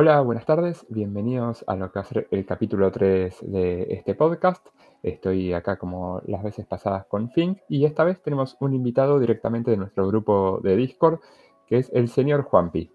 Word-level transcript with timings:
Hola, 0.00 0.20
buenas 0.20 0.46
tardes, 0.46 0.86
bienvenidos 0.88 1.64
a 1.66 1.74
lo 1.74 1.90
que 1.90 1.98
va 1.98 2.02
a 2.02 2.08
ser 2.08 2.28
el 2.30 2.46
capítulo 2.46 2.92
3 2.92 3.36
de 3.42 3.82
este 3.90 4.14
podcast. 4.14 4.64
Estoy 5.02 5.52
acá 5.52 5.76
como 5.76 6.22
las 6.26 6.40
veces 6.44 6.66
pasadas 6.66 7.04
con 7.06 7.32
Fink 7.32 7.58
y 7.68 7.84
esta 7.84 8.04
vez 8.04 8.22
tenemos 8.22 8.56
un 8.60 8.74
invitado 8.74 9.18
directamente 9.18 9.72
de 9.72 9.76
nuestro 9.76 10.06
grupo 10.06 10.60
de 10.62 10.76
Discord, 10.76 11.18
que 11.66 11.78
es 11.78 11.90
el 11.92 12.08
señor 12.08 12.42
Juanpi. 12.42 12.88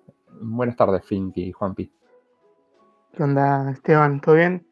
Buenas 0.43 0.77
tardes, 0.77 1.03
Fink 1.03 1.35
y 1.35 1.51
Juanpi. 1.51 1.91
¿Qué 3.17 3.21
onda, 3.21 3.71
Esteban? 3.71 4.21
¿Todo 4.21 4.35
bien? 4.35 4.65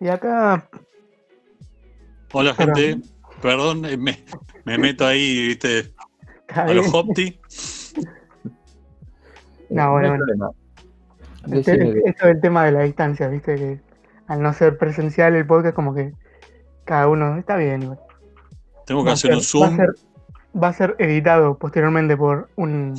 Y 0.00 0.08
acá, 0.08 0.70
Hola 2.32 2.54
gente, 2.54 2.98
perdón, 3.42 3.84
eh, 3.84 3.98
me, 3.98 4.24
me 4.64 4.78
meto 4.78 5.04
ahí, 5.04 5.48
viste, 5.48 5.92
¿está 6.46 6.62
a 6.62 6.72
los? 6.72 6.94
Hopti. 6.94 7.38
No, 9.68 9.82
Eh, 9.82 9.90
bueno, 9.90 10.12
hay 10.14 10.20
bueno. 10.28 10.54
Este- 11.50 11.76
de- 11.76 12.02
esto 12.06 12.26
del 12.26 12.40
tema 12.40 12.64
de 12.64 12.72
la 12.72 12.80
distancia, 12.82 13.28
viste, 13.28 13.54
que 13.56 13.80
al 14.26 14.42
no 14.42 14.52
ser 14.52 14.76
presencial 14.78 15.34
el 15.34 15.46
podcast, 15.46 15.74
como 15.74 15.94
que 15.94 16.12
cada 16.84 17.08
uno 17.08 17.36
está 17.38 17.56
bien. 17.56 17.82
igual. 17.82 17.98
Tengo 18.86 19.02
que 19.04 19.08
Va 19.08 19.14
hacer 19.14 19.32
un 19.34 19.40
ser- 19.42 19.60
va 19.62 19.66
a 19.66 19.68
zoom. 19.70 19.76
ser- 19.76 19.94
va 20.62 20.68
a 20.68 20.72
ser 20.72 20.96
editado 20.98 21.58
posteriormente 21.58 22.16
por 22.16 22.48
un 22.56 22.94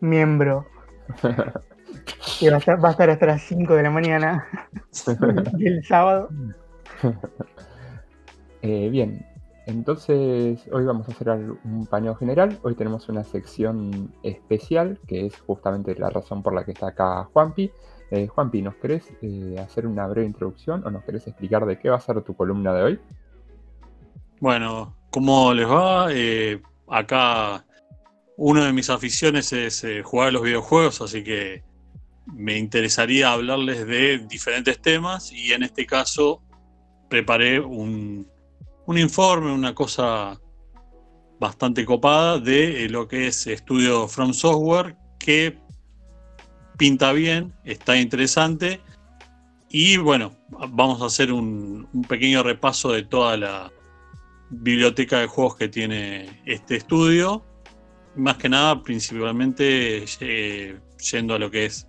miembro 0.00 0.66
que 2.40 2.50
va 2.50 2.56
a 2.56 2.58
estar, 2.58 2.84
va 2.84 2.88
a 2.88 2.92
estar 2.92 3.08
hasta 3.10 3.26
las 3.26 3.42
5 3.42 3.74
de 3.74 3.82
la 3.84 3.90
mañana 3.90 4.46
del 5.52 5.84
sábado. 5.84 6.28
Eh, 8.62 8.88
bien, 8.90 9.24
entonces 9.66 10.60
hoy 10.72 10.84
vamos 10.84 11.08
a 11.08 11.12
hacer 11.12 11.28
un 11.30 11.86
paneo 11.86 12.14
general. 12.16 12.58
Hoy 12.62 12.74
tenemos 12.74 13.08
una 13.08 13.22
sección 13.22 14.12
especial 14.22 14.98
que 15.06 15.26
es 15.26 15.38
justamente 15.40 15.94
la 15.94 16.10
razón 16.10 16.42
por 16.42 16.52
la 16.52 16.64
que 16.64 16.72
está 16.72 16.88
acá 16.88 17.28
Juanpi. 17.32 17.70
Eh, 18.10 18.26
Juanpi, 18.26 18.60
¿nos 18.60 18.74
querés 18.76 19.08
eh, 19.22 19.56
hacer 19.58 19.86
una 19.86 20.06
breve 20.08 20.26
introducción 20.26 20.84
o 20.84 20.90
nos 20.90 21.04
querés 21.04 21.26
explicar 21.28 21.64
de 21.64 21.78
qué 21.78 21.90
va 21.90 21.96
a 21.96 22.00
ser 22.00 22.20
tu 22.22 22.34
columna 22.34 22.74
de 22.74 22.82
hoy? 22.82 23.00
Bueno, 24.40 24.96
¿cómo 25.10 25.54
les 25.54 25.68
va? 25.68 26.08
Eh, 26.10 26.60
acá 26.88 27.64
una 28.36 28.66
de 28.66 28.72
mis 28.72 28.90
aficiones 28.90 29.52
es 29.52 29.86
jugar 30.02 30.28
a 30.28 30.32
los 30.32 30.42
videojuegos, 30.42 31.00
así 31.00 31.22
que 31.22 31.62
me 32.26 32.58
interesaría 32.58 33.32
hablarles 33.32 33.86
de 33.86 34.18
diferentes 34.18 34.80
temas 34.80 35.30
y 35.30 35.52
en 35.52 35.62
este 35.62 35.86
caso 35.86 36.42
preparé 37.08 37.60
un, 37.60 38.26
un 38.92 38.98
informe, 38.98 39.50
una 39.50 39.74
cosa 39.74 40.38
bastante 41.40 41.82
copada 41.86 42.38
de 42.38 42.84
eh, 42.84 42.88
lo 42.90 43.08
que 43.08 43.28
es 43.28 43.46
estudio 43.46 44.06
From 44.06 44.34
Software, 44.34 44.94
que 45.18 45.58
pinta 46.76 47.12
bien, 47.12 47.54
está 47.64 47.96
interesante 47.96 48.82
y 49.70 49.96
bueno, 49.96 50.36
vamos 50.68 51.00
a 51.00 51.06
hacer 51.06 51.32
un, 51.32 51.88
pequeño 52.06 52.42
repaso 52.42 52.92
de 52.92 53.04
toda 53.04 53.38
la 53.38 53.72
biblioteca 54.50 55.20
de 55.20 55.26
juegos 55.26 55.56
que 55.56 55.68
tiene 55.68 56.42
este 56.44 56.76
estudio. 56.76 57.42
Más 58.14 58.36
que 58.36 58.50
nada, 58.50 58.82
principalmente 58.82 60.04
yendo 61.10 61.34
a 61.34 61.38
lo 61.38 61.50
que 61.50 61.64
es 61.64 61.88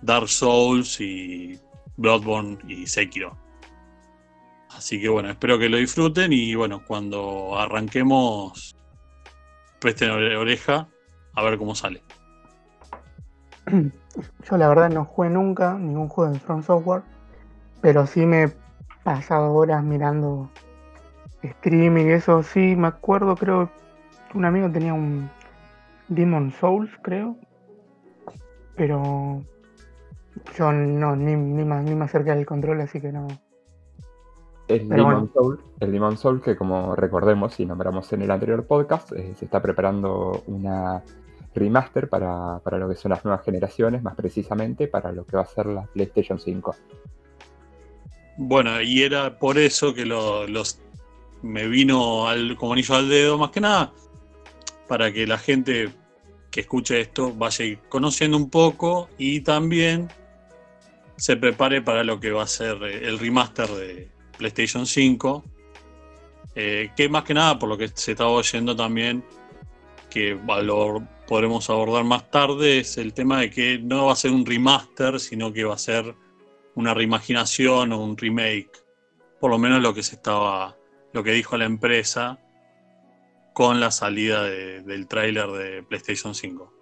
Dark 0.00 0.30
Souls 0.30 0.98
y 1.02 1.60
Bloodborne 1.98 2.56
y 2.66 2.86
Sekiro. 2.86 3.36
Así 4.76 5.00
que 5.00 5.08
bueno, 5.08 5.30
espero 5.30 5.58
que 5.58 5.68
lo 5.68 5.76
disfruten 5.76 6.32
y 6.32 6.54
bueno, 6.54 6.82
cuando 6.86 7.58
arranquemos, 7.58 8.74
presten 9.80 10.10
ore- 10.10 10.36
oreja 10.36 10.88
a 11.34 11.42
ver 11.42 11.58
cómo 11.58 11.74
sale. 11.74 12.02
Yo 13.70 14.56
la 14.56 14.68
verdad 14.68 14.90
no 14.90 15.04
jugué 15.04 15.30
nunca 15.30 15.74
ningún 15.74 16.08
juego 16.08 16.32
de 16.32 16.38
From 16.40 16.62
Software, 16.62 17.02
pero 17.80 18.06
sí 18.06 18.26
me 18.26 18.44
he 18.44 18.52
pasado 19.04 19.52
horas 19.52 19.82
mirando 19.84 20.50
streaming 21.42 22.06
y 22.06 22.12
eso. 22.12 22.42
Sí, 22.42 22.74
me 22.76 22.88
acuerdo, 22.88 23.36
creo 23.36 23.70
que 24.30 24.38
un 24.38 24.44
amigo 24.44 24.70
tenía 24.70 24.94
un 24.94 25.30
Demon 26.08 26.52
Souls, 26.52 26.90
creo, 27.02 27.36
pero 28.76 29.42
yo 30.56 30.72
no, 30.72 31.16
ni, 31.16 31.36
ni, 31.36 31.64
más, 31.64 31.84
ni 31.84 31.94
me 31.94 32.04
acerqué 32.04 32.30
al 32.30 32.46
control, 32.46 32.80
así 32.80 33.00
que 33.00 33.12
no. 33.12 33.28
El 34.70 34.86
Pero 34.88 35.02
Demon, 35.04 35.12
bueno. 35.14 35.30
Soul, 35.34 35.60
el 35.80 35.92
Demon 35.92 36.16
Soul, 36.16 36.40
que 36.42 36.56
como 36.56 36.94
recordemos 36.94 37.58
y 37.58 37.66
nombramos 37.66 38.12
en 38.12 38.22
el 38.22 38.30
anterior 38.30 38.64
podcast, 38.66 39.12
eh, 39.12 39.34
se 39.36 39.44
está 39.46 39.60
preparando 39.60 40.42
una 40.46 41.02
remaster 41.54 42.08
para, 42.08 42.60
para 42.60 42.78
lo 42.78 42.88
que 42.88 42.94
son 42.94 43.10
las 43.10 43.24
nuevas 43.24 43.44
generaciones, 43.44 44.02
más 44.02 44.14
precisamente 44.14 44.86
para 44.86 45.10
lo 45.10 45.26
que 45.26 45.36
va 45.36 45.42
a 45.42 45.46
ser 45.46 45.66
la 45.66 45.82
PlayStation 45.82 46.38
5. 46.38 46.76
Bueno, 48.36 48.80
y 48.80 49.02
era 49.02 49.38
por 49.38 49.58
eso 49.58 49.92
que 49.92 50.06
lo- 50.06 50.46
los 50.46 50.80
me 51.42 51.66
vino 51.68 52.28
al, 52.28 52.56
como 52.56 52.74
anillo 52.74 52.94
al 52.94 53.08
dedo, 53.08 53.38
más 53.38 53.50
que 53.50 53.60
nada, 53.60 53.92
para 54.88 55.12
que 55.12 55.26
la 55.26 55.38
gente 55.38 55.90
que 56.50 56.60
escuche 56.60 57.00
esto 57.00 57.32
vaya 57.34 57.64
conociendo 57.88 58.36
un 58.36 58.50
poco 58.50 59.08
y 59.18 59.40
también 59.40 60.08
se 61.16 61.36
prepare 61.36 61.82
para 61.82 62.04
lo 62.04 62.18
que 62.20 62.30
va 62.30 62.42
a 62.44 62.46
ser 62.46 62.76
eh, 62.82 63.08
el 63.08 63.18
remaster 63.18 63.68
de 63.68 64.08
PlayStation 64.40 64.86
5. 64.86 65.44
eh, 66.56 66.90
que 66.96 67.08
más 67.08 67.22
que 67.22 67.32
nada, 67.34 67.58
por 67.60 67.68
lo 67.68 67.78
que 67.78 67.86
se 67.94 68.10
estaba 68.12 68.30
oyendo 68.30 68.74
también, 68.74 69.22
que 70.10 70.36
lo 70.64 71.06
podremos 71.28 71.70
abordar 71.70 72.02
más 72.02 72.28
tarde, 72.30 72.80
es 72.80 72.98
el 72.98 73.12
tema 73.14 73.40
de 73.40 73.50
que 73.50 73.78
no 73.78 74.06
va 74.06 74.14
a 74.14 74.16
ser 74.16 74.32
un 74.32 74.44
remaster, 74.44 75.20
sino 75.20 75.52
que 75.52 75.62
va 75.62 75.74
a 75.74 75.78
ser 75.78 76.12
una 76.74 76.92
reimaginación 76.92 77.92
o 77.92 78.02
un 78.02 78.16
remake. 78.16 78.72
Por 79.38 79.50
lo 79.52 79.58
menos 79.58 79.80
lo 79.80 79.94
que 79.94 80.02
se 80.02 80.16
estaba, 80.16 80.76
lo 81.12 81.22
que 81.22 81.30
dijo 81.32 81.56
la 81.56 81.66
empresa 81.66 82.40
con 83.54 83.78
la 83.78 83.92
salida 83.92 84.42
de- 84.42 84.82
del 84.82 85.06
tráiler 85.06 85.46
de 85.52 85.82
PlayStation 85.84 86.34
5. 86.34 86.72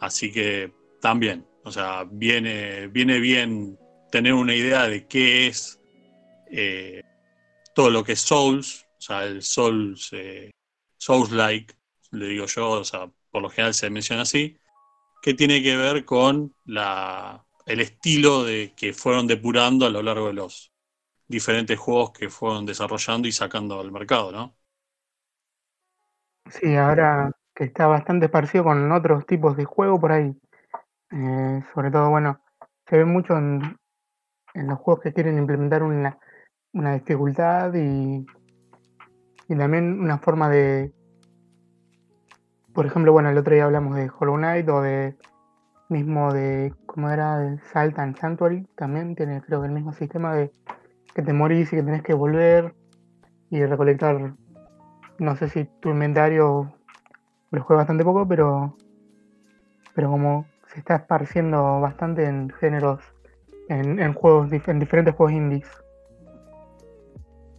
Así 0.00 0.32
que 0.32 0.72
también, 1.00 1.46
o 1.64 1.70
sea, 1.70 2.04
viene, 2.10 2.88
viene 2.88 3.20
bien 3.20 3.78
tener 4.10 4.32
una 4.34 4.54
idea 4.56 4.88
de 4.88 5.06
qué 5.06 5.46
es 5.46 5.80
eh, 6.56 7.02
todo 7.74 7.90
lo 7.90 8.04
que 8.04 8.12
es 8.12 8.20
Souls, 8.20 8.86
o 8.98 9.00
sea, 9.00 9.24
el 9.24 9.42
Souls, 9.42 10.10
eh, 10.12 10.50
Souls-like, 10.96 11.74
le 12.12 12.26
digo 12.28 12.46
yo, 12.46 12.70
o 12.70 12.84
sea, 12.84 13.10
por 13.30 13.42
lo 13.42 13.50
general 13.50 13.74
se 13.74 13.90
menciona 13.90 14.22
así, 14.22 14.56
que 15.20 15.34
tiene 15.34 15.62
que 15.62 15.76
ver 15.76 16.04
con 16.04 16.54
la, 16.64 17.44
el 17.66 17.80
estilo 17.80 18.44
de 18.44 18.72
que 18.76 18.92
fueron 18.92 19.26
depurando 19.26 19.86
a 19.86 19.90
lo 19.90 20.02
largo 20.02 20.28
de 20.28 20.34
los 20.34 20.72
diferentes 21.26 21.78
juegos 21.78 22.12
que 22.12 22.28
fueron 22.30 22.66
desarrollando 22.66 23.26
y 23.26 23.32
sacando 23.32 23.80
al 23.80 23.90
mercado, 23.90 24.30
¿no? 24.30 24.56
Sí, 26.50 26.76
ahora 26.76 27.32
que 27.54 27.64
está 27.64 27.86
bastante 27.86 28.26
esparcido 28.26 28.64
con 28.64 28.92
otros 28.92 29.26
tipos 29.26 29.56
de 29.56 29.64
juego 29.64 30.00
por 30.00 30.12
ahí. 30.12 30.32
Eh, 31.10 31.64
sobre 31.74 31.90
todo, 31.90 32.10
bueno, 32.10 32.40
se 32.86 32.98
ve 32.98 33.04
mucho 33.04 33.36
en, 33.36 33.76
en 34.54 34.66
los 34.68 34.78
juegos 34.78 35.02
que 35.02 35.12
quieren 35.12 35.38
implementar 35.38 35.82
una, 35.82 36.18
una 36.74 36.94
dificultad 36.94 37.72
y, 37.74 38.26
y 39.48 39.56
también 39.56 40.00
una 40.00 40.18
forma 40.18 40.50
de. 40.50 40.92
Por 42.74 42.86
ejemplo, 42.86 43.12
bueno, 43.12 43.30
el 43.30 43.38
otro 43.38 43.54
día 43.54 43.64
hablamos 43.64 43.94
de 43.94 44.10
Hollow 44.10 44.36
Knight 44.36 44.68
o 44.68 44.82
de 44.82 45.16
mismo 45.88 46.32
de. 46.32 46.74
¿Cómo 46.86 47.08
era? 47.10 47.38
De 47.38 47.58
Salt 47.72 47.98
and 47.98 48.18
Sanctuary. 48.18 48.66
También 48.76 49.14
tiene, 49.14 49.40
creo 49.42 49.60
que 49.60 49.68
el 49.68 49.72
mismo 49.72 49.92
sistema 49.92 50.34
de 50.34 50.52
que 51.14 51.22
te 51.22 51.32
morís 51.32 51.72
y 51.72 51.76
que 51.76 51.82
tenés 51.82 52.02
que 52.02 52.14
volver 52.14 52.74
y 53.50 53.64
recolectar. 53.64 54.34
No 55.18 55.36
sé 55.36 55.48
si 55.48 55.64
tu 55.80 55.90
inventario 55.90 56.74
lo 57.50 57.62
juega 57.62 57.82
bastante 57.82 58.04
poco, 58.04 58.26
pero. 58.26 58.76
Pero 59.94 60.10
como 60.10 60.46
se 60.66 60.80
está 60.80 60.96
esparciendo 60.96 61.80
bastante 61.80 62.24
en 62.24 62.50
géneros. 62.50 63.00
En, 63.68 63.98
en 63.98 64.12
juegos, 64.12 64.52
en 64.52 64.78
diferentes 64.80 65.14
juegos 65.14 65.32
indies. 65.32 65.83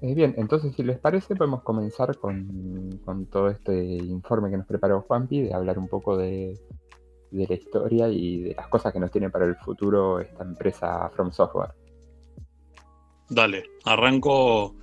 Eh, 0.01 0.13
bien, 0.13 0.36
entonces 0.38 0.75
si 0.75 0.83
les 0.83 1.00
parece 1.00 1.36
podemos 1.36 1.63
comenzar 1.63 2.18
con, 2.18 3.00
con 3.06 3.25
todo 3.27 3.50
este 3.50 3.74
informe 3.74 4.50
que 4.50 4.57
nos 4.57 4.68
preparó 4.68 5.01
Juanpi, 5.01 5.42
de 5.42 5.53
hablar 5.53 5.80
un 5.80 5.88
poco 5.88 6.18
de, 6.18 6.59
de 7.31 7.47
la 7.47 7.53
historia 7.53 8.09
y 8.09 8.44
de 8.44 8.56
las 8.56 8.68
cosas 8.68 8.94
que 8.94 9.00
nos 9.00 9.12
tiene 9.12 9.30
para 9.30 9.45
el 9.45 9.56
futuro 9.56 10.19
esta 10.19 10.44
empresa 10.44 11.09
From 11.15 11.31
Software. 11.31 11.71
Dale, 13.30 13.63
arranco. 13.86 14.75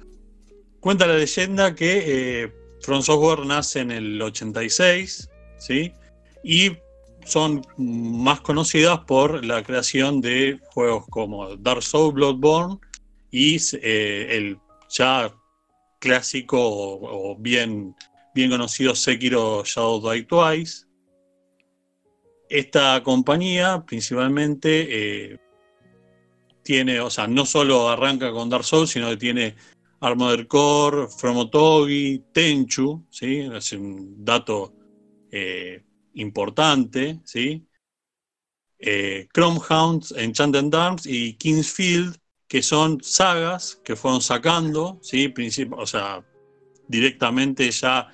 Cuenta 0.80 1.06
la 1.06 1.14
leyenda 1.14 1.74
que 1.74 2.42
eh, 2.44 2.52
From 2.80 3.02
Software 3.02 3.46
nace 3.46 3.80
en 3.80 3.92
el 3.92 4.20
86, 4.20 5.30
¿sí? 5.58 5.92
Y 6.42 6.76
son 7.24 7.62
más 7.78 8.40
conocidas 8.40 8.98
por 9.00 9.44
la 9.44 9.62
creación 9.62 10.20
de 10.20 10.58
juegos 10.74 11.06
como 11.08 11.56
Dark 11.56 11.82
Souls, 11.82 12.14
Bloodborne 12.14 12.78
y 13.30 13.58
eh, 13.74 14.36
el 14.36 14.58
ya 14.92 15.34
clásico 15.98 16.58
o, 16.60 17.36
bien, 17.38 17.94
bien 18.34 18.50
conocido 18.50 18.94
Sekiro 18.94 19.64
Shadow 19.64 20.10
Die 20.10 20.24
Twice. 20.24 20.86
Esta 22.48 23.02
compañía 23.02 23.82
principalmente 23.86 24.86
eh, 25.32 25.38
tiene, 26.62 27.00
o 27.00 27.08
sea, 27.08 27.26
no 27.26 27.46
solo 27.46 27.88
arranca 27.88 28.30
con 28.30 28.50
Dark 28.50 28.64
Souls, 28.64 28.90
sino 28.90 29.08
que 29.08 29.16
tiene 29.16 29.54
Armored 30.00 30.46
Core, 30.48 31.08
Fromotogi, 31.08 32.24
Tenchu, 32.32 33.06
¿sí? 33.08 33.48
Es 33.52 33.72
un 33.72 34.24
dato 34.24 34.74
eh, 35.30 35.82
importante, 36.14 37.20
¿sí? 37.24 37.66
Eh, 38.78 39.28
Chromehounds, 39.32 40.12
Enchanted 40.16 40.74
Arms 40.74 41.06
y 41.06 41.34
Kingsfield, 41.34 42.18
que 42.52 42.62
son 42.62 43.02
sagas 43.02 43.80
que 43.82 43.96
fueron 43.96 44.20
sacando, 44.20 44.98
¿sí? 45.00 45.32
o 45.70 45.86
sea, 45.86 46.22
directamente 46.86 47.70
ya 47.70 48.10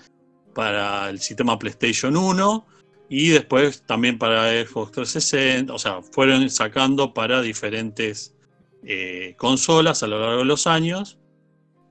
para 0.54 1.10
el 1.10 1.18
sistema 1.18 1.58
PlayStation 1.58 2.16
1 2.16 2.66
y 3.08 3.30
después 3.30 3.82
también 3.84 4.16
para 4.16 4.50
Xbox 4.64 4.92
360, 4.92 5.74
o 5.74 5.78
sea, 5.80 6.02
fueron 6.02 6.48
sacando 6.50 7.12
para 7.12 7.42
diferentes 7.42 8.32
eh, 8.84 9.34
consolas 9.38 10.04
a 10.04 10.06
lo 10.06 10.20
largo 10.20 10.38
de 10.38 10.44
los 10.44 10.68
años. 10.68 11.18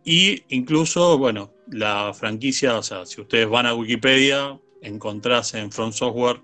Y 0.05 0.43
incluso, 0.47 1.17
bueno, 1.17 1.51
la 1.69 2.13
franquicia, 2.13 2.77
o 2.77 2.81
sea, 2.81 3.05
si 3.05 3.19
ustedes 3.19 3.49
van 3.49 3.65
a 3.65 3.75
Wikipedia, 3.75 4.57
encontrás 4.81 5.53
en 5.53 5.69
From 5.69 5.91
Software 5.91 6.39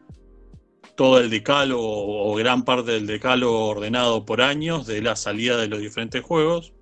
todo 0.96 1.20
el 1.20 1.30
decálogo 1.30 2.32
o 2.32 2.36
gran 2.36 2.64
parte 2.64 2.92
del 2.92 3.08
decálogo 3.08 3.68
ordenado 3.68 4.26
por 4.26 4.42
años 4.42 4.86
de 4.86 5.02
la 5.02 5.16
salida 5.16 5.58
de 5.58 5.68
los 5.68 5.80
diferentes 5.80 6.22
juegos. 6.22 6.74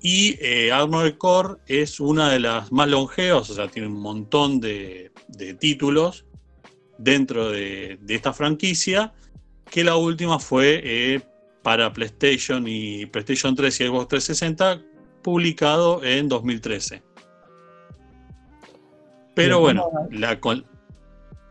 Y 0.00 0.36
eh, 0.40 0.70
Armored 0.72 1.16
Core 1.16 1.56
es 1.66 2.00
una 2.00 2.30
de 2.30 2.40
las 2.40 2.70
más 2.70 2.88
longevas, 2.88 3.50
o 3.50 3.54
sea, 3.54 3.68
tiene 3.68 3.88
un 3.88 4.00
montón 4.00 4.60
de, 4.60 5.10
títulos 5.58 6.26
dentro 6.98 7.50
de, 7.50 7.98
esta 8.08 8.32
franquicia, 8.32 9.14
que 9.70 9.82
la 9.82 9.96
última 9.96 10.38
fue 10.38 10.80
eh, 10.84 11.22
para 11.62 11.92
PlayStation 11.92 12.64
y 12.68 13.06
PlayStation 13.06 13.56
3 13.56 13.80
y 13.80 13.86
Xbox 13.86 14.08
360, 14.08 14.82
publicado 15.22 16.04
en 16.04 16.28
2013. 16.28 17.02
Pero 19.34 19.60
bueno, 19.60 19.90
la, 20.10 20.38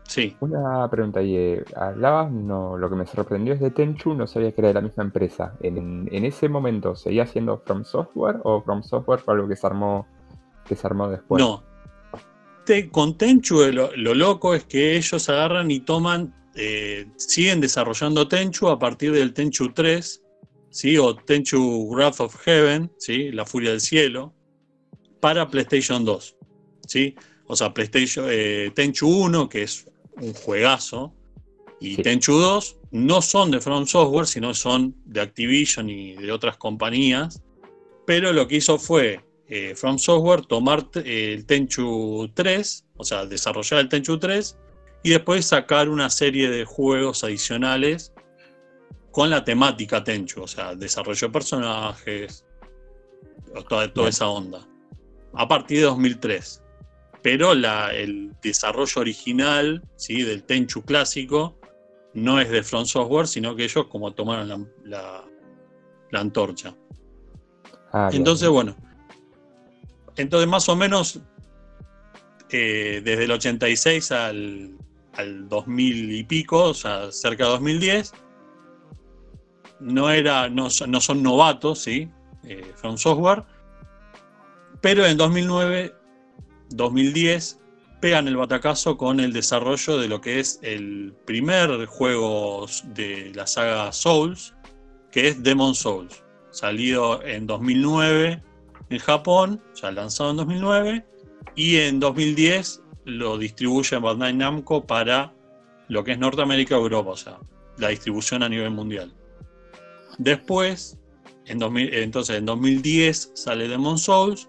Sí. 0.06 0.36
Una 0.40 0.88
pregunta 0.90 1.20
ahí. 1.20 1.36
Eh, 1.36 1.64
hablabas, 1.74 2.30
no, 2.30 2.76
lo 2.76 2.88
que 2.88 2.96
me 2.96 3.06
sorprendió 3.06 3.54
es 3.54 3.60
de 3.60 3.70
Tenchu, 3.70 4.14
no 4.14 4.26
sabía 4.26 4.52
que 4.52 4.60
era 4.60 4.68
de 4.68 4.74
la 4.74 4.80
misma 4.80 5.04
empresa. 5.04 5.56
¿En, 5.60 6.08
ese 6.12 6.48
momento 6.48 6.94
seguía 6.96 7.26
siendo 7.26 7.58
From 7.58 7.84
Software 7.84 8.36
o 8.44 8.62
From 8.62 8.82
Software 8.82 9.20
fue 9.20 9.34
algo 9.34 9.48
que 9.48 9.56
se 9.56 9.66
armó, 9.66 10.06
que 10.66 10.76
se 10.76 10.86
armó 10.86 11.08
después? 11.08 11.42
No. 11.42 11.62
con 12.90 13.16
Tenchu 13.18 13.60
lo, 13.72 14.14
loco 14.14 14.54
es 14.54 14.64
que 14.64 14.96
ellos 14.96 15.28
agarran 15.28 15.70
y 15.70 15.80
toman, 15.80 16.34
eh, 16.54 17.06
siguen 17.16 17.60
desarrollando 17.60 18.28
Tenchu 18.28 18.68
a 18.68 18.78
partir 18.78 19.12
del 19.12 19.34
Tenchu 19.34 19.72
3, 19.72 20.22
¿sí? 20.70 20.96
o 20.98 21.14
Tenchu 21.14 21.88
Wrath 21.90 22.20
of 22.20 22.36
Heaven, 22.44 22.90
¿sí? 22.98 23.30
la 23.32 23.44
furia 23.44 23.70
del 23.70 23.80
cielo, 23.80 24.32
para 25.20 25.48
PlayStation 25.48 26.04
2. 26.04 26.36
¿sí? 26.86 27.14
O 27.48 27.56
sea, 27.56 27.72
PlayStation 27.72 28.26
eh, 28.28 28.72
Tenchu 28.74 29.08
1, 29.08 29.48
que 29.48 29.62
es 29.62 29.86
un 30.20 30.32
juegazo. 30.34 31.12
Y 31.78 31.96
Tenchu 31.96 32.38
2 32.38 32.76
no 32.92 33.20
son 33.20 33.50
de 33.50 33.60
From 33.60 33.86
Software, 33.86 34.26
sino 34.26 34.54
son 34.54 34.94
de 35.04 35.20
Activision 35.20 35.90
y 35.90 36.14
de 36.14 36.32
otras 36.32 36.56
compañías. 36.56 37.42
Pero 38.06 38.32
lo 38.32 38.48
que 38.48 38.56
hizo 38.56 38.78
fue 38.78 39.20
eh, 39.48 39.74
From 39.76 39.98
Software 39.98 40.42
tomar 40.46 40.88
eh, 40.94 41.34
el 41.34 41.44
Tenchu 41.44 42.30
3, 42.34 42.86
o 42.96 43.04
sea, 43.04 43.26
desarrollar 43.26 43.80
el 43.80 43.88
Tenchu 43.88 44.18
3 44.18 44.58
y 45.02 45.10
después 45.10 45.46
sacar 45.46 45.88
una 45.88 46.08
serie 46.08 46.48
de 46.50 46.64
juegos 46.64 47.22
adicionales 47.22 48.12
con 49.10 49.30
la 49.30 49.44
temática 49.44 50.02
Tenchu, 50.02 50.42
o 50.42 50.48
sea, 50.48 50.74
desarrollo 50.74 51.28
de 51.28 51.32
personajes, 51.32 52.44
toda, 53.68 53.92
toda 53.92 54.08
esa 54.08 54.28
onda. 54.28 54.66
A 55.34 55.46
partir 55.46 55.78
de 55.78 55.84
2003 55.84 56.62
pero 57.26 57.50
el 57.54 58.36
desarrollo 58.40 59.00
original 59.00 59.82
¿sí? 59.96 60.22
del 60.22 60.44
Tenchu 60.44 60.82
clásico 60.82 61.58
no 62.14 62.40
es 62.40 62.48
de 62.50 62.62
Front 62.62 62.86
Software, 62.86 63.26
sino 63.26 63.56
que 63.56 63.64
ellos 63.64 63.88
como 63.88 64.14
tomaron 64.14 64.70
la, 64.84 65.24
antorcha. 66.12 66.76
Ah, 67.92 68.10
entonces, 68.12 68.48
bueno, 68.48 68.76
entonces 70.14 70.48
más 70.48 70.68
o 70.68 70.76
menos 70.76 71.18
eh, 72.50 73.02
desde 73.04 73.24
el 73.24 73.32
86 73.32 74.12
al, 74.12 74.78
2000 75.48 76.12
y 76.12 76.22
pico, 76.22 76.62
o 76.62 76.74
sea, 76.74 77.10
cerca 77.10 77.42
de 77.42 77.50
2010, 77.50 78.12
no, 79.80 80.10
era, 80.10 80.48
no, 80.48 80.70
son 80.70 81.22
novatos, 81.24 81.80
¿sí? 81.80 82.08
Eh, 82.44 82.72
From 82.76 82.96
Software, 82.96 83.42
pero 84.80 85.04
en 85.04 85.16
2009 85.16 86.05
2010 86.70 87.60
pegan 88.00 88.28
el 88.28 88.36
batacazo 88.36 88.96
con 88.96 89.20
el 89.20 89.32
desarrollo 89.32 89.98
de 89.98 90.08
lo 90.08 90.20
que 90.20 90.40
es 90.40 90.58
el 90.62 91.14
primer 91.24 91.86
juego 91.86 92.66
de 92.94 93.32
la 93.34 93.46
saga 93.46 93.92
Souls, 93.92 94.54
que 95.10 95.28
es 95.28 95.42
Demon 95.42 95.74
Souls, 95.74 96.22
salido 96.50 97.22
en 97.22 97.46
2009 97.46 98.42
en 98.90 98.98
Japón, 98.98 99.62
ya 99.74 99.90
lanzado 99.90 100.30
en 100.30 100.36
2009, 100.36 101.06
y 101.54 101.76
en 101.76 102.00
2010 102.00 102.82
lo 103.04 103.38
distribuye 103.38 103.98
Bandai 103.98 104.34
Namco 104.34 104.86
para 104.86 105.34
lo 105.88 106.04
que 106.04 106.12
es 106.12 106.18
Norteamérica 106.18 106.74
y 106.74 106.78
Europa, 106.78 107.10
o 107.10 107.16
sea, 107.16 107.38
la 107.78 107.88
distribución 107.88 108.42
a 108.42 108.48
nivel 108.48 108.70
mundial. 108.70 109.12
Después, 110.18 110.98
en 111.46 111.62
entonces 111.62 112.36
en 112.36 112.46
2010 112.46 113.32
sale 113.34 113.68
Demon 113.68 113.98
Souls, 113.98 114.48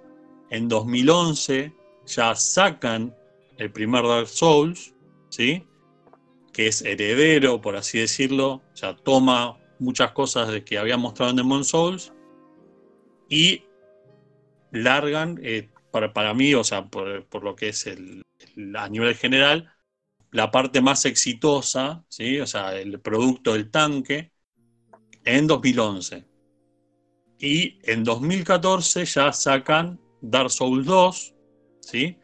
en 0.49 0.67
2011 0.67 1.73
ya 2.07 2.35
sacan 2.35 3.15
el 3.57 3.71
primer 3.71 4.03
Dark 4.03 4.27
Souls, 4.27 4.93
¿sí? 5.29 5.67
que 6.53 6.67
es 6.67 6.81
heredero, 6.81 7.61
por 7.61 7.75
así 7.75 7.99
decirlo, 7.99 8.63
ya 8.73 8.95
toma 8.95 9.57
muchas 9.79 10.11
cosas 10.11 10.47
de 10.49 10.63
que 10.63 10.79
había 10.79 10.97
mostrado 10.97 11.29
en 11.29 11.37
Demon 11.37 11.63
Souls 11.63 12.13
y 13.29 13.63
largan, 14.71 15.39
eh, 15.43 15.69
para, 15.91 16.33
mí, 16.33 16.53
o 16.53 16.63
sea, 16.63 16.87
por, 16.87 17.43
lo 17.43 17.55
que 17.55 17.69
es 17.69 17.87
el, 17.87 18.23
a 18.75 18.89
nivel 18.89 19.15
general, 19.15 19.71
la 20.31 20.51
parte 20.51 20.81
más 20.81 21.05
exitosa, 21.05 22.05
¿sí? 22.07 22.39
o 22.39 22.47
sea, 22.47 22.75
el 22.75 22.99
producto 22.99 23.53
del 23.53 23.69
tanque, 23.69 24.31
en 25.25 25.45
2011. 25.45 26.25
Y 27.39 27.79
en 27.83 28.03
2014 28.03 29.05
ya 29.05 29.31
sacan 29.31 29.99
Dark 30.21 30.49
Souls 30.49 30.85
2, 30.85 31.35
¿sí? 31.87 32.17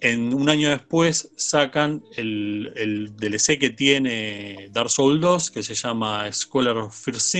En 0.00 0.32
un 0.32 0.48
año 0.48 0.70
después 0.70 1.30
sacan 1.36 2.02
el, 2.16 3.12
DLC 3.18 3.58
que 3.58 3.70
tiene 3.70 4.68
Dark 4.72 4.88
Souls 4.88 5.20
2, 5.20 5.50
que 5.50 5.62
se 5.62 5.74
llama 5.74 6.32
Scholar 6.32 6.78
of 6.78 6.94
First. 6.94 7.36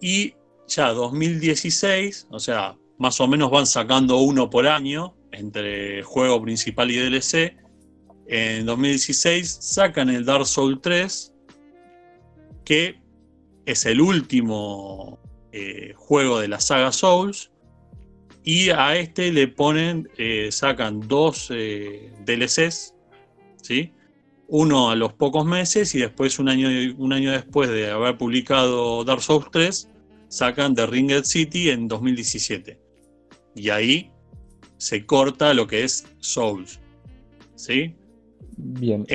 Y 0.00 0.34
ya 0.68 0.92
2016, 0.92 2.28
o 2.30 2.38
sea, 2.38 2.76
más 2.98 3.20
o 3.20 3.26
menos 3.26 3.50
van 3.50 3.66
sacando 3.66 4.18
uno 4.18 4.48
por 4.48 4.68
año 4.68 5.16
entre 5.32 6.02
juego 6.04 6.40
principal 6.40 6.90
y 6.92 6.96
DLC. 6.96 7.56
En 8.28 8.66
2016 8.66 9.58
sacan 9.60 10.10
el 10.10 10.24
Dark 10.24 10.46
Souls 10.46 10.80
3, 10.80 11.34
que 12.64 13.00
es 13.66 13.84
el 13.84 14.00
último 14.00 15.18
eh, 15.50 15.92
juego 15.96 16.38
de 16.38 16.46
la 16.46 16.60
saga 16.60 16.92
Souls 16.92 17.49
y 18.42 18.70
a 18.70 18.96
este 18.96 19.32
le 19.32 19.48
ponen, 19.48 20.08
eh, 20.16 20.48
sacan 20.50 21.00
dos 21.00 21.48
eh, 21.50 22.12
DLCs, 22.24 22.94
¿sí? 23.62 23.92
Uno 24.48 24.90
a 24.90 24.96
los 24.96 25.12
pocos 25.12 25.44
meses 25.44 25.94
y 25.94 26.00
después, 26.00 26.38
un 26.38 26.48
año, 26.48 26.68
un 26.96 27.12
año 27.12 27.30
después 27.32 27.70
de 27.70 27.90
haber 27.90 28.16
publicado 28.16 29.04
Dark 29.04 29.22
Souls 29.22 29.46
3, 29.52 29.88
sacan 30.28 30.74
The 30.74 30.86
Ringed 30.86 31.24
City 31.24 31.70
en 31.70 31.86
2017. 31.86 32.80
Y 33.54 33.70
ahí 33.70 34.10
se 34.78 35.04
corta 35.04 35.54
lo 35.54 35.66
que 35.66 35.84
es 35.84 36.06
Souls. 36.18 36.80
¿Sí? 37.54 37.94
Bien. 38.56 39.06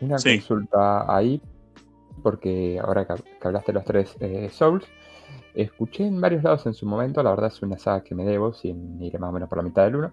Una, 0.00 0.16
consulta 0.16 1.14
ahí, 1.14 1.40
porque 2.22 2.78
ahora 2.80 3.06
que, 3.06 3.14
hablaste 3.46 3.72
de 3.72 3.74
los 3.74 3.84
tres 3.84 4.16
eh, 4.20 4.48
Souls, 4.52 4.84
Escuché 5.54 6.06
en 6.06 6.20
varios 6.20 6.42
lados 6.42 6.66
en 6.66 6.74
su 6.74 6.86
momento, 6.86 7.22
la 7.22 7.30
verdad 7.30 7.46
es 7.46 7.62
una 7.62 7.78
saga 7.78 8.02
que 8.02 8.14
me 8.14 8.24
debo, 8.24 8.52
sin 8.52 9.00
ir 9.00 9.18
más 9.18 9.30
o 9.30 9.32
menos 9.32 9.48
por 9.48 9.58
la 9.58 9.64
mitad 9.64 9.84
del 9.84 9.96
1, 9.96 10.12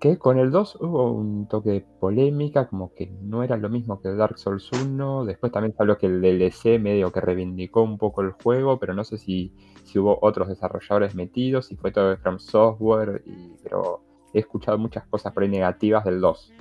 que 0.00 0.18
con 0.18 0.36
el 0.36 0.50
2 0.50 0.78
hubo 0.80 1.12
un 1.12 1.46
toque 1.46 1.70
de 1.70 1.80
polémica, 2.00 2.66
como 2.66 2.92
que 2.92 3.06
no 3.22 3.44
era 3.44 3.56
lo 3.56 3.68
mismo 3.68 4.00
que 4.00 4.08
Dark 4.08 4.36
Souls 4.36 4.68
1. 4.72 5.26
Después 5.26 5.52
también 5.52 5.76
se 5.76 5.80
habló 5.80 5.96
que 5.96 6.06
el 6.06 6.20
DLC 6.20 6.80
medio 6.80 7.12
que 7.12 7.20
reivindicó 7.20 7.82
un 7.82 7.98
poco 7.98 8.22
el 8.22 8.32
juego, 8.32 8.80
pero 8.80 8.94
no 8.94 9.04
sé 9.04 9.16
si, 9.16 9.52
si 9.84 10.00
hubo 10.00 10.18
otros 10.20 10.48
desarrolladores 10.48 11.14
metidos, 11.14 11.66
si 11.66 11.76
fue 11.76 11.92
todo 11.92 12.10
de 12.10 12.16
From 12.16 12.40
Software, 12.40 13.22
pero 13.62 14.02
he 14.34 14.40
escuchado 14.40 14.76
muchas 14.76 15.06
cosas 15.06 15.32
por 15.32 15.44
ahí 15.44 15.48
negativas 15.48 16.04
del 16.04 16.20
2. 16.20 16.52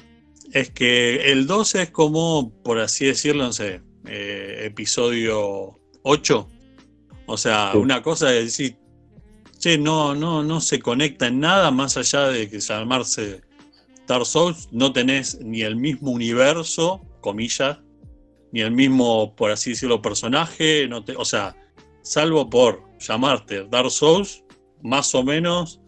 Es 0.53 0.69
que 0.69 1.31
el 1.31 1.47
2 1.47 1.75
es 1.75 1.89
como, 1.89 2.51
por 2.63 2.77
así 2.77 3.07
decirlo, 3.07 3.45
no 3.45 3.53
sé, 3.53 3.81
eh, 4.05 4.65
episodio 4.65 5.79
8. 6.03 6.47
O 7.31 7.37
sea, 7.37 7.71
Sí. 7.71 7.77
una 7.77 8.01
cosa 8.01 8.33
es 8.35 8.45
decir, 8.45 8.77
che, 9.59 9.77
no, 9.77 10.13
no, 10.15 10.43
no 10.43 10.59
se 10.61 10.79
conecta 10.79 11.27
en 11.27 11.39
nada 11.39 11.71
más 11.71 11.95
allá 11.97 12.27
de 12.27 12.49
que 12.49 12.59
llamarse 12.59 13.41
Dark 14.07 14.25
Souls, 14.25 14.67
no 14.71 14.91
tenés 14.91 15.39
ni 15.41 15.61
el 15.61 15.75
mismo 15.75 16.11
universo, 16.11 17.01
comillas, 17.21 17.79
ni 18.51 18.61
el 18.61 18.71
mismo, 18.71 19.33
por 19.35 19.51
así 19.51 19.69
decirlo, 19.71 20.01
personaje, 20.01 20.87
no 20.89 21.03
te- 21.05 21.15
o 21.15 21.23
sea, 21.25 21.55
salvo 22.01 22.49
por 22.49 22.83
llamarte 22.99 23.65
Dark 23.69 23.91
Souls, 23.91 24.43
más 24.81 25.13
o 25.15 25.23
menos, 25.23 25.79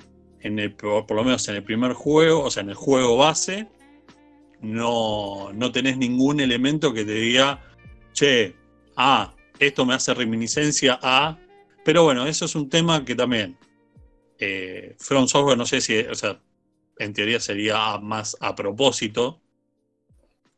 en 0.42 0.60
el, 0.60 0.74
por, 0.76 1.06
por 1.06 1.18
lo 1.18 1.24
menos 1.24 1.48
en 1.50 1.56
el 1.56 1.64
primer 1.64 1.94
juego, 1.94 2.44
o 2.44 2.52
sea, 2.52 2.64
en 2.64 2.70
el 2.70 2.76
juego 2.76 3.18
base, 3.18 3.68
no, 4.62 5.52
no 5.54 5.72
tenés 5.72 5.98
ningún 5.98 6.40
elemento 6.40 6.94
que 6.94 7.04
te 7.04 7.14
diga, 7.14 7.60
che, 8.14 8.56
ah, 8.96 9.34
esto 9.68 9.86
me 9.86 9.94
hace 9.94 10.14
reminiscencia 10.14 11.00
a. 11.02 11.38
Pero 11.84 12.04
bueno, 12.04 12.26
eso 12.26 12.46
es 12.46 12.56
un 12.56 12.70
tema 12.70 13.04
que 13.04 13.16
también. 13.16 13.58
Eh, 14.40 14.96
From 15.00 15.28
Software, 15.28 15.58
no 15.58 15.66
sé 15.66 15.82
si, 15.82 15.98
o 16.00 16.16
sea, 16.16 16.40
en 16.98 17.14
teoría 17.14 17.40
sería 17.40 17.98
más 18.00 18.36
a 18.40 18.56
propósito, 18.56 19.42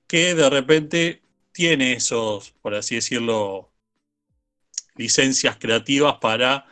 que 0.07 0.35
de 0.35 0.49
repente 0.49 1.21
tiene 1.51 1.93
esos, 1.93 2.51
por 2.61 2.75
así 2.75 2.95
decirlo, 2.95 3.71
licencias 4.95 5.57
creativas 5.57 6.15
para 6.19 6.65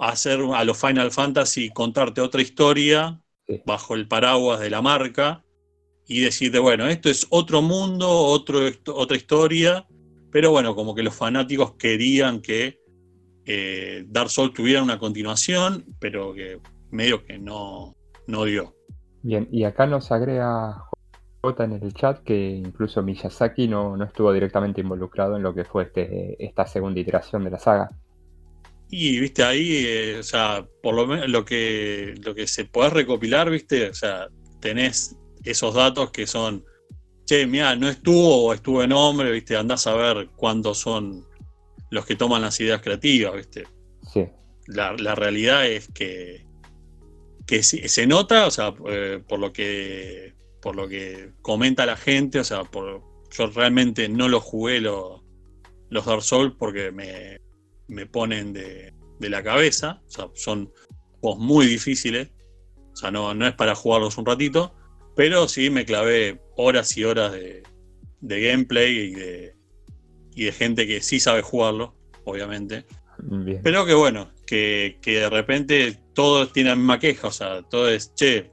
hacer 0.00 0.40
a 0.54 0.64
los 0.64 0.78
Final 0.78 1.10
Fantasy 1.10 1.70
contarte 1.70 2.20
otra 2.20 2.42
historia 2.42 3.20
Sí. 3.48 3.62
bajo 3.64 3.94
el 3.94 4.06
paraguas 4.06 4.60
de 4.60 4.68
la 4.68 4.82
marca 4.82 5.42
y 6.06 6.20
decirte, 6.20 6.58
bueno, 6.58 6.86
esto 6.86 7.08
es 7.08 7.26
otro 7.30 7.62
mundo, 7.62 8.06
otro, 8.08 8.60
otra 8.86 9.16
historia, 9.16 9.86
pero 10.30 10.50
bueno, 10.50 10.74
como 10.74 10.94
que 10.94 11.02
los 11.02 11.14
fanáticos 11.14 11.74
querían 11.74 12.40
que 12.40 12.78
eh, 13.44 14.04
Dark 14.08 14.30
Souls 14.30 14.52
tuviera 14.52 14.82
una 14.82 14.98
continuación, 14.98 15.84
pero 15.98 16.34
que 16.34 16.60
medio 16.90 17.24
que 17.24 17.38
no, 17.38 17.96
no 18.26 18.44
dio. 18.44 18.74
Bien, 19.22 19.48
y 19.50 19.64
acá 19.64 19.86
nos 19.86 20.12
agrega 20.12 20.84
J 21.42 21.64
en 21.64 21.72
el 21.72 21.92
chat 21.94 22.22
que 22.22 22.36
incluso 22.36 23.02
Miyazaki 23.02 23.68
no, 23.68 23.96
no 23.96 24.04
estuvo 24.04 24.32
directamente 24.32 24.80
involucrado 24.80 25.36
en 25.36 25.42
lo 25.42 25.54
que 25.54 25.64
fue 25.64 25.84
este, 25.84 26.44
esta 26.44 26.66
segunda 26.66 27.00
iteración 27.00 27.44
de 27.44 27.50
la 27.50 27.58
saga. 27.58 27.88
Y 28.90 29.20
viste 29.20 29.44
ahí, 29.44 29.84
eh, 29.86 30.18
o 30.20 30.22
sea, 30.22 30.66
por 30.82 30.94
lo 30.94 31.06
menos 31.06 31.28
lo 31.28 31.44
que, 31.44 32.14
lo 32.24 32.34
que 32.34 32.46
se 32.46 32.64
puede 32.64 32.90
recopilar, 32.90 33.50
viste, 33.50 33.90
o 33.90 33.94
sea, 33.94 34.28
tenés 34.60 35.16
esos 35.44 35.74
datos 35.74 36.10
que 36.10 36.26
son, 36.26 36.64
che, 37.28 37.46
mira, 37.46 37.76
no 37.76 37.88
estuvo 37.88 38.46
o 38.46 38.54
estuvo 38.54 38.82
en 38.82 38.90
nombre, 38.90 39.30
viste, 39.30 39.56
andás 39.56 39.86
a 39.86 39.94
ver 39.94 40.30
cuántos 40.36 40.78
son 40.78 41.26
los 41.90 42.06
que 42.06 42.16
toman 42.16 42.42
las 42.42 42.58
ideas 42.60 42.80
creativas, 42.80 43.34
viste. 43.34 43.66
Sí, 44.12 44.26
La, 44.66 44.92
la 44.94 45.14
realidad 45.14 45.66
es 45.66 45.88
que, 45.92 46.44
que 47.46 47.62
se 47.62 48.06
nota, 48.06 48.46
o 48.46 48.50
sea, 48.50 48.74
eh, 48.88 49.22
por 49.26 49.38
lo 49.38 49.52
que 49.52 50.34
por 50.60 50.74
lo 50.74 50.88
que 50.88 51.32
comenta 51.40 51.86
la 51.86 51.96
gente, 51.96 52.40
o 52.40 52.44
sea, 52.44 52.64
por, 52.64 53.00
yo 53.30 53.46
realmente 53.46 54.08
no 54.08 54.26
los 54.28 54.42
jugué 54.42 54.80
lo- 54.80 55.22
los 55.88 56.04
Dark 56.04 56.22
Souls 56.22 56.54
porque 56.58 56.90
me, 56.90 57.40
me 57.86 58.06
ponen 58.06 58.52
de, 58.52 58.92
de 59.20 59.30
la 59.30 59.42
cabeza, 59.42 60.02
o 60.06 60.10
sea, 60.10 60.28
son 60.34 60.72
juegos 61.20 61.38
muy 61.40 61.66
difíciles, 61.66 62.30
o 62.92 62.96
sea, 62.96 63.10
no, 63.12 63.32
no 63.34 63.46
es 63.46 63.54
para 63.54 63.74
jugarlos 63.76 64.18
un 64.18 64.26
ratito, 64.26 64.74
pero 65.18 65.48
sí 65.48 65.68
me 65.68 65.84
clavé 65.84 66.40
horas 66.54 66.96
y 66.96 67.02
horas 67.02 67.32
de, 67.32 67.64
de 68.20 68.40
gameplay 68.40 68.98
y 68.98 69.14
de, 69.14 69.56
y 70.36 70.44
de 70.44 70.52
gente 70.52 70.86
que 70.86 71.00
sí 71.00 71.18
sabe 71.18 71.42
jugarlo, 71.42 71.96
obviamente. 72.22 72.86
bien. 73.18 73.60
Pero 73.64 73.84
que 73.84 73.94
bueno, 73.94 74.30
que, 74.46 75.00
que 75.02 75.18
de 75.18 75.28
repente 75.28 75.98
todos 76.14 76.52
tienen 76.52 76.70
la 76.70 76.76
misma 76.76 77.00
queja, 77.00 77.26
o 77.26 77.32
sea, 77.32 77.62
todo 77.62 77.88
es, 77.88 78.14
che, 78.14 78.52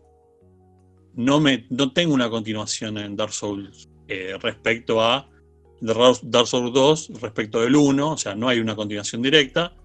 no, 1.13 1.39
me, 1.39 1.67
no 1.69 1.93
tengo 1.93 2.15
una 2.15 2.31
continuación 2.31 2.97
en 2.97 3.15
Dark 3.15 3.33
Souls 3.33 3.87
eh, 4.07 4.35
respecto 4.41 5.03
a 5.03 5.29
Dark 5.81 6.17
Dark 6.23 6.47
Souls 6.47 6.73
2, 6.73 7.21
respecto 7.21 7.61
del 7.61 7.75
1, 7.75 8.11
o 8.11 8.17
sea, 8.17 8.33
no 8.33 8.49
hay 8.49 8.59
una 8.59 8.75
continuación 8.75 9.21
directa. 9.21 9.75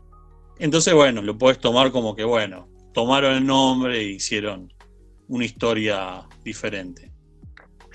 Entonces, 0.59 0.95
bueno, 0.95 1.21
lo 1.21 1.37
puedes 1.37 1.59
tomar 1.59 1.93
como 1.93 2.17
que, 2.17 2.25
bueno, 2.25 2.71
tomaron 2.95 3.35
el 3.35 3.45
nombre 3.45 3.99
e 4.01 4.05
hicieron 4.05 4.73
una 5.31 5.45
historia 5.45 6.23
diferente. 6.45 7.11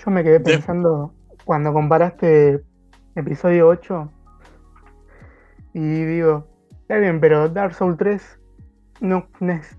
Yo 0.04 0.10
me 0.10 0.24
quedé 0.24 0.38
De- 0.38 0.52
pensando 0.52 1.14
cuando 1.44 1.72
comparaste 1.72 2.62
episodio 3.14 3.68
8 3.68 4.10
y 5.74 5.80
digo, 6.04 6.48
está 6.80 6.96
bien, 6.98 7.20
pero 7.20 7.48
Dark 7.48 7.74
Souls 7.74 7.98
3 7.98 8.22
no, 9.00 9.28
no 9.40 9.52
es 9.52 9.76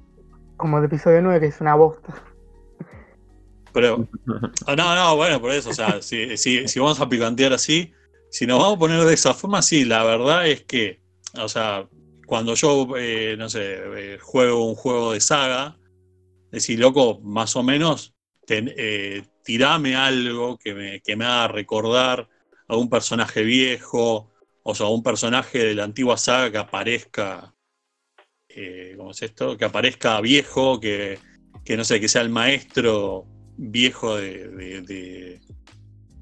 como 0.55 0.79
de 0.79 0.85
episodio 0.87 1.21
9 1.21 1.39
que 1.39 1.45
es 1.47 1.59
una 1.59 1.75
bosta. 1.75 2.13
Pero, 3.73 4.07
ah, 4.65 4.75
no, 4.75 4.95
no, 4.95 5.15
bueno, 5.15 5.39
por 5.41 5.51
eso, 5.51 5.69
o 5.71 5.73
sea, 5.73 6.01
si, 6.01 6.37
si, 6.37 6.67
si 6.67 6.79
vamos 6.79 6.99
a 6.99 7.09
picantear 7.09 7.53
así, 7.53 7.91
si 8.29 8.45
nos 8.47 8.59
vamos 8.59 8.75
a 8.75 8.79
poner 8.79 9.03
de 9.03 9.13
esa 9.13 9.33
forma, 9.33 9.61
sí, 9.61 9.85
la 9.85 10.03
verdad 10.03 10.47
es 10.47 10.63
que, 10.63 10.99
o 11.39 11.47
sea, 11.47 11.87
cuando 12.25 12.53
yo, 12.55 12.87
eh, 12.97 13.35
no 13.37 13.49
sé, 13.49 13.75
eh, 14.15 14.17
juego 14.21 14.67
un 14.67 14.75
juego 14.75 15.13
de 15.13 15.19
saga, 15.21 15.77
decir, 16.51 16.79
loco, 16.79 17.19
más 17.21 17.55
o 17.55 17.63
menos, 17.63 18.13
eh, 18.49 19.23
tirame 19.43 19.95
algo 19.95 20.57
que 20.57 20.73
me, 20.73 21.01
que 21.01 21.15
me 21.15 21.25
haga 21.25 21.47
recordar 21.49 22.27
a 22.67 22.75
un 22.77 22.89
personaje 22.89 23.43
viejo, 23.43 24.31
o 24.63 24.75
sea, 24.75 24.87
a 24.87 24.89
un 24.89 25.03
personaje 25.03 25.59
de 25.59 25.75
la 25.75 25.83
antigua 25.85 26.17
saga 26.17 26.51
que 26.51 26.57
aparezca, 26.57 27.53
eh, 28.49 28.93
¿cómo 28.97 29.11
es 29.11 29.21
esto? 29.21 29.57
Que 29.57 29.65
aparezca 29.65 30.19
viejo, 30.21 30.79
que, 30.79 31.19
que 31.65 31.77
no 31.77 31.83
sé, 31.83 31.99
que 31.99 32.07
sea 32.07 32.21
el 32.21 32.29
maestro 32.29 33.25
viejo 33.57 34.15
de, 34.17 34.47
de- 34.49 34.81
de- 34.81 35.41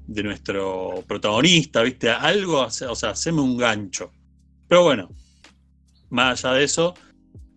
de 0.08 0.22
nuestro 0.22 1.02
protagonista, 1.06 1.82
¿viste? 1.82 2.08
Algo, 2.10 2.60
o 2.62 2.70
sea, 2.70 3.10
haceme 3.10 3.40
un 3.40 3.56
gancho. 3.56 4.12
Pero 4.68 4.84
bueno, 4.84 5.08
más 6.10 6.44
allá 6.44 6.54
de 6.58 6.64
eso, 6.64 6.94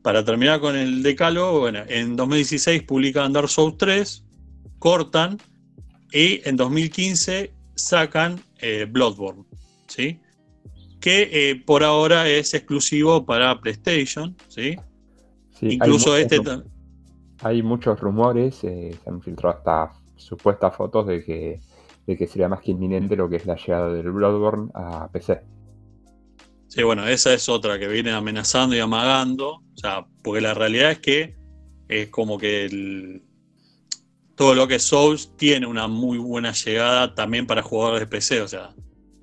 para 0.02 0.24
terminar 0.24 0.60
con 0.60 0.76
el 0.76 1.04
decálogo, 1.04 1.60
bueno, 1.60 1.80
en 1.88 2.16
2016 2.16 2.84
publican 2.84 3.34
Dark 3.34 3.50
Souls 3.50 3.76
3, 3.78 4.24
cortan, 4.80 5.38
y 6.12 6.42
en 6.48 6.56
2015 6.58 7.54
sacan 7.76 8.40
eh, 8.62 8.88
Bloodborne, 8.90 9.44
¿sí? 9.88 10.20
Que 11.00 11.30
eh, 11.32 11.56
por 11.66 11.84
ahora 11.84 12.28
es 12.28 12.54
exclusivo 12.54 13.26
para 13.26 13.60
PlayStation, 13.62 14.36
¿sí? 14.48 14.76
Sí, 15.52 15.66
hay 15.68 15.74
Incluso 15.74 16.10
muchos 16.12 16.20
este... 16.20 16.40
ta- 16.40 16.64
Hay 17.42 17.62
muchos 17.62 18.00
rumores, 18.00 18.64
eh, 18.64 18.96
se 19.04 19.10
han 19.10 19.22
filtrado 19.22 19.58
hasta 19.58 19.92
supuestas 20.16 20.76
fotos 20.76 21.08
de 21.08 21.24
que, 21.24 21.62
de 22.08 22.18
que 22.18 22.28
sería 22.28 22.50
más 22.50 22.62
que 22.62 22.72
inminente 22.72 23.16
lo 23.16 23.30
que 23.30 23.38
es 23.38 23.46
la 23.46 23.56
llegada 23.56 23.94
del 23.94 24.12
Bloodborne 24.12 24.70
a 24.74 25.08
PC. 25.12 25.42
Sí, 26.70 26.84
bueno, 26.84 27.08
esa 27.08 27.34
es 27.34 27.50
otra 27.50 27.80
que 27.80 27.88
viene 27.88 28.12
amenazando 28.12 28.76
y 28.76 28.80
amagando. 28.80 29.56
O 29.56 29.78
sea, 29.78 30.06
porque 30.24 30.40
la 30.40 30.54
realidad 30.54 30.92
es 30.92 31.00
que 31.00 31.36
es 31.88 32.10
como 32.10 32.38
que 32.38 33.22
todo 34.36 34.54
lo 34.54 34.68
que 34.68 34.76
es 34.76 34.84
Souls 34.84 35.36
tiene 35.36 35.66
una 35.66 35.88
muy 35.88 36.20
buena 36.20 36.54
llegada 36.54 37.16
también 37.16 37.48
para 37.48 37.64
jugadores 37.64 38.02
de 38.02 38.08
PC. 38.08 38.42
O 38.42 38.48
sea, 38.48 38.76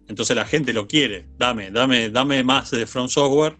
entonces 0.08 0.34
la 0.34 0.44
gente 0.44 0.72
lo 0.72 0.88
quiere. 0.88 1.28
Dame, 1.38 1.70
dame, 1.70 2.10
dame 2.10 2.42
más 2.42 2.72
de 2.72 2.84
From 2.84 3.08
Software. 3.08 3.56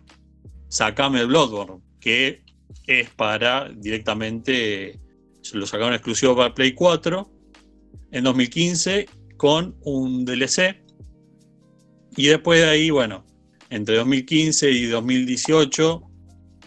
Sacame 0.69 1.21
el 1.21 1.28
Bloodborne, 1.28 1.81
que 2.00 2.43
es 2.88 3.11
para 3.11 3.69
directamente. 3.69 4.99
Lo 5.52 5.64
sacaron 5.64 5.95
exclusivo 5.95 6.35
para 6.35 6.52
Play 6.52 6.73
4 6.73 7.31
en 8.11 8.25
2015 8.25 9.09
con 9.37 9.76
un 9.83 10.25
DLC. 10.25 10.83
Y 12.16 12.26
después 12.26 12.61
de 12.61 12.69
ahí, 12.69 12.90
bueno, 12.90 13.25
entre 13.70 13.96
2015 13.96 14.70
y 14.70 14.87
2018, 14.87 16.02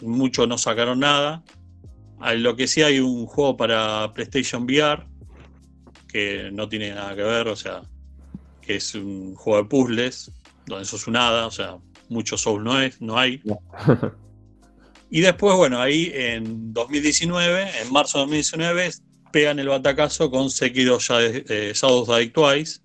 muchos 0.01 0.47
no 0.47 0.57
sacaron 0.57 0.99
nada. 0.99 1.43
A 2.19 2.33
Lo 2.33 2.55
que 2.55 2.67
sí 2.67 2.81
hay 2.81 2.99
un 2.99 3.25
juego 3.25 3.55
para 3.55 4.13
PlayStation 4.13 4.63
VR, 4.63 5.05
que 6.07 6.49
no 6.51 6.67
tiene 6.67 6.93
nada 6.93 7.15
que 7.15 7.23
ver, 7.23 7.47
o 7.47 7.55
sea, 7.55 7.81
que 8.61 8.75
es 8.75 8.93
un 8.95 9.35
juego 9.35 9.63
de 9.63 9.69
puzzles, 9.69 10.31
donde 10.65 10.85
sos 10.85 11.07
un 11.07 11.15
hada, 11.15 11.47
o 11.47 11.51
sea, 11.51 11.77
muchos 12.09 12.41
Souls 12.41 12.63
no, 12.63 12.81
es, 12.81 13.01
no 13.01 13.17
hay. 13.17 13.41
Y 15.11 15.21
después, 15.21 15.55
bueno, 15.55 15.81
ahí 15.81 16.11
en 16.13 16.71
2019, 16.71 17.81
en 17.81 17.91
marzo 17.91 18.19
de 18.19 18.25
2019, 18.25 18.91
pegan 19.31 19.57
el 19.57 19.67
batacazo 19.67 20.29
con 20.29 20.51
Sekiro 20.51 20.99
Shade- 20.99 21.45
eh, 21.49 21.73
Shadows 21.73 22.07
Die 22.07 22.29
Twice, 22.29 22.81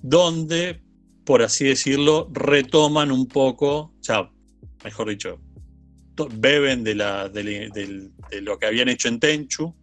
donde, 0.00 0.80
por 1.24 1.42
así 1.42 1.64
decirlo, 1.64 2.28
retoman 2.32 3.10
un 3.10 3.26
poco, 3.26 3.76
o 3.78 4.02
sea, 4.02 4.30
mejor 4.84 5.08
dicho, 5.08 5.40
beben 6.34 6.84
de, 6.84 6.94
la, 6.94 7.28
de, 7.28 8.10
lo 8.42 8.58
que 8.58 8.66
habían 8.66 8.88
hecho 8.88 9.08
en 9.08 9.18
Tenchu, 9.18 9.74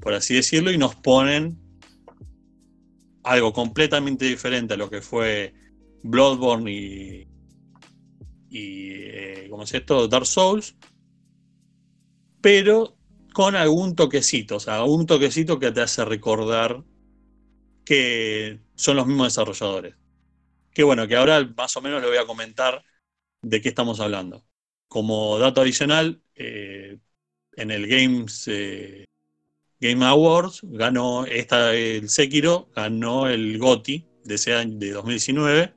por 0.00 0.14
así 0.14 0.34
decirlo, 0.34 0.70
y 0.70 0.78
nos 0.78 0.94
ponen 0.94 1.58
algo 3.24 3.52
completamente 3.52 4.24
diferente 4.24 4.74
a 4.74 4.76
lo 4.76 4.88
que 4.88 5.02
fue 5.02 5.52
Bloodborne 6.02 6.70
y, 6.70 7.28
y 8.48 8.90
eh, 8.92 9.46
¿cómo 9.50 9.64
es 9.64 9.74
esto? 9.74 10.06
Dark 10.08 10.26
Souls, 10.26 10.76
pero 12.40 12.96
con 13.34 13.56
algún 13.56 13.94
toquecito, 13.94 14.56
o 14.56 14.60
sea, 14.60 14.76
algún 14.76 15.06
toquecito 15.06 15.58
que 15.58 15.72
te 15.72 15.80
hace 15.80 16.04
recordar 16.04 16.84
que 17.84 18.60
son 18.74 18.96
los 18.96 19.06
mismos 19.06 19.28
desarrolladores. 19.28 19.94
Que 20.72 20.82
bueno, 20.82 21.08
que 21.08 21.16
ahora 21.16 21.44
más 21.56 21.76
o 21.76 21.80
menos 21.80 22.00
le 22.00 22.08
voy 22.08 22.18
a 22.18 22.26
comentar 22.26 22.84
de 23.42 23.60
qué 23.60 23.68
estamos 23.68 24.00
hablando. 24.00 24.44
Como 24.88 25.38
dato 25.38 25.60
adicional, 25.60 26.22
eh, 26.34 26.98
en 27.56 27.70
el 27.70 27.86
Games 27.86 28.48
eh, 28.48 29.04
Game 29.80 30.04
Awards 30.04 30.60
ganó 30.62 31.24
esta, 31.26 31.74
el 31.74 32.08
Sekiro, 32.08 32.68
ganó 32.74 33.28
el 33.28 33.58
GOTI 33.58 34.04
de 34.24 34.34
ese 34.34 34.54
año 34.54 34.76
de 34.78 34.92
2019. 34.92 35.74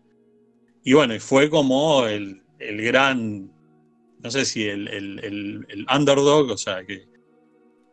Y 0.84 0.94
bueno, 0.94 1.20
fue 1.20 1.50
como 1.50 2.08
el, 2.08 2.42
gran, 2.60 3.52
no 4.20 4.32
sé 4.32 4.46
si 4.46 4.68
el, 4.68 4.88
el, 4.88 5.86
underdog, 5.94 6.50
o 6.50 6.58
sea, 6.58 6.84
que 6.84 7.08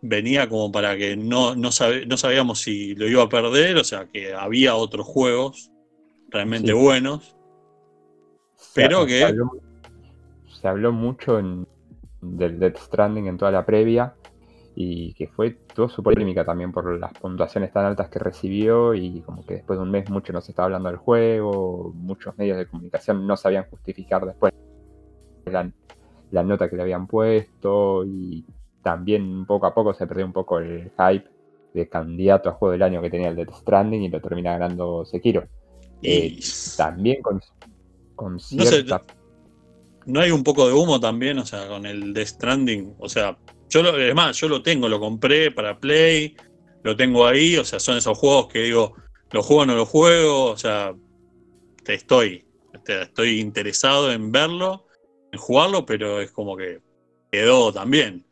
venía 0.01 0.49
como 0.49 0.73
para 0.73 0.97
que 0.97 1.17
no, 1.17 1.55
no, 1.55 1.71
no, 2.07 2.17
sabíamos 2.17 2.61
si 2.61 2.95
lo 2.95 3.07
iba 3.07 3.23
a 3.23 3.29
perder, 3.29 3.77
o 3.77 3.85
sea, 3.85 4.07
que 4.07 4.33
había 4.33 4.77
otros 4.77 5.07
juegos 5.07 5.71
realmente 6.29 6.73
buenos. 6.73 7.37
Pero 8.75 9.07
que. 9.07 9.35
Se 10.61 10.67
habló, 10.67 10.91
mucho 10.91 11.39
en, 11.39 11.69
del 12.21 12.59
Death 12.59 12.79
Stranding 12.79 13.29
en 13.29 13.39
toda 13.39 13.53
la 13.53 13.65
previa 13.65 14.15
y 14.75 15.15
que 15.15 15.29
fue 15.29 15.53
toda 15.75 15.89
su 15.89 16.03
polémica 16.03 16.45
también 16.45 16.73
por 16.73 16.99
las 16.99 17.13
puntuaciones 17.13 17.73
tan 17.73 17.85
altas 17.85 18.09
que 18.09 18.19
recibió 18.19 18.95
y 18.95 19.21
como 19.23 19.45
que 19.47 19.55
después 19.55 19.79
de 19.79 19.85
un 19.85 19.91
mes 19.91 20.11
mucho 20.11 20.33
no 20.33 20.41
se 20.41 20.51
estaba 20.51 20.67
hablando 20.67 20.89
del 20.89 20.99
juego, 20.99 21.93
muchos 21.95 22.37
medios 22.39 22.59
de 22.59 22.67
comunicación 22.67 23.25
no 23.27 23.37
sabían 23.37 23.67
justificar 23.71 24.27
después 24.27 24.53
la, 25.47 25.71
la 26.31 26.43
nota 26.43 26.69
que 26.69 26.77
le 26.77 26.83
habían 26.83 27.07
puesto 27.07 28.05
y 28.05 28.45
también 28.83 29.47
poco 29.47 29.67
a 29.67 29.75
poco 29.75 29.95
se 29.95 30.07
perdió 30.07 30.27
un 30.27 30.33
poco 30.33 30.59
el 30.59 30.91
hype 30.91 31.29
de 31.75 31.89
candidato 31.89 32.49
a 32.49 32.53
juego 32.53 32.73
del 32.73 32.83
año 32.83 33.03
que 33.03 33.11
tenía 33.11 33.29
el 33.29 33.37
Death 33.37 33.55
Stranding 33.55 34.03
y 34.03 34.09
lo 34.09 34.21
termina 34.21 34.53
ganando 34.53 35.05
Sekiro. 35.05 35.45
Eh, 36.03 36.39
también 36.77 37.23
con, 37.23 37.41
con 38.15 38.39
cierta... 38.39 39.05
No, 40.07 40.21
hay 40.21 40.31
un 40.31 40.43
poco 40.43 40.67
de 40.67 40.73
humo 40.73 40.99
también, 40.99 41.39
o 41.39 41.45
sea, 41.45 41.69
con 41.69 41.85
el 41.85 42.15
Death 42.15 42.29
Stranding. 42.29 42.95
O 42.99 43.09
sea, 43.09 43.37
yo 43.69 43.83
lo, 43.83 43.99
es 43.99 44.15
más, 44.15 44.39
yo 44.39 44.49
lo 44.49 44.63
tengo, 44.63 44.89
lo 44.89 44.99
compré 44.99 45.51
para 45.51 45.79
Play, 45.79 46.35
lo 46.83 46.97
tengo 46.97 47.27
ahí, 47.27 47.57
o 47.57 47.65
sea, 47.65 47.79
son 47.79 47.99
esos 47.99 48.17
juegos 48.17 48.49
que 48.49 48.61
digo, 48.61 48.95
lo 49.33 49.43
juego 49.43 49.63
o 49.63 49.67
no 49.67 49.75
lo 49.75 49.85
juego, 49.85 50.45
o 50.45 50.57
sea, 50.57 50.95
te 51.85 51.95
estoy, 51.95 52.47
estoy 52.87 53.41
interesado 53.41 54.11
en 54.11 54.33
verlo, 54.33 54.87
en 55.31 55.39
jugarlo, 55.39 55.85
pero 55.85 56.23
es 56.23 56.31
como 56.31 56.57
que 56.57 56.81
quedó 57.31 57.73
también. 57.73 58.25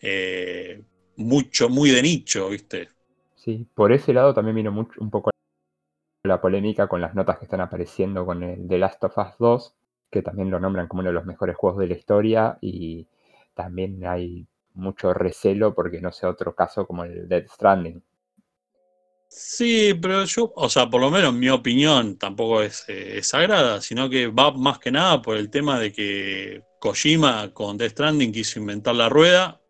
Eh, 0.00 0.82
mucho, 1.16 1.68
muy 1.68 1.90
de 1.90 2.02
nicho, 2.02 2.48
¿viste? 2.48 2.88
Sí, 3.36 3.66
por 3.74 3.92
ese 3.92 4.12
lado 4.12 4.34
también 4.34 4.56
vino 4.56 4.72
mucho, 4.72 5.00
un 5.00 5.10
poco 5.10 5.30
la 6.26 6.40
polémica 6.40 6.88
con 6.88 7.00
las 7.00 7.14
notas 7.14 7.38
que 7.38 7.44
están 7.44 7.60
apareciendo 7.60 8.26
con 8.26 8.42
el 8.42 8.68
The 8.68 8.78
Last 8.78 9.04
of 9.04 9.18
Us 9.18 9.38
2, 9.38 9.74
que 10.10 10.22
también 10.22 10.50
lo 10.50 10.60
nombran 10.60 10.88
como 10.88 11.00
uno 11.00 11.10
de 11.10 11.14
los 11.14 11.26
mejores 11.26 11.56
juegos 11.56 11.80
de 11.80 11.88
la 11.88 11.94
historia 11.94 12.58
y 12.60 13.06
también 13.54 14.04
hay 14.06 14.46
mucho 14.74 15.14
recelo 15.14 15.74
porque 15.74 16.00
no 16.00 16.12
sea 16.12 16.28
otro 16.28 16.54
caso 16.54 16.86
como 16.86 17.04
el 17.04 17.28
Dead 17.28 17.46
Stranding. 17.48 18.02
Sí, 19.28 19.94
pero 20.00 20.24
yo, 20.24 20.52
o 20.54 20.68
sea, 20.68 20.88
por 20.88 21.00
lo 21.00 21.10
menos 21.10 21.34
mi 21.34 21.48
opinión 21.48 22.16
tampoco 22.16 22.62
es, 22.62 22.84
eh, 22.88 23.22
sagrada, 23.22 23.80
sino 23.80 24.08
que 24.08 24.28
va 24.28 24.52
más 24.52 24.78
que 24.78 24.92
nada 24.92 25.20
por 25.20 25.36
el 25.36 25.50
tema 25.50 25.80
de 25.80 25.92
que 25.92 26.62
Kojima 26.78 27.52
con 27.52 27.76
Death 27.76 27.92
Stranding 27.92 28.32
quiso 28.32 28.60
inventar 28.60 28.94
la 28.94 29.08
rueda 29.08 29.60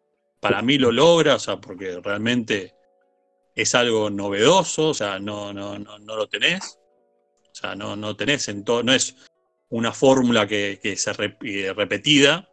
para 0.40 0.62
mí 0.62 0.78
lo 0.78 0.92
logra, 0.92 1.34
o 1.34 1.38
sea, 1.38 1.60
porque 1.60 2.00
realmente 2.02 2.74
es 3.56 3.74
algo 3.74 4.10
novedoso, 4.10 4.90
o 4.90 4.94
sea, 4.94 5.18
no, 5.18 5.52
no, 5.52 5.78
no, 5.78 5.98
no 5.98 6.16
lo 6.16 6.28
tenés. 6.28 6.78
O 7.50 7.54
sea, 7.54 7.74
no, 7.74 7.96
no 7.96 8.14
tenés 8.14 8.48
en 8.48 8.64
todo, 8.64 8.82
no 8.82 8.92
es 8.92 9.16
una 9.70 9.92
fórmula 9.92 10.46
que, 10.46 10.78
que 10.80 10.94
se 10.96 11.14
repetida, 11.14 12.48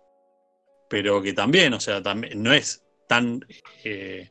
pero 0.89 1.21
que 1.21 1.33
también, 1.33 1.73
o 1.73 1.79
sea, 1.81 2.01
también 2.01 2.41
no 2.41 2.53
es 2.53 2.85
tan 3.07 3.45
eh, 3.83 4.29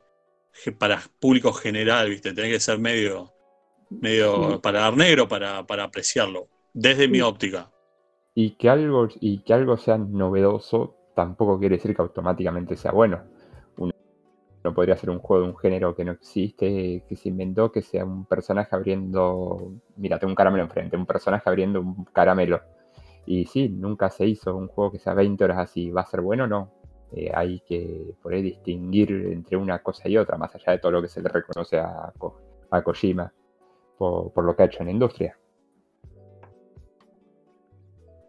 para 0.79 1.03
público 1.21 1.53
general, 1.53 2.09
¿viste? 2.09 2.33
Tenés 2.33 2.53
que 2.53 2.61
ser 2.61 2.79
medio, 2.79 3.35
medio 3.91 4.61
para 4.63 4.81
dar 4.81 4.97
negro 4.97 5.29
para, 5.29 5.67
para 5.67 5.85
apreciarlo, 5.85 6.49
desde 6.73 7.07
mi 7.07 7.21
óptica. 7.21 7.71
Y 8.35 8.53
que 8.53 8.71
algo, 8.71 9.09
y 9.21 9.43
que 9.45 9.53
algo 9.53 9.77
sea 9.77 9.99
novedoso 9.99 10.97
tampoco 11.15 11.59
quiere 11.59 11.77
decir 11.77 11.95
que 11.95 12.01
automáticamente 12.01 12.79
sea 12.79 12.93
bueno 12.93 13.23
no 14.65 14.75
podría 14.75 14.97
ser 14.97 15.11
un 15.11 15.19
juego 15.19 15.45
de 15.45 15.51
un 15.51 15.59
género 15.59 15.95
que 15.95 16.05
no 16.05 16.13
existe, 16.13 17.05
que 17.09 17.17
se 17.17 17.29
inventó, 17.29 17.73
que 17.73 17.83
sea 17.83 18.05
un 18.05 18.27
personaje 18.27 18.75
abriendo, 18.75 19.73
mira, 19.97 20.19
tengo 20.19 20.31
un 20.31 20.37
caramelo 20.37 20.65
enfrente, 20.65 20.97
un 20.97 21.07
personaje 21.07 21.49
abriendo 21.49 21.81
un 21.81 22.05
caramelo. 22.07 22.61
Y 23.27 23.47
sí, 23.47 23.69
nunca 23.69 24.11
se 24.11 24.27
hizo 24.27 24.57
un 24.57 24.69
juego 24.69 24.93
que 24.93 24.99
sea 24.99 25.15
20 25.15 25.45
horas 25.45 25.59
así, 25.59 25.91
¿va 25.91 26.03
a 26.03 26.07
ser 26.07 26.21
bueno 26.21 26.45
o 26.45 26.47
no? 26.47 26.73
Eh, 27.13 27.31
hay 27.35 27.61
que 27.61 28.15
poder 28.23 28.43
distinguir 28.43 29.11
entre 29.33 29.57
una 29.57 29.81
cosa 29.81 30.09
y 30.09 30.17
otra, 30.17 30.39
más 30.39 30.55
allá 30.55 30.73
de 30.73 30.79
todo 30.79 30.93
lo 30.93 31.03
que 31.03 31.09
se 31.09 31.21
le 31.21 31.29
reconoce 31.29 31.79
a, 31.79 32.13
a 32.71 32.83
Kojima 32.83 33.33
por, 33.99 34.33
por 34.33 34.45
lo 34.45 34.57
que 34.57 34.63
ha 34.63 34.67
hecho 34.67 34.81
en 34.81 34.87
la 34.87 34.93
industria. 34.93 35.39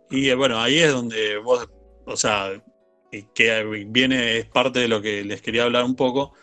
Y 0.09 0.29
eh, 0.29 0.35
bueno, 0.35 0.59
ahí 0.59 0.79
es 0.79 0.91
donde 0.91 1.37
vos, 1.37 1.67
o 2.05 2.15
sea, 2.15 2.49
que 3.33 3.85
viene, 3.87 4.37
es 4.37 4.45
parte 4.45 4.79
de 4.79 4.87
lo 4.87 5.01
que 5.01 5.23
les 5.23 5.41
quería 5.41 5.63
hablar 5.63 5.83
un 5.83 5.95
poco. 5.95 6.33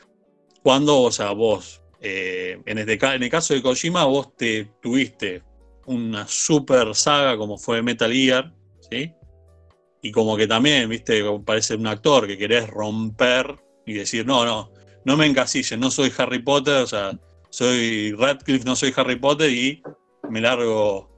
Cuando, 0.63 1.01
o 1.01 1.13
sea, 1.13 1.33
vos, 1.33 1.83
eh, 2.01 2.61
en, 2.65 2.79
este, 2.79 2.99
en 3.07 3.23
el 3.23 3.31
caso 3.31 3.55
de 3.55 3.63
Kojima, 3.63 4.05
vos 4.05 4.37
te 4.37 4.67
tuviste 4.81 5.43
una 5.87 6.27
super 6.27 6.95
saga 6.95 7.37
como 7.37 7.59
fue 7.59 7.83
Metal 7.83 8.13
Gear, 8.13 8.53
¿sí? 8.91 9.13
Y 10.03 10.13
como 10.13 10.37
que 10.37 10.47
también, 10.47 10.89
viste, 10.89 11.23
parece 11.45 11.75
un 11.75 11.87
actor 11.87 12.27
que 12.27 12.39
querés 12.39 12.69
romper 12.69 13.59
y 13.85 13.95
decir, 13.95 14.25
no, 14.25 14.45
no, 14.45 14.73
no 15.05 15.17
me 15.17 15.27
encasillen, 15.27 15.81
no 15.81 15.91
soy 15.91 16.13
Harry 16.17 16.41
Potter, 16.41 16.83
o 16.83 16.87
sea, 16.87 17.19
soy 17.51 18.13
Radcliffe, 18.13 18.65
no 18.65 18.77
soy 18.77 18.93
Harry 18.97 19.17
Potter 19.17 19.51
y 19.51 19.83
me 20.31 20.41
largo 20.41 21.11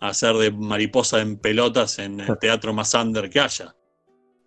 a 0.00 0.08
hacer 0.08 0.36
de 0.36 0.50
mariposa 0.50 1.20
en 1.20 1.36
pelotas 1.36 1.98
en 1.98 2.20
el 2.20 2.38
teatro 2.40 2.72
más 2.72 2.94
under 2.94 3.28
que 3.28 3.40
haya. 3.40 3.74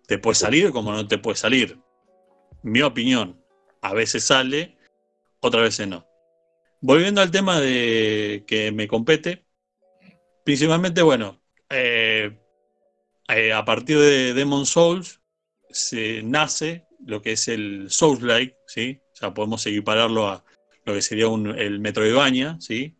Te 0.06 0.18
puede 0.18 0.34
salir 0.34 0.70
como 0.72 0.92
no 0.92 1.06
te 1.06 1.18
puede 1.18 1.36
salir. 1.36 1.78
Mi 2.62 2.82
opinión, 2.82 3.42
a 3.80 3.92
veces 3.94 4.24
sale, 4.24 4.78
otras 5.40 5.62
veces 5.62 5.88
no. 5.88 6.06
Volviendo 6.80 7.20
al 7.20 7.30
tema 7.30 7.60
de 7.60 8.44
que 8.46 8.72
me 8.72 8.88
compete, 8.88 9.44
principalmente, 10.44 11.02
bueno, 11.02 11.40
eh, 11.70 12.38
eh, 13.28 13.52
a 13.52 13.64
partir 13.64 13.98
de 13.98 14.34
Demon 14.34 14.66
Souls 14.66 15.20
se 15.70 16.22
nace 16.22 16.86
lo 17.06 17.22
que 17.22 17.32
es 17.32 17.48
el 17.48 17.90
Souls-like, 17.90 18.56
¿sí? 18.66 19.00
O 19.12 19.16
sea, 19.16 19.34
podemos 19.34 19.64
equipararlo 19.66 20.28
a 20.28 20.44
lo 20.84 20.94
que 20.94 21.02
sería 21.02 21.28
un, 21.28 21.58
el 21.58 21.80
Metroidvania, 21.80 22.58
¿sí? 22.60 22.96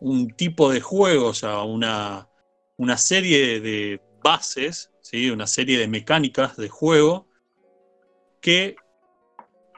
Un 0.00 0.30
tipo 0.30 0.70
de 0.70 0.80
juego, 0.80 1.28
o 1.28 1.34
sea, 1.34 1.62
una, 1.62 2.28
una 2.76 2.96
serie 2.96 3.60
de 3.60 4.00
bases 4.22 4.90
una 5.32 5.46
serie 5.46 5.78
de 5.78 5.88
mecánicas 5.88 6.56
de 6.56 6.68
juego 6.68 7.28
que 8.40 8.76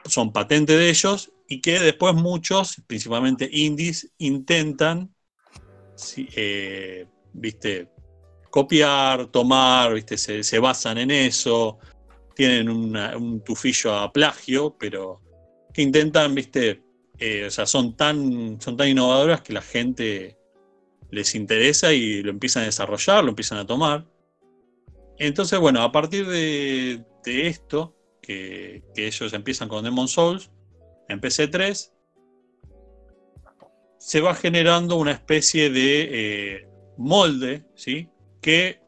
son 0.05 0.31
patentes 0.31 0.77
de 0.77 0.89
ellos 0.89 1.31
y 1.47 1.61
que 1.61 1.79
después 1.79 2.13
muchos, 2.15 2.81
principalmente 2.87 3.49
indies, 3.51 4.11
intentan 4.17 5.13
eh, 6.35 7.05
¿viste? 7.33 7.89
copiar, 8.49 9.27
tomar, 9.27 9.93
¿viste? 9.93 10.17
Se, 10.17 10.59
basan 10.59 10.97
en 10.97 11.11
eso, 11.11 11.77
tienen 12.35 12.69
un 12.69 13.43
tufillo 13.43 13.95
a 13.95 14.11
plagio, 14.11 14.75
pero 14.79 15.21
que 15.73 15.81
intentan, 15.81 16.33
¿viste? 16.33 16.81
Eh, 17.17 17.45
o 17.45 17.51
sea, 17.51 17.65
son 17.65 17.95
tan, 17.95 18.59
son 18.61 18.77
tan 18.77 18.87
innovadoras 18.87 19.41
que 19.41 19.53
la 19.53 19.61
gente 19.61 20.37
les 21.11 21.35
interesa 21.35 21.91
y 21.91 22.23
lo 22.23 22.31
empiezan 22.31 22.63
a 22.63 22.67
desarrollar, 22.67 23.23
lo 23.23 23.29
empiezan 23.29 23.57
a 23.57 23.65
tomar. 23.65 24.05
Entonces, 25.19 25.59
bueno, 25.59 25.83
a 25.83 25.91
partir 25.91 26.25
de, 26.27 27.03
esto, 27.25 27.95
que, 28.21 28.83
ellos 28.95 29.33
empiezan 29.33 29.67
con 29.67 29.83
Demon 29.83 30.07
Souls, 30.07 30.49
en 31.09 31.19
PC3, 31.19 31.91
se 33.97 34.21
va 34.21 34.33
generando 34.33 34.95
una 34.95 35.11
especie 35.11 35.69
de 35.69 36.07
eh, 36.11 36.67
molde, 36.97 37.65
¿sí? 37.75 38.09
Que 38.41 38.81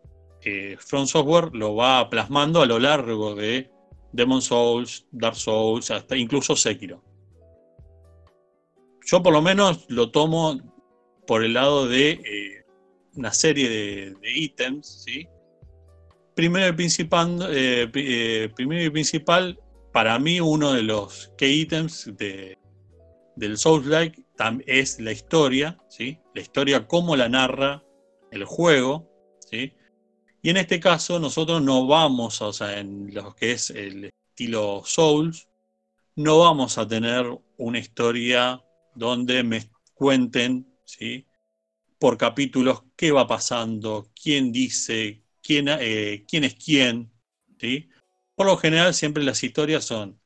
eh, 0.43 0.77
From 0.79 1.05
Software 1.05 1.49
lo 1.53 1.75
va 1.75 2.09
plasmando 2.09 2.61
a 2.61 2.65
lo 2.65 2.79
largo 2.79 3.35
de 3.35 3.69
Demon 4.13 4.41
Souls, 4.41 5.05
Dark 5.11 5.35
Souls, 5.35 5.91
hasta 5.91 6.15
incluso 6.15 6.55
Sekiro. 6.55 7.03
Yo 9.05 9.21
por 9.21 9.33
lo 9.33 9.41
menos 9.41 9.85
lo 9.89 10.11
tomo 10.11 10.59
por 11.27 11.43
el 11.43 11.53
lado 11.53 11.87
de 11.87 12.11
eh, 12.11 12.65
una 13.15 13.31
serie 13.33 13.69
de, 13.69 14.15
ítems, 14.23 15.03
¿sí? 15.05 15.27
Primero 16.41 16.69
y, 16.69 16.71
principal, 16.71 17.39
eh, 17.51 17.87
eh, 17.93 18.49
primero 18.55 18.83
y 18.83 18.89
principal, 18.89 19.59
para 19.93 20.17
mí 20.17 20.39
uno 20.39 20.73
de 20.73 20.81
los 20.81 21.31
key 21.37 21.61
ítems 21.61 22.09
de, 22.17 22.57
del 23.35 23.59
Souls-like 23.59 24.25
es 24.65 24.99
la 24.99 25.11
historia, 25.11 25.77
¿sí? 25.87 26.17
La 26.33 26.41
historia, 26.41 26.87
cómo 26.87 27.15
la 27.15 27.29
narra 27.29 27.83
el 28.31 28.45
juego, 28.45 29.07
¿sí? 29.51 29.75
Y 30.41 30.49
en 30.49 30.57
este 30.57 30.79
caso 30.79 31.19
nosotros 31.19 31.61
no 31.61 31.85
vamos, 31.85 32.41
o 32.41 32.51
sea, 32.51 32.79
en 32.79 33.13
lo 33.13 33.35
que 33.35 33.51
es 33.51 33.69
el 33.69 34.05
estilo 34.31 34.81
Souls, 34.83 35.47
no 36.15 36.39
vamos 36.39 36.79
a 36.79 36.87
tener 36.87 37.23
una 37.57 37.77
historia 37.77 38.59
donde 38.95 39.43
me 39.43 39.69
cuenten, 39.93 40.75
¿sí? 40.85 41.27
Por 41.99 42.17
capítulos 42.17 42.81
qué 42.95 43.11
va 43.11 43.27
pasando, 43.27 44.07
quién 44.19 44.51
dice, 44.51 45.20
quién, 45.43 45.67
eh, 45.67 46.25
quién 46.27 46.43
es 46.43 46.55
quién, 46.55 47.11
¿sí? 47.59 47.89
Por 48.35 48.47
lo 48.47 48.57
general 48.57 48.93
siempre 48.93 49.23
las 49.23 49.43
historias 49.43 49.85
son, 49.85 50.19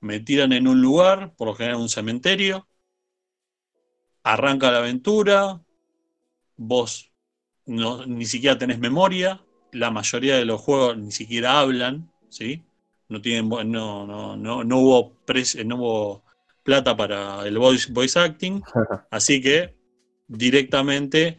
me 0.00 0.20
tiran 0.20 0.52
en 0.52 0.68
un 0.68 0.80
lugar, 0.80 1.34
por 1.36 1.48
lo 1.48 1.54
general 1.54 1.80
un 1.80 1.88
cementerio, 1.88 2.68
arranca 4.22 4.70
la 4.70 4.78
aventura, 4.78 5.62
vos 6.56 7.12
no, 7.66 8.06
ni 8.06 8.26
siquiera 8.26 8.58
tenés 8.58 8.78
memoria, 8.78 9.42
la 9.72 9.90
mayoría 9.90 10.36
de 10.36 10.44
los 10.44 10.60
juegos 10.60 10.96
ni 10.98 11.12
siquiera 11.12 11.60
hablan, 11.60 12.10
¿sí? 12.28 12.62
No, 13.08 13.20
tienen, 13.20 13.48
no, 13.48 13.64
no, 14.06 14.36
no, 14.36 14.64
no, 14.64 14.78
hubo, 14.78 15.16
no 15.64 15.76
hubo 15.76 16.24
plata 16.62 16.96
para 16.96 17.46
el 17.46 17.58
voice, 17.58 17.92
voice 17.92 18.18
acting, 18.18 18.62
así 19.10 19.40
que 19.40 19.74
directamente 20.26 21.38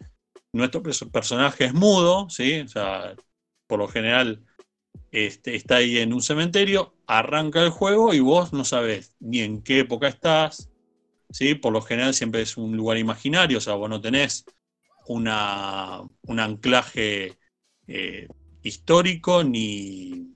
nuestro 0.56 0.82
personaje 0.82 1.65
es 1.65 1.74
mudo, 1.74 2.30
¿sí? 2.30 2.62
O 2.62 2.68
sea, 2.68 3.15
por 3.68 3.80
lo 3.80 3.88
general 3.88 4.44
este, 5.12 5.56
está 5.56 5.78
ahí 5.78 5.98
en 5.98 6.13
un 6.13 6.22
cementerio, 6.22 6.96
arranca 7.08 7.62
el 7.62 7.70
juego 7.70 8.13
y 8.13 8.20
vos 8.20 8.54
no 8.54 8.63
sabés 8.63 9.15
ni 9.20 9.41
en 9.41 9.62
qué 9.62 9.80
época 9.80 10.08
estás, 10.08 10.70
¿sí? 11.30 11.56
Por 11.56 11.74
lo 11.74 11.82
general 11.82 12.13
siempre 12.13 12.41
es 12.41 12.58
un 12.58 12.76
lugar 12.78 12.98
imaginario, 12.98 13.58
o 13.58 13.62
sea, 13.62 13.76
vos 13.76 13.89
no 13.89 14.02
tenés 14.02 14.46
un 15.08 15.28
anclaje 15.28 17.38
eh, 17.88 18.28
histórico 18.63 19.44
ni, 19.44 20.36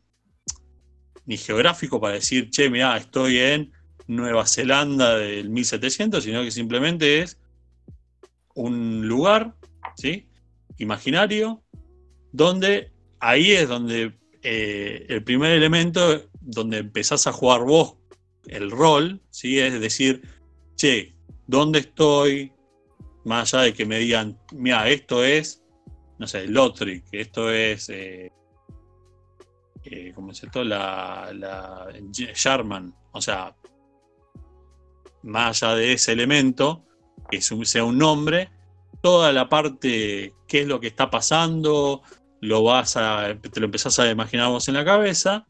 ni 1.25 1.38
geográfico 1.38 1.99
para 1.99 2.15
decir, 2.15 2.49
che, 2.49 2.69
mira, 2.69 2.97
estoy 2.97 3.38
en 3.38 3.71
Nueva 4.08 4.45
Zelanda 4.45 5.17
del 5.17 5.49
1700, 5.49 6.23
sino 6.23 6.43
que 6.43 6.51
simplemente 6.51 7.21
es 7.21 7.39
un 8.53 9.08
lugar, 9.08 9.55
¿sí? 9.99 10.29
Imaginario, 10.77 11.62
donde 12.31 12.93
ahí 13.19 13.51
es 13.51 13.67
donde 13.67 14.17
eh, 14.41 15.05
el 15.09 15.23
primer 15.25 15.51
elemento 15.51 16.29
donde 16.39 16.77
empezás 16.77 17.27
a 17.27 17.33
jugar 17.33 17.63
vos 17.65 17.97
el 18.47 18.71
rol, 18.71 19.21
¿sí? 19.29 19.59
Es 19.59 19.79
decir, 19.81 20.21
che, 20.75 21.15
¿dónde 21.47 21.79
estoy? 21.79 22.53
Más 23.25 23.53
allá 23.53 23.65
de 23.65 23.73
que 23.73 23.85
me 23.85 23.99
digan, 23.99 24.39
mira, 24.53 24.88
esto 24.88 25.25
es, 25.25 25.65
no 26.17 26.27
sé, 26.27 26.47
Lotric, 26.47 27.03
esto 27.12 27.51
es, 27.51 27.89
eh, 27.89 28.31
eh, 29.83 30.13
¿cómo 30.15 30.31
es 30.31 30.41
esto? 30.41 30.63
La, 30.63 31.29
la 31.33 31.88
Sharman. 32.09 32.95
O 33.12 33.21
sea, 33.21 33.53
más 35.23 35.62
allá 35.62 35.75
de 35.75 35.93
ese 35.93 36.13
elemento, 36.13 36.85
que 37.29 37.41
sea 37.41 37.83
un 37.83 37.97
nombre, 37.97 38.49
toda 39.01 39.31
la 39.31 39.49
parte, 39.49 40.33
qué 40.47 40.62
es 40.62 40.67
lo 40.67 40.79
que 40.79 40.88
está 40.88 41.09
pasando, 41.09 42.01
lo 42.41 42.63
vas 42.63 42.97
a, 42.97 43.35
te 43.39 43.59
lo 43.59 43.65
empezás 43.65 43.99
a 43.99 44.09
imaginar 44.09 44.49
vos 44.49 44.67
en 44.67 44.75
la 44.75 44.85
cabeza, 44.85 45.47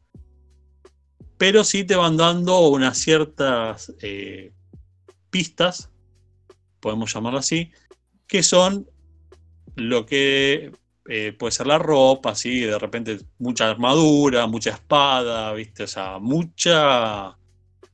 pero 1.38 1.64
sí 1.64 1.84
te 1.84 1.96
van 1.96 2.18
dando 2.18 2.68
unas 2.68 2.98
ciertas 2.98 3.94
eh, 4.02 4.52
pistas, 5.30 5.90
podemos 6.80 7.14
llamarlo 7.14 7.40
así, 7.40 7.72
que 8.28 8.44
son 8.44 8.88
lo 9.76 10.06
que 10.06 10.72
eh, 11.08 11.34
puede 11.34 11.52
ser 11.52 11.68
la 11.68 11.80
ropa, 11.80 12.36
¿sí? 12.36 12.62
de 12.62 12.78
repente 12.78 13.20
mucha 13.40 13.70
armadura, 13.70 14.46
mucha 14.48 14.72
espada, 14.72 15.54
¿viste? 15.54 15.86
Mucha 16.20 17.38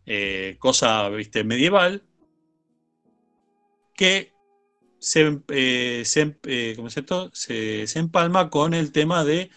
eh, 0.05 0.57
cosa 0.59 1.07
¿viste? 1.09 1.43
medieval 1.43 2.03
que 3.93 4.34
se, 5.05 5.39
eh, 5.49 6.01
se, 6.03 6.35
se, 7.85 7.99
empalma 7.99 8.49
con 8.49 8.73
el 8.73 8.91
tema 8.91 9.23
de 9.23 9.51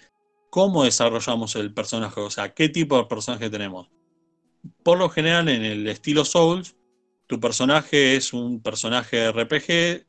cómo 0.50 0.84
desarrollamos 0.84 1.56
el 1.56 1.72
personaje, 1.72 2.20
o 2.20 2.28
sea, 2.28 2.52
qué 2.52 2.68
tipo 2.68 2.98
de 2.98 3.06
personaje 3.06 3.48
tenemos. 3.48 3.88
Por 4.82 4.98
lo 4.98 5.08
general, 5.08 5.48
en 5.48 5.64
el 5.64 5.88
estilo 5.88 6.26
Souls, 6.26 6.76
tu 7.26 7.40
personaje 7.40 8.14
es 8.14 8.34
un 8.34 8.60
personaje 8.60 9.32
RPG 9.32 10.06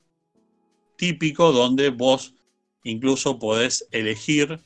típico 0.97 1.53
donde 1.53 1.89
vos 1.89 2.35
incluso 2.83 3.39
podés 3.39 3.87
elegir 3.91 4.59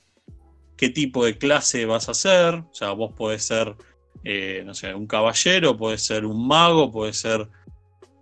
qué 0.75 0.89
tipo 0.89 1.23
de 1.23 1.37
clase 1.37 1.85
vas 1.85 2.09
a 2.09 2.15
ser. 2.15 2.55
O 2.55 2.73
sea, 2.73 2.93
vos 2.93 3.13
podés 3.15 3.43
ser, 3.43 3.75
eh, 4.23 4.63
no 4.65 4.73
sé, 4.73 4.95
un 4.95 5.05
caballero, 5.05 5.77
podés 5.77 6.01
ser 6.01 6.25
un 6.25 6.47
mago, 6.47 6.91
podés 6.91 7.17
ser 7.17 7.47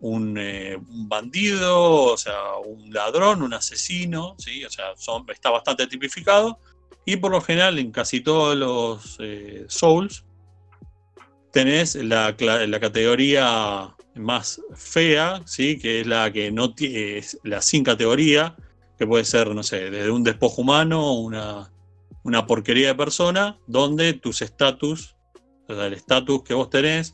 un, 0.02 0.38
eh, 0.38 0.78
bandido, 0.82 2.14
o 2.14 2.18
sea, 2.18 2.56
un 2.66 2.92
ladrón, 2.92 3.42
un 3.42 3.54
asesino, 3.54 4.36
¿sí? 4.38 4.66
O 4.66 4.70
sea, 4.70 4.94
está 5.28 5.50
bastante 5.50 5.88
tipificado. 5.88 6.60
Y 7.06 7.18
por 7.18 7.32
lo 7.32 7.42
general, 7.42 7.80
en 7.80 7.92
casi 7.92 8.22
todos 8.22 8.56
los 8.56 9.18
eh, 9.20 9.66
Souls, 9.68 10.26
tenés 11.52 11.96
la, 11.96 12.36
categoría 12.80 13.96
más 14.16 14.62
fea, 14.76 15.42
¿sí? 15.46 15.78
que 15.78 16.02
es 16.02 16.08
la 16.08 16.32
que 16.32 16.52
no 16.52 16.74
tiene, 16.74 17.24
la 17.44 17.62
sin 17.62 17.84
categoría, 17.84 18.56
que 18.98 19.08
puede 19.08 19.26
ser, 19.26 19.54
no 19.54 19.64
sé, 19.64 19.90
desde 19.90 20.12
un 20.12 20.24
despojo 20.24 20.62
humano, 20.62 21.14
una, 21.14 21.72
una 22.24 22.46
porquería 22.46 22.90
de 22.90 22.96
persona, 22.96 23.58
donde 23.68 24.14
tus 24.14 24.42
estatus, 24.42 25.16
el 25.68 25.94
estatus 25.94 26.44
que 26.44 26.54
vos 26.54 26.70
tenés, 26.70 27.14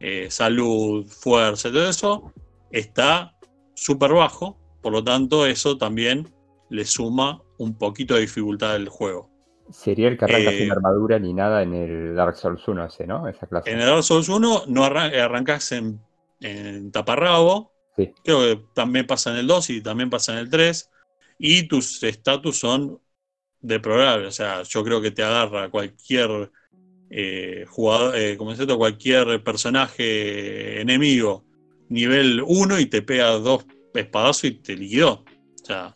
eh, 0.00 0.28
salud, 0.30 1.06
fuerza, 1.06 1.70
todo 1.70 1.88
eso, 1.88 2.32
está 2.70 3.36
súper 3.74 4.12
bajo, 4.12 4.58
por 4.82 4.92
lo 4.92 5.02
tanto 5.02 5.46
eso 5.46 5.78
también 5.78 6.32
le 6.70 6.84
suma 6.84 7.42
un 7.58 7.76
poquito 7.76 8.14
de 8.14 8.22
dificultad 8.22 8.74
al 8.74 8.88
juego. 8.88 9.30
Sería 9.70 10.08
el 10.08 10.16
que 10.16 10.24
arranca 10.24 10.50
sin 10.50 10.68
eh, 10.68 10.72
armadura 10.72 11.18
ni 11.18 11.34
nada 11.34 11.62
en 11.62 11.74
el 11.74 12.14
Dark 12.14 12.36
Souls 12.36 12.66
1 12.66 12.86
ese, 12.86 13.06
¿no? 13.06 13.28
Esa 13.28 13.46
clase. 13.46 13.70
En 13.70 13.80
el 13.80 13.86
Dark 13.86 14.02
Souls 14.02 14.28
1 14.28 14.64
no 14.66 14.84
arrancas 14.84 15.72
en 15.72 16.00
en 16.40 16.90
taparrabo. 16.92 17.72
Creo 17.96 18.40
que 18.40 18.64
también 18.74 19.06
pasa 19.06 19.30
en 19.30 19.38
el 19.38 19.46
2 19.46 19.70
y 19.70 19.80
también 19.82 20.08
pasa 20.08 20.32
en 20.32 20.38
el 20.38 20.50
3. 20.50 20.90
Y 21.38 21.66
tus 21.66 22.02
estatus 22.02 22.58
son 22.58 23.00
deplorables. 23.60 24.28
O 24.28 24.32
sea, 24.32 24.62
yo 24.62 24.84
creo 24.84 25.00
que 25.00 25.10
te 25.10 25.24
agarra 25.24 25.68
cualquier 25.68 26.50
eh, 27.10 27.64
jugador, 27.68 28.16
eh, 28.16 28.36
como 28.36 28.52
es 28.52 28.60
esto, 28.60 28.76
cualquier 28.78 29.42
personaje 29.42 30.80
enemigo 30.80 31.44
nivel 31.88 32.42
1 32.46 32.80
y 32.80 32.86
te 32.86 33.02
pega 33.02 33.30
dos 33.32 33.66
espadazos 33.94 34.44
y 34.44 34.50
te 34.52 34.76
liquidó. 34.76 35.24
O 35.62 35.64
sea, 35.64 35.94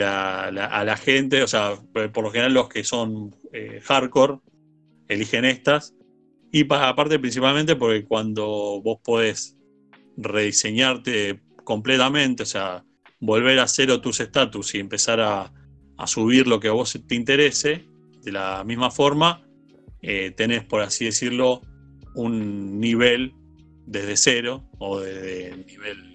a 0.00 0.84
la 0.84 0.96
gente, 0.96 1.42
o 1.42 1.46
sea, 1.46 1.80
por 1.92 2.24
lo 2.24 2.30
general 2.30 2.54
los 2.54 2.68
que 2.68 2.84
son 2.84 3.34
eh, 3.52 3.80
hardcore 3.82 4.38
eligen 5.08 5.44
estas 5.44 5.94
y 6.52 6.66
aparte 6.72 7.18
principalmente 7.18 7.76
porque 7.76 8.04
cuando 8.04 8.80
vos 8.82 8.98
podés 9.04 9.56
rediseñarte 10.16 11.40
completamente, 11.64 12.42
o 12.42 12.46
sea, 12.46 12.84
volver 13.20 13.58
a 13.58 13.66
cero 13.66 14.00
tus 14.00 14.20
estatus 14.20 14.74
y 14.74 14.78
empezar 14.78 15.20
a, 15.20 15.52
subir 16.06 16.46
lo 16.46 16.58
que 16.58 16.68
a 16.68 16.72
vos 16.72 16.98
te 17.06 17.14
interese, 17.14 17.84
de 18.22 18.32
la 18.32 18.64
misma 18.64 18.90
forma, 18.90 19.42
eh, 20.02 20.32
tenés, 20.36 20.64
por 20.64 20.82
así 20.82 21.04
decirlo, 21.04 21.60
un 22.14 22.80
nivel 22.80 23.32
desde 23.86 24.16
cero 24.16 24.64
o 24.78 25.00
desde 25.00 25.56
nivel 25.66 26.10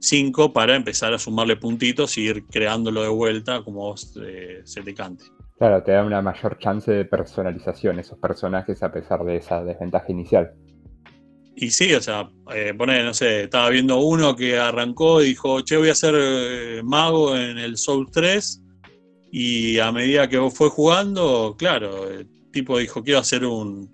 5 0.00 0.52
para 0.52 0.76
empezar 0.76 1.12
a 1.12 1.18
sumarle 1.18 1.56
puntitos 1.56 2.16
y 2.18 2.22
ir 2.22 2.44
creándolo 2.46 3.02
de 3.02 3.08
vuelta 3.08 3.62
como 3.62 3.80
vos 3.80 4.18
eh, 4.24 4.60
se 4.64 4.82
te 4.82 4.94
cante. 4.94 5.24
Claro, 5.58 5.82
te 5.82 5.92
da 5.92 6.04
una 6.04 6.20
mayor 6.20 6.58
chance 6.58 6.90
de 6.90 7.04
personalización 7.04 7.98
esos 7.98 8.18
personajes 8.18 8.82
a 8.82 8.92
pesar 8.92 9.24
de 9.24 9.36
esa 9.36 9.64
desventaja 9.64 10.12
inicial. 10.12 10.52
Y 11.58 11.70
sí, 11.70 11.94
o 11.94 12.02
sea, 12.02 12.28
eh, 12.54 12.74
no 12.76 13.14
sé, 13.14 13.44
estaba 13.44 13.70
viendo 13.70 13.98
uno 13.98 14.36
que 14.36 14.58
arrancó 14.58 15.22
y 15.22 15.28
dijo, 15.28 15.62
che, 15.62 15.78
voy 15.78 15.88
a 15.88 15.94
ser 15.94 16.14
eh, 16.18 16.82
mago 16.84 17.34
en 17.34 17.56
el 17.56 17.78
Soul 17.78 18.10
3. 18.12 18.62
Y 19.38 19.78
a 19.80 19.92
medida 19.92 20.30
que 20.30 20.40
fue 20.50 20.70
jugando, 20.70 21.56
claro, 21.58 22.08
el 22.10 22.26
tipo 22.52 22.78
dijo, 22.78 23.02
quiero 23.04 23.18
hacer 23.20 23.44
un, 23.44 23.90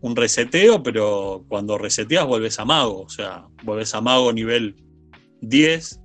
un 0.00 0.16
reseteo, 0.16 0.82
pero 0.82 1.44
cuando 1.48 1.78
reseteas 1.78 2.26
vuelves 2.26 2.58
a 2.58 2.64
mago. 2.64 3.02
O 3.02 3.08
sea, 3.08 3.46
vuelves 3.62 3.94
a 3.94 4.00
mago 4.00 4.32
nivel 4.32 4.74
10, 5.42 6.00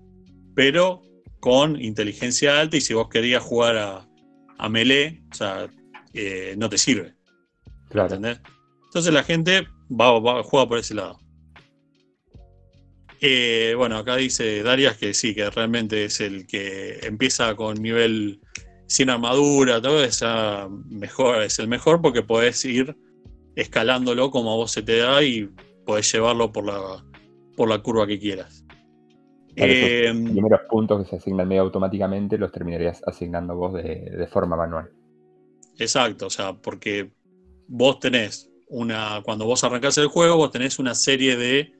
pero 0.54 1.02
con 1.40 1.82
inteligencia 1.82 2.60
alta 2.60 2.78
y 2.78 2.82
si 2.82 2.94
vos 2.94 3.10
querías 3.10 3.42
jugar 3.42 3.76
a, 3.78 4.08
a 4.60 4.70
melee, 4.70 5.24
o 5.32 5.36
sea, 5.36 5.68
eh, 6.14 6.54
no 6.56 6.70
te 6.70 6.78
sirve. 6.78 7.16
Claro. 7.90 8.14
¿Entendés? 8.14 8.40
Entonces 8.86 9.12
la 9.12 9.24
gente 9.24 9.68
va, 9.90 10.20
va- 10.20 10.44
juega 10.44 10.68
por 10.70 10.78
ese 10.78 10.94
lado. 10.94 11.18
Eh, 13.20 13.74
bueno, 13.76 13.98
acá 13.98 14.16
dice 14.16 14.62
Darias 14.62 14.96
que 14.96 15.16
sí, 15.16 15.34
que 15.34 15.50
realmente 15.50 16.06
es 16.06 16.22
el 16.22 16.46
que 16.46 17.00
empieza 17.02 17.56
con 17.56 17.82
nivel 17.82 18.40
sin 18.90 19.10
armadura, 19.12 19.82
todo 19.82 20.04
es, 20.04 20.22
ah, 20.24 20.70
mejor, 20.90 21.44
es 21.44 21.60
el 21.60 21.70
mejor 21.70 22.02
porque 22.02 22.24
podés 22.24 22.66
ir 22.66 22.98
escalándolo 23.56 24.32
como 24.32 24.54
a 24.54 24.58
vos 24.58 24.72
se 24.72 24.84
te 24.84 24.98
da 25.00 25.24
y 25.24 25.50
podés 25.86 26.12
llevarlo 26.14 26.52
por 26.54 26.66
la, 26.66 27.06
por 27.56 27.70
la 27.70 27.80
curva 27.84 28.08
que 28.08 28.20
quieras. 28.20 28.66
Claro, 29.56 29.74
esos 29.74 29.92
Eh, 29.96 30.14
primeros 30.24 30.62
puntos 30.68 31.04
que 31.04 31.10
se 31.10 31.16
asignan 31.18 31.48
medio 31.48 31.62
automáticamente 31.62 32.38
los 32.40 32.52
terminarías 32.52 33.02
asignando 33.06 33.56
vos 33.56 33.74
de, 33.76 34.10
de 34.10 34.28
forma 34.28 34.56
manual. 34.56 34.92
Exacto, 35.78 36.28
o 36.28 36.30
sea, 36.30 36.54
porque 36.54 37.12
vos 37.68 38.00
tenés 38.00 38.52
una, 38.68 39.22
cuando 39.24 39.46
vos 39.46 39.64
arrancás 39.64 39.98
el 39.98 40.08
juego, 40.08 40.38
vos 40.38 40.52
tenés 40.52 40.80
una 40.80 40.94
serie 40.96 41.38
de 41.38 41.74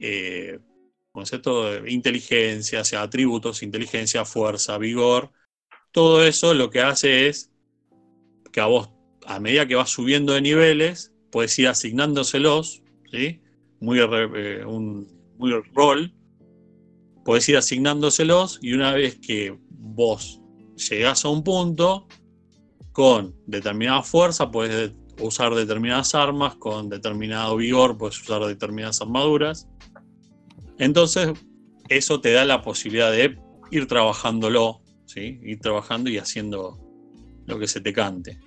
eh, 0.00 0.60
conceptos 1.12 1.82
de 1.82 1.92
inteligencia, 1.92 2.82
o 2.82 2.84
sea, 2.84 3.02
atributos, 3.02 3.62
inteligencia, 3.62 4.24
fuerza, 4.26 4.78
vigor. 4.78 5.32
Todo 5.94 6.24
eso 6.24 6.54
lo 6.54 6.70
que 6.70 6.80
hace 6.80 7.28
es 7.28 7.52
que 8.52 8.60
a 8.60 8.66
vos, 8.66 8.90
a 9.26 9.38
medida 9.38 9.68
que 9.68 9.76
vas 9.76 9.90
subiendo 9.90 10.32
de 10.32 10.42
niveles, 10.42 11.14
puedes 11.30 11.56
ir 11.60 11.68
asignándoselos, 11.68 12.82
¿sí? 13.12 13.40
Muy, 13.78 14.00
eh, 14.00 14.64
un, 14.66 15.06
muy 15.38 15.52
rol, 15.72 16.12
podés 17.24 17.48
ir 17.48 17.56
asignándoselos 17.56 18.58
y 18.60 18.72
una 18.72 18.92
vez 18.92 19.20
que 19.20 19.56
vos 19.70 20.40
llegás 20.90 21.24
a 21.24 21.28
un 21.28 21.44
punto, 21.44 22.08
con 22.90 23.36
determinada 23.46 24.02
fuerza 24.02 24.50
puedes 24.50 24.92
de- 24.92 25.22
usar 25.22 25.54
determinadas 25.54 26.12
armas, 26.16 26.56
con 26.56 26.88
determinado 26.88 27.54
vigor 27.56 27.96
puedes 27.96 28.20
usar 28.20 28.44
determinadas 28.44 29.00
armaduras. 29.00 29.68
Entonces, 30.80 31.32
eso 31.88 32.20
te 32.20 32.32
da 32.32 32.44
la 32.44 32.62
posibilidad 32.62 33.12
de 33.12 33.38
ir 33.70 33.86
trabajándolo, 33.86 34.82
¿sí? 35.06 35.40
Ir 35.42 35.60
trabajando 35.60 36.10
y 36.10 36.18
haciendo 36.18 36.78
lo 37.46 37.58
que 37.58 37.68
se 37.68 37.80
te 37.80 37.92
cante. 37.92 38.38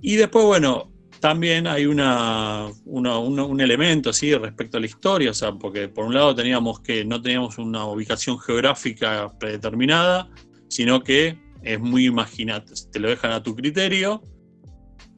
Y 0.00 0.16
después, 0.16 0.44
bueno, 0.44 0.92
también 1.20 1.66
hay 1.66 1.86
una, 1.86 2.68
una- 2.84 3.18
un 3.18 3.60
elemento 3.60 4.12
¿sí? 4.12 4.34
respecto 4.34 4.76
a 4.76 4.80
la 4.80 4.86
historia, 4.86 5.30
o 5.32 5.34
sea, 5.34 5.52
porque 5.52 5.88
por 5.88 6.04
un 6.06 6.14
lado 6.14 6.34
teníamos 6.34 6.80
que 6.80 7.04
no 7.04 7.20
teníamos 7.20 7.58
una 7.58 7.84
ubicación 7.86 8.38
geográfica 8.38 9.32
predeterminada, 9.38 10.30
sino 10.68 11.02
que 11.02 11.36
es 11.62 11.80
muy 11.80 12.06
imaginante, 12.06 12.72
te 12.92 13.00
lo 13.00 13.08
dejan 13.08 13.32
a 13.32 13.42
tu 13.42 13.54
criterio. 13.56 14.22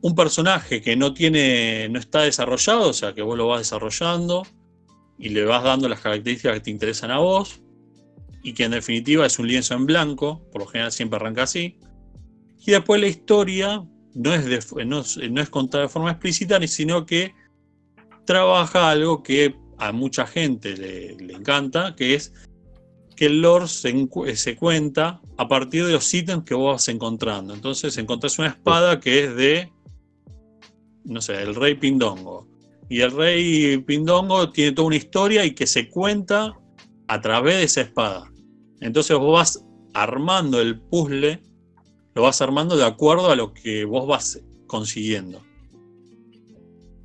Un 0.03 0.15
personaje 0.15 0.81
que 0.81 0.97
no 0.97 1.13
tiene, 1.13 1.87
no 1.91 1.99
está 1.99 2.23
desarrollado, 2.23 2.89
o 2.89 2.93
sea, 2.95 3.13
que 3.15 3.21
vos 3.21 3.37
lo 3.37 3.49
vas 3.49 3.61
desarrollando 3.61 4.47
y 5.19 5.29
le 5.29 5.45
vas 5.45 5.63
dando 5.63 5.87
las 5.91 6.01
características 6.01 6.55
que 6.55 6.61
te 6.61 6.71
interesan 6.71 7.11
a 7.11 7.19
vos, 7.19 7.60
y 8.43 8.53
que 8.55 8.65
en 8.65 8.73
definitiva 8.73 9.27
es 9.27 9.39
un 9.39 9.47
lienzo 9.49 9.75
en 9.75 9.87
blanco, 9.87 10.43
por 10.53 10.63
lo 10.63 10.67
general 10.67 10.93
siempre 10.93 11.17
arranca 11.17 11.43
así. 11.45 11.77
Y 12.67 12.71
después 12.73 13.01
la 13.01 13.09
historia 13.09 13.85
no 14.15 14.35
es, 14.35 14.45
de- 14.45 14.85
no 14.85 15.03
no 15.31 15.41
es 15.41 15.51
contada 15.51 15.85
de 15.85 15.89
forma 15.89 16.11
explícita, 16.11 16.65
sino 16.67 17.07
que 17.07 17.35
trabaja 18.27 18.91
algo 18.91 19.23
que 19.23 19.55
a 19.79 19.93
mucha 19.93 20.27
gente 20.27 20.77
le, 20.77 21.17
le 21.17 21.35
encanta, 21.35 21.95
que 21.97 22.15
es 22.15 22.33
que 23.17 23.27
el 23.27 23.43
lore 23.43 23.67
se, 23.69 24.07
se 24.37 24.57
cuenta 24.57 25.21
a 25.37 25.49
partir 25.49 25.85
de 25.87 25.93
los 25.93 26.13
ítems 26.15 26.45
que 26.45 26.55
vos 26.55 26.75
vas 26.75 26.89
encontrando. 26.89 27.53
Entonces 27.55 27.97
encontrás 27.99 28.39
una 28.39 28.49
espada 28.49 29.01
que 29.01 29.25
es 29.25 29.37
de, 29.37 29.73
no 31.05 31.21
sé, 31.21 31.43
el 31.43 31.55
rey 31.55 31.75
Pindongo. 31.75 32.47
Y 32.89 33.01
el 33.03 33.11
rey 33.13 33.79
Pindongo 33.79 34.51
tiene 34.51 34.73
toda 34.73 34.89
una 34.89 34.97
historia 34.97 35.45
y 35.45 35.55
que 35.55 35.67
se 35.67 35.89
cuenta 35.89 36.59
a 37.09 37.21
través 37.21 37.57
de 37.59 37.63
esa 37.65 37.81
espada. 37.83 38.30
Entonces 38.81 39.17
vos 39.19 39.33
vas 39.33 39.65
armando 39.95 40.61
el 40.61 40.81
puzzle, 40.81 41.41
lo 42.15 42.23
vas 42.23 42.41
armando 42.43 42.77
de 42.77 42.85
acuerdo 42.87 43.31
a 43.31 43.37
lo 43.37 43.53
que 43.53 43.85
vos 43.85 44.07
vas 44.07 44.41
consiguiendo. 44.67 45.43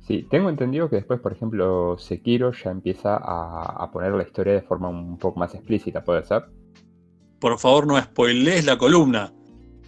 Sí, 0.06 0.24
tengo 0.30 0.48
entendido 0.48 0.88
que 0.88 0.96
después, 0.96 1.20
por 1.20 1.32
ejemplo, 1.32 1.96
Sekiro 1.98 2.52
ya 2.52 2.70
empieza 2.70 3.16
a, 3.16 3.82
a 3.82 3.90
poner 3.90 4.12
la 4.12 4.22
historia 4.22 4.52
de 4.52 4.62
forma 4.62 4.88
un 4.88 5.18
poco 5.18 5.40
más 5.40 5.52
explícita, 5.54 6.04
¿puede 6.04 6.24
ser? 6.24 6.44
Por 7.40 7.58
favor, 7.58 7.86
no 7.88 8.00
spoilees 8.00 8.64
la 8.64 8.78
columna. 8.78 9.32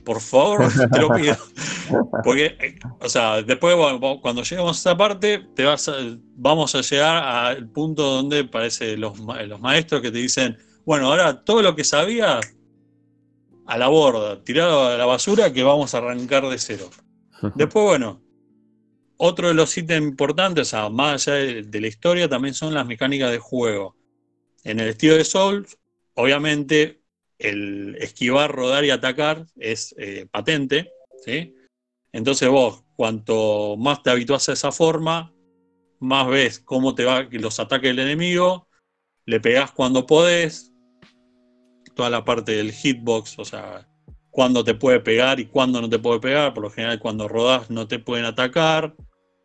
Por 0.05 0.21
favor, 0.21 0.69
te 0.93 0.99
lo 0.99 1.15
pido. 1.15 1.37
Porque, 2.25 2.47
eh, 2.47 2.79
o 3.01 3.09
sea, 3.09 3.43
después 3.43 3.77
cuando 4.21 4.43
lleguemos 4.43 4.77
a 4.77 4.81
esa 4.91 4.97
parte, 4.99 5.47
te 5.55 5.65
vas 5.65 5.89
a- 5.89 5.95
vamos 6.35 6.75
a 6.75 6.81
llegar 6.81 7.17
al 7.23 7.69
punto 7.69 8.03
donde 8.03 8.43
parece 8.45 8.97
los, 8.97 9.21
los 9.21 9.61
maestros 9.61 10.03
que 10.03 10.11
te 10.11 10.19
dicen, 10.19 10.57
bueno, 10.89 11.09
ahora 11.09 11.45
todo 11.45 11.61
lo 11.61 11.77
que 11.77 11.85
sabías 11.85 12.57
a 13.67 13.77
la 13.77 13.89
borda, 13.89 14.43
tirado 14.43 14.87
a 14.87 14.97
la 14.97 15.05
basura, 15.05 15.53
que 15.53 15.63
vamos 15.63 15.95
a 15.95 15.99
arrancar 15.99 16.49
de 16.49 16.59
cero. 16.59 16.89
Después, 17.57 17.85
bueno, 17.85 18.23
otro 19.19 19.49
de 19.49 19.55
los 19.55 19.77
ítems 19.77 20.09
importantes, 20.09 20.69
o 20.69 20.71
sea, 20.71 20.89
más 20.89 21.29
allá 21.29 21.37
de, 21.37 21.63
de 21.65 21.81
la 21.83 21.89
historia, 21.89 22.27
también 22.27 22.55
son 22.55 22.73
las 22.73 22.87
mecánicas 22.87 23.31
de 23.31 23.37
juego. 23.37 23.97
En 24.65 24.81
el 24.81 24.89
estilo 24.89 25.17
de 25.17 25.27
Souls, 25.27 25.77
obviamente, 26.15 27.03
el 27.39 27.95
esquivar, 28.01 28.51
rodar 28.51 28.83
y 28.87 28.91
atacar 28.91 29.45
es 29.57 29.95
eh, 29.99 30.27
patente, 30.31 30.91
¿sí? 31.23 31.55
Entonces 32.13 32.49
vos, 32.49 32.83
cuanto 32.97 33.77
más 33.77 34.03
te 34.03 34.09
habituás 34.09 34.49
a 34.49 34.55
esa 34.55 34.73
forma, 34.73 35.35
más 36.01 36.27
ves 36.29 36.61
cómo 36.61 36.95
te 36.95 37.05
va 37.05 37.29
los 37.31 37.61
ataques 37.61 37.91
del 37.91 37.99
enemigo, 37.99 38.69
le 39.27 39.39
pegás 39.39 39.71
cuando 39.73 40.07
podés, 40.07 40.73
toda 41.99 42.11
la 42.11 42.25
parte 42.25 42.53
del 42.53 42.71
hitbox, 42.71 43.41
o 43.41 43.45
sea, 43.45 43.85
cuándo 44.31 44.63
te 44.63 44.73
puede 44.73 45.01
pegar 45.01 45.41
y 45.41 45.47
cuándo 45.47 45.81
no 45.81 45.89
te 45.89 45.99
puede 45.99 46.21
pegar. 46.21 46.55
Por 46.55 46.63
lo 46.63 46.71
general, 46.71 47.01
cuando 47.01 47.27
rodás 47.27 47.73
no 47.73 47.89
te 47.89 47.99
pueden 47.99 48.25
atacar, 48.25 48.95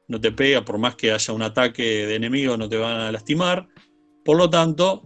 no 0.08 0.22
te 0.22 0.32
pega, 0.32 0.64
por 0.64 0.78
más 0.78 0.96
que 0.96 1.12
haya 1.12 1.34
un 1.34 1.42
ataque 1.42 1.82
de 1.82 2.14
enemigo, 2.14 2.56
no 2.56 2.70
te 2.70 2.78
van 2.78 2.98
a 2.98 3.12
lastimar. 3.12 3.68
Por 4.24 4.38
lo 4.38 4.52
tanto, 4.52 5.02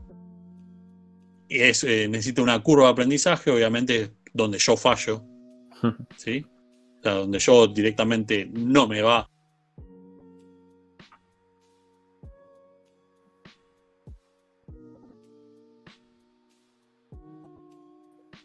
es, 1.48 1.86
eh, 1.86 2.10
necesita 2.10 2.42
una 2.42 2.62
curva 2.62 2.88
de 2.88 2.92
aprendizaje, 2.92 3.50
obviamente, 3.50 4.12
donde 4.34 4.60
yo 4.60 4.76
fallo, 4.76 5.24
¿sí? 6.18 6.46
O 7.00 7.04
sea, 7.04 7.14
donde 7.14 7.40
yo 7.40 7.66
directamente 7.68 8.46
no 8.52 8.90
me 8.90 9.02
va. 9.02 9.30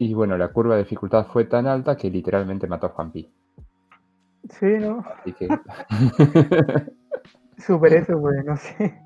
Y 0.02 0.14
bueno, 0.14 0.36
la 0.36 0.48
curva 0.48 0.74
de 0.74 0.82
dificultad 0.82 1.28
fue 1.28 1.44
tan 1.44 1.68
alta 1.68 1.96
que 1.96 2.10
literalmente 2.10 2.66
mató 2.66 2.86
a 2.86 2.90
Juanpi. 2.90 3.30
Sí, 4.50 4.66
¿no? 4.80 5.04
Así 5.20 5.32
que. 5.32 5.48
Superé 7.56 7.98
eso, 7.98 8.20
pues, 8.20 8.44
no 8.44 8.56
sé. 8.56 9.00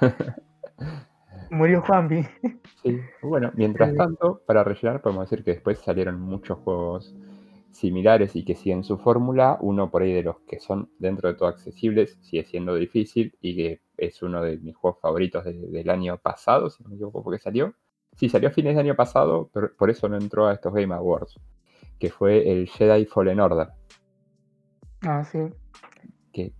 Murió 1.50 1.80
Juanpi. 1.80 2.26
Sí, 2.82 3.00
bueno, 3.22 3.50
mientras 3.54 3.94
tanto, 3.96 4.42
para 4.46 4.62
rellenar, 4.62 5.00
podemos 5.00 5.30
decir 5.30 5.42
que 5.42 5.52
después 5.52 5.78
salieron 5.78 6.20
muchos 6.20 6.58
juegos 6.58 7.14
similares 7.70 8.36
y 8.36 8.44
que 8.44 8.54
siguen 8.54 8.84
su 8.84 8.98
fórmula. 8.98 9.56
Uno 9.62 9.90
por 9.90 10.02
ahí 10.02 10.12
de 10.12 10.22
los 10.22 10.40
que 10.40 10.60
son 10.60 10.90
dentro 10.98 11.30
de 11.30 11.34
todo 11.34 11.48
accesibles, 11.48 12.18
sigue 12.20 12.44
siendo 12.44 12.74
difícil 12.74 13.34
y 13.40 13.56
que 13.56 13.80
es 13.96 14.22
uno 14.22 14.42
de 14.42 14.58
mis 14.58 14.76
juegos 14.76 15.00
favoritos 15.00 15.46
de- 15.46 15.54
del 15.70 15.88
año 15.88 16.18
pasado, 16.18 16.68
si 16.68 16.82
no 16.82 16.90
me 16.90 16.96
equivoco, 16.96 17.22
porque 17.22 17.38
salió. 17.38 17.72
Sí, 18.16 18.28
salió 18.28 18.48
a 18.48 18.52
fines 18.52 18.74
de 18.74 18.80
año 18.80 18.94
pasado, 18.96 19.50
pero 19.52 19.74
por 19.76 19.90
eso 19.90 20.08
no 20.08 20.16
entró 20.16 20.46
a 20.46 20.54
estos 20.54 20.72
Game 20.72 20.94
Awards, 20.94 21.38
que 21.98 22.10
fue 22.10 22.50
el 22.50 22.68
Jedi 22.68 23.06
Fallen 23.06 23.40
Order, 23.40 23.68
Ah, 25.06 25.22
sí. 25.24 25.38
que 26.32 26.52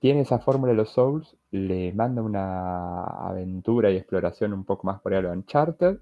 tiene 0.00 0.20
esa 0.20 0.38
fórmula 0.38 0.72
de 0.72 0.76
los 0.78 0.90
Souls, 0.90 1.36
le 1.50 1.92
manda 1.92 2.22
una 2.22 3.04
aventura 3.04 3.90
y 3.90 3.96
exploración 3.96 4.52
un 4.52 4.64
poco 4.64 4.86
más 4.86 5.00
por 5.00 5.12
ahí 5.12 5.18
a 5.18 5.22
lo 5.22 5.32
Uncharted. 5.32 5.98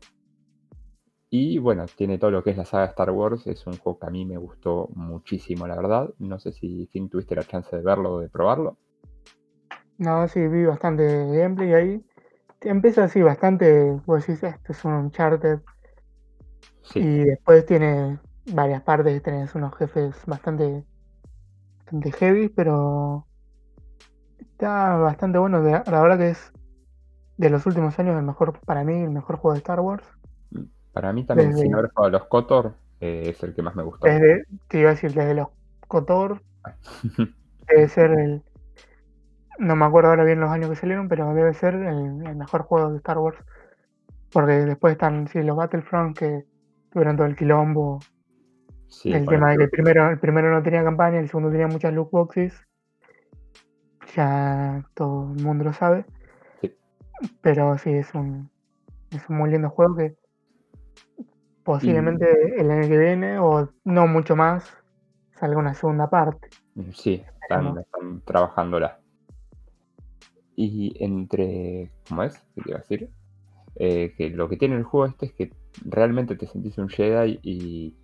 Y 1.30 1.58
bueno, 1.58 1.86
tiene 1.96 2.16
todo 2.18 2.30
lo 2.30 2.44
que 2.44 2.50
es 2.50 2.56
la 2.56 2.64
saga 2.64 2.84
Star 2.84 3.10
Wars. 3.10 3.46
Es 3.48 3.66
un 3.66 3.76
juego 3.76 3.98
que 3.98 4.06
a 4.06 4.10
mí 4.10 4.24
me 4.24 4.36
gustó 4.36 4.88
muchísimo, 4.94 5.66
la 5.66 5.74
verdad. 5.74 6.10
No 6.18 6.38
sé 6.38 6.52
si 6.52 6.86
Finn 6.92 7.08
tuviste 7.08 7.34
la 7.34 7.42
chance 7.44 7.74
de 7.74 7.82
verlo 7.82 8.12
o 8.12 8.20
de 8.20 8.28
probarlo. 8.28 8.76
No, 9.98 10.26
sí, 10.28 10.46
vi 10.48 10.64
bastante 10.66 11.04
gameplay 11.34 11.72
ahí. 11.74 12.04
Empieza 12.64 13.04
así 13.04 13.22
bastante, 13.22 13.90
vos 14.06 14.26
decís, 14.26 14.42
esto 14.42 14.72
es 14.72 14.84
un 14.84 14.92
Uncharted. 14.94 15.60
Sí, 16.84 17.00
Y 17.00 17.24
después 17.24 17.66
tiene 17.66 18.18
varias 18.52 18.82
partes, 18.82 19.22
tenés 19.22 19.54
unos 19.54 19.74
jefes 19.76 20.14
bastante, 20.26 20.84
bastante 21.78 22.12
heavy, 22.12 22.48
pero 22.48 23.26
está 24.38 24.96
bastante 24.96 25.38
bueno. 25.38 25.60
La 25.62 25.82
verdad 26.02 26.18
que 26.18 26.30
es 26.30 26.52
de 27.36 27.50
los 27.50 27.66
últimos 27.66 27.98
años 27.98 28.16
el 28.16 28.22
mejor, 28.24 28.58
para 28.60 28.84
mí, 28.84 29.02
el 29.02 29.10
mejor 29.10 29.36
juego 29.36 29.54
de 29.54 29.58
Star 29.58 29.80
Wars. 29.80 30.04
Para 30.92 31.12
mí 31.12 31.24
también, 31.24 31.50
Desde- 31.50 31.62
sin 31.64 31.74
haber 31.74 31.90
jugado 31.92 32.10
los 32.10 32.24
Kotor, 32.26 32.74
eh, 33.00 33.24
es 33.26 33.42
el 33.42 33.54
que 33.54 33.62
más 33.62 33.74
me 33.74 33.82
gustó. 33.82 34.06
Desde, 34.06 34.44
te 34.68 34.78
iba 34.78 34.90
a 34.90 34.94
decir, 34.94 35.12
desde 35.14 35.34
los 35.34 35.48
Kotor, 35.88 36.42
debe 37.68 37.88
ser 37.88 38.10
el. 38.12 38.42
No 39.58 39.76
me 39.76 39.84
acuerdo 39.84 40.10
ahora 40.10 40.24
bien 40.24 40.40
los 40.40 40.50
años 40.50 40.70
que 40.70 40.76
salieron, 40.76 41.08
pero 41.08 41.32
debe 41.34 41.54
ser 41.54 41.74
el, 41.74 42.26
el 42.26 42.36
mejor 42.36 42.62
juego 42.62 42.90
de 42.90 42.96
Star 42.98 43.18
Wars. 43.18 43.38
Porque 44.32 44.52
después 44.52 44.92
están 44.92 45.28
sí, 45.28 45.42
los 45.42 45.56
Battlefront 45.56 46.18
que 46.18 46.44
tuvieron 46.90 47.16
todo 47.16 47.26
el 47.26 47.36
quilombo. 47.36 48.00
Sí, 48.88 49.12
el 49.12 49.26
tema 49.26 49.50
de 49.50 49.58
que 49.58 49.64
el 49.64 49.70
primero, 49.70 50.10
el 50.10 50.18
primero 50.18 50.50
no 50.50 50.62
tenía 50.62 50.82
campaña, 50.82 51.18
el 51.18 51.28
segundo 51.28 51.50
tenía 51.50 51.66
muchas 51.66 51.92
loot 51.92 52.10
boxes. 52.10 52.66
Ya 54.14 54.84
todo 54.94 55.32
el 55.34 55.42
mundo 55.42 55.64
lo 55.64 55.72
sabe. 55.72 56.04
Sí. 56.60 56.76
Pero 57.40 57.76
sí, 57.78 57.92
es 57.92 58.14
un, 58.14 58.50
es 59.10 59.28
un 59.28 59.36
muy 59.36 59.50
lindo 59.50 59.70
juego 59.70 59.96
que 59.96 60.16
posiblemente 61.62 62.60
el 62.60 62.70
año 62.70 62.88
que 62.88 62.98
viene, 62.98 63.38
o 63.38 63.70
no 63.84 64.06
mucho 64.06 64.36
más, 64.36 64.76
salga 65.36 65.58
una 65.58 65.74
segunda 65.74 66.10
parte. 66.10 66.48
Sí, 66.92 67.24
están, 67.42 67.78
están 67.78 68.20
trabajándola. 68.22 68.98
Y 70.56 70.94
entre. 71.02 71.90
¿Cómo 72.08 72.22
es? 72.22 72.38
¿Qué 72.54 72.62
te 72.62 72.70
iba 72.70 72.78
a 72.78 72.82
decir? 72.82 73.10
Eh, 73.76 74.14
que 74.16 74.30
lo 74.30 74.48
que 74.48 74.56
tiene 74.56 74.76
el 74.76 74.84
juego 74.84 75.06
este 75.06 75.26
es 75.26 75.32
que 75.32 75.52
realmente 75.84 76.36
te 76.36 76.46
sentís 76.46 76.76
un 76.76 76.90
Jedi 76.90 77.40
y 77.42 77.94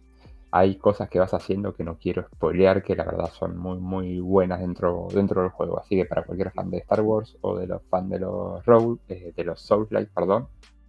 hay 0.51 0.77
cosas 0.77 1.11
que 1.11 1.19
vas 1.19 1.35
haciendo 1.35 1.75
que 1.75 1.85
no 1.85 1.99
quiero 1.99 2.27
spoilear, 2.27 2.83
que 2.83 2.97
la 2.97 3.05
verdad 3.05 3.31
son 3.33 3.59
muy, 3.59 3.79
muy 3.79 4.19
buenas 4.19 4.61
dentro, 4.61 5.09
dentro 5.13 5.43
del 5.43 5.51
juego. 5.51 5.79
Así 5.79 5.97
que 5.97 6.07
para 6.07 6.23
cualquier 6.23 6.53
fan 6.53 6.71
de 6.71 6.79
Star 6.79 7.03
Wars 7.03 7.37
o 7.43 7.57
de 7.59 7.67
los 7.67 7.83
fans 7.91 8.11
de 8.11 8.19
los 8.21 8.65
Roll, 8.65 8.99
eh, 9.09 9.33
de 9.37 9.45
los 9.45 9.61
Souls-like, 9.61 10.11
perdón, 10.15 10.49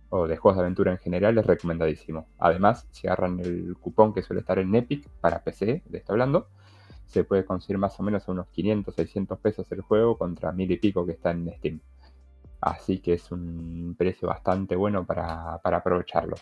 o 0.09 0.27
de 0.27 0.37
juegos 0.37 0.57
de 0.57 0.61
aventura 0.61 0.91
en 0.91 0.97
general, 0.97 1.37
es 1.37 1.45
recomendadísimo. 1.45 2.27
Además, 2.37 2.87
si 2.91 3.07
agarran 3.07 3.39
el 3.39 3.75
cupón 3.79 4.13
que 4.13 4.23
suele 4.23 4.39
estar 4.39 4.59
en 4.59 4.73
Epic 4.73 5.07
para 5.21 5.43
PC, 5.43 5.83
de 5.85 5.97
esto 5.97 6.13
hablando, 6.13 6.47
se 7.09 7.23
puede 7.23 7.43
conseguir 7.43 7.79
más 7.79 7.99
o 7.99 8.03
menos 8.03 8.27
a 8.27 8.31
unos 8.31 8.47
500, 8.49 8.93
600 8.93 9.39
pesos 9.39 9.71
el 9.71 9.81
juego 9.81 10.17
contra 10.17 10.51
mil 10.51 10.71
y 10.71 10.77
pico 10.77 11.05
que 11.07 11.13
está 11.13 11.31
en 11.31 11.51
Steam. 11.57 11.81
Así 12.61 12.99
que 12.99 13.13
es 13.13 13.31
un 13.31 13.95
precio 13.97 14.27
bastante 14.27 14.75
bueno 14.75 15.05
para, 15.05 15.59
para 15.63 15.77
aprovecharlo. 15.77 16.35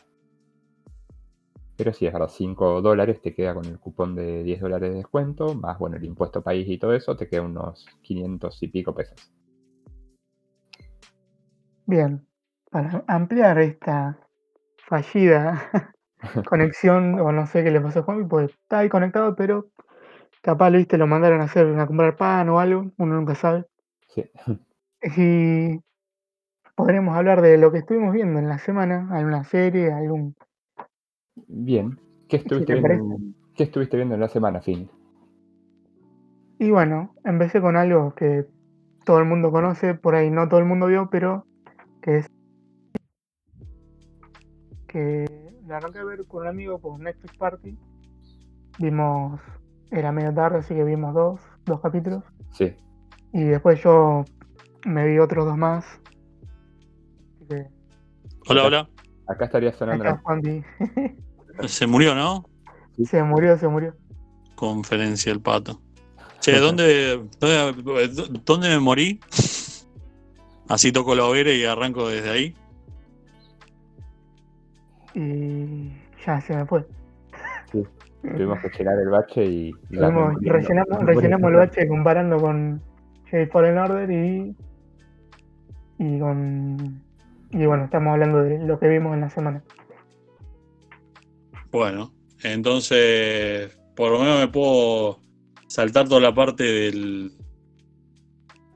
Pero 1.78 1.94
si 1.94 2.06
es 2.06 2.12
verdad, 2.12 2.28
5 2.28 2.82
dólares 2.82 3.22
te 3.22 3.34
queda 3.34 3.54
con 3.54 3.66
el 3.66 3.80
cupón 3.80 4.16
de 4.16 4.44
10 4.44 4.60
dólares 4.60 4.90
de 4.90 4.98
descuento, 4.98 5.54
más 5.54 5.80
bueno 5.80 5.96
el 5.96 6.04
impuesto 6.04 6.42
país 6.42 6.68
y 6.68 6.78
todo 6.78 6.94
eso, 6.94 7.16
te 7.16 7.30
queda 7.30 7.44
unos 7.44 7.86
500 8.02 8.62
y 8.64 8.68
pico 8.68 8.94
pesos. 8.94 9.32
Bien, 11.86 12.28
para 12.70 13.06
ampliar 13.08 13.60
esta 13.60 14.20
fallida 14.78 15.72
conexión, 16.50 17.22
o 17.22 17.32
no 17.32 17.46
sé 17.46 17.64
qué 17.64 17.72
le 17.72 17.80
pasó 17.80 18.00
a 18.00 18.04
Juan, 18.04 18.28
pues 18.28 18.52
está 18.52 18.80
ahí 18.80 18.90
conectado, 18.90 19.36
pero 19.36 19.70
capaz, 20.42 20.72
viste, 20.72 20.98
lo 20.98 21.08
mandaron 21.08 21.42
a 21.42 21.46
hacer, 21.46 21.68
a 21.80 21.88
comprar 21.88 22.16
pan 22.16 22.50
o 22.50 22.60
algo, 22.60 22.92
uno 22.98 23.16
nunca 23.16 23.36
sabe. 23.36 23.66
Sí. 24.08 24.24
Y 25.16 25.80
podríamos 26.76 27.16
hablar 27.16 27.42
de 27.42 27.58
lo 27.58 27.72
que 27.72 27.80
estuvimos 27.80 28.14
viendo 28.14 28.40
en 28.40 28.50
la 28.50 28.60
semana, 28.60 29.08
alguna 29.12 29.44
serie, 29.44 29.92
algún... 29.92 30.36
Bien. 31.48 32.00
¿Qué 32.28 32.38
estuviste, 32.38 32.74
te 32.74 32.82
viendo 32.82 33.16
en, 33.16 33.36
¿Qué 33.56 33.64
estuviste 33.64 33.98
viendo 33.98 34.16
en 34.16 34.22
la 34.22 34.28
semana, 34.28 34.62
Finn? 34.62 34.90
Y 36.60 36.72
bueno, 36.72 37.16
empecé 37.24 37.62
con 37.62 37.78
algo 37.78 38.14
que 38.16 38.46
todo 39.06 39.20
el 39.20 39.26
mundo 39.26 39.52
conoce, 39.52 39.94
por 39.94 40.16
ahí 40.16 40.30
no 40.30 40.50
todo 40.50 40.60
el 40.60 40.66
mundo 40.66 40.88
vio, 40.88 41.10
pero 41.10 41.46
que 42.02 42.18
es 42.18 42.28
que 44.88 45.26
la 45.68 45.78
arranqué 45.78 46.00
a 46.00 46.04
ver 46.04 46.26
con 46.26 46.42
un 46.42 46.48
amigo 46.48 46.80
por 46.80 47.00
Netflix 47.00 47.38
Party. 47.38 47.78
Vimos, 48.80 49.40
era 49.92 50.12
medio 50.12 50.34
tarde, 50.34 50.60
así 50.60 50.74
que 50.74 50.84
vimos 50.84 51.14
dos, 51.14 51.40
dos 51.66 51.80
capítulos. 51.82 52.24
Sí. 52.52 52.76
Y 53.34 53.44
después 53.44 53.82
yo 53.82 54.26
me 54.86 55.08
vi 55.08 55.20
otros 55.20 55.46
dos 55.46 55.58
más. 55.58 55.86
Así 57.36 57.46
que 57.50 57.68
Hola, 58.50 58.64
hola. 58.64 58.90
Acá 59.28 59.46
estaría 59.46 59.74
sonando 59.74 60.04
acá 60.04 60.14
la... 60.14 60.22
Juanpi 60.22 60.64
Se 61.68 61.88
murió, 61.88 62.16
¿no? 62.16 62.46
se 63.06 63.22
murió, 63.24 63.58
se 63.58 63.68
murió. 63.68 63.96
Conferencia 64.56 65.32
el 65.32 65.42
pato. 65.42 65.82
Che, 66.40 66.60
¿dónde, 66.60 67.22
dónde, 67.40 68.08
dónde 68.46 68.70
me 68.70 68.80
morí? 68.80 69.20
Así 70.70 70.92
toco 70.92 71.16
la 71.16 71.26
hoguera 71.26 71.52
y 71.52 71.64
arranco 71.64 72.08
desde 72.08 72.30
ahí. 72.30 72.56
Y 75.14 75.92
ya 76.26 76.42
se 76.42 76.56
me 76.56 76.66
fue. 76.66 76.86
Tuvimos 78.22 78.60
que 78.60 78.70
llenar 78.78 79.00
el 79.00 79.10
bache 79.10 79.46
y... 79.46 79.72
Tuvimos- 79.90 80.36
rellenamos, 80.42 81.06
rellenamos 81.06 81.52
el 81.52 81.58
bache 81.58 81.88
comparando 81.88 82.38
con 82.38 82.82
Jedi 83.26 83.46
Fallen 83.48 83.78
Order 83.78 84.12
y. 84.12 84.56
Y 86.00 86.20
con. 86.20 87.02
Y 87.52 87.66
bueno, 87.66 87.86
estamos 87.86 88.14
hablando 88.14 88.44
de 88.44 88.60
lo 88.66 88.80
que 88.80 88.88
vimos 88.88 89.14
en 89.14 89.22
la 89.22 89.30
semana. 89.30 89.64
Bueno, 91.72 92.12
entonces 92.44 93.78
por 93.96 94.12
lo 94.12 94.20
menos 94.20 94.40
me 94.40 94.48
puedo 94.48 95.20
saltar 95.68 96.08
toda 96.08 96.22
la 96.22 96.34
parte 96.34 96.64
del 96.64 97.32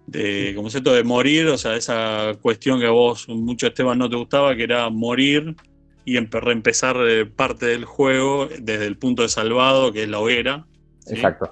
de 0.08 0.54
como 0.56 0.68
esto 0.68 0.94
de 0.94 1.04
morir, 1.04 1.48
o 1.48 1.58
sea, 1.58 1.76
esa 1.76 2.34
cuestión 2.42 2.80
que 2.80 2.88
a 2.88 2.92
vos 2.92 3.30
mucho 3.30 3.68
Esteban 3.68 3.98
no 3.98 4.10
te 4.10 4.18
gustaba, 4.18 4.56
que 4.56 4.64
era 4.64 4.90
morir 4.90 5.56
y 6.06 6.18
empe- 6.18 6.40
reempezar 6.42 6.96
eh, 7.08 7.26
parte 7.26 7.66
del 7.68 7.86
juego 7.86 8.48
desde 8.60 8.86
el 8.88 8.98
punto 8.98 9.22
de 9.24 9.30
salvado, 9.30 9.92
que 9.94 10.04
es 10.04 10.10
la 10.10 10.20
hoguera, 10.20 10.66
¿sí? 11.00 11.16
Exacto. 11.16 11.50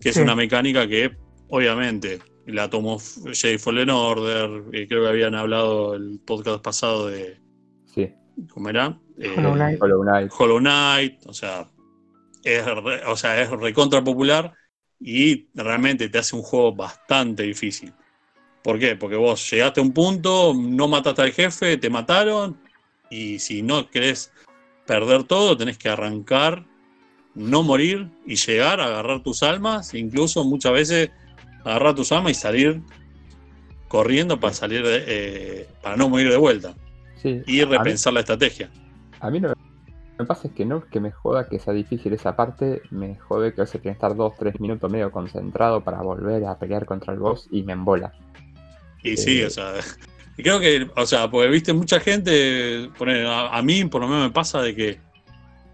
que 0.00 0.10
es 0.10 0.16
Sí. 0.16 0.20
una 0.22 0.34
mecánica 0.34 0.86
que 0.86 1.16
obviamente 1.48 2.18
la 2.46 2.68
tomó 2.68 2.98
Jedi 3.32 3.56
Fallen 3.58 3.88
Order, 3.90 4.64
y 4.72 4.86
creo 4.86 5.02
que 5.04 5.08
habían 5.08 5.34
hablado 5.34 5.94
el 5.94 6.20
podcast 6.26 6.62
pasado 6.62 7.06
de 7.08 7.38
Sí. 7.94 8.12
¿cómo 8.50 8.68
era? 8.68 8.98
Eh, 9.18 9.32
Hollow 9.36 9.54
Knight. 9.54 9.80
Hollow 9.82 10.02
Knight. 10.02 10.32
Hollow 10.36 10.58
Knight, 10.58 11.26
o 11.26 11.32
sea, 11.32 11.70
es, 12.42 12.64
re- 12.66 13.04
o 13.06 13.16
sea, 13.16 13.40
es 13.40 13.50
recontra 13.50 14.02
popular 14.04 14.52
y 15.00 15.48
realmente 15.54 16.08
te 16.10 16.18
hace 16.18 16.36
un 16.36 16.42
juego 16.42 16.74
bastante 16.74 17.44
difícil. 17.44 17.92
¿Por 18.62 18.78
qué? 18.78 18.96
Porque 18.96 19.16
vos 19.16 19.50
llegaste 19.50 19.80
a 19.80 19.82
un 19.82 19.92
punto, 19.92 20.52
no 20.54 20.88
mataste 20.88 21.22
al 21.22 21.32
jefe, 21.32 21.76
te 21.78 21.88
mataron 21.88 22.58
y 23.10 23.38
si 23.38 23.62
no 23.62 23.88
querés 23.90 24.32
perder 24.86 25.24
todo, 25.24 25.56
tenés 25.56 25.78
que 25.78 25.88
arrancar, 25.88 26.64
no 27.34 27.62
morir 27.62 28.10
y 28.26 28.36
llegar 28.36 28.80
a 28.80 28.86
agarrar 28.86 29.22
tus 29.22 29.42
almas, 29.42 29.92
incluso 29.94 30.44
muchas 30.44 30.72
veces 30.72 31.10
agarrar 31.64 31.94
tus 31.94 32.12
almas 32.12 32.32
y 32.32 32.34
salir 32.34 32.82
corriendo 33.88 34.38
para 34.40 34.52
salir 34.52 34.84
de- 34.84 35.04
eh, 35.06 35.68
para 35.82 35.96
no 35.96 36.08
morir 36.08 36.30
de 36.30 36.36
vuelta 36.36 36.74
Sí. 37.22 37.42
y 37.46 37.52
mí- 37.52 37.64
repensar 37.64 38.12
la 38.12 38.20
estrategia. 38.20 38.70
A 39.20 39.30
mí 39.30 39.40
no 39.40 39.52
me 40.18 40.26
pasa 40.26 40.46
es 40.48 40.54
que 40.54 40.64
no 40.64 40.78
es 40.78 40.84
que 40.84 41.00
me 41.00 41.10
joda 41.10 41.48
que 41.48 41.58
sea 41.58 41.72
difícil 41.72 42.12
esa 42.12 42.36
parte, 42.36 42.82
me 42.90 43.16
jode 43.16 43.52
que 43.54 43.62
a 43.62 43.64
veces 43.64 43.80
tiene 43.80 43.94
que 43.94 43.98
estar 43.98 44.14
2-3 44.14 44.60
minutos 44.60 44.90
medio 44.90 45.10
concentrado 45.10 45.82
para 45.82 46.02
volver 46.02 46.44
a 46.44 46.56
pelear 46.58 46.86
contra 46.86 47.12
el 47.14 47.18
boss 47.18 47.48
y 47.50 47.62
me 47.62 47.72
embola. 47.72 48.12
Y 49.02 49.16
sí, 49.16 49.40
Eh, 49.40 49.46
o 49.46 49.50
sea, 49.50 49.72
y 50.36 50.42
creo 50.42 50.58
que, 50.58 50.90
o 50.96 51.06
sea, 51.06 51.30
porque 51.30 51.48
viste 51.48 51.72
mucha 51.72 52.00
gente, 52.00 52.90
a, 53.28 53.62
mí 53.62 53.84
por 53.84 54.00
lo 54.00 54.08
menos 54.08 54.24
me 54.24 54.32
pasa 54.32 54.60
de 54.62 54.74
que 54.74 54.98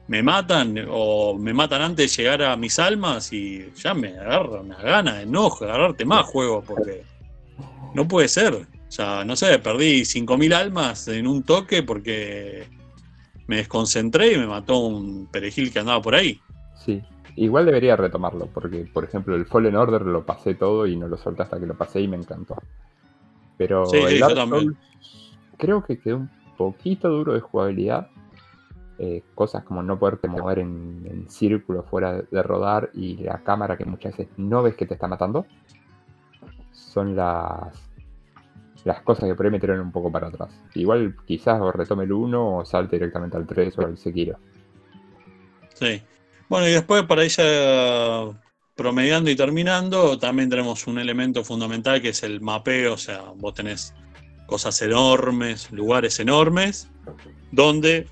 me 0.06 0.22
matan 0.22 0.86
o 0.90 1.38
me 1.38 1.54
matan 1.54 1.82
antes 1.82 2.16
de 2.16 2.22
llegar 2.22 2.42
a 2.42 2.56
mis 2.56 2.78
almas 2.78 3.32
y 3.32 3.72
ya 3.74 3.94
me 3.94 4.18
agarra 4.18 4.60
una 4.60 4.76
gana 4.76 5.14
de 5.14 5.22
enojo, 5.22 5.64
agarrarte 5.64 6.04
más 6.04 6.26
juego, 6.26 6.62
porque 6.62 7.04
no 7.94 8.06
puede 8.06 8.28
ser. 8.28 8.54
O 8.54 8.92
sea, 8.92 9.24
no 9.24 9.36
sé, 9.36 9.58
perdí 9.60 10.02
5.000 10.02 10.52
almas 10.52 11.08
en 11.08 11.26
un 11.26 11.42
toque 11.42 11.82
porque 11.82 12.66
me 13.46 13.56
desconcentré 13.56 14.32
y 14.32 14.38
me 14.38 14.46
mató 14.46 14.78
un 14.78 15.26
perejil 15.26 15.72
que 15.72 15.78
andaba 15.78 16.02
por 16.02 16.14
ahí. 16.14 16.40
Sí, 16.84 17.00
igual 17.36 17.66
debería 17.66 17.96
retomarlo, 17.96 18.46
porque 18.52 18.88
por 18.92 19.04
ejemplo 19.04 19.36
el 19.36 19.46
Fallen 19.46 19.76
Order 19.76 20.02
lo 20.02 20.26
pasé 20.26 20.54
todo 20.54 20.86
y 20.86 20.96
no 20.96 21.08
lo 21.08 21.16
solté 21.16 21.44
hasta 21.44 21.58
que 21.58 21.66
lo 21.66 21.76
pasé 21.76 22.00
y 22.00 22.08
me 22.08 22.16
encantó. 22.16 22.56
Pero 23.60 23.84
Sí, 23.84 23.98
sí, 23.98 24.14
el 24.14 24.18
yo 24.20 24.34
Dark. 24.34 24.48
Souls 24.48 24.76
creo 25.58 25.84
que 25.84 25.98
quedó 26.00 26.16
un 26.16 26.30
poquito 26.56 27.10
duro 27.10 27.34
de 27.34 27.40
jugabilidad. 27.40 28.08
Eh, 28.98 29.22
cosas 29.34 29.64
como 29.64 29.82
no 29.82 29.98
poderte 29.98 30.28
mover 30.28 30.60
en, 30.60 31.06
en 31.10 31.28
círculo 31.28 31.82
fuera 31.82 32.22
de 32.22 32.42
rodar 32.42 32.88
y 32.94 33.18
la 33.18 33.42
cámara 33.42 33.76
que 33.76 33.84
muchas 33.84 34.16
veces 34.16 34.32
no 34.38 34.62
ves 34.62 34.76
que 34.76 34.86
te 34.86 34.94
está 34.94 35.08
matando. 35.08 35.44
Son 36.72 37.14
las, 37.14 37.90
las 38.84 39.02
cosas 39.02 39.28
que 39.28 39.34
por 39.34 39.44
ahí 39.44 39.52
me 39.52 39.60
tiraron 39.60 39.84
un 39.84 39.92
poco 39.92 40.10
para 40.10 40.28
atrás. 40.28 40.58
Igual 40.74 41.14
quizás 41.26 41.60
o 41.60 41.70
retome 41.70 42.04
el 42.04 42.12
1 42.12 42.56
o 42.56 42.64
salte 42.64 42.96
directamente 42.96 43.36
al 43.36 43.46
3 43.46 43.78
o 43.78 43.82
al 43.82 43.98
Sekiro. 43.98 44.38
Sí. 45.74 46.02
Bueno, 46.48 46.66
y 46.66 46.72
después 46.72 47.02
para 47.02 47.26
ya 47.26 47.42
promediando 48.80 49.30
y 49.30 49.36
terminando, 49.36 50.18
también 50.18 50.48
tenemos 50.48 50.86
un 50.86 50.98
elemento 50.98 51.44
fundamental 51.44 52.00
que 52.00 52.08
es 52.08 52.22
el 52.22 52.40
mapeo, 52.40 52.94
o 52.94 52.96
sea, 52.96 53.20
vos 53.36 53.52
tenés 53.52 53.92
cosas 54.46 54.80
enormes, 54.80 55.70
lugares 55.70 56.18
enormes, 56.18 56.88
donde 57.52 58.06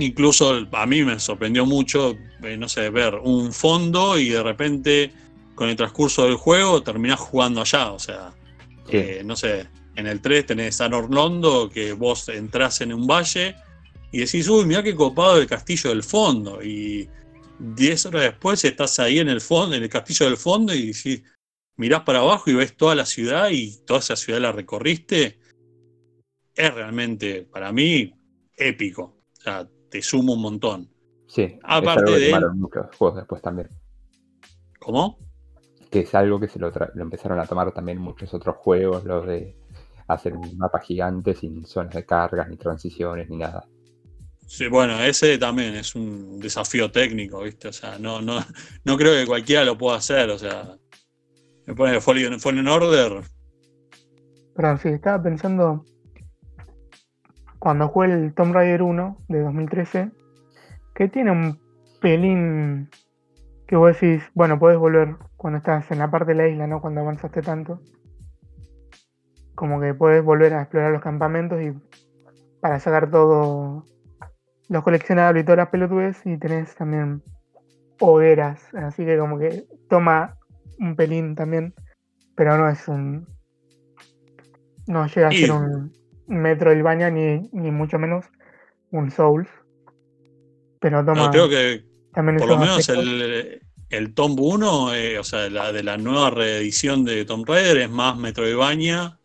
Incluso 0.00 0.66
a 0.72 0.86
mí 0.86 1.04
me 1.04 1.18
sorprendió 1.20 1.66
mucho, 1.66 2.16
eh, 2.42 2.56
no 2.56 2.68
sé, 2.68 2.88
ver 2.88 3.16
un 3.16 3.52
fondo 3.52 4.18
y 4.18 4.30
de 4.30 4.42
repente 4.42 5.12
con 5.54 5.68
el 5.68 5.76
transcurso 5.76 6.24
del 6.24 6.36
juego 6.36 6.82
terminás 6.82 7.20
jugando 7.20 7.60
allá. 7.60 7.92
O 7.92 7.98
sea, 7.98 8.32
Sí. 8.88 8.96
eh, 8.96 9.22
no 9.24 9.36
sé, 9.36 9.66
en 9.96 10.06
el 10.06 10.20
3 10.22 10.46
tenés 10.46 10.76
San 10.76 10.94
Orlando 10.94 11.68
que 11.68 11.92
vos 11.92 12.28
entrás 12.30 12.80
en 12.80 12.94
un 12.94 13.06
valle 13.06 13.54
y 14.10 14.20
decís, 14.20 14.48
uy, 14.48 14.64
mirá 14.64 14.82
qué 14.82 14.94
copado 14.94 15.36
el 15.38 15.46
castillo 15.46 15.90
del 15.90 16.02
fondo. 16.02 16.62
Y 16.62 17.06
10 17.60 18.06
horas 18.06 18.22
después 18.22 18.64
estás 18.64 18.98
ahí 18.98 19.18
en 19.18 19.28
el 19.28 19.40
fondo, 19.40 19.76
en 19.76 19.82
el 19.82 19.88
castillo 19.88 20.26
del 20.26 20.38
fondo 20.38 20.74
y 20.74 20.92
decís, 20.92 21.22
mirás 21.76 22.02
para 22.02 22.20
abajo 22.20 22.50
y 22.50 22.54
ves 22.54 22.76
toda 22.76 22.94
la 22.94 23.04
ciudad 23.04 23.50
y 23.50 23.84
toda 23.84 24.00
esa 24.00 24.16
ciudad 24.16 24.40
la 24.40 24.52
recorriste. 24.52 25.38
Es 26.54 26.74
realmente, 26.74 27.42
para 27.42 27.70
mí, 27.70 28.14
épico. 28.56 29.18
O 29.38 29.40
sea, 29.40 29.68
te 29.90 30.02
sumo 30.02 30.34
un 30.34 30.42
montón. 30.42 30.90
Sí, 31.26 31.58
Aparte 31.62 32.02
es 32.02 32.08
algo 32.08 32.14
que 32.14 32.20
de 32.20 32.30
tomaron 32.30 32.58
muchos 32.58 32.96
juegos 32.96 33.16
después 33.16 33.42
también. 33.42 33.68
¿Cómo? 34.78 35.18
Que 35.90 36.00
es 36.00 36.14
algo 36.14 36.40
que 36.40 36.48
se 36.48 36.58
lo, 36.58 36.70
lo 36.70 37.02
empezaron 37.02 37.38
a 37.38 37.46
tomar 37.46 37.72
también 37.72 37.98
muchos 37.98 38.32
otros 38.32 38.56
juegos, 38.56 39.04
los 39.04 39.26
de 39.26 39.56
hacer 40.08 40.34
un 40.34 40.56
mapa 40.56 40.80
gigante 40.80 41.34
sin 41.34 41.64
zonas 41.66 41.94
de 41.94 42.04
cargas, 42.04 42.48
ni 42.48 42.56
transiciones, 42.56 43.28
ni 43.28 43.36
nada. 43.36 43.66
Sí, 44.50 44.66
bueno, 44.66 45.00
ese 45.00 45.38
también 45.38 45.76
es 45.76 45.94
un 45.94 46.40
desafío 46.40 46.90
técnico, 46.90 47.40
¿viste? 47.40 47.68
O 47.68 47.72
sea, 47.72 48.00
no, 48.00 48.20
no, 48.20 48.40
no 48.84 48.96
creo 48.96 49.14
que 49.14 49.24
cualquiera 49.24 49.64
lo 49.64 49.78
pueda 49.78 49.96
hacer. 49.96 50.28
O 50.28 50.36
sea, 50.36 50.76
me 51.66 51.74
pone 51.76 52.00
Fallen, 52.00 52.40
Fallen 52.40 52.66
Order. 52.66 53.22
Pero 54.56 54.76
sí, 54.78 54.88
estaba 54.88 55.22
pensando 55.22 55.84
cuando 57.60 57.86
jugué 57.86 58.12
el 58.12 58.34
Tomb 58.34 58.52
Raider 58.52 58.82
1 58.82 59.18
de 59.28 59.40
2013, 59.40 60.10
que 60.96 61.06
tiene 61.06 61.30
un 61.30 61.60
pelín 62.00 62.90
que 63.68 63.76
vos 63.76 63.92
decís, 63.92 64.24
bueno, 64.34 64.58
podés 64.58 64.78
volver 64.78 65.14
cuando 65.36 65.58
estás 65.58 65.88
en 65.92 66.00
la 66.00 66.10
parte 66.10 66.32
de 66.32 66.38
la 66.38 66.48
isla, 66.48 66.66
¿no? 66.66 66.80
Cuando 66.80 67.02
avanzaste 67.02 67.40
tanto. 67.40 67.80
Como 69.54 69.80
que 69.80 69.94
podés 69.94 70.24
volver 70.24 70.54
a 70.54 70.62
explorar 70.62 70.90
los 70.90 71.02
campamentos 71.02 71.62
y 71.62 71.72
para 72.60 72.80
sacar 72.80 73.12
todo 73.12 73.84
los 74.70 74.82
coleccionables 74.82 75.42
y 75.42 75.44
todas 75.44 75.58
las 75.58 75.68
pelotudes 75.68 76.16
y 76.24 76.38
tenés 76.38 76.74
también 76.74 77.22
hogueras, 77.98 78.62
así 78.74 79.04
que 79.04 79.18
como 79.18 79.38
que 79.38 79.64
toma 79.90 80.38
un 80.78 80.96
pelín 80.96 81.34
también, 81.34 81.74
pero 82.34 82.56
no 82.56 82.68
es 82.70 82.88
un 82.88 83.26
no 84.86 85.06
llega 85.06 85.28
a 85.28 85.32
Y- 85.34 85.40
ser 85.42 85.52
un 85.52 85.92
Metroidvania 86.26 87.10
ni, 87.10 87.48
ni 87.52 87.70
mucho 87.70 87.98
menos 87.98 88.24
un 88.92 89.10
Souls. 89.10 89.48
Pero 90.80 91.04
toma 91.04 91.24
No, 91.26 91.30
creo 91.30 91.48
que 91.48 91.84
también 92.14 92.38
por 92.38 92.48
lo 92.48 92.56
menos 92.58 92.88
el, 92.88 93.60
el 93.90 94.14
Tomb 94.14 94.38
1, 94.40 94.94
eh, 94.94 95.18
o 95.18 95.24
sea, 95.24 95.50
la, 95.50 95.72
de 95.72 95.82
la 95.82 95.98
nueva 95.98 96.30
reedición 96.30 97.04
de 97.04 97.24
Tomb 97.24 97.46
Raider 97.48 97.78
es 97.78 97.90
más 97.90 98.16
Metroidvania, 98.16 99.18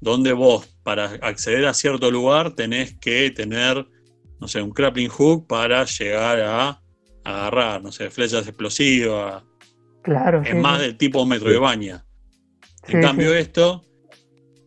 donde 0.00 0.32
vos, 0.32 0.66
para 0.82 1.04
acceder 1.22 1.64
a 1.66 1.74
cierto 1.74 2.10
lugar, 2.10 2.54
tenés 2.54 2.94
que 2.98 3.30
tener, 3.30 3.86
no 4.42 4.48
sé, 4.48 4.60
un 4.60 4.70
grappling 4.70 5.08
hook 5.08 5.46
para 5.46 5.84
llegar 5.84 6.40
a 6.40 6.82
agarrar, 7.22 7.80
no 7.80 7.92
sé, 7.92 8.10
flechas 8.10 8.44
explosivas. 8.48 9.44
Claro, 10.02 10.42
Es 10.42 10.48
sí, 10.50 10.54
más 10.56 10.80
sí. 10.80 10.86
del 10.86 10.96
tipo 10.98 11.24
Metroidvania. 11.24 12.04
Sí, 12.84 12.94
En 12.94 13.02
cambio, 13.02 13.30
sí. 13.30 13.36
esto, 13.38 13.84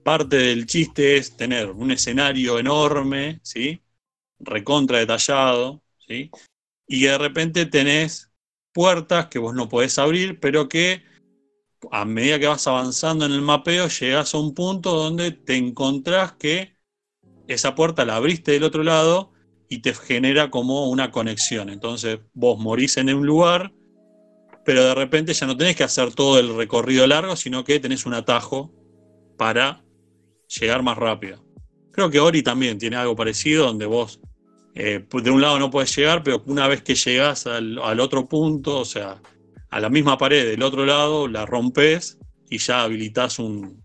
parte 0.02 0.38
del 0.38 0.66
chiste 0.66 1.18
es 1.18 1.36
tener 1.36 1.72
un 1.72 1.92
escenario 1.92 2.58
enorme, 2.58 3.42
¿sí? 3.44 3.82
Recontra 4.40 5.00
detallado, 5.00 5.84
¿sí? 6.08 6.32
Y 6.88 7.02
de 7.04 7.18
repente 7.18 7.66
tenés 7.66 8.32
puertas 8.72 9.28
que 9.28 9.40
vos 9.40 9.54
no 9.54 9.68
podés 9.68 10.00
abrir, 10.00 10.40
pero 10.40 10.70
que 10.70 11.04
a 11.92 12.06
medida 12.06 12.40
que 12.40 12.48
vas 12.48 12.66
avanzando 12.66 13.26
en 13.26 13.34
el 13.34 13.42
mapeo, 13.42 13.90
llegás 13.90 14.34
a 14.34 14.38
un 14.38 14.54
punto 14.54 14.96
donde 14.96 15.32
te 15.32 15.58
encontrás 15.58 16.32
que 16.32 16.78
esa 17.50 17.76
puerta 17.76 18.06
la 18.06 18.16
abriste 18.16 18.54
del 18.54 18.64
otro 18.64 18.84
lado 18.84 19.35
y 19.70 19.80
te 19.80 19.94
genera 19.94 20.50
como 20.50 20.90
una 20.90 21.12
conexión. 21.12 21.70
Entonces 21.70 22.20
vos 22.34 22.60
morís 22.60 22.98
en 22.98 23.14
un 23.14 23.26
lugar, 23.26 23.74
pero 24.64 24.84
de 24.84 24.96
repente 24.96 25.34
ya 25.34 25.48
no 25.48 25.58
tenés 25.58 25.76
que 25.76 25.84
hacer 25.84 26.14
todo 26.14 26.40
el 26.40 26.56
recorrido 26.56 27.08
largo, 27.08 27.36
sino 27.36 27.64
que 27.64 27.80
tenés 27.80 28.06
un 28.06 28.14
atajo 28.14 28.74
para 29.38 29.84
llegar 30.60 30.84
más 30.84 30.98
rápido. 30.98 31.44
Creo 31.92 32.10
que 32.10 32.20
Ori 32.20 32.44
también 32.44 32.78
tiene 32.78 32.98
algo 32.98 33.16
parecido, 33.16 33.68
donde 33.68 33.86
vos 33.86 34.20
eh, 34.74 35.06
de 35.10 35.32
un 35.32 35.42
lado 35.42 35.58
no 35.58 35.72
puedes 35.72 35.96
llegar, 35.96 36.22
pero 36.22 36.44
una 36.48 36.68
vez 36.68 36.82
que 36.82 36.96
llegás 36.96 37.48
al, 37.48 38.00
otro 38.00 38.28
punto, 38.28 38.80
o 38.80 38.86
sea, 38.86 39.22
a 39.70 39.80
la 39.80 39.90
misma 39.90 40.18
pared 40.18 40.46
del 40.46 40.62
otro 40.64 40.86
lado, 40.86 41.28
la 41.30 41.46
rompes 41.46 42.20
y 42.50 42.58
ya 42.58 42.84
habilitas 42.84 43.40
un, 43.40 43.82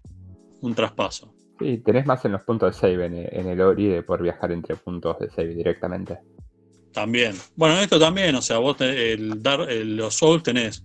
un 0.61 0.75
traspaso. 0.75 1.30
Sí, 1.61 1.79
tenés 1.85 2.07
más 2.07 2.25
en 2.25 2.33
los 2.33 2.43
puntos 2.43 2.75
de 2.75 2.81
save 2.81 3.07
en, 3.07 3.47
el 3.47 3.61
Ori 3.61 3.87
de 3.87 4.03
poder 4.03 4.23
viajar 4.23 4.51
entre 4.51 4.75
puntos 4.77 5.19
de 5.19 5.31
save 5.31 5.55
directamente. 5.55 6.19
También. 6.91 7.37
Bueno, 7.55 7.79
esto 7.79 8.01
también, 8.01 8.35
o 8.35 8.43
sea, 8.43 8.59
vos 8.59 8.81
el 8.81 9.43
dar, 9.43 9.71
los 9.71 10.15
Souls 10.15 10.43
tenés 10.43 10.85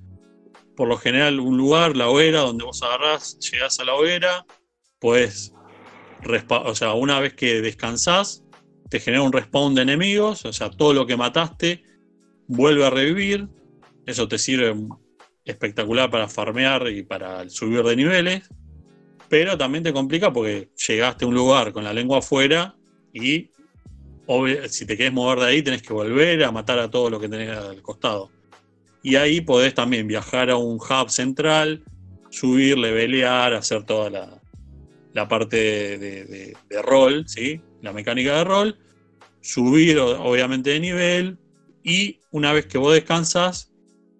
por 0.75 0.89
lo 0.89 0.97
general 0.97 1.39
un 1.39 1.57
lugar, 1.57 1.95
la 1.95 2.09
hoguera, 2.09 2.41
donde 2.41 2.65
vos 2.65 2.83
agarrás, 2.83 3.39
llegás 3.39 3.79
a 3.79 3.85
la 3.85 3.95
hoguera, 3.95 4.45
respa- 6.21 6.63
o 6.65 6.75
sea, 6.75 6.93
una 6.93 7.21
vez 7.21 7.33
que 7.33 7.61
descansás, 7.61 8.43
te 8.89 8.99
genera 8.99 9.23
un 9.23 9.31
respawn 9.31 9.73
de 9.73 9.83
enemigos, 9.83 10.43
o 10.45 10.51
sea, 10.51 10.69
todo 10.69 10.93
lo 10.93 11.05
que 11.05 11.15
mataste 11.15 11.83
vuelve 12.47 12.85
a 12.85 12.89
revivir, 12.89 13.47
eso 14.05 14.27
te 14.27 14.37
sirve 14.37 14.75
espectacular 15.45 16.11
para 16.11 16.27
farmear 16.27 16.89
y 16.89 17.03
para 17.03 17.47
subir 17.49 17.83
de 17.83 17.95
niveles, 17.95 18.49
pero 19.29 19.57
también 19.57 19.83
te 19.83 19.93
complica 19.93 20.31
porque 20.31 20.69
llegaste 20.87 21.25
a 21.25 21.27
un 21.27 21.35
lugar 21.35 21.71
con 21.73 21.83
la 21.83 21.93
lengua 21.93 22.19
afuera 22.19 22.75
y 23.13 23.49
si 24.69 24.85
te 24.85 24.97
querés 24.97 25.13
mover 25.13 25.39
de 25.39 25.45
ahí 25.45 25.61
tenés 25.61 25.81
que 25.81 25.93
volver 25.93 26.43
a 26.43 26.51
matar 26.51 26.79
a 26.79 26.89
todo 26.89 27.09
lo 27.09 27.19
que 27.19 27.29
tenés 27.29 27.49
al 27.55 27.81
costado. 27.81 28.29
Y 29.03 29.15
ahí 29.15 29.41
podés 29.41 29.73
también 29.75 30.07
viajar 30.07 30.49
a 30.49 30.57
un 30.57 30.77
hub 30.77 31.09
central, 31.09 31.83
subir, 32.31 32.77
levelear, 32.77 33.53
hacer 33.53 33.83
toda 33.83 34.09
la, 34.09 34.41
la 35.13 35.27
parte 35.27 35.57
de, 35.99 36.25
de- 36.25 36.81
rol, 36.81 37.25
¿sí? 37.27 37.61
la 37.81 37.93
mecánica 37.93 38.37
de 38.37 38.43
rol, 38.43 38.77
subir 39.41 39.99
obviamente 39.99 40.71
de 40.71 40.79
nivel 40.79 41.37
y 41.83 42.19
una 42.31 42.51
vez 42.51 42.65
que 42.65 42.79
vos 42.79 42.93
descansas, 42.93 43.71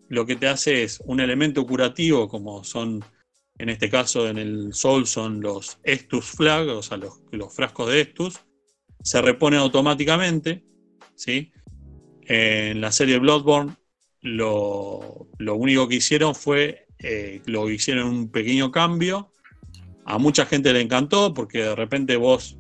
lo 0.08 0.26
que 0.26 0.36
te 0.36 0.47
hace 0.47 0.84
es 0.84 1.01
un 1.06 1.20
elemento 1.20 1.66
curativo 1.66 2.30
como 2.30 2.64
son, 2.64 3.03
en 3.58 3.70
este 3.70 3.89
caso 3.89 4.28
en 4.28 4.38
el 4.38 4.74
Soul 4.74 5.08
son 5.08 5.41
los 5.41 5.80
Estus 5.84 6.26
Flag, 6.26 6.68
o 6.68 6.82
sea, 6.82 6.97
los, 6.97 7.53
frascos 7.53 7.89
de 7.89 8.01
Estus, 8.01 8.39
se 9.01 9.22
reponen 9.22 9.60
automáticamente, 9.60 10.64
¿sí? 11.16 11.51
En 12.28 12.82
la 12.82 12.91
serie 12.91 13.20
Bloodborne 13.20 13.76
lo, 14.22 15.28
lo 15.38 15.56
único 15.56 15.88
que 15.88 15.95
hicieron 15.95 16.36
fue, 16.36 16.88
eh, 16.99 17.41
lo 17.45 17.70
hicieron 17.70 18.08
un 18.08 18.30
pequeño 18.30 18.72
cambio. 18.72 19.32
A 20.06 20.18
mucha 20.18 20.45
gente 20.45 20.74
le 20.74 20.82
encantó 20.82 21.34
porque 21.34 21.60
de 21.60 21.76
repente 21.76 22.16
vos 22.16 22.58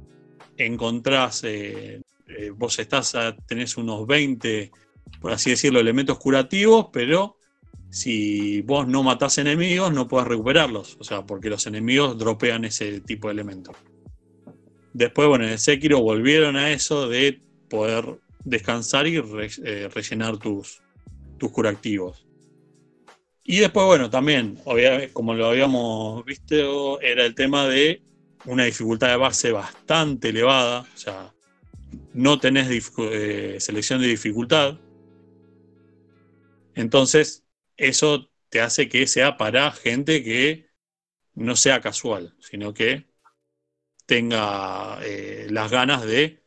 encontrás, 0.57 1.43
eh, 1.43 2.01
eh, 2.27 2.51
vos 2.55 2.79
estás, 2.79 3.15
a- 3.15 3.35
tenés 3.35 3.75
unos 3.77 4.07
20, 4.07 4.71
por 5.19 5.31
así 5.31 5.49
decirlo, 5.49 5.79
elementos 5.79 6.17
curativos, 6.19 6.87
pero 6.93 7.37
si 7.95 8.61
vos 8.63 8.89
no 8.89 9.03
matás 9.03 9.37
enemigos 9.37 9.93
no 9.93 10.05
podés 10.05 10.27
recuperarlos, 10.27 10.97
o 10.99 11.05
sea, 11.05 11.25
porque 11.25 11.49
los 11.49 11.65
enemigos 11.65 12.17
dropean 12.17 12.65
ese 12.65 12.99
tipo 12.99 13.29
de 13.29 13.35
elementos. 13.35 13.73
Después, 14.91 15.29
bueno, 15.29 15.45
en 15.45 15.51
el 15.51 15.59
Sekiro 15.59 16.01
volvieron 16.01 16.57
a 16.57 16.71
eso 16.71 17.07
de 17.07 17.39
poder 17.69 18.19
descansar 18.43 19.07
y 19.07 19.15
eh, 19.15 19.87
rellenar 19.87 20.37
tus, 20.39 20.81
tus 21.37 21.49
curativos. 21.51 22.27
Y 23.45 23.59
después, 23.59 23.85
bueno, 23.85 24.09
también, 24.09 24.59
como 25.13 25.33
lo 25.33 25.45
habíamos 25.45 26.25
visto, 26.25 26.99
era 26.99 27.25
el 27.25 27.33
tema 27.33 27.65
de 27.65 28.01
una 28.43 28.65
dificultad 28.65 29.07
de 29.07 29.15
base 29.15 29.53
bastante 29.53 30.29
elevada, 30.29 30.81
o 30.81 30.97
sea, 30.97 31.33
no 32.13 32.39
tenés 32.39 32.91
eh, 32.97 33.55
selección 33.61 34.01
de 34.01 34.07
dificultad. 34.07 34.77
Entonces, 36.73 37.44
eso 37.77 38.29
te 38.49 38.61
hace 38.61 38.89
que 38.89 39.07
sea 39.07 39.37
para 39.37 39.71
gente 39.71 40.23
que 40.23 40.69
no 41.33 41.55
sea 41.55 41.81
casual, 41.81 42.35
sino 42.39 42.73
que 42.73 43.05
tenga 44.05 44.99
eh, 45.03 45.47
las 45.49 45.71
ganas 45.71 46.05
de 46.05 46.43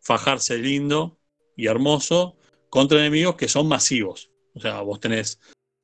fajarse 0.00 0.58
lindo 0.58 1.18
y 1.56 1.66
hermoso 1.66 2.36
contra 2.68 2.98
enemigos 3.00 3.36
que 3.36 3.48
son 3.48 3.68
masivos. 3.68 4.30
O 4.54 4.60
sea, 4.60 4.80
vos 4.80 5.00
tenés 5.00 5.40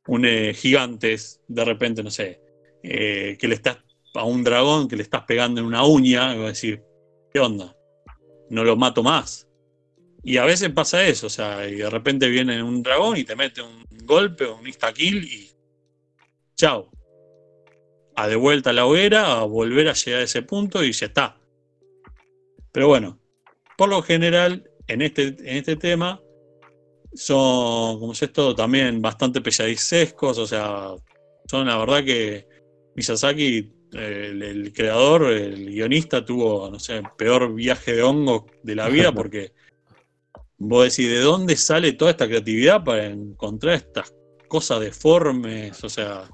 un 0.07 0.24
eh, 0.24 0.53
gigantes, 0.55 1.40
de 1.49 1.64
repente, 1.64 2.03
no 2.03 2.11
sé, 2.11 2.40
eh, 2.82 3.36
que 3.38 3.49
le 3.49 3.55
estás 3.55 3.78
a 4.14 4.24
un 4.24 4.45
dragón 4.45 4.88
que 4.88 4.97
le 4.97 5.03
estás 5.03 5.24
pegando 5.24 5.61
en 5.61 5.66
una 5.66 5.84
uña, 5.84 6.34
y 6.34 6.38
vas 6.38 6.45
a 6.45 6.49
decir, 6.49 6.84
¿qué 7.32 7.40
onda? 7.40 7.76
No 8.51 8.64
lo 8.64 8.76
mato 8.76 9.03
más. 9.03 9.49
Y 10.23 10.37
a 10.37 10.45
veces 10.45 10.70
pasa 10.70 11.05
eso, 11.05 11.27
o 11.27 11.31
sea, 11.31 11.68
y 11.68 11.77
de 11.77 11.91
repente 11.91 12.29
viene 12.29 12.62
un 12.62 12.83
dragón 12.83 13.16
y 13.16 13.25
te 13.25 13.35
mete 13.35 13.61
un 13.61 13.85
golpe, 14.05 14.47
un 14.47 14.66
insta-kill 14.66 15.25
y 15.25 15.51
chao. 16.55 16.91
A 18.14 18.29
de 18.29 18.37
vuelta 18.37 18.70
a 18.70 18.73
la 18.73 18.87
hoguera, 18.87 19.33
a 19.33 19.45
volver 19.45 19.89
a 19.89 19.95
llegar 19.95 20.20
a 20.20 20.25
ese 20.25 20.43
punto 20.43 20.85
y 20.85 20.93
ya 20.93 21.07
está. 21.07 21.37
Pero 22.70 22.89
bueno, 22.89 23.18
por 23.77 23.89
lo 23.89 24.03
general, 24.03 24.70
en 24.87 25.03
este, 25.03 25.29
en 25.29 25.57
este 25.57 25.77
tema, 25.77 26.20
son, 27.14 27.99
como 27.99 28.12
es 28.12 28.23
esto, 28.23 28.55
también 28.55 29.03
bastante 29.03 29.41
pesadicescos, 29.41 30.39
o 30.39 30.47
sea, 30.47 30.95
son 31.51 31.66
la 31.66 31.79
verdad 31.79 32.05
que 32.05 32.47
Miyazaki, 32.95 33.73
el, 33.93 34.43
el, 34.43 34.73
creador, 34.73 35.33
el 35.33 35.66
guionista, 35.66 36.25
tuvo, 36.25 36.70
no 36.70 36.79
sé, 36.79 36.99
el 36.99 37.09
peor 37.18 37.55
viaje 37.55 37.95
de 37.95 38.03
hongo 38.03 38.47
de 38.62 38.75
la 38.75 38.89
vida 38.89 39.12
porque 39.14 39.53
vos 40.69 40.85
decís, 40.85 41.11
¿de 41.11 41.21
dónde 41.21 41.57
sale 41.57 41.93
toda 41.93 42.13
esta 42.13 42.27
creatividad 42.27 42.85
para 42.85 43.07
encontrar 43.07 43.75
estas 43.75 44.15
cosas 44.49 44.81
deformes? 44.81 45.83
O 45.83 45.89
sea, 45.89 46.31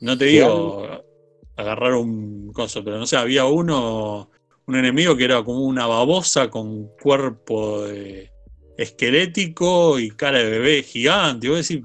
no 0.00 0.18
te 0.18 0.24
digo 0.26 0.86
agarrar 1.56 1.94
un 1.94 2.52
coso, 2.52 2.82
pero 2.82 2.98
no 2.98 3.06
sé, 3.06 3.16
había 3.16 3.44
uno, 3.44 4.28
un 4.66 4.76
enemigo 4.76 5.16
que 5.16 5.24
era 5.24 5.42
como 5.44 5.64
una 5.64 5.86
babosa 5.86 6.50
con 6.50 6.88
cuerpo 7.00 7.84
esquelético 8.76 10.00
y 10.00 10.10
cara 10.10 10.38
de 10.38 10.50
bebé 10.50 10.82
gigante. 10.82 11.46
Y 11.46 11.50
vos 11.50 11.68
decís, 11.68 11.82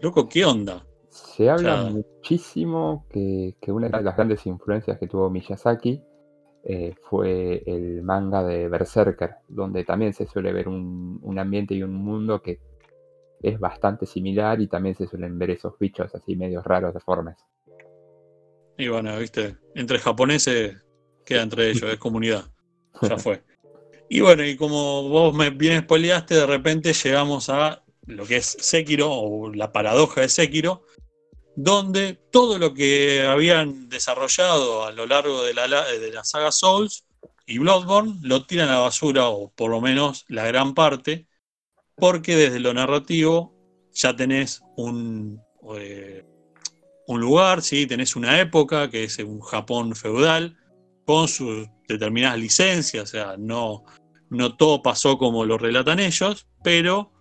loco, 0.00 0.28
¿qué 0.28 0.44
onda? 0.44 0.84
Se 1.10 1.48
habla 1.48 1.84
muchísimo 1.84 3.06
que, 3.10 3.54
que, 3.60 3.70
una 3.70 3.88
de 3.88 4.02
las 4.02 4.16
grandes 4.16 4.44
influencias 4.46 4.98
que 4.98 5.06
tuvo 5.06 5.30
Miyazaki 5.30 6.02
eh, 6.64 6.94
fue 7.08 7.62
el 7.66 8.02
manga 8.02 8.44
de 8.44 8.68
Berserker, 8.68 9.36
donde 9.48 9.84
también 9.84 10.14
se 10.14 10.26
suele 10.26 10.52
ver 10.52 10.68
un, 10.68 11.18
un, 11.22 11.38
ambiente 11.38 11.74
y 11.74 11.82
un 11.82 11.94
mundo 11.94 12.40
que 12.40 12.60
es 13.42 13.58
bastante 13.58 14.06
similar 14.06 14.60
y 14.60 14.68
también 14.68 14.94
se 14.94 15.06
suelen 15.06 15.38
ver 15.38 15.50
esos 15.50 15.78
bichos 15.78 16.14
así 16.14 16.36
medios 16.36 16.64
raros, 16.64 16.94
deformes. 16.94 17.36
Y 18.78 18.88
bueno, 18.88 19.18
viste, 19.18 19.56
entre 19.74 19.98
japoneses 19.98 20.76
queda 21.24 21.42
entre 21.42 21.70
ellos, 21.70 21.90
es 21.90 21.96
comunidad. 21.98 22.44
Ya 23.00 23.16
fue. 23.16 23.42
Y 24.08 24.20
bueno, 24.20 24.44
y 24.44 24.56
como 24.56 25.08
vos 25.08 25.34
me 25.34 25.50
bien 25.50 25.82
spoileaste, 25.82 26.34
de 26.34 26.46
repente 26.46 26.92
llegamos 26.92 27.48
a 27.48 27.82
lo 28.06 28.26
que 28.26 28.36
es 28.36 28.56
Sekiro, 28.60 29.10
o 29.10 29.52
la 29.54 29.72
paradoja 29.72 30.20
de 30.20 30.28
Sekiro, 30.28 30.84
donde 31.56 32.18
todo 32.30 32.58
lo 32.58 32.72
que 32.74 33.22
habían 33.22 33.88
desarrollado 33.88 34.84
a 34.84 34.92
lo 34.92 35.06
largo 35.06 35.42
de 35.42 35.54
la, 35.54 35.66
de 35.68 36.12
la 36.12 36.24
saga 36.24 36.50
Souls 36.50 37.04
y 37.46 37.58
Bloodborne 37.58 38.18
lo 38.22 38.46
tiran 38.46 38.68
a 38.68 38.74
la 38.74 38.78
basura, 38.80 39.28
o 39.28 39.50
por 39.50 39.70
lo 39.70 39.80
menos 39.80 40.24
la 40.28 40.46
gran 40.46 40.74
parte, 40.74 41.26
porque 41.96 42.36
desde 42.36 42.60
lo 42.60 42.72
narrativo 42.72 43.54
ya 43.92 44.16
tenés 44.16 44.62
un, 44.76 45.40
eh, 45.76 46.24
un 47.06 47.20
lugar, 47.20 47.62
¿sí? 47.62 47.86
tenés 47.86 48.16
una 48.16 48.40
época 48.40 48.90
que 48.90 49.04
es 49.04 49.18
un 49.18 49.40
Japón 49.40 49.94
feudal, 49.94 50.56
con 51.04 51.28
sus 51.28 51.68
determinadas 51.88 52.38
licencias, 52.38 53.02
o 53.02 53.06
sea, 53.06 53.36
no, 53.38 53.84
no 54.30 54.56
todo 54.56 54.82
pasó 54.82 55.18
como 55.18 55.44
lo 55.44 55.58
relatan 55.58 56.00
ellos, 56.00 56.46
pero 56.62 57.12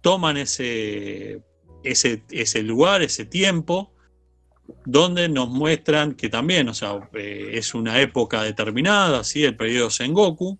toman 0.00 0.36
ese 0.36 1.42
ese, 1.82 2.62
lugar, 2.62 3.02
ese 3.02 3.24
tiempo, 3.24 3.92
donde 4.84 5.28
nos 5.28 5.48
muestran 5.48 6.14
que 6.14 6.28
también, 6.28 6.68
o 6.68 6.74
sea, 6.74 7.08
eh, 7.14 7.50
es 7.54 7.74
una 7.74 8.00
época 8.00 8.42
determinada, 8.42 9.24
¿sí? 9.24 9.44
el 9.44 9.56
periodo 9.56 9.90
Sengoku, 9.90 10.58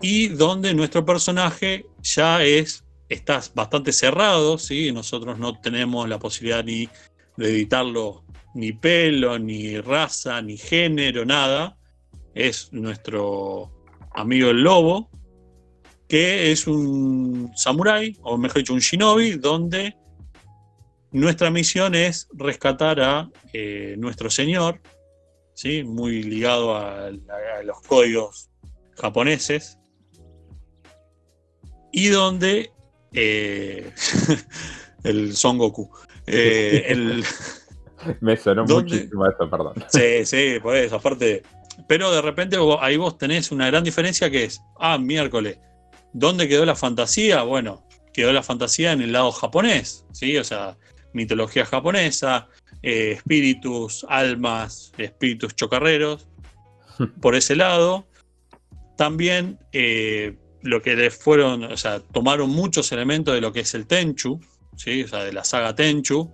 y 0.00 0.28
donde 0.28 0.74
nuestro 0.74 1.04
personaje 1.04 1.86
ya 2.02 2.44
es, 2.44 2.84
está 3.08 3.40
bastante 3.54 3.92
cerrado, 3.92 4.58
¿sí? 4.58 4.92
nosotros 4.92 5.38
no 5.38 5.58
tenemos 5.60 6.08
la 6.08 6.18
posibilidad 6.18 6.64
ni 6.64 6.88
de 7.36 7.50
editarlo 7.50 8.24
ni 8.54 8.72
pelo, 8.72 9.38
ni 9.38 9.80
raza, 9.80 10.42
ni 10.42 10.56
género, 10.56 11.24
nada, 11.24 11.76
es 12.34 12.72
nuestro 12.72 13.70
amigo 14.14 14.50
el 14.50 14.62
lobo, 14.62 15.10
que 16.08 16.50
es 16.50 16.66
un 16.66 17.52
samurái, 17.54 18.16
o 18.22 18.38
mejor 18.38 18.58
dicho, 18.58 18.72
un 18.72 18.80
shinobi, 18.80 19.32
donde 19.32 19.94
nuestra 21.12 21.50
misión 21.50 21.94
es 21.94 22.28
rescatar 22.32 23.00
a 23.00 23.30
eh, 23.52 23.94
nuestro 23.98 24.30
señor, 24.30 24.80
¿sí? 25.54 25.84
muy 25.84 26.22
ligado 26.22 26.74
a, 26.74 27.06
a, 27.06 27.62
los 27.64 27.80
códigos 27.82 28.50
japoneses, 28.96 29.78
y 31.92 32.08
donde 32.08 32.72
eh, 33.12 33.92
el 35.04 35.36
Son 35.36 35.58
Goku. 35.58 35.90
Eh, 36.26 36.84
el, 36.88 37.24
Me 38.20 38.36
sonó 38.36 38.64
muchísimo 38.64 39.26
eso, 39.26 39.50
perdón. 39.50 39.74
Sí, 39.88 40.24
sí, 40.24 40.58
por 40.62 40.76
eso, 40.76 40.96
aparte. 40.96 41.42
Pero 41.86 42.10
de 42.10 42.22
repente 42.22 42.56
ahí 42.80 42.96
vos 42.96 43.18
tenés 43.18 43.52
una 43.52 43.66
gran 43.66 43.84
diferencia 43.84 44.30
que 44.30 44.44
es, 44.44 44.60
ah, 44.78 44.98
miércoles, 44.98 45.58
¿Dónde 46.12 46.48
quedó 46.48 46.64
la 46.64 46.76
fantasía? 46.76 47.42
Bueno, 47.42 47.86
quedó 48.12 48.32
la 48.32 48.42
fantasía 48.42 48.92
en 48.92 49.02
el 49.02 49.12
lado 49.12 49.30
japonés, 49.32 50.04
¿sí? 50.12 50.36
O 50.36 50.44
sea, 50.44 50.76
mitología 51.12 51.64
japonesa, 51.64 52.48
eh, 52.82 53.12
espíritus, 53.12 54.04
almas, 54.08 54.92
espíritus 54.98 55.54
chocarreros. 55.54 56.26
Por 57.20 57.34
ese 57.34 57.56
lado, 57.56 58.06
también 58.96 59.58
eh, 59.72 60.36
lo 60.62 60.82
que 60.82 60.96
les 60.96 61.16
fueron, 61.16 61.64
o 61.64 61.76
sea, 61.76 62.00
tomaron 62.00 62.50
muchos 62.50 62.90
elementos 62.92 63.34
de 63.34 63.40
lo 63.40 63.52
que 63.52 63.60
es 63.60 63.74
el 63.74 63.86
Tenchu, 63.86 64.40
¿sí? 64.76 65.04
O 65.04 65.08
sea, 65.08 65.24
de 65.24 65.32
la 65.32 65.44
saga 65.44 65.74
Tenchu, 65.74 66.32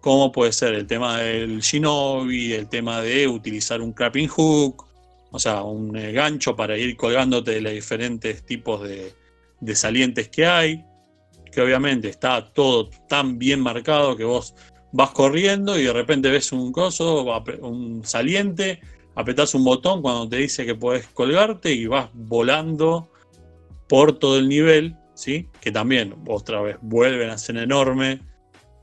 como 0.00 0.32
puede 0.32 0.52
ser 0.52 0.74
el 0.74 0.86
tema 0.86 1.18
del 1.18 1.60
shinobi, 1.60 2.54
el 2.54 2.68
tema 2.68 3.02
de 3.02 3.28
utilizar 3.28 3.82
un 3.82 3.92
crapping 3.92 4.28
hook, 4.28 4.87
o 5.30 5.38
sea, 5.38 5.62
un 5.62 5.96
eh, 5.96 6.12
gancho 6.12 6.56
para 6.56 6.76
ir 6.76 6.96
colgándote 6.96 7.52
de 7.52 7.60
los 7.60 7.72
diferentes 7.72 8.44
tipos 8.44 8.88
de, 8.88 9.14
salientes 9.74 10.28
que 10.28 10.46
hay, 10.46 10.84
que 11.52 11.60
obviamente 11.60 12.08
está 12.08 12.52
todo 12.52 12.88
tan 13.08 13.38
bien 13.38 13.60
marcado 13.60 14.16
que 14.16 14.24
vos 14.24 14.54
vas 14.92 15.10
corriendo 15.10 15.78
y 15.78 15.84
de 15.84 15.92
repente 15.92 16.30
ves 16.30 16.52
un 16.52 16.72
coso, 16.72 17.24
un 17.60 18.04
saliente, 18.04 18.80
apretás 19.14 19.54
un 19.54 19.64
botón 19.64 20.00
cuando 20.00 20.28
te 20.28 20.36
dice 20.36 20.64
que 20.64 20.74
podés 20.74 21.06
colgarte 21.08 21.72
y 21.72 21.86
vas 21.86 22.08
volando 22.14 23.10
por 23.88 24.18
todo 24.18 24.38
el 24.38 24.48
nivel, 24.48 24.96
¿sí? 25.14 25.48
Que 25.60 25.72
también, 25.72 26.14
otra 26.26 26.60
vez, 26.62 26.76
vuelven 26.80 27.30
a 27.30 27.38
ser 27.38 27.56
enorme, 27.56 28.20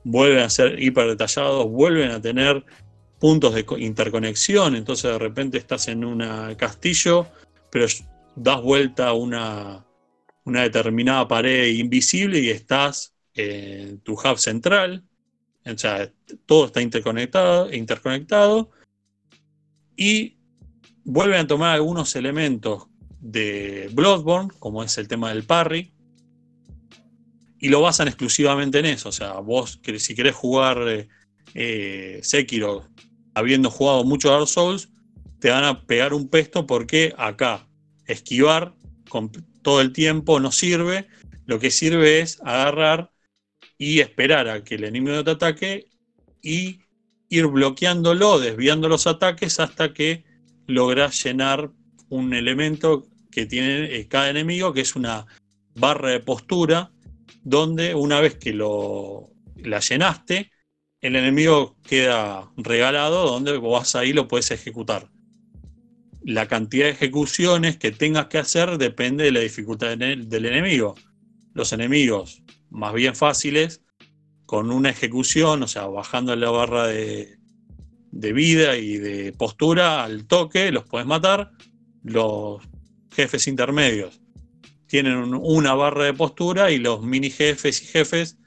vuelven 0.03 0.39
a 0.39 0.49
ser 0.49 0.81
hiper 0.81 1.07
detallados, 1.07 1.69
vuelven 1.69 2.11
a 2.11 2.21
tener 2.21 2.63
puntos 3.19 3.53
de 3.53 3.65
interconexión, 3.79 4.75
entonces 4.75 5.11
de 5.11 5.19
repente 5.19 5.57
estás 5.57 5.87
en 5.87 6.03
un 6.03 6.19
castillo, 6.55 7.27
pero 7.71 7.87
das 8.35 8.61
vuelta 8.61 9.09
a 9.09 9.13
una, 9.13 9.85
determinada 10.45 11.27
pared 11.27 11.67
invisible 11.67 12.39
y 12.39 12.49
estás 12.49 13.13
en 13.33 13.99
tu 14.01 14.13
hub 14.13 14.37
central. 14.37 15.03
O 15.65 15.77
sea, 15.77 16.11
todo 16.45 16.67
está 16.67 16.81
interconectado, 16.81 17.73
interconectado 17.73 18.69
y 19.95 20.37
vuelven 21.03 21.39
a 21.39 21.47
tomar 21.47 21.75
algunos 21.75 22.15
elementos 22.15 22.87
de 23.19 23.89
Bloodborne, 23.93 24.51
como 24.59 24.83
es 24.83 24.97
el 24.99 25.07
tema 25.07 25.29
del 25.29 25.43
parry, 25.43 25.91
y 27.59 27.69
lo 27.69 27.81
basan 27.81 28.07
exclusivamente 28.07 28.79
en 28.79 28.85
eso. 28.85 29.09
O 29.09 29.11
sea, 29.11 29.33
vos 29.39 29.79
si 29.97 30.13
querés 30.13 30.35
jugar 30.35 31.07
eh, 31.55 32.19
Sekiro 32.21 32.87
habiendo 33.35 33.69
jugado 33.69 34.03
mucho 34.03 34.31
Dark 34.31 34.47
Souls, 34.47 34.89
te 35.39 35.51
van 35.51 35.63
a 35.63 35.85
pegar 35.85 36.13
un 36.13 36.27
pesto 36.29 36.65
porque 36.65 37.13
acá 37.17 37.67
esquivar 38.07 38.73
con 39.09 39.31
todo 39.61 39.81
el 39.81 39.91
tiempo 39.93 40.39
no 40.39 40.51
sirve. 40.51 41.07
Lo 41.45 41.59
que 41.59 41.69
sirve 41.69 42.21
es 42.21 42.41
agarrar 42.41 43.11
y 43.77 43.99
esperar 43.99 44.47
a 44.47 44.63
que 44.63 44.75
el 44.75 44.85
enemigo 44.85 45.23
te 45.23 45.31
ataque 45.31 45.89
y 46.41 46.79
ir 47.29 47.47
bloqueándolo, 47.47 48.39
desviando 48.39 48.87
los 48.87 49.05
ataques 49.05 49.59
hasta 49.59 49.93
que 49.93 50.23
logras 50.67 51.23
llenar 51.23 51.71
un 52.09 52.33
elemento 52.33 53.07
que 53.31 53.45
tiene 53.45 53.95
eh, 53.95 54.07
cada 54.07 54.29
enemigo, 54.29 54.73
que 54.73 54.81
es 54.81 54.95
una 54.95 55.25
barra 55.75 56.11
de 56.11 56.21
postura, 56.21 56.91
donde 57.43 57.93
una 57.93 58.21
vez 58.21 58.35
que 58.35 58.53
lo, 58.53 59.29
la 59.57 59.79
llenaste, 59.79 60.51
el 61.05 61.15
enemigo 61.15 61.75
queda 61.83 62.49
regalado 62.57 63.27
donde 63.27 63.57
vos 63.57 63.95
ahí 63.95 64.11
lo 64.11 64.27
puedes 64.27 64.49
ejecutar. 64.49 65.07
La 66.23 66.47
cantidad 66.47 66.85
de 66.85 66.93
ejecuciones 66.93 67.77
que 67.77 67.91
tengas 67.91 68.25
que 68.25 68.39
hacer 68.39 68.79
depende 68.79 69.25
de 69.25 69.31
la 69.31 69.41
dificultad 69.41 69.95
del 69.95 70.45
enemigo. 70.45 70.95
Los 71.53 71.73
enemigos 71.73 72.41
más 72.71 72.91
bien 72.93 73.15
fáciles, 73.15 73.83
con 74.47 74.71
una 74.71 74.89
ejecución, 74.89 75.61
o 75.61 75.67
sea, 75.67 75.85
bajando 75.85 76.35
la 76.35 76.49
barra 76.49 76.87
de, 76.87 77.37
de 78.11 78.33
vida 78.33 78.75
y 78.77 78.97
de 78.97 79.31
postura 79.33 80.03
al 80.03 80.25
toque, 80.25 80.71
los 80.71 80.85
puedes 80.85 81.05
matar. 81.05 81.51
Los 82.03 82.63
jefes 83.11 83.47
intermedios 83.47 84.19
tienen 84.87 85.35
una 85.35 85.75
barra 85.75 86.05
de 86.05 86.13
postura 86.13 86.71
y 86.71 86.79
los 86.79 87.03
mini 87.03 87.29
jefes 87.29 87.83
y 87.83 87.85
jefes 87.85 88.37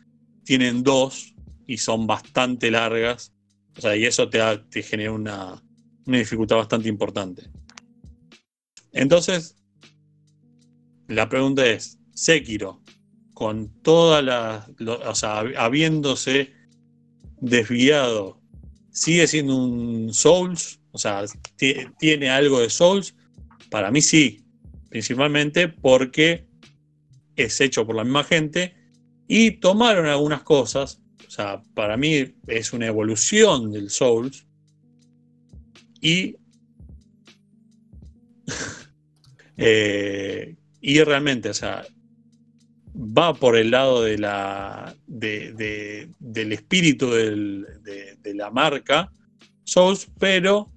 tienen 0.44 0.82
dos 0.82 1.34
y 1.68 1.76
son 1.76 2.08
bastante 2.08 2.72
largas. 2.72 3.32
O 3.76 3.80
sea, 3.80 3.94
y 3.94 4.04
eso 4.04 4.28
te, 4.28 4.40
te 4.70 4.82
genera 4.82 5.12
una, 5.12 5.62
una 6.06 6.18
dificultad 6.18 6.56
bastante 6.56 6.88
importante. 6.88 7.48
Entonces, 8.92 9.54
la 11.06 11.28
pregunta 11.28 11.64
es, 11.64 12.00
Sekiro, 12.12 12.82
con 13.34 13.68
toda 13.82 14.22
la, 14.22 14.66
o 15.06 15.14
sea, 15.14 15.40
habiéndose 15.56 16.52
desviado, 17.40 18.40
sigue 18.90 19.26
siendo 19.28 19.56
un 19.56 20.12
Souls, 20.12 20.80
o 20.90 20.98
sea, 20.98 21.24
tiene 21.98 22.30
algo 22.30 22.60
de 22.60 22.70
Souls, 22.70 23.14
para 23.70 23.90
mí 23.90 24.00
sí, 24.00 24.44
principalmente 24.88 25.68
porque 25.68 26.48
es 27.36 27.60
hecho 27.60 27.86
por 27.86 27.94
la 27.94 28.04
misma 28.04 28.24
gente 28.24 28.74
y 29.28 29.52
tomaron 29.52 30.06
algunas 30.06 30.42
cosas, 30.42 31.00
o 31.28 31.30
sea, 31.30 31.62
para 31.74 31.96
mí 31.98 32.34
es 32.46 32.72
una 32.72 32.86
evolución 32.86 33.70
del 33.70 33.90
Souls. 33.90 34.46
Y 36.00 36.36
eh, 39.58 40.56
y 40.80 41.02
realmente, 41.02 41.50
o 41.50 41.54
sea, 41.54 41.84
va 42.96 43.34
por 43.34 43.56
el 43.56 43.70
lado 43.70 44.02
de 44.02 44.16
la, 44.16 44.94
del 45.06 46.52
espíritu 46.52 47.10
de, 47.10 48.34
la 48.34 48.50
marca 48.50 49.12
Souls, 49.64 50.08
pero 50.18 50.72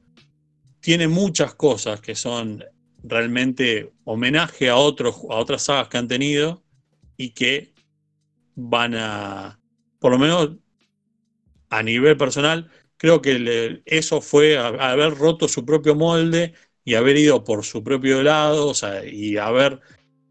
tiene 0.81 1.07
muchas 1.07 1.55
cosas 1.55 2.01
que 2.01 2.15
son 2.15 2.61
realmente 3.03 3.93
homenaje 4.03 4.69
a, 4.69 4.75
otros, 4.75 5.15
a 5.29 5.35
otras 5.35 5.63
sagas 5.63 5.87
que 5.87 5.97
han 5.97 6.09
tenido 6.09 6.61
y 7.15 7.29
que 7.29 7.73
van 8.55 8.95
a, 8.95 9.60
por 10.01 10.11
lo 10.11 10.17
menos 10.17 10.49
a 11.69 11.83
nivel 11.83 12.17
personal, 12.17 12.69
creo 12.97 13.21
que 13.21 13.81
eso 13.85 14.19
fue 14.19 14.57
haber 14.57 15.15
roto 15.15 15.47
su 15.47 15.63
propio 15.63 15.95
molde 15.95 16.53
y 16.83 16.95
haber 16.95 17.17
ido 17.17 17.43
por 17.43 17.63
su 17.63 17.83
propio 17.83 18.23
lado, 18.23 18.67
o 18.67 18.73
sea, 18.73 19.05
y 19.05 19.37
haber, 19.37 19.79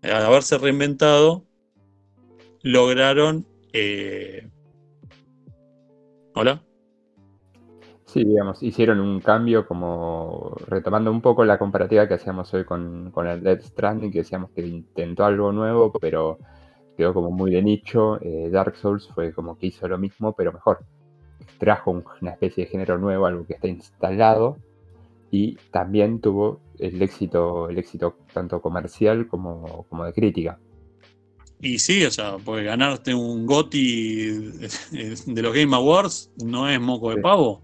haberse 0.03 0.59
reinventado, 0.59 1.47
lograron... 2.63 3.47
Eh, 3.73 4.49
¿Hola? 6.35 6.63
Sí, 8.07 8.25
digamos, 8.25 8.61
hicieron 8.65 8.99
un 8.99 9.21
cambio 9.21 9.67
como 9.69 10.57
retomando 10.67 11.13
un 11.13 11.21
poco 11.21 11.45
la 11.45 11.61
comparativa 11.61 12.09
que 12.09 12.15
hacíamos 12.15 12.53
hoy 12.55 12.65
con, 12.65 13.13
el 13.25 13.43
Dead 13.43 13.61
Stranding, 13.61 14.11
que 14.11 14.19
decíamos 14.19 14.51
que 14.51 14.67
intentó 14.67 15.25
algo 15.25 15.53
nuevo, 15.53 15.93
pero 15.93 16.39
quedó 17.01 17.15
como 17.15 17.31
muy 17.31 17.51
de 17.51 17.63
nicho. 17.63 18.21
Eh, 18.23 18.51
Dark 18.53 18.77
Souls 18.77 19.09
fue 19.15 19.33
como 19.33 19.57
que 19.57 19.69
hizo 19.69 19.89
lo 19.89 19.99
mismo, 19.99 20.35
pero 20.35 20.53
mejor. 20.53 20.85
Trajo 21.59 22.03
una 22.21 22.33
especie 22.33 22.65
de 22.65 22.71
género 22.71 22.99
nuevo, 22.99 23.27
algo 23.27 23.47
que 23.47 23.55
está 23.55 23.69
instalado, 23.69 24.59
y 25.31 25.57
también 25.71 26.21
tuvo 26.21 26.61
el 26.79 27.01
éxito, 27.01 27.69
el 27.69 27.79
éxito 27.79 28.17
tanto 28.33 28.61
comercial 28.61 29.29
como, 29.29 29.87
como 29.89 30.05
de 30.05 30.13
crítica. 30.13 30.59
Y 31.63 31.79
sí, 31.79 32.05
o 32.05 32.11
sea, 32.11 32.37
porque 32.39 32.65
ganarte 32.65 33.15
un 33.15 33.47
GOTI 33.47 34.27
de 35.27 35.43
los 35.43 35.55
Game 35.55 35.75
Awards 35.75 36.31
no 36.43 36.69
es 36.69 36.81
moco 36.81 37.11
de 37.11 37.21
pavo. 37.21 37.63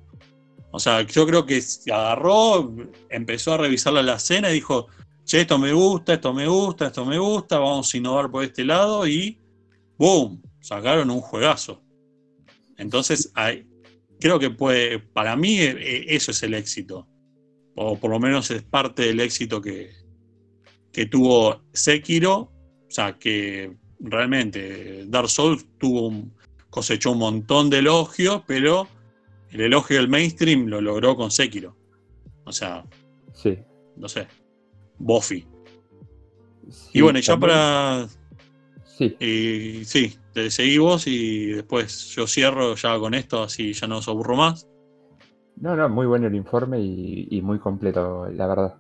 O 0.71 0.79
sea, 0.79 1.03
yo 1.03 1.27
creo 1.27 1.47
que 1.47 1.61
se 1.63 1.93
agarró, 1.93 2.75
empezó 3.09 3.55
a 3.55 3.57
revisar 3.59 3.95
la 3.95 4.15
escena 4.15 4.51
y 4.51 4.55
dijo, 4.55 4.89
che, 5.27 5.41
esto 5.41 5.59
me 5.59 5.73
gusta, 5.73 6.15
esto 6.15 6.33
me 6.33 6.47
gusta, 6.47 6.87
esto 6.87 7.05
me 7.05 7.19
gusta, 7.19 7.59
vamos 7.59 7.93
a 7.93 7.97
innovar 7.97 8.31
por 8.31 8.45
este 8.45 8.65
lado 8.65 9.07
y 9.07 9.39
¡boom! 9.99 10.41
Sacaron 10.61 11.11
un 11.11 11.21
juegazo. 11.21 11.83
Entonces, 12.79 13.33
creo 14.21 14.39
que 14.39 14.51
puede, 14.51 14.99
para 14.99 15.37
mí 15.37 15.59
e, 15.59 15.71
e, 15.71 16.17
eso 16.17 16.31
es 16.31 16.43
el 16.43 16.55
éxito 16.55 17.07
o 17.77 17.99
por 17.99 18.11
lo 18.11 18.19
menos 18.19 18.51
es 18.51 18.63
parte 18.63 19.03
del 19.03 19.21
éxito 19.21 19.61
que, 19.61 19.91
que 20.93 21.07
tuvo 21.07 21.63
Sekiro, 21.73 22.35
o 22.39 22.91
sea, 22.91 23.19
que 23.19 23.77
realmente 24.01 25.05
Dark 25.07 25.29
Souls 25.29 25.67
tuvo 25.79 26.13
cosechó 26.71 27.13
un 27.13 27.19
montón 27.19 27.71
de 27.71 27.79
elogios, 27.79 28.43
pero 28.47 28.89
el 29.51 29.61
elogio 29.61 29.97
del 29.97 30.09
mainstream 30.09 30.67
lo 30.67 30.81
logró 30.81 31.17
con 31.17 31.31
Sekiro. 31.31 31.77
O 32.45 32.53
sea, 32.53 32.85
sí. 33.35 33.59
no 33.97 34.09
sé, 34.09 34.27
Buffy. 34.99 35.47
y 36.93 37.01
bueno, 37.01 37.19
ya 37.19 37.37
para... 37.37 38.07
Sí. 38.85 39.15
Y, 39.21 39.85
sí, 39.85 40.17
te 40.33 40.51
seguí 40.51 40.79
vos 40.79 41.07
y 41.07 41.53
después 41.53 42.09
yo 42.15 42.27
cierro 42.27 42.75
ya 42.77 42.99
con 42.99 43.13
esto, 43.13 43.43
así 43.43 43.75
ya 43.75 43.87
no 43.87 43.99
os 43.99 44.09
aburro 44.09 44.37
más. 44.37 44.69
No, 45.57 45.75
no, 45.75 45.89
muy 45.89 46.07
bueno 46.07 46.27
el 46.27 46.35
informe 46.35 46.81
y, 46.81 47.41
muy 47.43 47.59
completo, 47.59 48.29
la 48.31 48.47
verdad. 48.47 48.75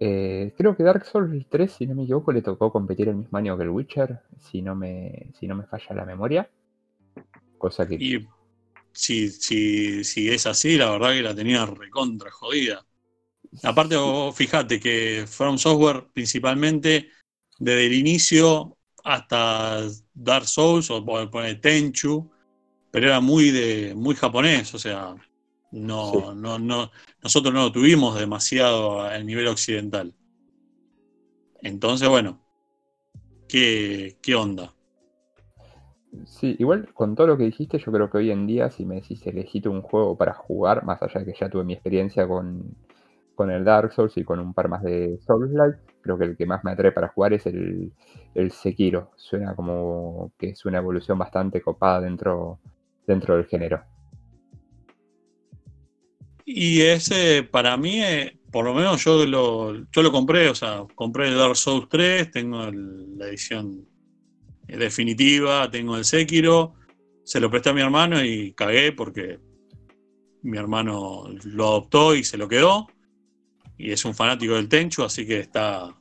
Eh, 0.00 0.54
creo 0.56 0.76
que 0.76 0.82
Dark 0.82 1.04
Souls 1.04 1.46
3, 1.48 1.70
si 1.70 1.86
no 1.86 1.94
me 1.94 2.04
equivoco, 2.04 2.32
le 2.32 2.42
tocó 2.42 2.72
competir 2.72 3.08
el 3.08 3.16
mismo 3.16 3.36
año 3.36 3.56
que 3.56 3.64
el 3.64 3.70
Witcher, 3.70 4.20
si 4.38 4.62
no 4.62 4.74
me, 4.74 5.30
si 5.38 5.46
no 5.46 5.54
me 5.54 5.64
falla 5.64 5.94
la 5.94 6.04
memoria. 6.06 6.50
Cosa 7.58 7.86
que. 7.86 7.96
Y 7.96 8.26
si, 8.92 9.28
si, 9.28 10.04
si 10.04 10.30
es 10.30 10.46
así, 10.46 10.78
la 10.78 10.90
verdad 10.90 11.12
que 11.12 11.22
la 11.22 11.34
tenía 11.34 11.66
recontra 11.66 12.30
jodida. 12.30 12.85
Aparte, 13.62 13.96
fíjate 14.34 14.78
que 14.80 15.24
From 15.26 15.58
Software 15.58 16.08
principalmente 16.12 17.10
desde 17.58 17.86
el 17.86 17.94
inicio 17.94 18.76
hasta 19.04 19.82
Dark 20.14 20.46
Souls 20.46 20.90
o 20.90 21.04
poner 21.04 21.60
Tenchu, 21.60 22.28
pero 22.90 23.06
era 23.06 23.20
muy 23.20 23.50
de 23.50 23.94
muy 23.94 24.14
japonés, 24.14 24.74
o 24.74 24.78
sea, 24.78 25.14
no, 25.72 26.34
no, 26.34 26.58
no, 26.58 26.90
nosotros 27.22 27.54
no 27.54 27.60
lo 27.64 27.72
tuvimos 27.72 28.18
demasiado 28.18 29.00
a 29.02 29.18
nivel 29.18 29.46
occidental. 29.46 30.14
Entonces, 31.62 32.08
bueno, 32.08 32.40
¿qué, 33.48 34.16
¿qué 34.22 34.34
onda? 34.34 34.72
Sí, 36.24 36.56
igual 36.58 36.92
con 36.94 37.14
todo 37.14 37.26
lo 37.26 37.36
que 37.36 37.44
dijiste, 37.44 37.78
yo 37.78 37.92
creo 37.92 38.10
que 38.10 38.18
hoy 38.18 38.30
en 38.30 38.46
día, 38.46 38.70
si 38.70 38.84
me 38.84 38.96
decís 38.96 39.26
elegiste 39.26 39.68
un 39.68 39.82
juego 39.82 40.16
para 40.16 40.32
jugar, 40.32 40.84
más 40.84 41.02
allá 41.02 41.20
de 41.20 41.32
que 41.32 41.38
ya 41.38 41.50
tuve 41.50 41.64
mi 41.64 41.74
experiencia 41.74 42.26
con, 42.26 42.74
con 43.36 43.50
el 43.52 43.64
Dark 43.64 43.92
Souls 43.92 44.16
y 44.16 44.24
con 44.24 44.40
un 44.40 44.52
par 44.52 44.68
más 44.68 44.82
de 44.82 45.18
Souls-like, 45.24 45.78
creo 46.00 46.18
que 46.18 46.24
el 46.24 46.36
que 46.36 46.46
más 46.46 46.64
me 46.64 46.72
atrae 46.72 46.90
para 46.90 47.08
jugar 47.08 47.34
es 47.34 47.46
el, 47.46 47.92
el 48.34 48.50
Sekiro. 48.50 49.12
Suena 49.14 49.54
como 49.54 50.32
que 50.36 50.48
es 50.48 50.64
una 50.64 50.78
evolución 50.78 51.18
bastante 51.18 51.60
copada 51.60 52.00
dentro, 52.00 52.58
dentro 53.06 53.36
del 53.36 53.46
género. 53.46 53.84
Y 56.44 56.80
ese, 56.80 57.42
para 57.44 57.76
mí, 57.76 58.02
eh, 58.02 58.38
por 58.50 58.64
lo 58.64 58.72
menos 58.72 59.04
yo 59.04 59.26
lo, 59.26 59.74
yo 59.90 60.02
lo 60.02 60.12
compré, 60.12 60.48
o 60.48 60.54
sea, 60.54 60.84
compré 60.94 61.28
el 61.28 61.36
Dark 61.36 61.56
Souls 61.56 61.88
3, 61.88 62.30
tengo 62.30 62.70
la 62.72 63.28
edición 63.28 63.86
definitiva, 64.66 65.70
tengo 65.70 65.96
el 65.96 66.04
Sekiro, 66.04 66.74
se 67.24 67.40
lo 67.40 67.50
presté 67.50 67.70
a 67.70 67.74
mi 67.74 67.80
hermano 67.80 68.24
y 68.24 68.52
cagué 68.52 68.92
porque 68.92 69.40
mi 70.42 70.58
hermano 70.58 71.24
lo 71.44 71.66
adoptó 71.66 72.14
y 72.14 72.22
se 72.22 72.38
lo 72.38 72.48
quedó. 72.48 72.86
Y 73.78 73.92
es 73.92 74.04
un 74.04 74.14
fanático 74.14 74.54
del 74.54 74.68
Tenchu, 74.68 75.02
así 75.02 75.26
que 75.26 75.40
está, 75.40 75.94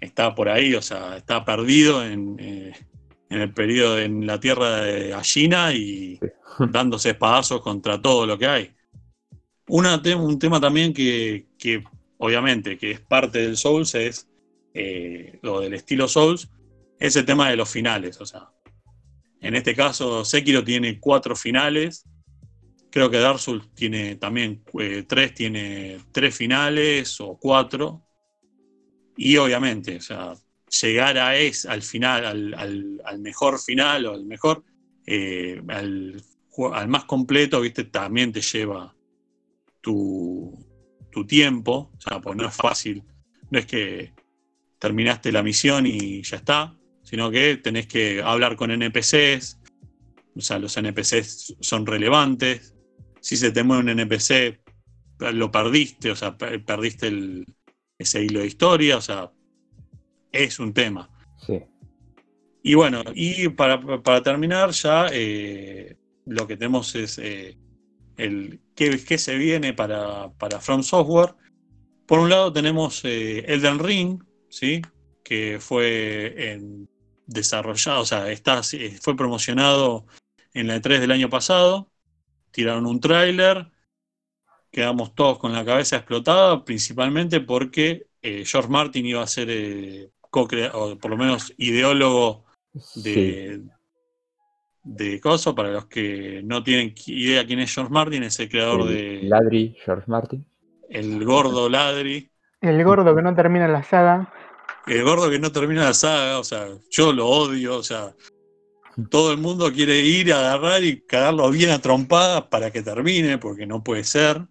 está 0.00 0.34
por 0.34 0.48
ahí, 0.48 0.74
o 0.74 0.82
sea, 0.82 1.16
está 1.16 1.44
perdido 1.44 2.04
en, 2.04 2.36
eh, 2.38 2.72
en 3.28 3.40
el 3.40 3.52
periodo 3.52 3.98
en 3.98 4.26
la 4.26 4.40
tierra 4.40 4.82
de 4.82 5.08
Gallina 5.08 5.72
y 5.72 6.18
dándose 6.70 7.10
espadazos 7.10 7.60
contra 7.60 8.00
todo 8.00 8.26
lo 8.26 8.38
que 8.38 8.46
hay 8.46 8.74
un 9.66 10.38
tema 10.38 10.60
también 10.60 10.92
que, 10.92 11.46
obviamente 12.18 12.76
que 12.78 12.92
es 12.92 13.00
parte 13.00 13.40
del 13.40 13.56
Souls 13.56 13.94
es 13.94 14.28
eh, 14.74 15.38
lo 15.42 15.60
del 15.60 15.74
estilo 15.74 16.08
Souls, 16.08 16.48
es 16.98 17.16
el 17.16 17.24
tema 17.24 17.48
de 17.48 17.56
los 17.56 17.70
finales. 17.70 18.20
O 18.20 18.26
sea, 18.26 18.50
en 19.40 19.54
este 19.54 19.74
caso 19.74 20.24
Sekiro 20.24 20.64
tiene 20.64 20.98
cuatro 20.98 21.36
finales. 21.36 22.04
Creo 22.94 23.10
que 23.10 23.18
Dark 23.18 23.40
Souls 23.40 23.68
tiene 23.74 24.14
también 24.14 24.62
eh, 24.78 25.02
tres, 25.04 25.34
tiene 25.34 25.98
tres 26.12 26.32
finales 26.32 27.20
o 27.20 27.36
cuatro. 27.36 28.06
Y 29.16 29.36
obviamente, 29.36 29.96
o 29.96 30.00
sea, 30.00 30.34
llegar 30.80 31.18
a 31.18 31.36
es, 31.36 31.66
al 31.66 31.82
final, 31.82 32.54
al, 32.54 33.18
mejor 33.18 33.58
final 33.58 34.06
o 34.06 34.12
al 34.12 34.24
mejor, 34.24 34.62
eh, 35.06 35.60
al, 35.66 36.22
al, 36.72 36.86
más 36.86 37.04
completo, 37.06 37.60
viste, 37.62 37.82
también 37.82 38.30
te 38.30 38.40
lleva 38.40 38.94
tu, 39.80 40.56
tiempo, 41.26 41.90
o 41.96 42.00
sea, 42.00 42.20
pues 42.20 42.36
no 42.36 42.46
es 42.46 42.54
fácil, 42.54 43.02
no 43.50 43.58
es 43.58 43.66
que 43.66 44.12
terminaste 44.78 45.32
la 45.32 45.42
misión 45.42 45.84
y 45.84 46.22
ya 46.22 46.36
está, 46.36 46.76
sino 47.02 47.28
que 47.32 47.56
tenés 47.56 47.88
que 47.88 48.22
hablar 48.22 48.54
con 48.54 48.70
NPCs, 48.70 49.58
o 50.36 50.40
sea, 50.40 50.60
los 50.60 50.76
NPCs 50.76 51.56
son 51.58 51.86
relevantes, 51.86 52.73
si 53.24 53.38
se 53.38 53.50
te 53.50 53.62
mueve 53.64 53.84
un 53.84 53.88
NPC, 53.88 54.60
lo 55.32 55.50
perdiste, 55.50 56.10
o 56.10 56.16
sea, 56.16 56.36
perdiste 56.36 57.10
ese 57.98 58.22
hilo 58.22 58.40
de 58.40 58.46
historia, 58.48 58.98
o 58.98 59.00
sea, 59.00 59.32
es 60.30 60.58
un 60.58 60.74
tema. 60.74 61.08
Sí. 61.38 61.58
Y 62.62 62.74
bueno, 62.74 63.02
y 63.14 63.48
para, 63.48 63.80
para 64.02 64.22
terminar 64.22 64.72
ya, 64.72 65.06
eh, 65.10 65.96
lo 66.26 66.46
que 66.46 66.58
tenemos 66.58 66.94
es 66.96 67.16
eh, 67.16 67.56
el 68.18 68.60
qué, 68.74 69.02
qué 69.02 69.16
se 69.16 69.36
viene 69.38 69.72
para, 69.72 70.30
para 70.34 70.60
From 70.60 70.82
Software. 70.82 71.34
Por 72.06 72.18
un 72.18 72.28
lado 72.28 72.52
tenemos 72.52 73.02
eh, 73.06 73.38
Elden 73.48 73.78
Ring, 73.78 74.22
¿sí? 74.50 74.82
que 75.22 75.56
fue 75.60 76.52
en- 76.52 76.90
desarrollado, 77.26 78.02
o 78.02 78.04
sea, 78.04 78.30
está, 78.30 78.60
fue 79.00 79.16
promocionado 79.16 80.04
en 80.52 80.66
la 80.66 80.76
E3 80.76 81.00
del 81.00 81.10
año 81.10 81.30
pasado. 81.30 81.88
Tiraron 82.54 82.86
un 82.86 83.00
tráiler, 83.00 83.66
quedamos 84.70 85.12
todos 85.16 85.38
con 85.40 85.52
la 85.52 85.64
cabeza 85.64 85.96
explotada, 85.96 86.64
principalmente 86.64 87.40
porque 87.40 88.06
eh, 88.22 88.44
George 88.46 88.68
Martin 88.70 89.04
iba 89.06 89.20
a 89.22 89.26
ser 89.26 89.48
eh, 89.50 90.08
o 90.30 90.96
por 90.96 91.10
lo 91.10 91.16
menos 91.16 91.52
ideólogo 91.58 92.44
Sí. 92.76 93.02
de, 93.02 93.60
de 94.84 95.20
Coso. 95.20 95.52
Para 95.54 95.70
los 95.70 95.86
que 95.86 96.42
no 96.44 96.62
tienen 96.62 96.94
idea 97.06 97.44
quién 97.44 97.58
es 97.58 97.74
George 97.74 97.92
Martin, 97.92 98.22
es 98.22 98.38
el 98.38 98.48
creador 98.48 98.82
El 98.82 98.88
de 98.88 99.20
Ladri 99.24 99.76
George 99.84 100.04
Martin. 100.08 100.46
El 100.88 101.24
Gordo 101.24 101.68
Ladri. 101.68 102.30
El 102.60 102.82
gordo 102.84 103.14
que 103.16 103.22
no 103.22 103.34
termina 103.34 103.66
la 103.66 103.82
saga. 103.82 104.32
El 104.86 105.02
gordo 105.02 105.28
que 105.30 105.38
no 105.40 105.50
termina 105.50 105.84
la 105.84 105.94
saga, 105.94 106.38
o 106.38 106.44
sea, 106.44 106.68
yo 106.90 107.12
lo 107.12 107.26
odio, 107.26 107.78
o 107.78 107.82
sea, 107.82 108.12
todo 109.10 109.32
el 109.32 109.38
mundo 109.38 109.72
quiere 109.72 110.00
ir 110.00 110.32
a 110.32 110.38
agarrar 110.38 110.84
y 110.84 111.00
cagarlo 111.00 111.50
bien 111.50 111.70
a 111.70 111.80
trompadas 111.80 112.44
para 112.44 112.70
que 112.70 112.82
termine, 112.82 113.38
porque 113.38 113.66
no 113.66 113.82
puede 113.82 114.04
ser. 114.04 114.46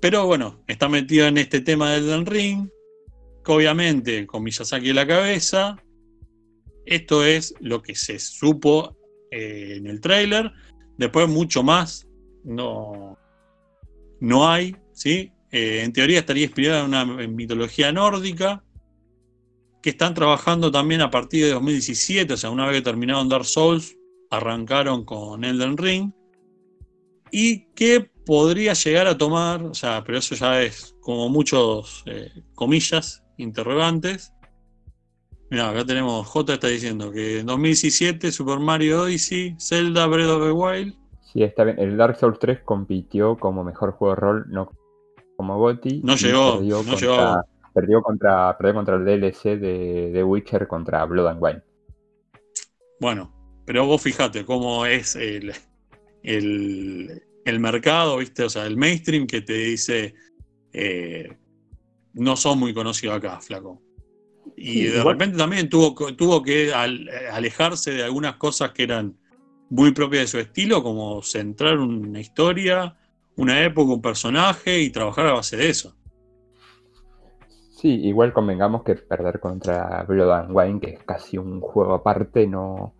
Pero 0.00 0.26
bueno, 0.26 0.62
está 0.66 0.88
metido 0.88 1.26
en 1.26 1.38
este 1.38 1.60
tema 1.60 1.92
del 1.92 2.26
Ring, 2.26 2.68
que 3.44 3.52
obviamente 3.52 4.26
con 4.26 4.42
Miyazaki 4.42 4.90
en 4.90 4.96
la 4.96 5.06
cabeza. 5.06 5.76
Esto 6.84 7.24
es 7.24 7.54
lo 7.60 7.82
que 7.82 7.94
se 7.94 8.18
supo 8.18 8.96
eh, 9.30 9.74
en 9.76 9.86
el 9.86 10.00
tráiler. 10.00 10.52
Después 10.96 11.28
mucho 11.28 11.62
más 11.62 12.06
no, 12.44 13.18
no 14.20 14.48
hay, 14.48 14.76
¿sí? 14.92 15.32
Eh, 15.50 15.82
en 15.82 15.92
teoría 15.92 16.20
estaría 16.20 16.44
inspirada 16.44 16.80
en 16.80 16.86
una 16.86 17.04
mitología 17.04 17.92
nórdica 17.92 18.62
que 19.88 19.92
están 19.92 20.12
trabajando 20.12 20.70
también 20.70 21.00
a 21.00 21.10
partir 21.10 21.46
de 21.46 21.52
2017, 21.52 22.34
o 22.34 22.36
sea, 22.36 22.50
una 22.50 22.66
vez 22.66 22.76
que 22.76 22.82
terminaron 22.82 23.26
Dark 23.26 23.46
Souls, 23.46 23.96
arrancaron 24.30 25.06
con 25.06 25.44
Elden 25.44 25.78
Ring, 25.78 26.12
y 27.32 27.64
que 27.72 28.10
podría 28.26 28.74
llegar 28.74 29.06
a 29.06 29.16
tomar, 29.16 29.62
o 29.62 29.72
sea, 29.72 30.04
pero 30.04 30.18
eso 30.18 30.34
ya 30.34 30.60
es 30.60 30.94
como 31.00 31.30
muchos 31.30 32.02
eh, 32.04 32.30
comillas, 32.54 33.24
interrogantes. 33.38 34.30
Mira, 35.50 35.70
acá 35.70 35.86
tenemos, 35.86 36.26
J 36.26 36.52
está 36.52 36.68
diciendo 36.68 37.10
que 37.10 37.38
en 37.38 37.46
2017 37.46 38.30
Super 38.30 38.58
Mario 38.58 39.04
Odyssey, 39.04 39.56
Zelda 39.58 40.06
Breath 40.06 40.28
of 40.28 40.44
the 40.44 40.52
Wild, 40.52 40.94
Sí, 41.32 41.42
está 41.42 41.64
bien. 41.64 41.78
El 41.78 41.96
Dark 41.96 42.18
Souls 42.18 42.38
3 42.38 42.60
compitió 42.62 43.38
como 43.38 43.64
mejor 43.64 43.92
juego 43.92 44.14
de 44.14 44.20
rol, 44.20 44.44
no 44.48 44.70
como 45.38 45.58
GOTY. 45.58 46.02
No 46.04 46.14
llegó, 46.14 46.60
no 46.60 46.94
llegó. 46.94 47.42
Perdió 47.78 48.02
contra, 48.02 48.56
perdió 48.58 48.74
contra 48.74 48.96
el 48.96 49.04
DLC 49.04 49.56
de, 49.56 50.10
de 50.10 50.24
Witcher 50.24 50.66
contra 50.66 51.04
Blood 51.04 51.28
and 51.28 51.38
Wine. 51.40 51.62
Bueno, 53.00 53.32
pero 53.64 53.86
vos 53.86 54.02
fijate 54.02 54.44
cómo 54.44 54.84
es 54.84 55.14
el, 55.14 55.52
el, 56.24 57.22
el 57.44 57.60
mercado, 57.60 58.16
¿viste? 58.16 58.42
O 58.42 58.48
sea, 58.50 58.66
el 58.66 58.76
mainstream 58.76 59.28
que 59.28 59.42
te 59.42 59.52
dice 59.52 60.14
eh, 60.72 61.36
no 62.14 62.34
son 62.36 62.58
muy 62.58 62.74
conocidos 62.74 63.16
acá, 63.16 63.40
flaco. 63.40 63.80
Y 64.56 64.72
Sí, 64.72 64.82
de 64.86 64.98
igual- 64.98 65.14
repente 65.14 65.38
también 65.38 65.68
tuvo, 65.68 65.94
tuvo 66.16 66.42
que 66.42 66.74
al- 66.74 67.08
alejarse 67.30 67.92
de 67.92 68.02
algunas 68.02 68.34
cosas 68.38 68.72
que 68.72 68.82
eran 68.82 69.16
muy 69.70 69.92
propias 69.92 70.22
de 70.22 70.26
su 70.26 70.38
estilo, 70.40 70.82
como 70.82 71.22
centrar 71.22 71.78
una 71.78 72.18
historia, 72.20 72.96
una 73.36 73.62
época, 73.64 73.92
un 73.92 74.02
personaje 74.02 74.80
y 74.80 74.90
trabajar 74.90 75.28
a 75.28 75.34
base 75.34 75.56
de 75.56 75.68
eso. 75.68 75.94
Sí, 77.78 77.90
igual 78.08 78.32
convengamos 78.32 78.82
que 78.82 78.96
perder 78.96 79.38
contra 79.38 80.02
Blood 80.02 80.32
and 80.32 80.50
Wine, 80.52 80.80
que 80.80 80.90
es 80.94 81.04
casi 81.04 81.38
un 81.38 81.60
juego 81.60 81.94
aparte, 81.94 82.44
no, 82.44 82.96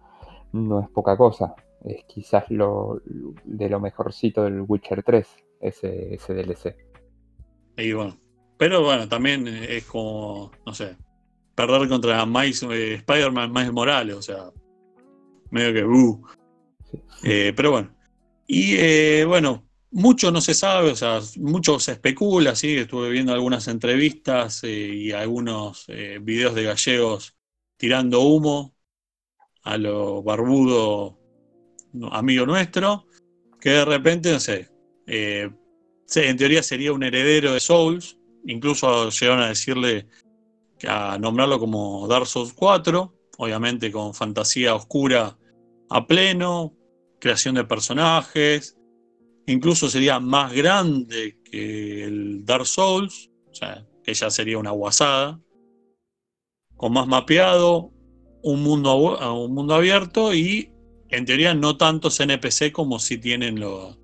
no 0.52 0.80
es 0.80 0.88
poca 0.90 1.16
cosa. 1.16 1.56
Es 1.84 2.04
quizás 2.04 2.44
lo 2.48 3.02
de 3.04 3.68
lo 3.68 3.80
mejorcito 3.80 4.44
del 4.44 4.60
Witcher 4.60 5.02
3, 5.02 5.26
ese, 5.62 6.14
ese 6.14 6.32
DLC. 6.32 6.76
Y 7.76 7.92
bueno, 7.92 8.20
pero 8.56 8.84
bueno, 8.84 9.08
también 9.08 9.48
es 9.48 9.84
como, 9.84 10.52
no 10.64 10.72
sé, 10.72 10.96
perder 11.56 11.88
contra 11.88 12.24
Miles, 12.24 12.62
eh, 12.62 12.94
Spider-Man 12.94 13.52
Miles 13.52 13.72
Morales, 13.72 14.14
o 14.14 14.22
sea, 14.22 14.44
medio 15.50 15.74
que, 15.74 15.84
uh. 15.84 16.22
Sí. 16.84 17.02
Eh, 17.24 17.52
pero 17.56 17.72
bueno, 17.72 17.90
y 18.46 18.76
eh, 18.76 19.24
bueno, 19.26 19.67
mucho 19.90 20.30
no 20.30 20.40
se 20.40 20.54
sabe, 20.54 20.90
o 20.90 20.96
sea, 20.96 21.20
mucho 21.36 21.78
se 21.80 21.92
especula, 21.92 22.54
sí, 22.54 22.76
estuve 22.76 23.10
viendo 23.10 23.32
algunas 23.32 23.68
entrevistas 23.68 24.62
eh, 24.64 24.70
y 24.70 25.12
algunos 25.12 25.84
eh, 25.88 26.18
videos 26.20 26.54
de 26.54 26.64
gallegos 26.64 27.34
tirando 27.76 28.20
humo 28.20 28.74
a 29.62 29.76
lo 29.76 30.22
barbudo 30.22 31.18
amigo 32.12 32.46
nuestro, 32.46 33.06
que 33.60 33.70
de 33.70 33.84
repente, 33.84 34.32
no 34.32 34.40
sé, 34.40 34.68
eh, 35.06 35.50
en 36.14 36.36
teoría 36.36 36.62
sería 36.62 36.92
un 36.92 37.02
heredero 37.02 37.52
de 37.52 37.60
Souls. 37.60 38.18
Incluso 38.46 39.10
llegaron 39.10 39.42
a 39.42 39.48
decirle, 39.48 40.06
a 40.86 41.18
nombrarlo 41.18 41.58
como 41.58 42.06
Dark 42.08 42.26
Souls 42.26 42.52
4, 42.52 43.14
obviamente 43.38 43.90
con 43.92 44.14
fantasía 44.14 44.74
oscura 44.74 45.36
a 45.90 46.06
pleno, 46.06 46.74
creación 47.18 47.56
de 47.56 47.64
personajes. 47.64 48.77
Incluso 49.48 49.88
sería 49.88 50.20
más 50.20 50.52
grande 50.52 51.40
que 51.42 52.04
el 52.04 52.44
Dark 52.44 52.66
Souls, 52.66 53.30
o 53.50 53.54
sea, 53.54 53.86
que 54.04 54.12
ya 54.12 54.28
sería 54.30 54.58
una 54.58 54.72
guasada. 54.72 55.40
Con 56.76 56.92
más 56.92 57.06
mapeado, 57.06 57.90
un 58.42 58.62
mundo, 58.62 58.94
un 59.34 59.54
mundo 59.54 59.74
abierto 59.74 60.34
y 60.34 60.70
en 61.08 61.24
teoría 61.24 61.54
no 61.54 61.78
tantos 61.78 62.20
NPC 62.20 62.72
como 62.72 62.98
si 62.98 63.16
tienen 63.16 63.58
los- 63.58 63.98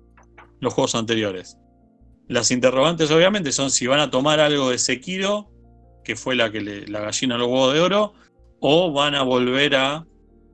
juegos 0.61 0.95
anteriores. 0.95 1.59
Las 2.27 2.49
interrogantes, 2.49 3.11
obviamente, 3.11 3.51
son 3.51 3.69
si 3.69 3.85
van 3.85 3.99
a 3.99 4.09
tomar 4.09 4.39
algo 4.39 4.71
de 4.71 4.79
Sekiro, 4.79 5.51
que 6.03 6.15
fue 6.15 6.35
la 6.35 6.51
que 6.51 6.59
le- 6.61 6.87
la 6.87 7.01
gallina 7.01 7.37
los 7.37 7.47
huevos 7.47 7.73
de 7.75 7.81
oro, 7.81 8.13
o 8.61 8.91
van 8.91 9.13
a 9.13 9.21
volver 9.21 9.75
a 9.75 10.07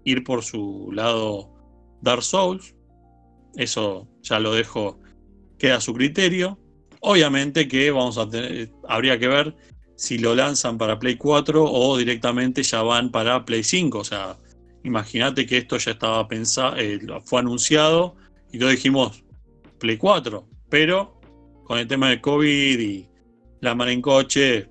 ir 0.04 0.26
por 0.26 0.44
su 0.44 0.92
lado 0.92 1.50
Dark 2.02 2.24
Souls. 2.24 2.76
Eso 3.56 4.08
ya 4.22 4.39
lo 4.39 4.54
dejo, 4.54 4.99
queda 5.58 5.78
a 5.78 5.82
su 5.82 5.93
criterio. 5.93 6.60
Obviamente 7.02 7.68
que 7.68 7.91
vamos 7.91 8.18
a 8.18 8.30
tener, 8.30 8.70
habría 8.88 9.18
que 9.18 9.28
ver 9.28 9.56
si 9.95 10.18
lo 10.18 10.36
lanzan 10.36 10.78
para 10.78 10.99
Play 10.99 11.16
4 11.16 11.64
o 11.64 11.97
directamente 11.97 12.64
ya 12.64 12.82
van 12.82 13.12
para 13.12 13.45
Play 13.45 13.64
5. 13.64 13.97
O 13.97 14.04
sea, 14.04 14.38
imagínate 14.84 15.45
que 15.45 15.58
esto 15.58 15.78
ya 15.78 15.91
estaba 15.91 16.28
pensado, 16.28 16.76
fue 17.24 17.39
anunciado 17.39 18.16
y 18.52 18.60
todos 18.60 18.72
dijimos 18.72 19.24
Play 19.80 19.97
4, 19.97 20.47
pero 20.70 21.20
con 21.64 21.80
el 21.80 21.88
tema 21.88 22.10
del 22.10 22.22
COVID 22.22 22.80
y 22.80 23.08
la 23.62 23.76
mar 23.76 23.89
en 23.89 24.02
coche 24.02 24.68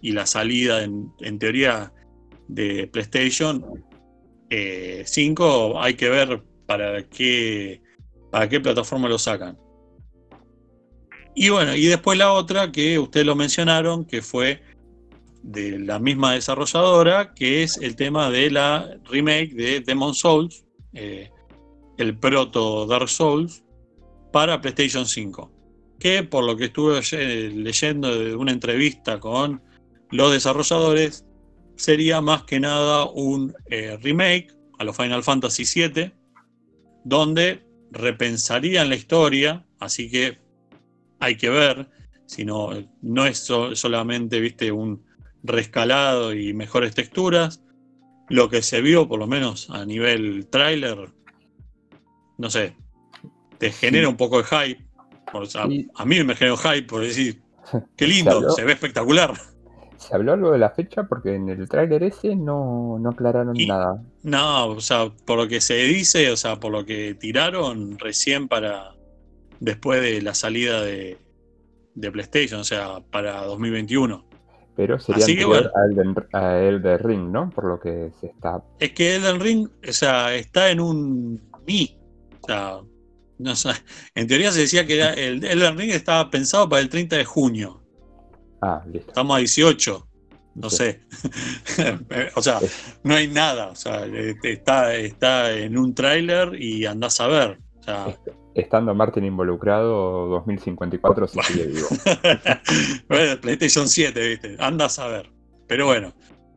y 0.00 0.12
la 0.12 0.26
salida 0.26 0.84
en, 0.84 1.12
en 1.20 1.38
teoría 1.38 1.92
de 2.46 2.86
PlayStation 2.86 3.64
eh, 4.50 5.02
5, 5.06 5.80
hay 5.80 5.94
que 5.94 6.08
ver 6.08 6.42
para 6.66 7.02
qué, 7.08 7.82
para 8.30 8.48
qué 8.48 8.60
plataforma 8.60 9.08
lo 9.08 9.18
sacan. 9.18 9.58
Y 11.34 11.50
bueno, 11.50 11.74
y 11.74 11.86
después 11.86 12.18
la 12.18 12.32
otra 12.32 12.72
que 12.72 12.98
ustedes 12.98 13.26
lo 13.26 13.36
mencionaron, 13.36 14.04
que 14.04 14.22
fue 14.22 14.60
de 15.42 15.78
la 15.78 15.98
misma 15.98 16.32
desarrolladora, 16.32 17.32
que 17.34 17.62
es 17.62 17.76
el 17.76 17.94
tema 17.94 18.30
de 18.30 18.50
la 18.50 18.98
remake 19.10 19.54
de 19.54 19.80
Demon 19.80 20.14
Souls, 20.14 20.64
eh, 20.94 21.30
el 21.96 22.18
proto 22.18 22.86
Dark 22.86 23.08
Souls, 23.08 23.62
para 24.32 24.60
PlayStation 24.60 25.06
5 25.06 25.58
que 25.98 26.22
por 26.22 26.44
lo 26.44 26.56
que 26.56 26.66
estuve 26.66 27.00
leyendo 27.50 28.16
de 28.16 28.34
una 28.34 28.52
entrevista 28.52 29.18
con 29.18 29.60
los 30.10 30.32
desarrolladores, 30.32 31.24
sería 31.76 32.20
más 32.20 32.44
que 32.44 32.60
nada 32.60 33.04
un 33.04 33.54
eh, 33.66 33.98
remake 34.00 34.48
a 34.78 34.84
los 34.84 34.96
Final 34.96 35.22
Fantasy 35.22 35.64
VII, 35.64 36.12
donde 37.04 37.62
repensarían 37.90 38.88
la 38.88 38.96
historia, 38.96 39.64
así 39.78 40.10
que 40.10 40.38
hay 41.20 41.36
que 41.36 41.48
ver, 41.48 41.88
si 42.26 42.44
no, 42.44 42.70
no 43.02 43.26
es 43.26 43.38
so- 43.38 43.74
solamente 43.74 44.40
viste, 44.40 44.70
un 44.72 45.04
rescalado 45.42 46.34
y 46.34 46.52
mejores 46.52 46.94
texturas. 46.94 47.62
Lo 48.28 48.50
que 48.50 48.60
se 48.62 48.82
vio, 48.82 49.08
por 49.08 49.18
lo 49.18 49.26
menos 49.26 49.70
a 49.70 49.86
nivel 49.86 50.46
tráiler, 50.48 51.10
no 52.36 52.50
sé, 52.50 52.76
te 53.58 53.72
genera 53.72 54.08
un 54.08 54.16
poco 54.16 54.42
de 54.42 54.44
hype. 54.44 54.86
O 55.32 55.44
sea, 55.46 55.66
Sí. 55.66 55.88
A 55.94 56.04
mí 56.04 56.22
me 56.24 56.34
generó 56.36 56.56
hype 56.56 56.82
por 56.82 57.02
decir, 57.02 57.42
qué 57.96 58.06
lindo, 58.06 58.50
se 58.50 58.64
ve 58.64 58.72
espectacular. 58.72 59.32
¿Se 59.98 60.14
habló 60.14 60.32
algo 60.32 60.52
de 60.52 60.58
la 60.58 60.70
fecha? 60.70 61.04
Porque 61.04 61.34
en 61.34 61.48
el 61.48 61.68
tráiler 61.68 62.02
ese 62.04 62.36
no, 62.36 62.98
no 63.00 63.10
aclararon 63.10 63.56
Y- 63.58 63.66
nada. 63.66 64.02
No, 64.22 64.68
o 64.68 64.80
sea, 64.80 65.10
por 65.26 65.38
lo 65.38 65.48
que 65.48 65.60
se 65.60 65.74
dice, 65.74 66.30
o 66.30 66.36
sea, 66.36 66.60
por 66.60 66.72
lo 66.72 66.84
que 66.84 67.14
tiraron 67.14 67.98
recién 67.98 68.48
para 68.48 68.94
después 69.60 70.00
de 70.00 70.22
la 70.22 70.34
salida 70.34 70.80
de, 70.82 71.18
de 71.94 72.12
PlayStation, 72.12 72.60
o 72.60 72.64
sea, 72.64 73.00
para 73.10 73.42
2021. 73.44 74.24
Pero 74.76 74.98
sería 75.00 75.24
Así 75.24 75.36
que 75.36 75.42
anterior 75.42 75.72
a, 75.74 75.84
Elden, 75.86 76.14
a 76.32 76.58
Elden 76.58 76.98
Ring, 77.00 77.32
¿no? 77.32 77.50
Por 77.50 77.64
lo 77.64 77.80
que 77.80 78.12
se 78.20 78.28
está... 78.28 78.62
Es 78.78 78.92
que 78.92 79.16
Elden 79.16 79.40
Ring, 79.40 79.68
o 79.88 79.92
sea, 79.92 80.34
está 80.34 80.70
en 80.70 80.78
un 80.78 81.50
mi. 81.66 81.98
O 82.42 82.46
sea, 82.46 82.78
no 83.38 83.56
sé, 83.56 83.70
en 84.14 84.26
teoría 84.28 84.52
se 84.52 84.60
decía 84.60 84.86
que 84.86 84.96
era 84.96 85.12
el 85.14 85.44
Elden 85.44 85.76
Ring 85.76 85.90
estaba 85.90 86.30
pensado 86.30 86.68
para 86.68 86.80
el 86.80 86.88
30 86.88 87.16
de 87.16 87.24
junio. 87.24 87.82
Ah, 88.60 88.82
listo. 88.92 89.08
Estamos 89.10 89.36
a 89.36 89.38
18, 89.38 90.08
no 90.56 90.70
Sí. 90.70 90.76
sé. 90.76 91.00
o 92.34 92.42
sea, 92.42 92.58
no 93.04 93.14
hay 93.14 93.28
nada. 93.28 93.68
O 93.68 93.74
sea, 93.76 94.04
este, 94.06 94.52
está, 94.52 94.94
está 94.94 95.52
en 95.56 95.78
un 95.78 95.94
tráiler 95.94 96.60
y 96.60 96.84
andás 96.86 97.20
a 97.20 97.26
ver. 97.28 97.58
O 97.80 97.82
sea, 97.82 98.18
Estando 98.54 98.92
Martin 98.94 99.24
involucrado, 99.24 100.26
2054 100.28 101.28
se 101.28 101.42
sigue 101.42 101.66
vivo. 101.68 101.86
bueno, 103.08 103.40
PlayStation 103.40 103.88
7, 103.88 104.28
¿viste? 104.28 104.56
Andas 104.58 104.98
a 104.98 105.06
ver. 105.06 105.30
Pero 105.68 105.86
bueno. 105.86 106.12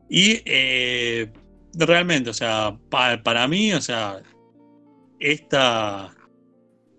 Y 0.08 0.42
eh, 0.44 1.32
realmente, 1.74 2.30
o 2.30 2.34
sea, 2.34 2.76
pa- 2.90 3.22
para 3.22 3.46
mí, 3.46 3.72
o 3.72 3.80
sea, 3.80 4.20
esta, 5.20 6.12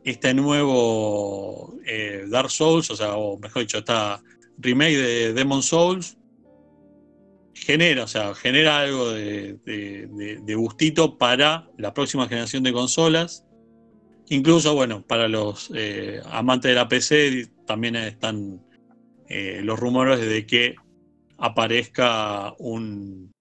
este 0.03 0.33
nuevo 0.33 1.75
eh, 1.85 2.25
Dark 2.29 2.49
Souls, 2.49 2.89
o 2.89 2.95
sea, 2.95 3.15
o 3.15 3.37
mejor 3.37 3.63
dicho, 3.63 3.79
esta 3.79 4.21
remake 4.57 4.97
de 4.97 5.33
Demon 5.33 5.63
Souls, 5.63 6.17
genera, 7.53 8.03
o 8.03 8.07
sea, 8.07 8.33
genera 8.35 8.79
algo 8.79 9.09
de, 9.11 9.53
de- 9.65 10.55
gustito 10.55 11.17
para 11.17 11.69
la 11.77 11.93
próxima 11.93 12.27
generación 12.27 12.63
de 12.63 12.73
consolas. 12.73 13.45
Incluso, 14.29 14.73
bueno, 14.73 15.05
para 15.05 15.27
los 15.27 15.71
eh, 15.75 16.21
amantes 16.31 16.69
de 16.69 16.75
la 16.75 16.87
PC 16.87 17.47
también 17.65 17.95
están 17.95 18.65
eh, 19.27 19.61
los 19.63 19.79
rumores 19.79 20.19
de 20.19 20.45
que 20.45 20.75
aparezca 21.37 22.53
un 22.59 23.31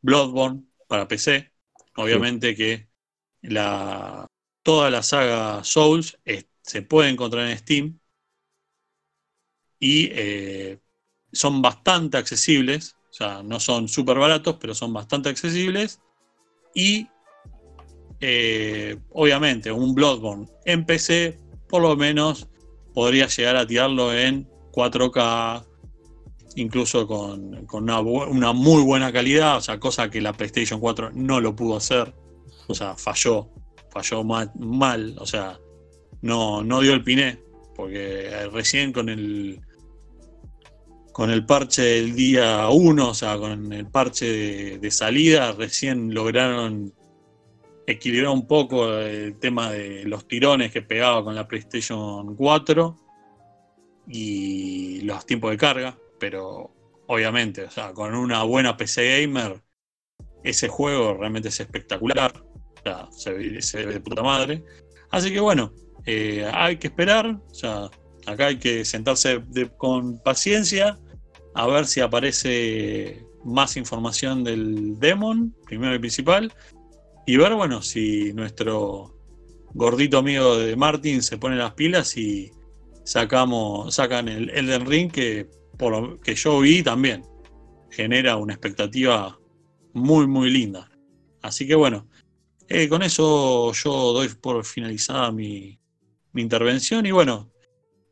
Bloodborne 0.00 0.64
para 0.86 1.08
PC. 1.08 1.52
Obviamente 1.96 2.54
que 2.54 2.88
toda 4.62 4.90
la 4.90 5.02
saga 5.02 5.62
Souls 5.64 6.18
se 6.62 6.82
puede 6.82 7.10
encontrar 7.10 7.48
en 7.48 7.58
Steam 7.58 7.97
y 9.78 10.08
eh, 10.12 10.78
son 11.32 11.62
bastante 11.62 12.16
accesibles. 12.16 12.96
O 13.10 13.12
sea, 13.12 13.42
no 13.42 13.58
son 13.58 13.88
súper 13.88 14.18
baratos, 14.18 14.56
pero 14.60 14.74
son 14.74 14.92
bastante 14.92 15.28
accesibles. 15.28 16.00
Y 16.74 17.08
eh, 18.20 18.96
obviamente 19.10 19.70
un 19.72 19.94
Bloodborne 19.94 20.46
en 20.64 20.84
PC 20.84 21.38
por 21.68 21.82
lo 21.82 21.96
menos 21.96 22.48
podría 22.94 23.26
llegar 23.28 23.56
a 23.56 23.66
tirarlo 23.66 24.12
en 24.12 24.48
4K, 24.72 25.64
incluso 26.56 27.06
con, 27.06 27.66
con 27.66 27.84
una, 27.84 28.00
una 28.00 28.52
muy 28.52 28.82
buena 28.82 29.12
calidad, 29.12 29.58
o 29.58 29.60
sea, 29.60 29.78
cosa 29.78 30.10
que 30.10 30.20
la 30.20 30.32
PlayStation 30.32 30.80
4 30.80 31.10
no 31.12 31.40
lo 31.40 31.54
pudo 31.54 31.76
hacer, 31.76 32.14
o 32.66 32.74
sea, 32.74 32.96
falló, 32.96 33.50
falló 33.90 34.24
ma- 34.24 34.52
mal, 34.58 35.14
o 35.18 35.26
sea, 35.26 35.60
no, 36.22 36.64
no 36.64 36.80
dio 36.80 36.94
el 36.94 37.04
piné, 37.04 37.38
porque 37.76 38.26
eh, 38.26 38.48
recién 38.48 38.92
con 38.92 39.08
el 39.08 39.60
con 41.18 41.30
el 41.30 41.44
parche 41.44 41.82
del 41.82 42.14
día 42.14 42.68
1, 42.68 43.08
o 43.08 43.12
sea, 43.12 43.36
con 43.38 43.72
el 43.72 43.86
parche 43.88 44.78
de, 44.78 44.90
salida, 44.92 45.50
recién 45.50 46.14
lograron 46.14 46.94
equilibrar 47.88 48.30
un 48.30 48.46
poco 48.46 48.96
el 48.98 49.36
tema 49.40 49.72
de 49.72 50.04
los 50.04 50.28
tirones 50.28 50.70
que 50.70 50.80
pegaba 50.80 51.24
con 51.24 51.34
la 51.34 51.48
PlayStation 51.48 52.36
4 52.36 52.96
y 54.06 55.00
los 55.00 55.26
tiempos 55.26 55.50
de 55.50 55.56
carga, 55.56 55.98
pero 56.20 56.72
obviamente, 57.08 57.64
o 57.64 57.70
sea, 57.72 57.92
con 57.92 58.14
una 58.14 58.44
buena 58.44 58.76
PC 58.76 59.22
gamer, 59.22 59.60
ese 60.44 60.68
juego 60.68 61.14
realmente 61.14 61.48
es 61.48 61.58
espectacular, 61.58 62.32
o 62.36 62.80
sea, 62.84 63.08
se 63.10 63.32
ve, 63.32 63.92
de 63.92 64.00
puta 64.00 64.22
madre. 64.22 64.62
Así 65.10 65.32
que 65.32 65.40
bueno, 65.40 65.72
eh, 66.06 66.48
hay 66.54 66.76
que 66.76 66.86
esperar, 66.86 67.26
o 67.26 67.54
sea, 67.54 67.90
acá 68.24 68.46
hay 68.46 68.58
que 68.60 68.84
sentarse 68.84 69.42
con 69.78 70.22
paciencia 70.22 70.96
a 71.58 71.66
ver 71.66 71.86
si 71.86 72.00
aparece 72.00 73.26
más 73.44 73.76
información 73.76 74.44
del 74.44 74.96
Demon, 75.00 75.52
primero 75.66 75.92
y 75.92 75.98
principal, 75.98 76.52
y 77.26 77.36
ver, 77.36 77.52
bueno, 77.54 77.82
si 77.82 78.32
nuestro 78.32 79.12
gordito 79.74 80.18
amigo 80.18 80.56
de 80.56 80.76
Martin 80.76 81.20
se 81.20 81.36
pone 81.36 81.56
las 81.56 81.74
pilas 81.74 82.16
y 82.16 82.52
sacamos, 83.02 83.92
sacan 83.92 84.28
el 84.28 84.50
Elden 84.50 84.86
Ring 84.86 85.10
que 85.10 85.50
por 85.76 85.92
lo 85.92 86.20
que 86.20 86.36
yo 86.36 86.60
vi 86.60 86.84
también 86.84 87.24
genera 87.90 88.36
una 88.36 88.52
expectativa 88.52 89.36
muy 89.94 90.28
muy 90.28 90.50
linda. 90.50 90.88
Así 91.42 91.66
que 91.66 91.74
bueno, 91.74 92.06
eh, 92.68 92.88
con 92.88 93.02
eso 93.02 93.72
yo 93.72 94.12
doy 94.12 94.28
por 94.28 94.64
finalizada 94.64 95.32
mi, 95.32 95.80
mi 96.32 96.42
intervención 96.42 97.04
y 97.04 97.10
bueno, 97.10 97.50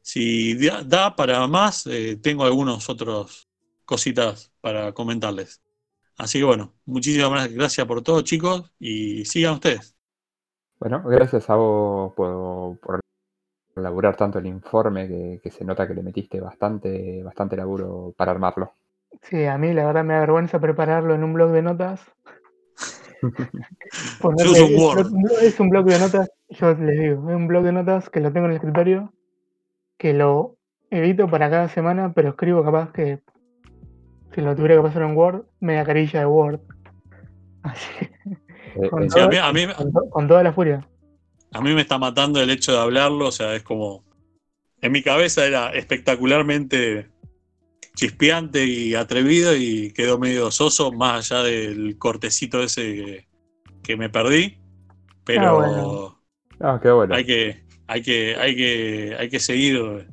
si 0.06 0.54
da, 0.64 0.82
da 0.84 1.16
para 1.16 1.44
más, 1.48 1.84
eh, 1.88 2.16
tengo 2.22 2.44
algunos 2.44 2.88
otros 2.88 3.48
cositas 3.84 4.52
para 4.60 4.92
comentarles. 4.92 5.60
Así 6.16 6.38
que 6.38 6.44
bueno, 6.44 6.74
muchísimas 6.84 7.52
gracias 7.52 7.86
por 7.86 8.02
todo 8.02 8.22
chicos 8.22 8.72
y 8.78 9.24
sigan 9.24 9.54
ustedes. 9.54 9.96
Bueno, 10.78 11.02
gracias 11.04 11.50
a 11.50 11.56
vos 11.56 12.12
por, 12.14 12.78
por 12.78 13.00
elaborar 13.74 14.16
tanto 14.16 14.38
el 14.38 14.46
informe 14.46 15.08
que, 15.08 15.40
que 15.42 15.50
se 15.50 15.64
nota 15.64 15.88
que 15.88 15.94
le 15.94 16.02
metiste 16.04 16.40
bastante, 16.40 17.22
bastante 17.24 17.56
laburo 17.56 18.14
para 18.16 18.30
armarlo. 18.30 18.72
Sí, 19.22 19.44
a 19.44 19.58
mí 19.58 19.72
la 19.72 19.86
verdad 19.86 20.04
me 20.04 20.14
da 20.14 20.20
vergüenza 20.20 20.60
prepararlo 20.60 21.14
en 21.16 21.24
un 21.24 21.34
blog 21.34 21.50
de 21.50 21.62
notas. 21.62 22.00
Ponerle- 24.22 24.62
un 24.62 24.72
es, 24.72 24.80
Word. 24.80 25.06
un 25.12 25.30
es 25.42 25.60
un 25.60 25.68
blog 25.68 25.86
de 25.86 25.98
notas, 25.98 26.28
yo 26.50 26.74
les 26.74 26.98
digo, 27.00 27.28
es 27.30 27.36
un 27.36 27.48
blog 27.48 27.64
de 27.64 27.72
notas 27.72 28.08
que 28.10 28.20
lo 28.20 28.32
tengo 28.32 28.46
en 28.46 28.52
el 28.52 28.56
escritorio, 28.58 29.12
que 29.98 30.12
lo 30.14 30.56
edito 30.90 31.28
para 31.28 31.50
cada 31.50 31.68
semana, 31.68 32.12
pero 32.14 32.30
escribo 32.30 32.62
capaz 32.64 32.92
que 32.92 33.20
si 34.34 34.40
lo 34.40 34.54
tuviera 34.54 34.76
que 34.76 34.82
pasar 34.82 35.02
en 35.02 35.16
Word, 35.16 35.44
media 35.60 35.84
carilla 35.84 36.20
de 36.20 36.26
Word. 36.26 36.60
Así, 37.62 37.88
Con 38.90 39.04
en- 39.04 39.10
Sí, 39.10 39.18
a, 39.20 39.28
mí, 39.28 39.36
a 39.36 39.52
mí- 39.52 39.66
con, 39.74 39.92
to- 39.92 40.10
con 40.10 40.28
toda 40.28 40.42
la 40.42 40.52
furia. 40.52 40.86
a 41.52 41.60
mí 41.60 41.74
me 41.74 41.80
está 41.80 41.98
matando 41.98 42.40
el 42.40 42.50
hecho 42.50 42.72
de 42.72 42.78
hablarlo, 42.78 43.28
o 43.28 43.32
sea, 43.32 43.54
es 43.54 43.62
como... 43.62 44.04
En 44.82 44.92
mi 44.92 45.02
cabeza 45.02 45.46
era 45.46 45.70
espectacularmente 45.70 47.08
chispeante 47.94 48.64
y 48.66 48.94
atrevido 48.94 49.56
y 49.56 49.90
quedó 49.92 50.18
medio 50.18 50.50
soso, 50.50 50.92
más 50.92 51.32
allá 51.32 51.42
del 51.44 51.96
cortecito 51.98 52.62
ese 52.62 52.82
que, 52.94 53.26
que 53.82 53.96
me 53.96 54.10
perdí. 54.10 54.58
Pero 55.24 55.48
Ah, 55.48 55.52
bueno. 55.54 56.20
No, 56.58 56.80
qué 56.80 56.90
bueno. 56.90 57.14
hay 57.14 57.24
que, 57.24 57.64
hay 57.86 58.02
que, 58.02 58.36
hay 58.36 58.56
que, 58.56 59.16
hay 59.18 59.28
que 59.28 59.38
seguir 59.38 60.08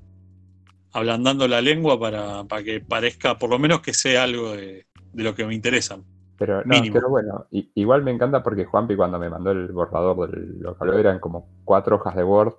ablandando 0.91 1.47
la 1.47 1.61
lengua 1.61 1.99
para, 1.99 2.43
para 2.43 2.63
que 2.63 2.79
parezca, 2.81 3.37
por 3.37 3.49
lo 3.49 3.59
menos 3.59 3.81
que 3.81 3.93
sea 3.93 4.23
algo 4.23 4.51
de, 4.51 4.85
de 5.11 5.23
lo 5.23 5.33
que 5.33 5.45
me 5.45 5.55
interesa. 5.55 5.99
Pero 6.37 6.63
no, 6.65 6.75
mínimo. 6.75 6.93
pero 6.93 7.09
bueno, 7.09 7.45
igual 7.51 8.03
me 8.03 8.11
encanta 8.11 8.43
porque 8.43 8.65
Juanpi 8.65 8.95
cuando 8.95 9.19
me 9.19 9.29
mandó 9.29 9.51
el 9.51 9.71
borrador 9.71 10.29
de 10.29 10.61
lo 10.61 10.75
que 10.75 10.83
habló 10.83 10.97
eran 10.97 11.19
como 11.19 11.47
cuatro 11.63 11.95
hojas 11.97 12.15
de 12.15 12.23
Word. 12.23 12.53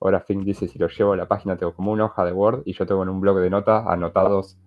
Ahora 0.00 0.20
Fink 0.20 0.44
dice 0.44 0.66
si 0.66 0.78
lo 0.78 0.88
llevo 0.88 1.12
a 1.12 1.16
la 1.16 1.28
página 1.28 1.56
tengo 1.56 1.74
como 1.74 1.92
una 1.92 2.06
hoja 2.06 2.24
de 2.24 2.32
Word 2.32 2.62
y 2.64 2.72
yo 2.72 2.84
tengo 2.86 3.04
en 3.04 3.08
un 3.08 3.20
blog 3.20 3.38
de 3.38 3.50
notas 3.50 3.86
anotados 3.86 4.58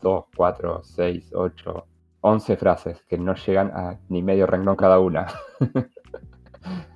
2, 0.00 0.24
4, 0.34 0.80
6, 0.82 1.32
8, 1.34 1.86
11 2.22 2.56
frases 2.56 3.02
que 3.06 3.18
no 3.18 3.34
llegan 3.34 3.70
a 3.74 3.98
ni 4.08 4.22
medio 4.22 4.46
renglón 4.46 4.76
cada 4.76 4.98
una. 4.98 5.26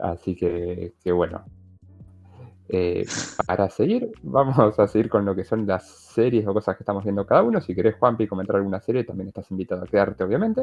Así 0.00 0.34
que, 0.34 0.94
que 1.02 1.12
bueno. 1.12 1.44
Eh, 2.68 3.04
para 3.46 3.68
seguir, 3.68 4.10
vamos 4.22 4.78
a 4.78 4.88
seguir 4.88 5.10
con 5.10 5.24
lo 5.24 5.34
que 5.34 5.44
son 5.44 5.66
las 5.66 5.86
series 5.86 6.46
o 6.46 6.54
cosas 6.54 6.76
que 6.76 6.82
estamos 6.82 7.04
viendo 7.04 7.26
cada 7.26 7.42
uno. 7.42 7.60
Si 7.60 7.74
querés, 7.74 7.96
Juanpi, 7.96 8.26
comentar 8.26 8.56
alguna 8.56 8.80
serie, 8.80 9.04
también 9.04 9.28
estás 9.28 9.50
invitado 9.50 9.82
a 9.82 9.86
quedarte, 9.86 10.24
obviamente. 10.24 10.62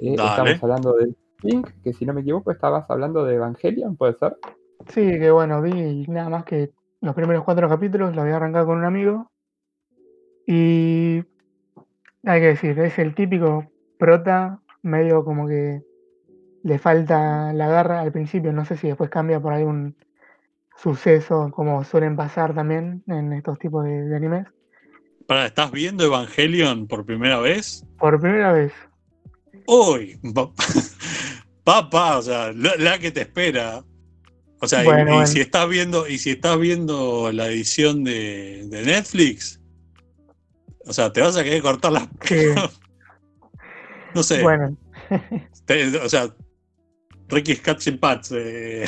Eh, 0.00 0.14
estamos 0.14 0.62
hablando 0.62 0.94
de 0.94 1.14
Pink, 1.38 1.70
que 1.82 1.92
si 1.92 2.04
no 2.04 2.12
me 2.12 2.20
equivoco, 2.20 2.50
estabas 2.50 2.84
hablando 2.90 3.24
de 3.24 3.36
Evangelion, 3.36 3.96
¿puede 3.96 4.14
ser? 4.14 4.36
Sí, 4.88 5.18
que 5.18 5.30
bueno, 5.30 5.62
vi 5.62 6.06
nada 6.08 6.28
más 6.28 6.44
que 6.44 6.72
los 7.00 7.14
primeros 7.14 7.44
cuatro 7.44 7.68
capítulos, 7.68 8.14
los 8.14 8.22
había 8.22 8.36
arrancado 8.36 8.66
con 8.66 8.78
un 8.78 8.84
amigo. 8.84 9.30
Y 10.46 11.22
hay 12.24 12.40
que 12.40 12.46
decir, 12.48 12.78
es 12.78 12.98
el 12.98 13.14
típico 13.14 13.66
prota, 13.98 14.60
medio 14.82 15.24
como 15.24 15.46
que 15.46 15.82
le 16.62 16.78
falta 16.78 17.52
la 17.52 17.68
garra 17.68 18.00
al 18.00 18.12
principio, 18.12 18.52
no 18.52 18.64
sé 18.64 18.76
si 18.76 18.88
después 18.88 19.10
cambia 19.10 19.40
por 19.40 19.52
algún 19.52 19.96
suceso, 20.76 21.50
como 21.52 21.84
suelen 21.84 22.16
pasar 22.16 22.54
también 22.54 23.02
en 23.06 23.32
estos 23.32 23.58
tipos 23.58 23.84
de, 23.84 24.02
de 24.06 24.16
animes. 24.16 24.46
Para, 25.26 25.46
¿Estás 25.46 25.70
viendo 25.70 26.04
Evangelion 26.04 26.86
por 26.86 27.04
primera 27.04 27.38
vez? 27.38 27.84
Por 27.98 28.20
primera 28.20 28.52
vez. 28.52 28.72
Uy, 29.66 30.18
papá, 31.64 32.18
o 32.18 32.22
sea, 32.22 32.52
la, 32.52 32.98
que 32.98 33.10
te 33.10 33.22
espera. 33.22 33.84
O 34.60 34.66
sea, 34.66 34.82
y, 34.84 35.26
si 35.26 35.40
estás 35.40 35.68
viendo, 35.68 36.06
y 36.06 36.18
si 36.18 36.30
estás 36.30 36.58
viendo 36.58 37.30
la 37.32 37.46
edición 37.48 38.04
de, 38.04 38.66
Netflix, 38.70 39.60
o 40.86 40.92
sea, 40.92 41.12
te 41.12 41.20
vas 41.20 41.36
a 41.36 41.44
querer 41.44 41.62
cortar 41.62 41.92
las. 41.92 42.08
no 44.14 44.22
sé. 44.22 44.42
Bueno. 44.42 44.76
o 46.02 46.08
sea, 46.08 46.34
Ricky 47.30 47.54
Scatch 47.54 47.98
Pats. 47.98 48.32
Eh, 48.32 48.84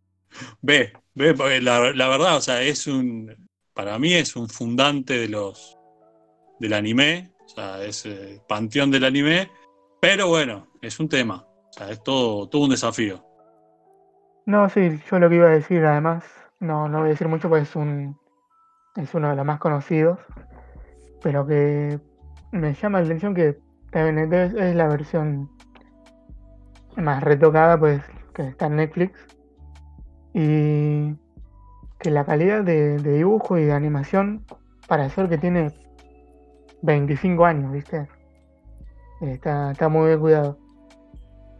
ve, 0.62 0.92
ve, 1.14 1.60
la, 1.60 1.80
verdad, 1.80 2.36
o 2.36 2.40
sea, 2.40 2.62
es 2.62 2.86
un. 2.86 3.34
Para 3.74 3.98
mí 3.98 4.14
es 4.14 4.36
un 4.36 4.48
fundante 4.48 5.18
de 5.18 5.28
los 5.28 5.78
del 6.60 6.72
anime. 6.72 7.32
O 7.44 7.48
sea, 7.48 7.82
es 7.84 8.06
el 8.06 8.40
panteón 8.48 8.90
del 8.90 9.04
anime. 9.04 9.50
Pero 10.00 10.28
bueno, 10.28 10.68
es 10.80 10.98
un 10.98 11.08
tema. 11.08 11.46
O 11.46 11.72
sea, 11.72 11.90
es 11.90 12.02
todo, 12.02 12.48
todo 12.48 12.62
un 12.62 12.70
desafío. 12.70 13.24
No, 14.46 14.68
sí, 14.68 15.00
yo 15.10 15.18
lo 15.18 15.28
que 15.28 15.36
iba 15.36 15.48
a 15.48 15.50
decir, 15.50 15.84
además, 15.84 16.24
no, 16.60 16.88
no 16.88 16.98
voy 17.00 17.08
a 17.08 17.10
decir 17.10 17.28
mucho 17.28 17.48
porque 17.48 17.64
es 17.64 17.76
un 17.76 18.16
es 18.96 19.14
uno 19.14 19.30
de 19.30 19.36
los 19.36 19.44
más 19.44 19.58
conocidos, 19.58 20.18
pero 21.22 21.46
que 21.46 22.00
me 22.52 22.74
llama 22.74 23.00
la 23.00 23.06
atención 23.06 23.34
que 23.34 23.58
también 23.90 24.32
es 24.32 24.74
la 24.74 24.88
versión 24.88 25.50
más 26.96 27.22
retocada, 27.22 27.78
pues, 27.78 28.02
que 28.34 28.48
está 28.48 28.66
en 28.66 28.76
Netflix. 28.76 29.12
Y 30.34 31.14
que 31.98 32.10
la 32.10 32.24
calidad 32.24 32.62
de, 32.62 32.98
dibujo 32.98 33.58
y 33.58 33.64
de 33.64 33.72
animación, 33.72 34.44
para 34.86 35.08
ser 35.08 35.28
que 35.28 35.38
tiene 35.38 35.72
25 36.82 37.44
años, 37.44 37.72
¿viste? 37.72 38.08
Está, 39.20 39.72
está 39.72 39.88
muy 39.88 40.08
bien 40.08 40.20
cuidado. 40.20 40.58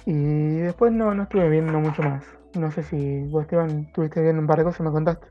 Y 0.04 0.58
después 0.58 0.92
no, 0.92 1.14
no 1.14 1.24
estuve 1.24 1.48
viendo 1.48 1.78
mucho 1.80 2.02
más. 2.02 2.24
No 2.54 2.70
sé 2.70 2.82
si 2.82 3.24
vos, 3.24 3.42
Esteban, 3.42 3.86
estuviste 3.86 4.22
viendo 4.22 4.40
un 4.40 4.46
par 4.46 4.58
de 4.58 4.64
cosas, 4.64 4.80
me 4.80 4.90
contaste. 4.90 5.26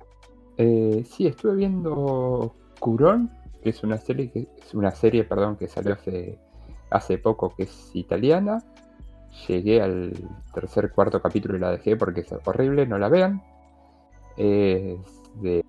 Eh, 0.58 1.04
sí, 1.08 1.28
estuve 1.28 1.56
viendo 1.56 2.54
Curón, 2.80 3.32
que 3.64 3.70
es 3.70 3.84
una 3.84 3.98
serie 3.98 4.32
que 4.32 4.48
es 4.58 4.74
una 4.74 4.92
serie, 4.92 5.24
perdón, 5.24 5.56
que 5.56 5.68
salió 5.68 5.94
hace, 5.94 6.38
hace 6.90 7.18
poco, 7.18 7.54
que 7.56 7.64
es 7.64 7.92
italiana. 7.94 8.64
Llegué 9.48 9.82
al 9.82 10.14
tercer, 10.54 10.92
cuarto 10.92 11.22
capítulo 11.22 11.58
y 11.58 11.60
la 11.60 11.72
dejé 11.72 11.96
porque 11.96 12.22
es 12.22 12.34
horrible, 12.46 12.88
no 12.88 12.98
la 12.98 13.10
vean. 13.10 13.42
Es 14.38 15.00
de, 15.42 15.64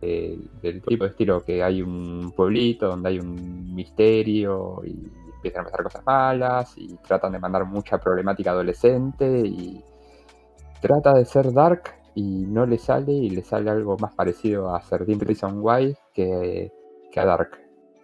del 0.00 0.82
tipo 0.82 1.04
de 1.04 1.10
estilo 1.10 1.44
que 1.44 1.62
hay 1.62 1.82
un 1.82 2.32
pueblito 2.36 2.88
donde 2.88 3.10
hay 3.10 3.18
un 3.18 3.74
misterio 3.74 4.82
y 4.84 5.10
empiezan 5.36 5.62
a 5.62 5.64
pasar 5.64 5.82
cosas 5.82 6.06
malas 6.06 6.74
y 6.76 6.96
tratan 6.96 7.32
de 7.32 7.38
mandar 7.38 7.64
mucha 7.64 7.98
problemática 7.98 8.50
adolescente 8.50 9.42
y 9.44 9.82
trata 10.80 11.14
de 11.14 11.24
ser 11.24 11.52
dark 11.52 11.98
y 12.14 12.46
no 12.46 12.66
le 12.66 12.78
sale 12.78 13.12
y 13.12 13.30
le 13.30 13.42
sale 13.42 13.70
algo 13.70 13.96
más 13.98 14.14
parecido 14.14 14.74
a 14.74 14.80
Cerdin 14.80 15.20
Reason 15.20 15.58
Why 15.60 15.96
que, 16.12 16.72
que 17.12 17.20
a 17.20 17.24
Dark. 17.24 17.58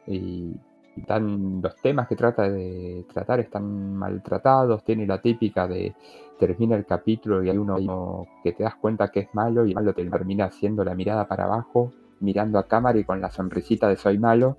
Y, 0.06 0.54
los 0.96 1.76
temas 1.76 2.08
que 2.08 2.16
trata 2.16 2.48
de 2.48 3.04
tratar 3.12 3.40
están 3.40 3.96
maltratados, 3.96 4.84
tiene 4.84 5.06
la 5.06 5.20
típica 5.20 5.66
de 5.66 5.94
termina 6.38 6.76
el 6.76 6.84
capítulo 6.84 7.42
y 7.42 7.50
hay 7.50 7.56
uno 7.56 8.26
que 8.42 8.52
te 8.52 8.64
das 8.64 8.74
cuenta 8.76 9.10
que 9.10 9.20
es 9.20 9.34
malo 9.34 9.66
y 9.66 9.74
malo 9.74 9.92
te 9.94 10.04
termina 10.04 10.46
haciendo 10.46 10.84
la 10.84 10.94
mirada 10.94 11.26
para 11.26 11.44
abajo, 11.44 11.92
mirando 12.20 12.58
a 12.58 12.66
cámara 12.66 12.98
y 12.98 13.04
con 13.04 13.20
la 13.20 13.30
sonrisita 13.30 13.88
de 13.88 13.96
soy 13.96 14.18
malo 14.18 14.56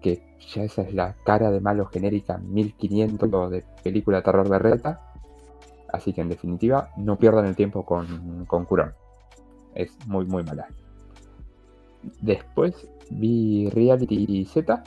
que 0.00 0.22
ya 0.54 0.62
esa 0.62 0.82
es 0.82 0.94
la 0.94 1.14
cara 1.24 1.50
de 1.50 1.60
malo 1.60 1.86
genérica 1.86 2.38
1500 2.38 3.50
de 3.50 3.64
película 3.82 4.22
terror 4.22 4.48
berreta. 4.48 5.00
Así 5.92 6.12
que 6.12 6.20
en 6.20 6.28
definitiva, 6.28 6.90
no 6.96 7.16
pierdan 7.16 7.46
el 7.46 7.56
tiempo 7.56 7.84
con, 7.84 8.44
con 8.46 8.64
Curón. 8.64 8.92
Es 9.74 9.96
muy, 10.06 10.24
muy 10.26 10.42
mala. 10.42 10.68
Después 12.20 12.88
vi 13.10 13.68
Reality 13.70 14.44
Z, 14.44 14.84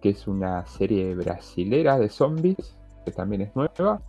que 0.00 0.10
es 0.10 0.26
una 0.26 0.64
serie 0.66 1.14
brasilera 1.14 1.98
de 1.98 2.08
zombies, 2.08 2.76
que 3.04 3.12
también 3.12 3.42
es 3.42 3.56
nueva. 3.56 4.00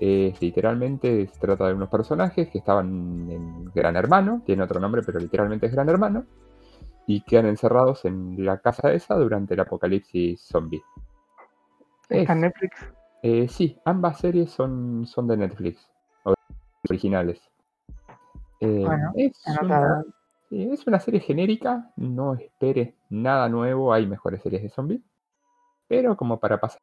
literalmente 0.00 1.26
se 1.26 1.40
trata 1.40 1.68
de 1.68 1.74
unos 1.74 1.88
personajes 1.88 2.48
que 2.48 2.58
estaban 2.58 3.30
en 3.30 3.64
Gran 3.74 3.96
Hermano, 3.96 4.42
tiene 4.46 4.62
otro 4.62 4.80
nombre, 4.80 5.02
pero 5.04 5.18
literalmente 5.18 5.66
es 5.66 5.72
Gran 5.72 5.88
Hermano 5.88 6.24
y 7.06 7.20
quedan 7.22 7.46
encerrados 7.46 8.04
en 8.04 8.44
la 8.44 8.58
casa 8.58 8.92
esa 8.92 9.14
durante 9.16 9.54
el 9.54 9.60
apocalipsis 9.60 10.40
zombie. 10.40 10.82
¿Está 12.08 12.32
en 12.32 12.40
Netflix? 12.42 12.76
Eh, 13.22 13.48
sí, 13.48 13.78
ambas 13.84 14.18
series 14.18 14.50
son, 14.50 15.06
son 15.06 15.28
de 15.28 15.36
Netflix, 15.36 15.88
originales. 16.88 17.40
Eh, 18.60 18.84
es, 19.16 19.42
una, 19.60 20.04
es, 20.50 20.86
una, 20.86 21.00
serie 21.00 21.20
genérica, 21.20 21.90
no 21.96 22.34
esperes 22.34 22.94
nada 23.10 23.48
nuevo, 23.48 23.92
hay 23.92 24.06
mejores 24.06 24.42
series 24.42 24.62
de 24.62 24.68
zombies, 24.68 25.00
pero 25.92 26.16
como 26.16 26.40
para 26.40 26.58
pasar 26.58 26.80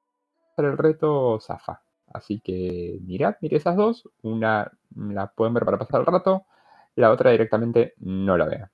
el 0.58 0.78
reto, 0.78 1.40
zafa. 1.42 1.82
Así 2.14 2.42
que 2.42 3.00
mirad, 3.02 3.38
mirad 3.42 3.58
esas 3.58 3.76
dos, 3.76 4.08
una 4.22 4.72
la 4.96 5.32
pueden 5.32 5.56
ver 5.56 5.66
para 5.66 5.80
pasar 5.80 6.02
el 6.02 6.06
rato, 6.06 6.46
la 6.94 7.10
otra 7.10 7.32
directamente 7.32 7.96
no 7.98 8.38
la 8.38 8.46
vean. 8.46 8.70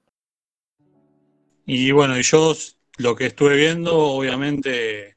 Y 1.65 1.89
bueno, 1.91 2.19
y 2.19 2.23
yo 2.23 2.53
lo 2.97 3.15
que 3.15 3.27
estuve 3.27 3.55
viendo, 3.55 3.97
obviamente, 3.97 5.15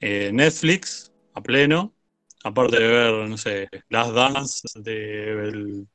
eh, 0.00 0.30
Netflix 0.32 1.12
a 1.34 1.42
pleno, 1.42 1.92
aparte 2.42 2.78
de 2.78 2.88
ver, 2.88 3.28
no 3.28 3.36
sé, 3.36 3.68
Las 3.90 4.14
Dance, 4.14 4.66
del 4.80 5.86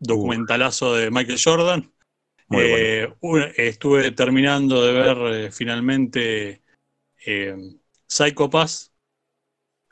documentalazo 0.00 0.96
de 0.96 1.12
Michael 1.12 1.38
Jordan. 1.40 1.92
Eh, 2.50 3.08
estuve 3.56 4.10
terminando 4.10 4.84
de 4.84 4.92
ver 4.92 5.16
eh, 5.32 5.52
finalmente 5.52 6.62
Pass, 8.50 8.92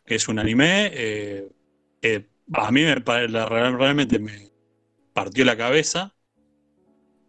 que 0.05 0.15
es 0.17 0.29
un 0.29 0.39
anime. 0.39 1.49
a 2.53 2.71
mí 2.71 2.83
me, 2.83 2.95
realmente 2.97 4.19
me 4.19 4.51
partió 5.13 5.45
la 5.45 5.57
cabeza 5.57 6.15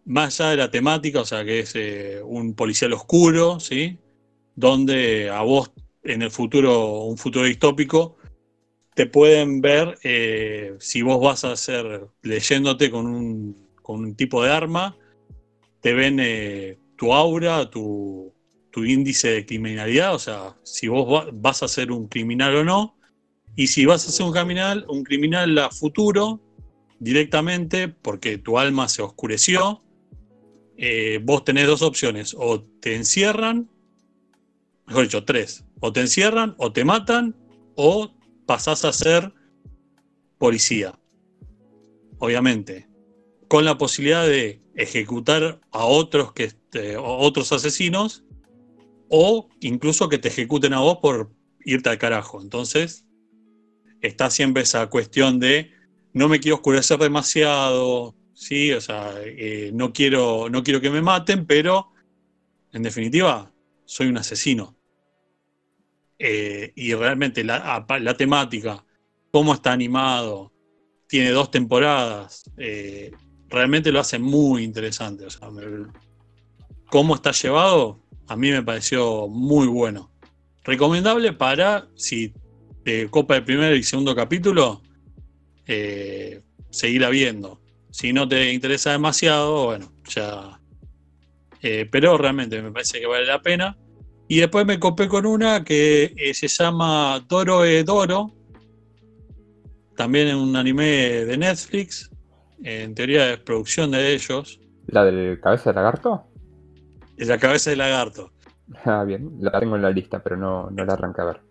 más 0.05 0.39
allá 0.39 0.51
de 0.51 0.57
la 0.57 0.71
temática, 0.71 1.21
o 1.21 1.25
sea, 1.25 1.45
que 1.45 1.59
es 1.59 1.75
eh, 1.75 2.21
un 2.23 2.55
policial 2.55 2.93
oscuro, 2.93 3.59
¿sí? 3.59 3.97
Donde 4.55 5.29
a 5.29 5.41
vos, 5.41 5.71
en 6.03 6.21
el 6.21 6.31
futuro, 6.31 7.03
un 7.03 7.17
futuro 7.17 7.45
distópico, 7.45 8.17
te 8.93 9.05
pueden 9.05 9.61
ver 9.61 9.97
eh, 10.03 10.75
si 10.79 11.01
vos 11.01 11.21
vas 11.21 11.45
a 11.45 11.53
hacer, 11.53 12.07
leyéndote 12.23 12.91
con 12.91 13.07
un, 13.07 13.67
con 13.81 14.03
un 14.03 14.15
tipo 14.15 14.43
de 14.43 14.51
arma, 14.51 14.97
te 15.81 15.93
ven 15.93 16.19
eh, 16.19 16.77
tu 16.97 17.13
aura, 17.13 17.69
tu, 17.69 18.33
tu, 18.71 18.85
índice 18.85 19.29
de 19.29 19.45
criminalidad, 19.45 20.15
o 20.15 20.19
sea, 20.19 20.57
si 20.63 20.87
vos 20.87 21.27
vas 21.33 21.63
a 21.63 21.67
ser 21.67 21.91
un 21.91 22.07
criminal 22.07 22.55
o 22.55 22.63
no, 22.63 22.97
y 23.55 23.67
si 23.67 23.85
vas 23.85 24.07
a 24.07 24.11
ser 24.11 24.25
un 24.25 24.31
criminal, 24.31 24.85
un 24.87 25.03
criminal 25.03 25.57
a 25.57 25.69
futuro, 25.69 26.41
directamente, 26.99 27.87
porque 27.87 28.37
tu 28.37 28.57
alma 28.57 28.87
se 28.87 29.01
oscureció, 29.01 29.83
eh, 30.77 31.19
vos 31.23 31.43
tenés 31.43 31.67
dos 31.67 31.81
opciones, 31.81 32.35
o 32.37 32.61
te 32.61 32.95
encierran, 32.95 33.69
mejor 34.87 35.03
dicho, 35.03 35.25
tres, 35.25 35.65
o 35.79 35.91
te 35.91 36.01
encierran, 36.01 36.55
o 36.57 36.71
te 36.71 36.85
matan, 36.85 37.35
o 37.75 38.13
pasás 38.45 38.85
a 38.85 38.93
ser 38.93 39.33
policía. 40.37 40.97
Obviamente, 42.19 42.87
con 43.47 43.65
la 43.65 43.77
posibilidad 43.77 44.25
de 44.25 44.61
ejecutar 44.75 45.59
a 45.71 45.85
otros, 45.85 46.33
que, 46.33 46.45
este, 46.45 46.95
otros 46.97 47.51
asesinos, 47.51 48.23
o 49.11 49.49
incluso 49.59 50.07
que 50.07 50.17
te 50.17 50.29
ejecuten 50.29 50.73
a 50.73 50.79
vos 50.79 50.99
por 51.01 51.31
irte 51.65 51.89
al 51.89 51.97
carajo. 51.97 52.41
Entonces, 52.41 53.05
está 53.99 54.29
siempre 54.29 54.63
esa 54.63 54.87
cuestión 54.87 55.39
de 55.39 55.71
no 56.13 56.29
me 56.29 56.39
quiero 56.39 56.55
oscurecer 56.55 56.97
demasiado, 56.97 58.15
¿sí? 58.33 58.71
O 58.71 58.79
sea, 58.79 59.13
eh, 59.23 59.71
no, 59.73 59.91
quiero, 59.91 60.49
no 60.49 60.63
quiero 60.63 60.79
que 60.79 60.89
me 60.89 61.01
maten, 61.01 61.45
pero 61.45 61.91
en 62.71 62.83
definitiva, 62.83 63.51
soy 63.83 64.07
un 64.07 64.17
asesino. 64.17 64.77
Eh, 66.17 66.71
y 66.75 66.93
realmente 66.93 67.43
la, 67.43 67.85
temática, 68.17 68.85
cómo 69.29 69.53
está 69.53 69.73
animado, 69.73 70.53
tiene 71.07 71.31
dos 71.31 71.51
temporadas, 71.51 72.49
eh, 72.57 73.11
realmente 73.49 73.91
lo 73.91 73.99
hace 73.99 74.19
muy 74.19 74.63
interesante. 74.63 75.25
O 75.25 75.29
sea, 75.29 75.49
cómo 76.85 77.15
está 77.15 77.31
llevado, 77.31 77.99
a 78.31 78.35
mí 78.37 78.49
me 78.49 78.63
pareció 78.63 79.27
muy 79.27 79.67
bueno. 79.67 80.09
Recomendable 80.63 81.33
para, 81.33 81.87
si 81.95 82.33
te 82.85 83.09
copa 83.09 83.35
el 83.35 83.43
primer 83.43 83.75
y 83.75 83.83
segundo 83.83 84.15
capítulo, 84.15 84.81
seguirla 86.69 87.09
viendo. 87.09 87.59
Si 87.89 88.13
no 88.13 88.27
te 88.27 88.53
interesa 88.53 88.91
demasiado, 88.91 89.65
bueno, 89.65 89.91
ya 90.07 90.57
Eh, 91.61 91.87
pero 91.91 92.17
realmente 92.17 92.61
me 92.61 92.71
parece 92.71 92.99
que 92.99 93.05
vale 93.05 93.25
la 93.25 93.41
pena. 93.41 93.77
Y 94.27 94.39
después 94.39 94.65
me 94.65 94.79
copé 94.79 95.07
con 95.07 95.25
una 95.25 95.63
que 95.63 96.13
eh, 96.15 96.33
se 96.33 96.47
llama 96.47 97.23
Doro 97.27 97.65
e 97.65 97.83
Doro. 97.83 98.31
También 99.95 100.29
en 100.29 100.37
un 100.37 100.55
anime 100.55 101.25
de 101.25 101.37
Netflix. 101.37 102.09
En 102.63 102.95
teoría 102.95 103.33
es 103.33 103.39
producción 103.39 103.91
de 103.91 104.13
ellos. 104.13 104.59
¿La 104.87 105.03
del 105.03 105.39
cabeza 105.39 105.71
de 105.71 105.75
lagarto? 105.75 106.30
La 107.27 107.37
cabeza 107.37 107.69
de 107.69 107.75
lagarto. 107.75 108.31
Ah, 108.85 109.03
bien, 109.03 109.37
la 109.39 109.59
tengo 109.59 109.75
en 109.75 109.81
la 109.81 109.91
lista, 109.91 110.21
pero 110.23 110.37
no, 110.37 110.69
no 110.71 110.85
la 110.85 110.93
arranqué 110.93 111.21
a 111.21 111.25
ver. 111.25 111.41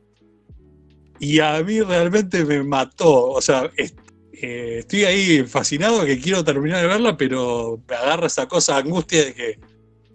Y 1.18 1.38
a 1.40 1.62
mí 1.62 1.80
realmente 1.82 2.44
me 2.44 2.62
mató. 2.62 3.30
O 3.30 3.40
sea, 3.42 3.70
eh, 3.76 4.76
estoy 4.78 5.04
ahí 5.04 5.42
fascinado 5.44 6.04
que 6.04 6.18
quiero 6.18 6.42
terminar 6.42 6.80
de 6.80 6.88
verla, 6.88 7.16
pero 7.16 7.82
me 7.88 7.94
agarra 7.94 8.26
esa 8.26 8.48
cosa 8.48 8.78
angustia 8.78 9.26
de 9.26 9.34
que 9.34 9.58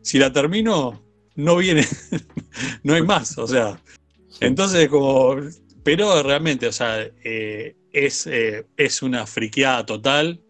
si 0.02 0.18
la 0.18 0.32
termino, 0.34 1.04
no 1.36 1.58
viene, 1.58 1.86
no 2.84 2.94
hay 2.94 3.04
más. 3.04 3.38
O 3.38 3.48
sea, 3.48 3.80
Sí. 4.28 4.40
entonces 4.42 4.90
como, 4.90 5.36
pero 5.84 6.22
realmente, 6.24 6.68
o 6.68 6.72
sea, 6.74 7.02
eh, 7.24 7.76
es, 7.94 8.28
eh, 8.28 8.66
es 8.76 9.02
una 9.02 9.26
friqueada 9.26 9.86
total. 9.86 10.42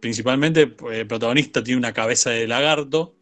Principalmente 0.00 0.74
el 0.92 1.06
protagonista 1.06 1.62
tiene 1.62 1.78
una 1.78 1.92
cabeza 1.92 2.30
de 2.30 2.46
lagarto 2.46 3.17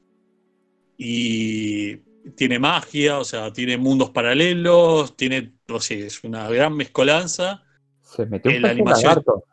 y 0.96 1.96
tiene 2.36 2.58
magia, 2.58 3.18
o 3.18 3.24
sea, 3.24 3.52
tiene 3.52 3.76
mundos 3.76 4.10
paralelos, 4.10 5.16
tiene, 5.16 5.52
o 5.68 5.80
sea, 5.80 5.98
es 5.98 6.22
una 6.24 6.48
gran 6.48 6.74
mezcolanza. 6.74 7.62
Se 8.02 8.26
metió 8.26 8.50
un 8.50 8.62
la 8.62 8.68
pez 8.68 8.76
animación- 8.76 9.08
lagarto. 9.08 9.44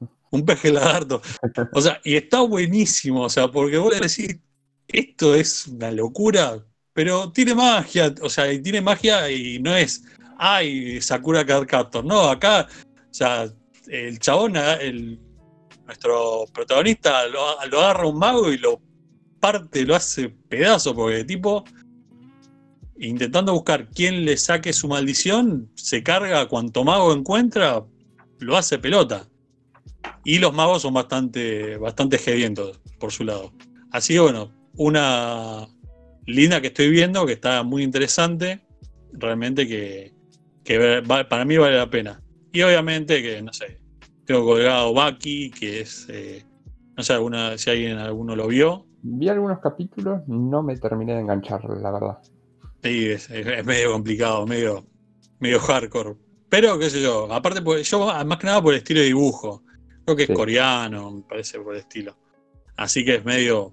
Un 0.32 0.44
peje 0.46 0.70
lagarto. 0.70 1.20
O 1.72 1.80
sea, 1.80 2.00
y 2.04 2.14
está 2.14 2.40
buenísimo, 2.42 3.22
o 3.22 3.28
sea, 3.28 3.48
porque 3.48 3.78
vos 3.78 3.92
le 3.92 3.98
decís, 4.06 4.38
esto 4.86 5.34
es 5.34 5.66
una 5.66 5.90
locura, 5.90 6.64
pero 6.92 7.32
tiene 7.32 7.52
magia, 7.54 8.14
o 8.22 8.30
sea, 8.30 8.52
y 8.52 8.62
tiene 8.62 8.80
magia 8.80 9.28
y 9.28 9.58
no 9.58 9.74
es, 9.76 10.04
ay, 10.38 11.00
Sakura 11.00 11.44
Card 11.44 11.66
Captor. 11.66 12.04
No, 12.04 12.28
acá, 12.30 12.68
o 12.70 13.12
sea, 13.14 13.50
el 13.88 14.18
chabón, 14.20 14.54
el, 14.56 15.18
nuestro 15.84 16.44
protagonista, 16.54 17.26
lo, 17.26 17.64
lo 17.66 17.80
agarra 17.80 18.06
un 18.06 18.18
mago 18.18 18.52
y 18.52 18.58
lo 18.58 18.80
parte, 19.40 19.84
lo 19.84 19.96
hace 19.96 20.28
pedazo, 20.28 20.94
porque 20.94 21.24
tipo, 21.24 21.64
intentando 22.98 23.52
buscar 23.52 23.88
quién 23.88 24.24
le 24.24 24.36
saque 24.36 24.72
su 24.72 24.86
maldición, 24.86 25.70
se 25.74 26.02
carga 26.02 26.46
cuanto 26.46 26.84
mago 26.84 27.12
encuentra, 27.12 27.84
lo 28.38 28.56
hace 28.56 28.78
pelota. 28.78 29.26
Y 30.24 30.38
los 30.38 30.54
magos 30.54 30.82
son 30.82 30.94
bastante, 30.94 31.76
bastante 31.78 32.18
gedientos 32.18 32.80
por 32.98 33.10
su 33.10 33.24
lado. 33.24 33.52
Así 33.90 34.14
que 34.14 34.20
bueno, 34.20 34.52
una 34.76 35.66
linda 36.26 36.60
que 36.60 36.68
estoy 36.68 36.90
viendo, 36.90 37.26
que 37.26 37.32
está 37.32 37.62
muy 37.62 37.82
interesante, 37.82 38.60
realmente 39.12 39.66
que, 39.66 40.12
que 40.62 41.02
para 41.06 41.44
mí 41.44 41.56
vale 41.56 41.76
la 41.76 41.90
pena. 41.90 42.22
Y 42.52 42.62
obviamente 42.62 43.22
que, 43.22 43.42
no 43.42 43.52
sé, 43.52 43.80
tengo 44.24 44.44
colgado 44.44 44.92
Baki, 44.92 45.50
que 45.50 45.80
es, 45.80 46.06
eh, 46.08 46.44
no 46.96 47.02
sé 47.02 47.14
alguna, 47.14 47.56
si 47.58 47.70
alguien 47.70 47.98
alguno 47.98 48.36
lo 48.36 48.46
vio, 48.48 48.86
Vi 49.02 49.28
algunos 49.28 49.60
capítulos, 49.60 50.20
no 50.26 50.62
me 50.62 50.76
terminé 50.76 51.14
de 51.14 51.20
enganchar, 51.20 51.64
la 51.64 51.90
verdad. 51.90 52.18
Sí, 52.82 53.08
es, 53.08 53.28
medio 53.64 53.92
complicado, 53.92 54.46
medio, 54.46 54.86
medio 55.38 55.60
hardcore. 55.60 56.16
Pero, 56.48 56.78
qué 56.78 56.90
sé 56.90 57.00
yo, 57.00 57.32
aparte, 57.32 57.62
por- 57.62 57.78
yo 57.80 58.24
más 58.24 58.38
que 58.38 58.46
nada 58.46 58.62
por 58.62 58.74
el 58.74 58.78
estilo 58.78 59.00
de 59.00 59.06
dibujo. 59.06 59.62
Creo 60.04 60.16
que 60.16 60.22
es 60.24 60.30
coreano, 60.30 61.10
me 61.12 61.22
parece, 61.22 61.60
por 61.60 61.74
el 61.74 61.80
estilo. 61.80 62.16
Así 62.76 63.04
que 63.04 63.16
es 63.16 63.24
medio, 63.24 63.72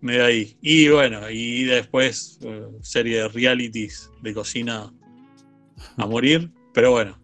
medio 0.00 0.24
ahí. 0.24 0.56
Y 0.60 0.88
bueno, 0.88 1.28
y 1.28 1.64
después 1.64 2.38
eh, 2.42 2.66
serie 2.80 3.22
de 3.22 3.28
realities 3.28 4.10
de 4.22 4.32
cocina 4.32 4.92
a 5.96 6.06
morir. 6.06 6.50
Pero 6.72 6.92
bueno, 6.92 7.18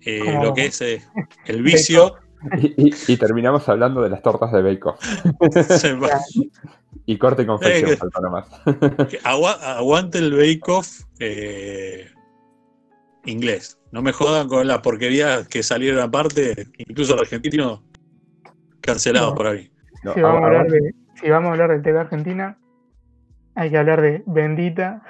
eh, 0.00 0.38
lo 0.42 0.54
que 0.54 0.66
es 0.66 0.80
eh, 0.82 1.02
el 1.46 1.62
vicio, 1.62 2.14
Y, 2.58 2.88
y- 2.88 2.94
y 3.08 3.16
terminamos 3.16 3.68
hablando 3.68 4.00
de 4.02 4.10
las 4.10 4.22
tortas 4.22 4.52
de 4.52 4.62
Bake 4.62 4.86
Off. 4.86 4.98
se 5.68 5.94
va- 5.94 6.20
Y 7.06 7.18
corte 7.18 7.42
y 7.42 7.46
confección, 7.46 7.90
Eh, 7.92 7.98
nomás. 8.22 8.46
agua- 9.24 9.58
aguante 9.78 10.18
el 10.18 10.32
bake-off 10.36 11.00
eh, 11.20 12.06
inglés. 13.24 13.78
No 13.90 14.02
me 14.02 14.12
jodan 14.12 14.48
con 14.48 14.66
las 14.66 14.78
porquerías 14.78 15.48
que 15.48 15.62
salieron 15.62 16.00
aparte, 16.00 16.66
incluso 16.78 17.14
el 17.14 17.20
argentino 17.20 17.82
cancelado 18.80 19.30
No. 19.30 19.34
por 19.34 19.46
ahí. 19.48 19.70
No, 20.04 20.14
Si 20.14 20.20
vamos, 20.20 20.42
a 20.42 20.46
hablar 20.46 20.66
de, 20.68 20.94
si 21.20 21.28
vamos 21.30 21.48
a 21.48 21.52
hablar 21.52 21.70
del 21.70 21.82
TV 21.82 21.98
Argentina, 21.98 22.58
hay 23.54 23.70
que 23.70 23.78
hablar 23.78 24.00
de 24.00 24.22
Bendita 24.26 25.02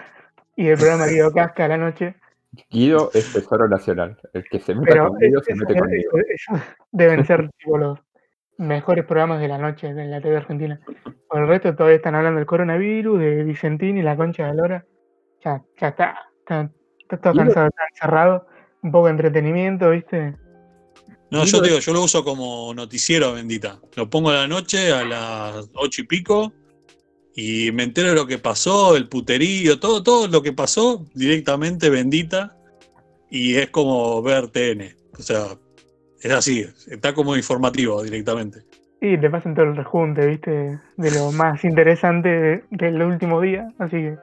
y 0.57 0.65
del 0.65 0.79
programa 0.79 1.07
Guido 1.07 1.31
Casca 1.33 1.67
a 1.67 1.69
la 1.69 1.77
noche. 1.77 2.15
Guido 2.71 3.11
es 3.15 3.33
tesoro 3.33 3.69
nacional. 3.69 4.19
El 4.33 4.45
que 4.45 4.59
se 4.61 4.75
meta 4.75 4.87
Pero 4.93 5.09
con 5.09 5.19
Guido 5.19 5.43
se 5.43 5.55
mete 5.55 5.79
con 5.79 5.93
eso- 5.93 6.11
Guido. 6.53 6.65
deben 6.93 7.25
ser 7.27 7.51
tipo, 7.59 7.79
los 7.79 7.99
mejores 8.57 9.05
programas 9.05 9.41
de 9.41 9.49
la 9.49 9.59
noche 9.59 9.87
en 9.89 10.11
la 10.11 10.21
TV 10.21 10.37
Argentina. 10.37 10.81
Por 11.29 11.43
el 11.43 11.49
resto 11.49 11.75
todavía 11.77 11.97
están 11.97 12.15
hablando 12.15 12.39
del 12.39 12.47
coronavirus, 12.47 13.21
de 13.21 13.45
Vicentín 13.45 13.99
y 13.99 14.03
la 14.03 14.17
concha 14.17 14.47
de 14.49 14.55
Lora. 14.55 14.85
Ya, 15.45 15.63
ya 15.81 15.89
está. 15.89 16.19
Está, 16.41 16.71
está 16.99 17.17
todo 17.19 17.33
Guido- 17.35 17.45
cansado, 17.45 17.67
está 17.69 17.83
encerrado. 17.93 18.47
Un 18.83 18.93
poco 18.93 19.07
de 19.07 19.11
entretenimiento, 19.13 19.91
¿viste? 19.91 20.35
No, 21.31 21.43
Guido 21.43 21.45
yo 21.45 21.61
te 21.61 21.67
es- 21.67 21.71
digo, 21.75 21.81
yo 21.81 21.93
lo 21.93 22.03
uso 22.05 22.25
como 22.25 22.73
noticiero 22.75 23.35
bendita. 23.35 23.79
Lo 23.97 24.09
pongo 24.09 24.31
a 24.31 24.35
la 24.35 24.49
noche 24.49 24.93
a 24.93 25.05
las 25.05 25.71
ocho 25.75 26.01
y 26.03 26.07
pico 26.07 26.53
y 27.41 27.71
me 27.71 27.85
entero 27.85 28.09
de 28.09 28.17
lo 28.17 28.27
que 28.27 28.39
pasó, 28.39 28.97
el 28.97 29.09
puterío, 29.09 29.79
todo, 29.79 30.03
todo 30.03 30.27
lo 30.27 30.43
que 30.43 30.53
pasó 30.53 31.07
directamente 31.15 31.89
bendita 31.89 32.57
y 33.31 33.55
es 33.55 33.71
como 33.71 34.21
ver 34.23 34.49
TN. 34.49 34.97
O 35.17 35.23
sea, 35.23 35.57
es 36.21 36.33
así, 36.33 36.67
está 36.91 37.15
como 37.15 37.37
informativo 37.37 38.03
directamente. 38.03 38.65
Y 39.01 39.17
te 39.21 39.31
pasan 39.31 39.55
todo 39.55 39.67
el 39.67 39.77
rejunte, 39.77 40.27
¿viste? 40.27 40.81
De 40.97 41.11
lo 41.13 41.31
más 41.31 41.63
interesante 41.63 42.29
de- 42.29 42.65
del 42.71 43.01
último 43.03 43.41
día. 43.41 43.73
Así 43.79 43.99
que, 43.99 44.17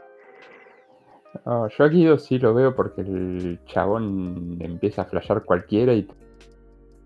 yo 1.46 1.84
a 1.86 1.88
Guido 1.88 2.18
sí 2.18 2.38
lo 2.38 2.54
veo 2.54 2.76
porque 2.76 3.00
el 3.00 3.60
chabón 3.66 4.58
empieza 4.60 5.04
a 5.04 5.06
flashear 5.06 5.42
cualquiera 5.46 5.94
y 5.94 6.06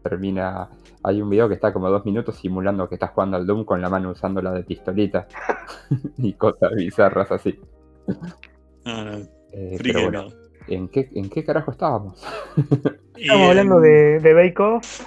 termina. 0.02 0.70
Hay 1.04 1.22
un 1.22 1.30
video 1.30 1.48
que 1.48 1.56
está 1.56 1.72
como 1.72 1.90
dos 1.90 2.06
minutos 2.06 2.36
simulando 2.38 2.90
que 2.90 2.96
está 2.96 3.08
jugando 3.08 3.38
al 3.38 3.48
Doom 3.48 3.64
con 3.64 3.82
la 3.82 3.90
mano 3.90 4.12
usando 4.12 4.42
la 4.42 4.52
de 4.52 4.64
pistolita 4.64 5.28
y 6.18 6.34
cosas 6.34 6.72
bizarras 6.76 7.32
así. 7.32 7.60
No, 8.86 9.06
no, 9.06 9.18
Eh, 9.54 9.78
pero 9.82 10.02
bueno. 10.04 10.28
¿en 10.68 10.88
qué, 10.90 11.10
¿en 11.16 11.30
qué 11.30 11.44
carajo 11.44 11.72
estábamos? 11.72 12.22
Estamos 13.16 13.50
hablando 13.50 13.80
de, 13.80 14.20
de 14.20 14.34
Bake 14.34 14.60
Off. 14.60 15.02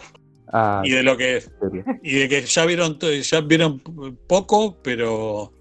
Ah, 0.54 0.82
y 0.84 0.90
de 0.90 1.02
lo 1.02 1.16
que 1.16 1.40
serio. 1.40 1.84
y 2.02 2.18
de 2.18 2.28
que 2.28 2.42
ya 2.42 2.66
vieron 2.66 2.98
ya 2.98 3.40
vieron 3.40 3.80
poco, 4.26 4.76
pero 4.82 5.52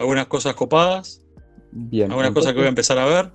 algunas 0.00 0.26
cosas 0.26 0.54
copadas, 0.54 1.24
Bien. 1.70 2.10
algunas 2.10 2.32
cosas 2.32 2.52
que 2.52 2.58
voy 2.58 2.66
a 2.66 2.70
empezar 2.70 2.98
a 2.98 3.04
ver. 3.06 3.30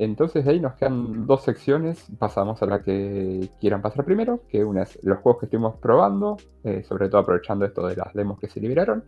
Entonces 0.00 0.46
de 0.46 0.52
ahí 0.52 0.60
nos 0.60 0.76
quedan 0.76 1.26
dos 1.26 1.42
secciones, 1.42 2.06
pasamos 2.18 2.62
a 2.62 2.66
la 2.66 2.82
que 2.82 3.50
quieran 3.60 3.82
pasar 3.82 4.02
primero, 4.06 4.40
que 4.48 4.64
una 4.64 4.84
es 4.84 4.98
los 5.02 5.18
juegos 5.18 5.40
que 5.40 5.46
estuvimos 5.46 5.76
probando, 5.76 6.38
eh, 6.64 6.82
sobre 6.84 7.10
todo 7.10 7.20
aprovechando 7.20 7.66
esto 7.66 7.86
de 7.86 7.96
las 7.96 8.14
demos 8.14 8.40
que 8.40 8.48
se 8.48 8.60
liberaron, 8.60 9.04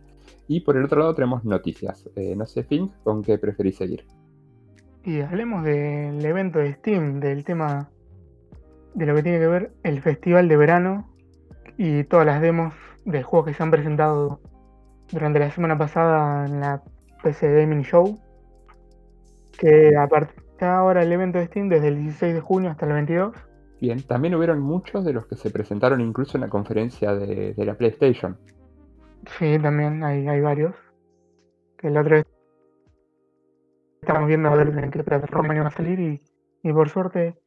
y 0.47 0.59
por 0.59 0.77
el 0.77 0.85
otro 0.85 0.99
lado 0.99 1.15
tenemos 1.15 1.45
noticias. 1.45 2.07
Eh, 2.15 2.35
no 2.35 2.45
sé, 2.45 2.63
Fink, 2.63 2.91
¿con 3.03 3.23
qué 3.23 3.39
preferís 3.39 3.77
seguir? 3.77 4.05
Y 5.03 5.21
hablemos 5.21 5.63
del 5.63 6.23
evento 6.23 6.59
de 6.59 6.73
Steam, 6.73 7.19
del 7.19 7.43
tema 7.43 7.89
de 8.93 9.07
lo 9.07 9.15
que 9.15 9.23
tiene 9.23 9.39
que 9.39 9.47
ver 9.47 9.71
el 9.81 9.99
festival 9.99 10.47
de 10.47 10.57
verano 10.57 11.09
y 11.75 12.03
todas 12.03 12.27
las 12.27 12.39
demos 12.39 12.71
de 13.03 13.23
juegos 13.23 13.47
que 13.47 13.55
se 13.55 13.63
han 13.63 13.71
presentado 13.71 14.41
durante 15.11 15.39
la 15.39 15.49
semana 15.49 15.75
pasada 15.75 16.45
en 16.45 16.59
la 16.59 16.83
PC 17.23 17.51
Gaming 17.51 17.81
Show. 17.81 18.19
Que 19.57 19.97
a 19.97 20.07
partir 20.07 20.42
ahora 20.63 21.03
el 21.03 21.11
evento 21.11 21.39
de 21.39 21.47
Steam 21.47 21.69
desde 21.69 21.89
el 21.89 21.97
16 21.97 22.33
de 22.33 22.41
junio 22.41 22.71
hasta 22.71 22.85
el 22.85 22.93
22. 22.93 23.35
Bien, 23.81 24.01
también 24.03 24.35
hubieron 24.35 24.59
muchos 24.59 25.03
de 25.03 25.13
los 25.13 25.25
que 25.27 25.35
se 25.35 25.49
presentaron 25.49 25.99
incluso 25.99 26.37
en 26.37 26.41
la 26.41 26.49
conferencia 26.49 27.13
de, 27.13 27.53
de 27.53 27.65
la 27.65 27.75
PlayStation. 27.75 28.37
Sí, 29.37 29.57
también 29.59 30.03
hay, 30.03 30.27
hay 30.27 30.41
varios. 30.41 30.75
Que 31.77 31.89
la 31.89 32.01
otra 32.01 32.17
vez 32.17 32.25
estamos 34.01 34.27
viendo 34.27 34.49
a 34.49 34.55
ver 34.55 34.67
en 34.69 34.91
qué 34.91 35.03
plataforma 35.03 35.55
iba 35.55 35.67
a 35.67 35.71
salir 35.71 35.99
y, 35.99 36.21
y 36.61 36.73
por 36.73 36.89
suerte, 36.89 37.37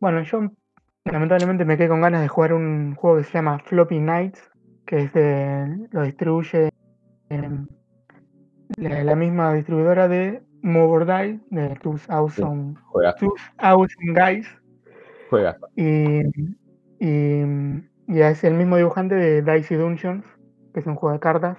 bueno, 0.00 0.22
yo 0.22 0.50
lamentablemente 1.04 1.64
me 1.64 1.76
quedé 1.76 1.88
con 1.88 2.00
ganas 2.00 2.22
de 2.22 2.28
jugar 2.28 2.52
un 2.52 2.94
juego 2.94 3.18
que 3.18 3.24
se 3.24 3.32
llama 3.32 3.58
Floppy 3.58 3.98
Nights, 3.98 4.50
que 4.86 5.04
es 5.04 5.12
de, 5.12 5.88
lo 5.90 6.02
distribuye 6.02 6.70
la, 8.76 9.04
la 9.04 9.16
misma 9.16 9.54
distribuidora 9.54 10.08
de 10.08 10.42
Move 10.62 10.90
or 10.92 11.06
Die, 11.06 11.40
de 11.50 11.76
Two 11.76 11.96
Awesome, 12.08 12.76
Juegas, 12.84 13.16
Two 13.16 13.34
Awesome 13.58 14.12
Guys, 14.14 14.48
juegas. 15.28 15.56
y, 15.76 16.20
y, 16.98 17.42
y 18.08 18.20
es 18.20 18.44
el 18.44 18.54
mismo 18.54 18.76
dibujante 18.76 19.14
de 19.14 19.42
Dicey 19.42 19.76
Dungeons, 19.76 20.24
que 20.74 20.80
es 20.80 20.86
un 20.86 20.94
juego 20.96 21.12
de 21.14 21.20
cartas, 21.20 21.58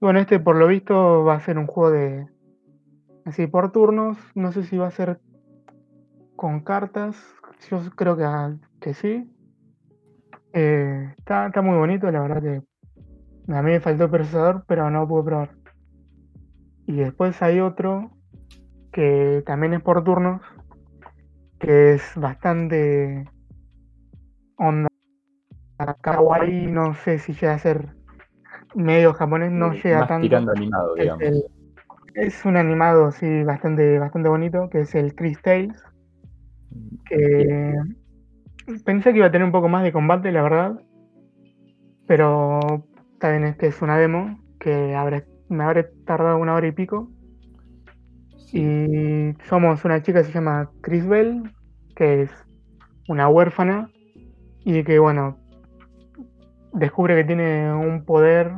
Bueno, 0.00 0.20
este 0.20 0.38
por 0.40 0.56
lo 0.56 0.66
visto 0.68 1.24
va 1.24 1.34
a 1.36 1.40
ser 1.40 1.58
un 1.58 1.66
juego 1.66 1.90
de 1.92 2.28
así 3.24 3.46
por 3.46 3.72
turnos. 3.72 4.18
No 4.34 4.52
sé 4.52 4.64
si 4.64 4.76
va 4.78 4.88
a 4.88 4.90
ser 4.90 5.20
con 6.36 6.60
cartas. 6.60 7.16
Yo 7.70 7.80
creo 7.96 8.16
que, 8.16 8.24
ah, 8.24 8.56
que 8.80 8.94
sí. 8.94 9.30
Eh, 10.52 11.14
está, 11.18 11.46
está 11.48 11.62
muy 11.62 11.76
bonito, 11.76 12.10
la 12.10 12.20
verdad 12.20 12.42
que 12.42 12.62
a 13.52 13.62
mí 13.62 13.70
me 13.72 13.80
faltó 13.80 14.04
el 14.04 14.10
procesador, 14.10 14.64
pero 14.66 14.90
no 14.90 15.06
pude 15.08 15.24
probar. 15.24 15.50
Y 16.86 16.96
después 16.96 17.40
hay 17.42 17.60
otro 17.60 18.10
que 18.94 19.42
también 19.44 19.74
es 19.74 19.82
por 19.82 20.04
turnos, 20.04 20.40
que 21.58 21.94
es 21.94 22.12
bastante 22.14 23.28
onda 24.56 24.88
kawaii, 26.00 26.68
no 26.68 26.94
sé 26.94 27.18
si 27.18 27.32
llega 27.32 27.54
a 27.54 27.58
ser 27.58 27.88
medio 28.76 29.12
japonés, 29.12 29.50
no 29.50 29.72
Eh, 29.72 29.80
llega 29.82 30.00
más 30.00 30.08
tanto. 30.08 30.28
tirando 30.28 30.52
animado, 30.52 30.94
Es, 30.94 31.00
digamos. 31.02 31.22
el- 31.24 31.44
es 32.14 32.44
un 32.44 32.56
animado 32.56 33.10
sí 33.10 33.42
bastante, 33.42 33.98
bastante 33.98 34.28
bonito, 34.28 34.70
que 34.70 34.82
es 34.82 34.94
el 34.94 35.16
Chris 35.16 35.42
Tales, 35.42 35.82
que 37.04 37.74
pensé 38.84 39.10
que 39.10 39.18
iba 39.18 39.26
a 39.26 39.32
tener 39.32 39.44
un 39.44 39.52
poco 39.52 39.68
más 39.68 39.82
de 39.82 39.92
combate, 39.92 40.30
la 40.30 40.42
verdad. 40.42 40.80
Pero 42.06 42.60
también 43.18 43.44
es 43.44 43.56
que 43.56 43.66
es 43.66 43.82
una 43.82 43.98
demo 43.98 44.38
que 44.60 44.94
habré- 44.94 45.26
me 45.48 45.64
habré 45.64 45.84
tardado 46.06 46.38
una 46.38 46.54
hora 46.54 46.68
y 46.68 46.72
pico. 46.72 47.08
Y 48.54 49.34
somos 49.48 49.84
una 49.84 50.00
chica 50.00 50.20
que 50.20 50.26
se 50.26 50.32
llama 50.32 50.70
Chris 50.80 51.06
Bell, 51.06 51.42
que 51.96 52.22
es 52.22 52.30
una 53.08 53.28
huérfana 53.28 53.90
y 54.64 54.84
que, 54.84 54.98
bueno, 55.00 55.36
descubre 56.72 57.16
que 57.16 57.24
tiene 57.24 57.72
un 57.74 58.04
poder 58.04 58.52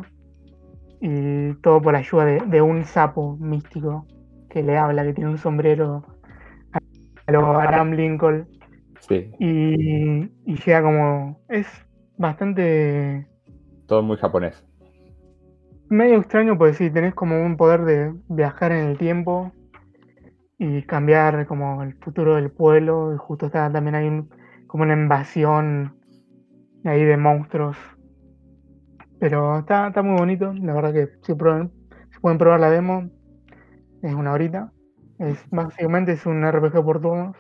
y 1.01 1.55
todo 1.63 1.81
por 1.81 1.97
ayuda 1.97 2.25
de, 2.27 2.41
de 2.41 2.63
un 2.63 2.85
sapo 2.85 3.37
místico 3.39 4.07
que 4.51 4.63
le 4.63 4.77
habla, 4.77 5.05
que 5.05 5.15
tiene 5.15 5.31
un 5.31 5.39
sombrero 5.39 6.05
a 7.27 7.33
lo 7.33 7.47
Abraham 7.47 7.93
Lincoln. 7.93 8.49
Sí, 9.01 9.31
y, 9.39 10.31
y 10.45 10.57
llega 10.65 10.83
como... 10.83 11.41
Es 11.49 11.67
bastante 12.19 13.27
todo 13.87 14.03
muy 14.03 14.17
japonés. 14.19 14.65
medio 15.89 16.19
extraño 16.19 16.59
porque 16.59 16.75
sí, 16.75 16.91
tenés 16.91 17.15
como 17.15 17.43
un 17.45 17.57
poder 17.57 17.85
de 17.85 18.15
viajar 18.29 18.73
en 18.73 18.87
el 18.89 18.99
tiempo 18.99 19.53
y 20.59 20.83
cambiar 20.83 21.47
como 21.47 21.83
el 21.83 21.95
futuro 21.95 22.37
del 22.37 22.51
pueblo 22.51 23.15
y 23.15 23.19
justo 23.19 23.47
está 23.47 23.71
también 23.71 23.95
hay 23.95 24.09
un- 24.09 24.31
como 24.67 24.85
una 24.85 24.95
invasión 24.95 25.95
ahí 26.85 27.05
de 27.05 27.17
monstruos. 27.17 27.77
Pero 29.19 29.59
está, 29.59 29.89
está 29.89 30.03
muy 30.03 30.17
bonito, 30.19 30.53
la 30.53 30.75
verdad 30.75 30.93
que 30.93 31.09
si, 31.23 31.33
prueben- 31.35 31.71
si 32.13 32.21
pueden 32.21 32.39
probar 32.39 32.61
la 32.61 32.71
demo, 32.71 33.09
es 34.03 34.15
una 34.15 34.33
horita. 34.33 34.73
Es, 35.19 35.39
básicamente 35.51 36.13
es 36.13 36.27
un 36.27 36.45
RPG 36.45 36.85
por 36.85 37.01
turnos. 37.01 37.37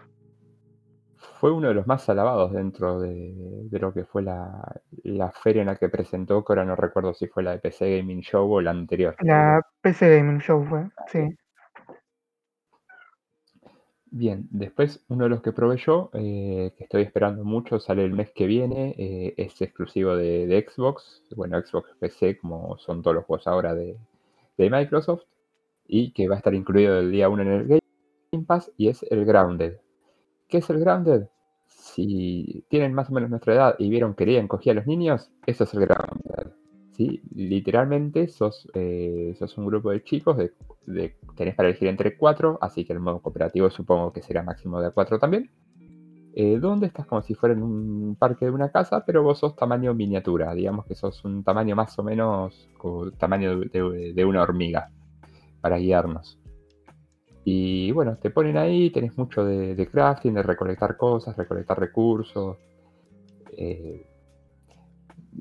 Fue 1.40 1.52
uno 1.52 1.68
de 1.68 1.74
los 1.74 1.86
más 1.86 2.08
alabados 2.08 2.52
dentro 2.52 2.98
de, 3.00 3.34
de 3.70 3.78
lo 3.78 3.92
que 3.92 4.04
fue 4.04 4.22
la, 4.22 4.80
la 5.04 5.30
feria 5.30 5.60
en 5.60 5.66
la 5.66 5.76
que 5.76 5.88
presentó, 5.90 6.42
que 6.44 6.52
ahora 6.52 6.64
no 6.64 6.76
recuerdo 6.76 7.12
si 7.12 7.26
fue 7.26 7.42
la 7.42 7.52
de 7.52 7.58
PC 7.58 7.98
Gaming 7.98 8.20
Show 8.22 8.50
o 8.50 8.60
la 8.62 8.70
anterior. 8.70 9.14
La 9.20 9.60
PC 9.82 10.16
Gaming 10.16 10.40
Show 10.40 10.64
fue, 10.66 10.88
sí. 11.12 11.36
Bien, 14.18 14.48
después 14.50 15.04
uno 15.08 15.24
de 15.24 15.28
los 15.30 15.42
que 15.42 15.52
probé 15.52 15.76
yo, 15.76 16.08
eh, 16.14 16.72
que 16.78 16.84
estoy 16.84 17.02
esperando 17.02 17.44
mucho, 17.44 17.78
sale 17.78 18.02
el 18.02 18.14
mes 18.14 18.30
que 18.34 18.46
viene, 18.46 18.94
eh, 18.96 19.34
es 19.36 19.60
exclusivo 19.60 20.16
de, 20.16 20.66
Xbox, 20.66 21.22
bueno, 21.36 21.60
Xbox 21.60 21.90
PC, 22.00 22.38
como 22.38 22.78
son 22.78 23.02
todos 23.02 23.14
los 23.14 23.26
juegos 23.26 23.46
ahora 23.46 23.74
de, 23.74 23.98
de 24.56 24.70
Microsoft, 24.70 25.24
y 25.86 26.12
que 26.12 26.28
va 26.28 26.36
a 26.36 26.38
estar 26.38 26.54
incluido 26.54 26.98
el 26.98 27.12
día 27.12 27.28
1 27.28 27.42
en 27.42 27.48
el 27.48 27.66
Game 28.32 28.44
Pass, 28.46 28.72
y 28.78 28.88
es 28.88 29.02
el 29.10 29.26
Grounded. 29.26 29.80
¿Qué 30.48 30.58
es 30.58 30.70
el 30.70 30.80
Grounded? 30.80 31.26
Si 31.66 32.64
tienen 32.70 32.94
más 32.94 33.10
o 33.10 33.12
menos 33.12 33.28
nuestra 33.28 33.52
edad 33.52 33.76
y 33.78 33.90
vieron 33.90 34.14
que 34.14 34.24
Leia 34.24 34.40
encogía 34.40 34.72
a 34.72 34.76
los 34.76 34.86
niños, 34.86 35.30
eso 35.44 35.64
es 35.64 35.74
el 35.74 35.80
Grounded. 35.80 36.52
Literalmente 37.34 38.28
sos, 38.28 38.68
eh, 38.74 39.34
sos 39.38 39.56
un 39.58 39.66
grupo 39.66 39.90
de 39.90 40.02
chicos, 40.02 40.36
de, 40.36 40.52
tenés 41.36 41.54
para 41.54 41.68
elegir 41.68 41.88
entre 41.88 42.16
cuatro, 42.16 42.58
así 42.60 42.84
que 42.84 42.92
el 42.92 43.00
modo 43.00 43.20
cooperativo 43.20 43.70
supongo 43.70 44.12
que 44.12 44.22
será 44.22 44.42
máximo 44.42 44.80
de 44.80 44.90
cuatro 44.90 45.18
también. 45.18 45.50
Eh, 46.34 46.58
donde 46.58 46.86
estás 46.86 47.06
como 47.06 47.22
si 47.22 47.34
fuera 47.34 47.54
en 47.54 47.62
un 47.62 48.16
parque 48.16 48.44
de 48.44 48.50
una 48.50 48.70
casa, 48.70 49.04
pero 49.06 49.22
vos 49.22 49.38
sos 49.38 49.56
tamaño 49.56 49.94
miniatura, 49.94 50.54
digamos 50.54 50.84
que 50.84 50.94
sos 50.94 51.24
un 51.24 51.42
tamaño 51.42 51.74
más 51.74 51.98
o 51.98 52.02
menos 52.02 52.68
tamaño 53.18 53.58
de 53.60 54.24
una 54.24 54.42
hormiga 54.42 54.90
para 55.62 55.78
guiarnos. 55.78 56.38
Y 57.48 57.92
bueno, 57.92 58.16
te 58.16 58.30
ponen 58.30 58.56
ahí, 58.56 58.90
tenés 58.90 59.16
mucho 59.16 59.44
de, 59.44 59.76
de 59.76 59.86
crafting, 59.86 60.34
de 60.34 60.42
recolectar 60.42 60.96
cosas, 60.96 61.36
recolectar 61.36 61.78
recursos. 61.78 62.56
eh, 63.56 64.04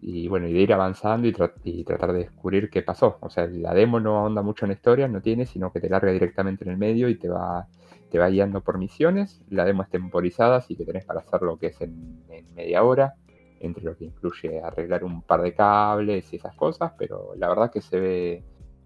y 0.01 0.27
bueno, 0.27 0.47
y 0.47 0.53
de 0.53 0.59
ir 0.61 0.73
avanzando 0.73 1.27
y, 1.27 1.33
tra- 1.33 1.53
y 1.63 1.83
tratar 1.83 2.13
de 2.13 2.19
descubrir 2.19 2.69
qué 2.69 2.81
pasó. 2.81 3.17
O 3.21 3.29
sea, 3.29 3.47
la 3.47 3.73
demo 3.73 3.99
no 3.99 4.17
ahonda 4.17 4.41
mucho 4.41 4.65
en 4.65 4.71
historia, 4.71 5.07
no 5.07 5.21
tiene, 5.21 5.45
sino 5.45 5.71
que 5.71 5.79
te 5.79 5.89
larga 5.89 6.11
directamente 6.11 6.63
en 6.65 6.71
el 6.71 6.77
medio 6.77 7.09
y 7.09 7.15
te 7.15 7.29
va, 7.29 7.67
te 8.09 8.19
va 8.19 8.27
guiando 8.29 8.61
por 8.61 8.77
misiones. 8.77 9.41
La 9.49 9.65
demo 9.65 9.83
es 9.83 9.89
temporizada, 9.89 10.57
así 10.57 10.75
que 10.75 10.85
tenés 10.85 11.05
para 11.05 11.19
hacer 11.21 11.41
lo 11.41 11.57
que 11.57 11.67
es 11.67 11.81
en, 11.81 12.23
en 12.29 12.53
media 12.55 12.83
hora, 12.83 13.15
entre 13.59 13.83
lo 13.83 13.95
que 13.95 14.05
incluye 14.05 14.61
arreglar 14.61 15.03
un 15.03 15.21
par 15.21 15.41
de 15.41 15.53
cables 15.53 16.31
y 16.33 16.35
esas 16.37 16.55
cosas, 16.55 16.93
pero 16.97 17.33
la 17.37 17.47
verdad 17.49 17.71
que 17.71 17.81
se 17.81 17.99
ve, 17.99 18.43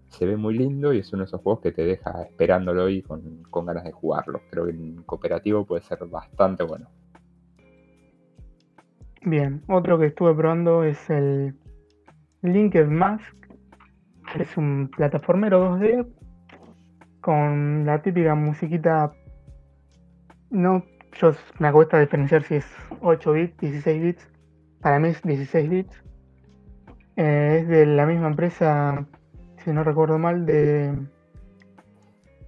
se 0.08 0.26
ve 0.26 0.36
muy 0.36 0.54
lindo 0.56 0.92
y 0.92 0.98
es 0.98 1.12
uno 1.12 1.22
de 1.22 1.26
esos 1.26 1.40
juegos 1.42 1.60
que 1.62 1.72
te 1.72 1.84
deja 1.84 2.22
esperándolo 2.22 2.88
y 2.88 3.02
con, 3.02 3.42
con 3.50 3.66
ganas 3.66 3.84
de 3.84 3.92
jugarlo. 3.92 4.42
Creo 4.50 4.64
que 4.66 4.70
en 4.72 5.02
cooperativo 5.02 5.64
puede 5.66 5.82
ser 5.82 5.98
bastante 6.06 6.62
bueno. 6.64 6.88
Bien, 9.22 9.62
otro 9.68 9.98
que 9.98 10.06
estuve 10.06 10.34
probando 10.34 10.82
es 10.82 11.10
el 11.10 11.54
Linked 12.40 12.86
Mask, 12.86 13.36
es 14.38 14.56
un 14.56 14.90
plataformero 14.96 15.76
2D 15.76 16.06
con 17.20 17.84
la 17.84 18.00
típica 18.00 18.34
musiquita. 18.34 19.12
No, 20.48 20.84
yo 21.20 21.32
me 21.58 21.70
cuesta 21.70 22.00
diferenciar 22.00 22.44
si 22.44 22.56
es 22.56 22.66
8 23.02 23.32
bits, 23.32 23.58
16 23.58 24.02
bits. 24.02 24.28
Para 24.80 24.98
mí 24.98 25.08
es 25.08 25.20
16 25.22 25.68
bits. 25.68 26.02
Eh, 27.16 27.58
es 27.60 27.68
de 27.68 27.84
la 27.84 28.06
misma 28.06 28.28
empresa, 28.28 29.06
si 29.58 29.70
no 29.70 29.84
recuerdo 29.84 30.18
mal, 30.18 30.46
de 30.46 30.94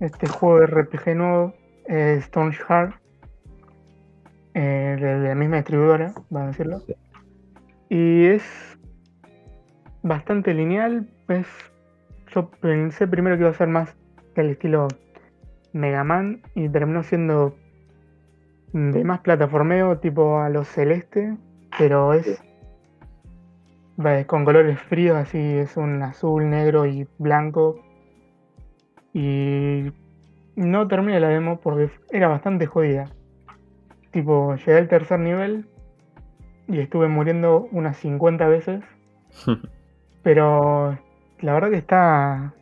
este 0.01 0.27
juego 0.27 0.61
de 0.61 0.67
RPG 0.69 1.17
nuevo, 1.17 1.53
eh, 1.87 2.17
Stone 2.21 2.53
Heart, 2.53 3.02
eh, 4.55 4.97
de 5.01 5.29
la 5.29 5.35
misma 5.35 5.57
distribuidora, 5.57 6.13
vamos 6.31 6.47
a 6.47 6.51
decirlo. 6.51 6.79
Sí. 6.81 6.95
Y 7.89 8.27
es 8.27 8.79
bastante 10.03 10.55
lineal. 10.55 11.09
Es, 11.29 11.47
yo 12.35 12.51
pensé 12.51 13.07
primero 13.07 13.37
que 13.37 13.43
iba 13.43 13.51
a 13.51 13.55
ser 13.55 13.69
más 13.69 13.95
del 14.35 14.51
estilo 14.51 14.89
Mega 15.73 16.05
Man 16.05 16.43
y 16.55 16.69
terminó 16.69 17.03
siendo 17.03 17.55
de 18.73 19.05
más 19.05 19.21
plataformeo 19.21 19.99
tipo 19.99 20.39
a 20.39 20.49
lo 20.49 20.65
celeste, 20.65 21.37
pero 21.79 22.15
es 22.15 22.43
con 24.27 24.45
colores 24.45 24.81
fríos, 24.81 25.17
así 25.17 25.39
es 25.39 25.77
un 25.77 26.03
azul, 26.03 26.49
negro 26.49 26.87
y 26.87 27.07
blanco. 27.19 27.81
Y 29.13 29.93
no 30.57 30.89
terminé 30.89 31.21
la 31.21 31.29
demo 31.29 31.61
porque 31.61 31.91
era 32.11 32.29
bastante 32.29 32.67
jodida. 32.67 33.07
Tipo, 34.13 34.55
llegué 34.57 34.79
al 34.79 34.89
tercer 34.89 35.19
nivel 35.21 35.67
y 36.69 36.79
estuve 36.81 37.09
muriendo 37.09 37.69
unas 37.73 37.97
50 37.99 38.47
veces. 38.49 38.83
Pero 40.23 40.99
la 41.41 41.53
verdad 41.53 41.71
que 41.71 41.79
está. 41.79 42.55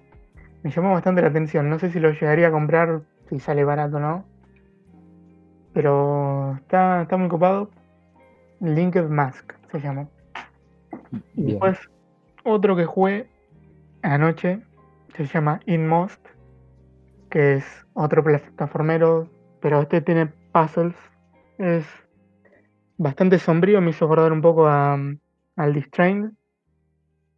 Me 0.63 0.71
llamó 0.71 0.93
bastante 0.93 1.23
la 1.23 1.29
atención. 1.29 1.69
No 1.69 1.79
sé 1.79 1.91
si 1.91 2.01
lo 2.01 2.11
llegaría 2.11 2.49
a 2.49 2.53
comprar, 2.53 3.03
si 3.29 3.39
sale 3.39 3.65
barato 3.65 3.97
o 3.97 4.01
no. 4.01 4.25
Pero 5.73 6.57
está, 6.57 7.03
está 7.03 7.17
muy 7.17 7.29
copado. 7.29 7.71
Linked 8.61 9.09
Mask 9.09 9.53
se 9.71 9.81
llama. 9.81 10.09
Y 11.35 11.43
Bien. 11.43 11.49
después, 11.49 11.79
otro 12.45 12.77
que 12.77 12.85
jugué 12.85 13.27
anoche 14.03 14.61
se 15.17 15.27
llama 15.27 15.61
Inmost, 15.67 16.25
que 17.31 17.57
es 17.57 17.87
otro 17.95 18.23
plataformero, 18.23 19.29
pero 19.61 19.83
este 19.83 20.01
tiene 20.01 20.27
puzzles. 20.53 20.95
Es 21.61 21.85
bastante 22.97 23.39
sombrío, 23.39 23.83
me 23.83 23.91
hizo 23.91 24.07
acordar 24.07 24.33
un 24.33 24.41
poco 24.41 24.67
a, 24.67 24.95
al 25.57 25.75
Distrained, 25.75 26.31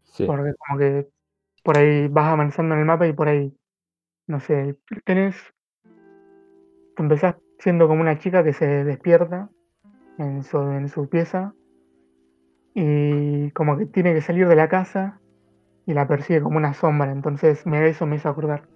Sí. 0.04 0.26
porque 0.26 0.52
como 0.58 0.78
que 0.78 1.08
por 1.64 1.76
ahí 1.76 2.06
vas 2.06 2.26
avanzando 2.26 2.74
en 2.74 2.80
el 2.82 2.86
mapa 2.86 3.08
y 3.08 3.12
por 3.12 3.26
ahí, 3.26 3.52
no 4.28 4.38
sé, 4.38 4.78
tenés. 5.04 5.34
Empezás 6.96 7.34
siendo 7.58 7.88
como 7.88 8.00
una 8.00 8.18
chica 8.18 8.44
que 8.44 8.52
se 8.52 8.84
despierta 8.84 9.48
en 10.18 10.44
su, 10.44 10.60
en 10.60 10.88
su 10.88 11.08
pieza 11.08 11.52
y 12.74 13.50
como 13.52 13.76
que 13.76 13.86
tiene 13.86 14.14
que 14.14 14.20
salir 14.20 14.46
de 14.46 14.54
la 14.56 14.68
casa 14.68 15.20
y 15.84 15.94
la 15.94 16.06
persigue 16.06 16.42
como 16.42 16.58
una 16.58 16.74
sombra. 16.74 17.10
Entonces 17.10 17.66
me, 17.66 17.88
eso 17.88 18.06
me 18.06 18.16
hizo 18.16 18.28
acordar. 18.28 18.68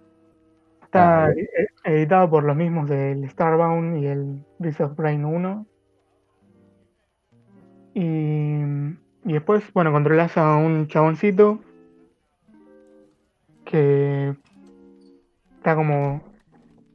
Está 0.87 1.27
Ah, 1.27 1.31
e- 1.31 1.41
e- 1.85 1.95
editado 1.97 2.31
por 2.31 2.45
los 2.45 2.57
mismos 2.57 2.89
del 2.89 3.29
Starbound 3.31 3.99
y 3.99 4.07
el 4.07 4.45
Breath 4.59 4.81
of 4.81 4.97
Brain 4.97 5.25
1. 5.25 5.67
Y, 7.95 8.61
y 9.25 9.33
después, 9.33 9.65
bueno, 9.73 9.91
controlas 9.93 10.37
a 10.37 10.57
un 10.57 10.87
chaboncito 10.87 11.61
que 13.65 14.35
está 15.57 15.75
como. 15.75 16.23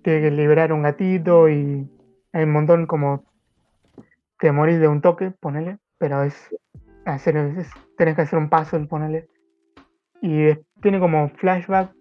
Tiene 0.04 0.22
que 0.22 0.32
liberar 0.32 0.74
un 0.74 0.84
gatito 0.84 1.50
y 1.50 1.88
hay 2.34 2.44
un 2.44 2.52
montón 2.52 2.88
como. 2.88 3.24
Te 4.40 4.52
morís 4.52 4.80
de 4.80 4.88
un 4.88 5.02
toque, 5.02 5.32
ponele, 5.32 5.78
pero 5.98 6.24
es. 6.24 6.36
Hacer, 7.06 7.36
es- 7.38 7.72
tenés 7.98 8.16
que 8.16 8.22
hacer 8.22 8.40
un 8.40 8.50
puzzle, 8.50 8.86
ponele. 8.88 9.28
Y 10.22 10.44
es- 10.44 10.60
tiene 10.82 11.00
como 11.00 11.30
flashback 11.30 11.94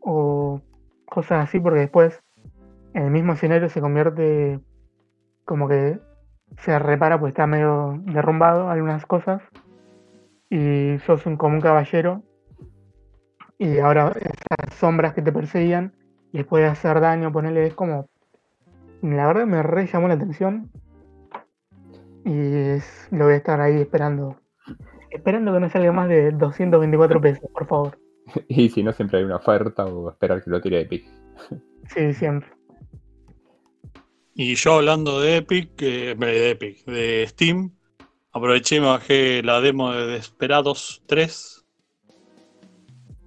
o 0.00 0.60
cosas 1.08 1.44
así, 1.48 1.60
porque 1.60 1.80
después 1.80 2.22
en 2.94 3.04
el 3.04 3.10
mismo 3.10 3.32
escenario 3.32 3.68
se 3.68 3.80
convierte 3.80 4.60
como 5.44 5.68
que 5.68 5.98
se 6.58 6.78
repara, 6.78 7.18
pues 7.18 7.32
está 7.32 7.46
medio 7.46 8.00
derrumbado 8.04 8.70
algunas 8.70 9.04
cosas. 9.06 9.42
Y 10.50 10.98
sos 11.04 11.26
un, 11.26 11.36
como 11.36 11.54
un 11.56 11.60
caballero. 11.60 12.22
Y 13.58 13.78
ahora 13.78 14.12
esas 14.16 14.74
sombras 14.78 15.14
que 15.14 15.22
te 15.22 15.32
perseguían 15.32 15.92
les 16.32 16.46
puede 16.46 16.66
hacer 16.66 17.00
daño, 17.00 17.32
ponerle, 17.32 17.66
es 17.66 17.74
como. 17.74 18.08
La 19.02 19.26
verdad 19.26 19.46
me 19.46 19.62
re 19.62 19.86
llamó 19.86 20.08
la 20.08 20.14
atención. 20.14 20.70
Y 22.24 22.54
es- 22.54 23.08
lo 23.10 23.24
voy 23.24 23.34
a 23.34 23.36
estar 23.36 23.60
ahí 23.60 23.80
esperando. 23.80 24.36
Esperando 25.10 25.52
que 25.52 25.60
no 25.60 25.70
salga 25.70 25.92
más 25.92 26.08
de 26.08 26.30
224 26.32 27.20
pesos, 27.20 27.50
por 27.52 27.66
favor. 27.66 27.98
y 28.48 28.68
si 28.68 28.82
no, 28.82 28.92
siempre 28.92 29.18
hay 29.18 29.24
una 29.24 29.36
oferta 29.36 29.84
o 29.86 30.10
esperar 30.10 30.42
que 30.42 30.50
lo 30.50 30.60
tire 30.60 30.80
Epic. 30.82 31.06
Sí, 31.94 32.12
siempre. 32.14 32.50
Y 34.34 34.54
yo 34.54 34.74
hablando 34.74 35.20
de 35.20 35.38
Epic, 35.38 35.70
eh, 35.82 36.14
de 36.16 36.50
Epic, 36.50 36.84
de 36.84 37.26
Steam, 37.28 37.72
aproveché 38.32 38.76
y 38.76 38.80
me 38.80 38.86
bajé 38.86 39.42
la 39.42 39.60
demo 39.60 39.92
de 39.92 40.06
Desperados 40.06 41.02
3, 41.06 41.64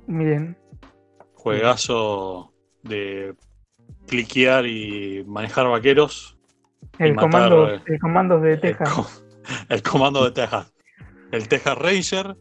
Bien. 0.07 0.57
juegazo 1.33 2.53
de 2.83 3.35
cliquear 4.07 4.65
y 4.65 5.23
manejar 5.27 5.67
vaqueros. 5.67 6.37
El 6.97 7.13
matar, 7.15 7.29
comando, 7.31 7.69
eh, 7.73 7.81
el 7.87 7.99
comando 7.99 8.39
de 8.39 8.53
El, 8.53 8.61
Texas. 8.61 8.89
co- 8.93 9.07
el 9.69 9.83
comando 9.83 10.23
de 10.25 10.31
Texas. 10.31 10.73
El 11.31 11.47
Texas 11.47 11.77
Ranger. 11.77 12.37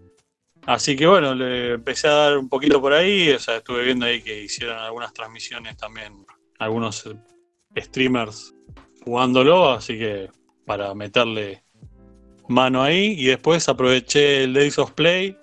Así 0.67 0.95
que 0.95 1.07
bueno, 1.07 1.35
le 1.35 1.75
empecé 1.75 2.09
a 2.09 2.13
dar 2.13 2.39
un 2.39 2.49
poquito 2.49 2.81
por 2.81 2.93
ahí. 2.93 3.31
O 3.31 3.39
sea, 3.39 3.57
estuve 3.57 3.85
viendo 3.85 4.07
ahí 4.07 4.23
que 4.23 4.43
hicieron 4.43 4.79
algunas 4.79 5.13
transmisiones 5.13 5.77
también, 5.77 6.27
algunos 6.59 7.07
eh, 7.07 7.83
streamers 7.83 8.55
jugándolo. 9.05 9.71
Así 9.71 9.99
que 9.99 10.31
para 10.67 10.95
meterle 10.95 11.65
mano 12.49 12.83
ahí. 12.83 13.15
Y 13.19 13.27
después 13.27 13.69
aproveché 13.69 14.45
el 14.45 14.55
Days 14.55 14.79
of 14.79 14.93
Play. 14.93 15.37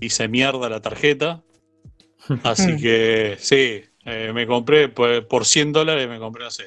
Hice 0.00 0.28
mierda 0.28 0.68
la 0.68 0.80
tarjeta. 0.80 1.42
Así 2.44 2.76
que 2.80 3.36
sí, 3.38 3.82
eh, 4.04 4.32
me 4.32 4.46
compré 4.46 4.88
por, 4.88 5.26
por 5.26 5.44
100 5.44 5.72
dólares, 5.72 6.08
me 6.08 6.18
compré, 6.18 6.44
no 6.44 6.50
sé, 6.50 6.64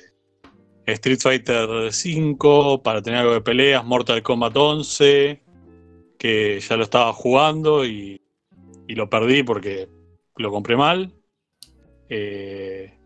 Street 0.85 1.19
Fighter 1.19 1.91
5 1.91 2.83
para 2.83 3.01
tener 3.01 3.21
algo 3.21 3.33
de 3.33 3.41
peleas, 3.41 3.85
Mortal 3.85 4.21
Kombat 4.21 4.55
11, 4.55 5.42
que 6.23 6.57
ya 6.61 6.77
lo 6.77 6.83
estaba 6.83 7.11
jugando 7.11 7.83
y, 7.83 8.21
y 8.87 8.95
lo 8.95 9.09
perdí 9.09 9.43
porque 9.43 9.89
lo 10.37 10.51
compré 10.51 10.77
mal. 10.77 11.13
Eh, 12.07 12.97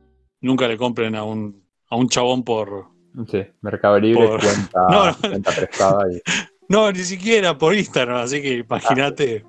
nunca 0.41 0.68
le 0.68 0.77
compren 0.77 1.15
a 1.15 1.23
un, 1.23 1.64
a 1.89 1.95
un 1.95 2.07
chabón 2.10 2.44
por... 2.44 2.85
Sí, 3.27 3.44
Mercado 3.61 3.99
Libre, 3.99 4.27
Por- 4.27 4.39
cuenta, 4.39 4.80
No, 4.91 5.07
no. 5.07 5.15
cuenta 5.19 5.52
prestada 5.52 6.11
y 6.14 6.22
No, 6.69 6.91
ni 6.91 6.99
siquiera 6.99 7.57
por 7.57 7.73
Instagram, 7.73 8.18
así 8.18 8.39
que 8.39 8.57
imagínate, 8.57 9.44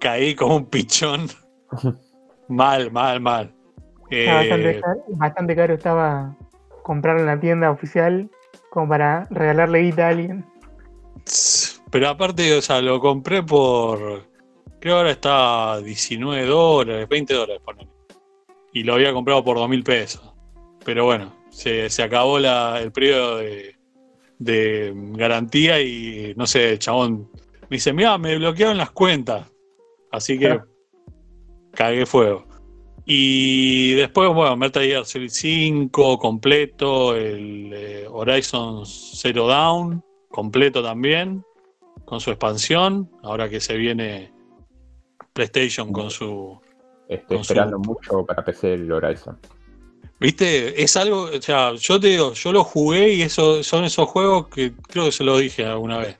caí 0.00 0.34
como 0.34 0.56
un 0.56 0.66
pichón. 0.66 1.28
mal, 2.48 2.90
mal, 2.90 3.20
mal. 3.20 3.54
Bastante, 4.10 4.70
Eh, 4.70 4.80
caro, 4.80 5.04
bastante 5.10 5.54
caro 5.54 5.74
estaba 5.74 6.36
comprar 6.82 7.20
en 7.20 7.26
la 7.26 7.38
tienda 7.38 7.70
oficial 7.70 8.28
como 8.70 8.88
para 8.88 9.28
regalarle 9.30 9.78
guita 9.82 10.06
a 10.06 10.08
alguien. 10.08 10.44
Pero 11.92 12.08
aparte, 12.08 12.56
o 12.56 12.62
sea, 12.62 12.80
lo 12.82 12.98
compré 12.98 13.42
por. 13.44 13.98
Creo 14.80 14.80
que 14.80 14.90
ahora 14.90 15.10
está 15.12 15.80
19 15.80 16.46
dólares, 16.46 17.08
20 17.08 17.34
dólares, 17.34 17.62
ponele. 17.64 17.88
Y 18.72 18.82
lo 18.82 18.94
había 18.94 19.12
comprado 19.12 19.44
por 19.44 19.56
2 19.58 19.68
mil 19.68 19.84
pesos. 19.84 20.32
Pero 20.84 21.04
bueno, 21.04 21.32
se, 21.50 21.88
se 21.90 22.02
acabó 22.02 22.38
la- 22.40 22.80
el 22.82 22.90
periodo 22.90 23.36
de, 23.36 23.76
de 24.38 24.92
garantía 25.12 25.80
y 25.80 26.32
no 26.36 26.46
sé, 26.46 26.72
el 26.72 26.78
chabón 26.80 27.30
me 27.68 27.76
dice: 27.76 27.92
Mira, 27.92 28.18
me 28.18 28.36
bloquearon 28.38 28.78
las 28.78 28.90
cuentas. 28.90 29.46
Así 30.10 30.38
que 30.38 30.58
cagué 31.72 32.04
fuego. 32.06 32.46
Y 33.04 33.92
después, 33.94 34.32
bueno, 34.32 34.56
Metal 34.56 34.82
Gear 34.82 35.04
Solid 35.04 35.28
5 35.30 36.18
completo, 36.18 37.14
el 37.16 37.70
eh, 37.74 38.06
Horizon 38.08 38.86
Zero 38.86 39.46
Dawn 39.46 40.02
completo 40.28 40.82
también, 40.82 41.44
con 42.04 42.20
su 42.20 42.30
expansión, 42.30 43.10
ahora 43.22 43.48
que 43.48 43.60
se 43.60 43.76
viene 43.76 44.32
PlayStation 45.32 45.92
con 45.92 46.10
su... 46.10 46.60
estoy 47.08 47.36
Con 47.38 47.44
su- 47.44 47.52
esperando 47.52 47.78
mucho 47.78 48.24
para 48.26 48.44
PC 48.44 48.74
el 48.74 48.92
Horizon. 48.92 49.38
¿Viste? 50.20 50.80
Es 50.82 50.96
algo, 50.96 51.22
o 51.24 51.42
sea, 51.42 51.74
yo 51.74 51.98
te 51.98 52.08
digo, 52.08 52.32
yo 52.34 52.52
lo 52.52 52.62
jugué 52.64 53.12
y 53.14 53.22
eso 53.22 53.62
son 53.64 53.84
esos 53.84 54.08
juegos 54.08 54.48
que 54.48 54.72
creo 54.88 55.06
que 55.06 55.12
se 55.12 55.24
lo 55.24 55.36
dije 55.38 55.64
alguna 55.64 55.98
vez, 55.98 56.18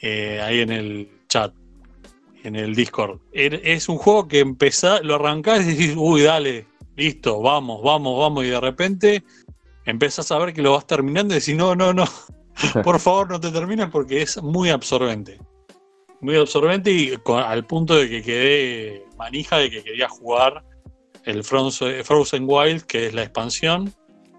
eh, 0.00 0.40
ahí 0.40 0.60
en 0.60 0.70
el 0.72 1.10
chat, 1.28 1.52
en 2.44 2.56
el 2.56 2.74
Discord. 2.74 3.18
Er- 3.32 3.60
Es 3.64 3.88
un 3.90 3.98
juego 3.98 4.28
que 4.28 4.38
empezás, 4.40 5.02
lo 5.02 5.16
arrancás 5.16 5.62
y 5.66 5.72
decís, 5.74 5.94
uy, 5.96 6.22
dale, 6.22 6.66
listo, 6.96 7.42
vamos, 7.42 7.82
vamos, 7.82 8.18
vamos, 8.18 8.44
y 8.44 8.48
de 8.48 8.60
repente 8.60 9.22
empezás 9.84 10.30
a 10.32 10.38
ver 10.38 10.54
que 10.54 10.62
lo 10.62 10.72
vas 10.72 10.86
terminando 10.86 11.34
y 11.34 11.38
decís, 11.40 11.54
no, 11.56 11.74
no, 11.74 11.92
no, 11.92 12.04
por 12.84 12.98
favor 13.00 13.30
no 13.30 13.40
te 13.40 13.50
termines 13.50 13.88
porque 13.90 14.22
es 14.22 14.42
muy 14.42 14.70
absorbente. 14.70 15.38
Muy 16.20 16.36
absorbente 16.36 16.90
y 16.90 17.16
con- 17.18 17.42
al 17.42 17.64
punto 17.64 17.94
de 17.96 18.08
que 18.08 18.22
quedé 18.22 19.06
manija 19.16 19.58
de 19.58 19.70
que 19.70 19.82
quería 19.84 20.08
jugar 20.08 20.64
el 21.24 21.44
Frozen 21.44 22.44
Wild, 22.46 22.82
que 22.82 23.06
es 23.06 23.14
la 23.14 23.22
expansión. 23.22 23.92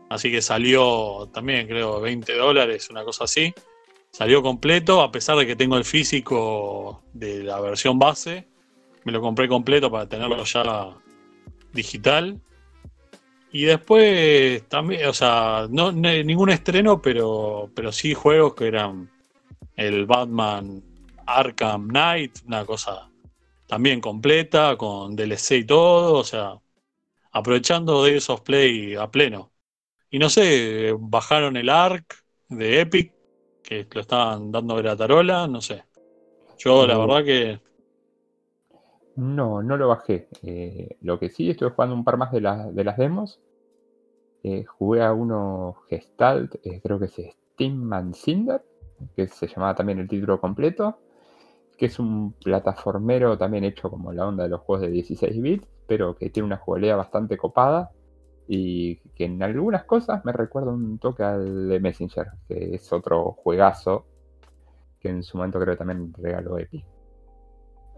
Así 0.09 0.31
que 0.31 0.41
salió 0.41 1.29
también, 1.33 1.67
creo, 1.67 2.01
20 2.01 2.33
dólares, 2.33 2.89
una 2.89 3.03
cosa 3.03 3.25
así. 3.25 3.53
Salió 4.11 4.41
completo, 4.41 5.01
a 5.01 5.11
pesar 5.11 5.37
de 5.37 5.45
que 5.45 5.55
tengo 5.55 5.77
el 5.77 5.85
físico 5.85 7.03
de 7.13 7.43
la 7.43 7.59
versión 7.59 7.99
base. 7.99 8.47
Me 9.05 9.11
lo 9.11 9.21
compré 9.21 9.47
completo 9.47 9.91
para 9.91 10.09
tenerlo 10.09 10.43
ya 10.43 10.95
digital. 11.73 12.41
Y 13.51 13.65
después 13.65 14.67
también, 14.67 15.07
o 15.07 15.13
sea, 15.13 15.67
no, 15.69 15.91
ningún 15.91 16.49
estreno, 16.49 17.01
pero, 17.01 17.69
pero 17.73 17.91
sí 17.91 18.13
juegos 18.13 18.53
que 18.53 18.67
eran 18.67 19.09
el 19.75 20.05
Batman 20.05 20.83
Arkham 21.25 21.87
Knight, 21.87 22.39
una 22.45 22.65
cosa 22.65 23.09
también 23.67 24.01
completa, 24.01 24.75
con 24.77 25.15
DLC 25.15 25.51
y 25.57 25.63
todo, 25.63 26.15
o 26.15 26.23
sea, 26.23 26.59
aprovechando 27.31 28.03
de 28.03 28.17
esos 28.17 28.41
play 28.41 28.95
a 28.95 29.07
pleno. 29.07 29.51
Y 30.11 30.19
no 30.19 30.29
sé, 30.29 30.93
bajaron 30.99 31.55
el 31.55 31.69
Ark 31.69 32.15
de 32.49 32.81
Epic, 32.81 33.13
que 33.63 33.87
lo 33.91 34.01
estaban 34.01 34.51
dando 34.51 34.75
gratarola, 34.75 35.47
no 35.47 35.61
sé. 35.61 35.83
Yo 36.57 36.85
la 36.85 36.97
verdad 36.97 37.23
que 37.23 37.59
No, 39.19 39.61
no 39.61 39.75
lo 39.75 39.89
bajé. 39.89 40.29
Eh, 40.43 40.97
lo 41.01 41.19
que 41.19 41.29
sí, 41.29 41.49
estuve 41.49 41.71
jugando 41.71 41.93
un 41.93 42.05
par 42.05 42.15
más 42.15 42.31
de, 42.31 42.39
las 42.39 42.73
de 42.73 42.83
las 42.85 42.97
demos. 42.97 43.41
Eh, 44.43 44.63
jugué 44.63 45.03
a 45.03 45.11
uno 45.11 45.75
Gestalt, 45.89 46.55
eh, 46.63 46.79
creo 46.81 46.99
que 46.99 47.05
es 47.05 47.35
Steam 47.53 48.13
Cinder, 48.13 48.63
que 49.17 49.27
se 49.27 49.47
llamaba 49.47 49.75
también 49.75 49.99
el 49.99 50.07
título 50.07 50.39
completo, 50.39 50.99
que 51.77 51.87
es 51.87 51.99
un 51.99 52.31
plataformero 52.31 53.37
también 53.37 53.65
hecho 53.65 53.89
como 53.89 54.13
la 54.13 54.25
onda 54.25 54.43
de 54.43 54.49
los 54.49 54.61
juegos 54.61 54.83
de 54.83 54.91
16 54.91 55.41
bits, 55.41 55.67
pero 55.85 56.15
que 56.15 56.29
tiene 56.29 56.47
una 56.47 56.57
jugabilidad 56.57 56.95
bastante 56.95 57.35
copada 57.37 57.91
y 58.47 58.97
que 59.15 59.25
en 59.25 59.43
algunas 59.43 59.83
cosas 59.83 60.23
me 60.23 60.31
recuerda 60.31 60.71
un 60.71 60.97
toque 60.97 61.23
al 61.23 61.67
de 61.67 61.79
Messenger, 61.81 62.27
que 62.47 62.75
es 62.75 62.93
otro 62.93 63.33
juegazo 63.33 64.05
que 65.01 65.09
en 65.09 65.23
su 65.23 65.37
momento 65.37 65.59
creo 65.59 65.73
que 65.73 65.79
también 65.79 66.13
regaló 66.13 66.57
Epic. 66.57 66.98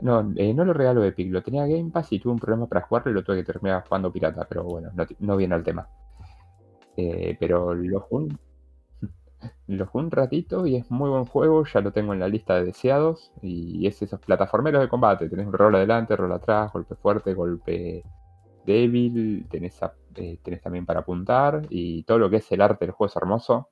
No, 0.01 0.33
eh, 0.35 0.53
no 0.53 0.65
lo 0.65 0.73
regaló 0.73 1.03
Epic, 1.03 1.31
lo 1.31 1.43
tenía 1.43 1.67
Game 1.67 1.91
Pass 1.91 2.11
y 2.11 2.19
tuve 2.19 2.33
un 2.33 2.39
problema 2.39 2.67
para 2.67 2.81
jugarlo 2.81 3.11
y 3.11 3.13
lo 3.15 3.23
tuve 3.23 3.37
que 3.37 3.43
terminar 3.43 3.83
jugando 3.87 4.11
pirata, 4.11 4.47
pero 4.49 4.63
bueno, 4.63 4.89
no, 4.95 5.05
no 5.19 5.37
viene 5.37 5.55
al 5.55 5.63
tema. 5.63 5.87
Eh, 6.97 7.37
pero 7.39 7.73
lo 7.73 8.01
jugué, 8.01 8.35
lo 9.67 9.85
jugué 9.87 10.05
un 10.05 10.11
ratito 10.11 10.67
y 10.67 10.75
es 10.75 10.89
muy 10.91 11.09
buen 11.09 11.25
juego, 11.25 11.65
ya 11.65 11.81
lo 11.81 11.91
tengo 11.91 12.13
en 12.13 12.19
la 12.19 12.27
lista 12.27 12.55
de 12.55 12.65
deseados. 12.65 13.31
Y 13.41 13.85
es 13.87 14.01
esos 14.01 14.19
plataformeros 14.19 14.81
de 14.81 14.89
combate. 14.89 15.29
Tenés 15.29 15.47
un 15.47 15.53
rol 15.53 15.75
adelante, 15.75 16.15
rol 16.15 16.31
atrás, 16.33 16.71
golpe 16.73 16.95
fuerte, 16.95 17.33
golpe 17.33 18.03
débil, 18.65 19.47
tenés, 19.49 19.79
eh, 20.15 20.39
tenés 20.43 20.61
también 20.61 20.85
para 20.85 21.01
apuntar. 21.01 21.63
Y 21.69 22.03
todo 22.03 22.19
lo 22.19 22.29
que 22.29 22.37
es 22.37 22.51
el 22.51 22.61
arte 22.61 22.85
del 22.85 22.93
juego 22.93 23.09
es 23.09 23.15
hermoso. 23.17 23.69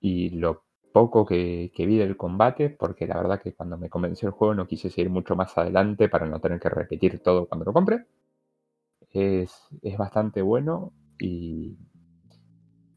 Y 0.00 0.30
lo 0.30 0.64
poco 0.92 1.24
que, 1.24 1.70
vi 1.76 1.96
del 1.96 2.16
combate, 2.16 2.70
porque 2.70 3.06
la 3.06 3.16
verdad 3.16 3.40
que 3.40 3.54
cuando 3.54 3.78
me 3.78 3.88
convenció 3.88 4.28
el 4.28 4.34
juego 4.34 4.54
no 4.54 4.66
quise 4.66 4.90
seguir 4.90 5.10
mucho 5.10 5.36
más 5.36 5.56
adelante 5.56 6.08
para 6.08 6.26
no 6.26 6.40
tener 6.40 6.60
que 6.60 6.68
repetir 6.68 7.20
todo 7.20 7.46
cuando 7.46 7.64
lo 7.64 7.72
compre. 7.72 8.06
Es, 9.12 9.68
es 9.82 9.96
bastante 9.98 10.42
bueno 10.42 10.92
y, 11.18 11.76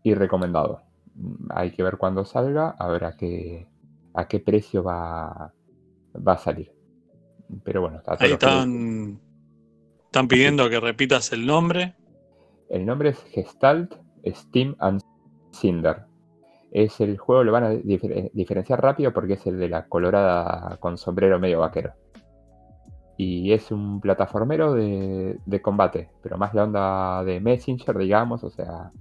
y 0.04 0.14
recomendado. 0.14 0.84
Mm, 1.16 1.48
hay 1.50 1.72
que 1.72 1.84
ver 1.84 1.98
cuándo 1.98 2.26
salga, 2.26 2.76
a 2.78 2.88
ver 2.88 3.06
a 3.06 3.16
qué, 3.16 3.68
a 4.14 4.28
qué 4.28 4.40
precio 4.40 4.84
va, 4.84 5.54
va 6.16 6.34
a 6.34 6.38
salir. 6.38 6.72
Pero 7.64 7.82
bueno, 7.82 7.98
está 7.98 8.18
Ahí 8.20 8.32
están, 8.32 9.20
están 10.06 10.28
pidiendo 10.28 10.70
que 10.70 10.80
repitas 10.80 11.32
el 11.32 11.46
nombre. 11.46 11.96
El 12.70 12.86
nombre 12.86 13.10
es 13.10 13.24
Gestalt, 13.26 13.94
Steam 14.26 14.76
and 14.80 15.02
Cinder. 15.52 16.13
Es 16.74 17.00
el 17.02 17.20
juego, 17.20 17.44
lo 17.44 17.52
van 17.52 17.64
a 17.64 17.70
diferenciar 17.70 18.82
rápido 18.82 19.14
porque 19.14 19.34
es 19.34 19.46
el 19.46 19.60
de 19.60 19.70
la 19.70 19.86
colorada 19.86 20.78
con 20.78 20.98
sombrero 20.98 21.40
medio 21.40 21.60
vaquero. 21.60 21.94
Y 23.16 23.54
es 23.54 23.72
un 23.72 24.02
plataformero 24.02 24.74
de, 24.74 25.62
combate, 25.62 26.10
pero 26.24 26.40
más 26.40 26.56
la 26.56 26.64
onda 26.64 27.24
de 27.24 27.40
Messenger, 27.40 27.96
digamos, 27.96 28.44
o 28.44 28.50
sea, 28.50 28.92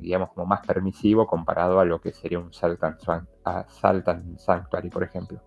digamos, 0.00 0.30
como 0.30 0.46
más 0.46 0.66
permisivo 0.66 1.26
comparado 1.26 1.80
a 1.80 1.84
lo 1.84 2.00
que 2.00 2.12
sería 2.12 2.38
un 2.38 2.50
Saltan, 2.54 2.96
Sanctuary, 4.38 4.88
por 4.88 5.02
ejemplo. 5.02 5.42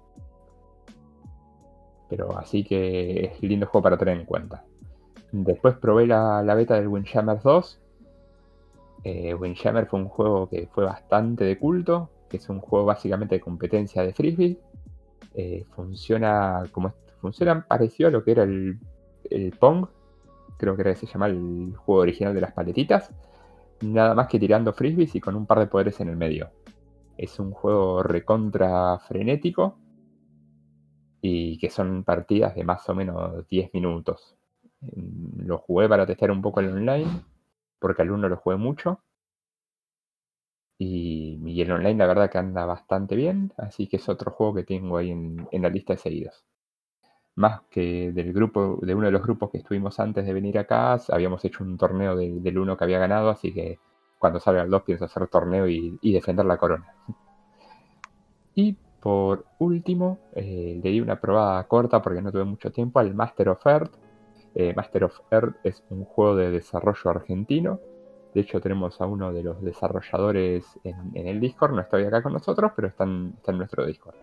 Pero 2.09 2.37
así 2.37 2.63
que 2.63 3.25
es 3.25 3.41
lindo 3.41 3.65
juego 3.65 3.83
para 3.83 3.97
tener 3.97 4.19
en 4.19 4.25
cuenta. 4.25 4.63
Después 5.31 5.75
probé 5.77 6.05
la, 6.05 6.43
beta 6.53 6.75
del 6.75 6.87
Windjammer 6.87 7.41
2. 7.41 7.81
Eh, 9.09 9.33
Windjammer 9.33 9.85
fue 9.85 10.01
un 10.01 10.09
juego 10.09 10.49
que 10.49 10.67
fue 10.67 10.83
bastante 10.83 11.45
de 11.45 11.57
culto, 11.57 12.09
que 12.29 12.35
es 12.35 12.49
un 12.49 12.59
juego 12.59 12.87
básicamente 12.87 13.35
de 13.35 13.39
competencia 13.39 14.03
de 14.03 14.13
frisbee. 14.13 14.59
Eh, 15.33 15.63
funciona 15.69 16.63
como 16.73 16.93
funciona 17.21 17.65
parecido 17.65 18.09
a 18.09 18.11
lo 18.11 18.21
que 18.21 18.31
era 18.31 18.43
el, 18.43 18.77
Pong, 19.57 19.87
creo 20.57 20.75
que 20.75 20.81
era 20.81 20.93
se 20.93 21.05
llama 21.05 21.27
el 21.27 21.73
juego 21.77 22.01
original 22.01 22.33
de 22.33 22.41
las 22.41 22.51
paletitas, 22.51 23.13
nada 23.81 24.13
más 24.13 24.27
que 24.27 24.39
tirando 24.39 24.73
frisbees 24.73 25.15
y 25.15 25.21
con 25.21 25.35
un 25.35 25.45
par 25.45 25.59
de 25.59 25.67
poderes 25.67 26.01
en 26.01 26.09
el 26.09 26.17
medio. 26.17 26.49
Es 27.17 27.39
un 27.39 27.51
juego 27.51 28.03
recontra 28.03 28.99
frenético 28.99 29.79
y 31.21 31.57
que 31.59 31.69
son 31.69 32.03
partidas 32.03 32.55
de 32.55 32.65
más 32.65 32.89
o 32.89 32.93
menos 32.93 33.47
10 33.47 33.73
minutos. 33.73 34.35
Lo 35.37 35.59
jugué 35.59 35.87
para 35.87 36.05
testear 36.05 36.31
un 36.31 36.41
poco 36.41 36.59
el 36.59 36.71
online, 36.71 37.07
porque 37.79 38.01
al 38.01 38.11
uno 38.11 38.29
lo 38.29 38.37
jugué 38.37 38.57
mucho. 38.57 39.01
Y, 40.79 41.61
el 41.61 41.71
online 41.71 41.95
la 41.97 42.07
verdad 42.07 42.29
que 42.29 42.37
anda 42.37 42.65
bastante 42.65 43.15
bien, 43.15 43.53
así 43.57 43.87
que 43.87 43.97
es 43.97 44.09
otro 44.09 44.31
juego 44.31 44.55
que 44.55 44.63
tengo 44.63 44.97
ahí 44.97 45.11
en, 45.11 45.47
en 45.51 45.61
la 45.61 45.69
lista 45.69 45.93
de 45.93 45.99
seguidos 45.99 46.47
más 47.37 47.61
que 47.69 48.11
del 48.11 48.33
grupo, 48.33 48.79
de 48.81 48.95
uno 48.95 49.05
de 49.05 49.11
los 49.11 49.21
grupos 49.21 49.51
que 49.51 49.59
estuvimos 49.59 49.99
antes 49.99 50.25
de 50.25 50.33
venir 50.33 50.57
acá, 50.57 50.99
habíamos 51.09 51.45
hecho 51.45 51.63
un 51.63 51.77
torneo 51.77 52.15
del 52.15 52.57
uno 52.57 52.75
que 52.75 52.83
había 52.83 52.97
ganado, 52.97 53.29
así 53.29 53.53
que 53.53 53.79
cuando 54.17 54.39
salga 54.39 54.63
el 54.63 54.71
2 54.71 54.81
pienso 54.81 55.05
hacer 55.05 55.27
torneo 55.27 55.67
y, 55.67 55.97
defender 56.01 56.45
la 56.45 56.57
corona. 56.57 56.93
Y 58.59 58.75
por 58.99 59.45
último, 59.59 60.17
eh, 60.33 60.81
le 60.83 60.89
di 60.89 60.99
una 60.99 61.21
probada 61.21 61.63
corta 61.67 62.01
porque 62.01 62.23
no 62.23 62.31
tuve 62.31 62.43
mucho 62.43 62.71
tiempo 62.71 62.97
al 62.97 63.13
Master 63.13 63.49
of 63.49 63.63
Earth. 63.67 63.93
Eh, 64.59 64.73
Master 64.75 65.03
of 65.03 65.19
Earth 65.29 65.55
es 65.63 65.83
un 65.91 66.03
juego 66.03 66.35
de 66.35 66.49
desarrollo 66.49 67.11
argentino. 67.11 67.79
De 68.33 68.41
hecho, 68.41 68.59
tenemos 68.59 68.99
a 68.99 69.05
uno 69.05 69.31
de 69.31 69.43
los 69.43 69.61
desarrolladores 69.61 70.65
en, 70.83 71.11
el 71.13 71.39
Discord. 71.39 71.73
No 71.73 71.81
está 71.81 71.97
acá 71.97 72.23
con 72.23 72.33
nosotros, 72.33 72.71
pero 72.75 72.87
está 72.87 73.03
en 73.03 73.35
nuestro 73.53 73.85
Discord. 73.85 74.15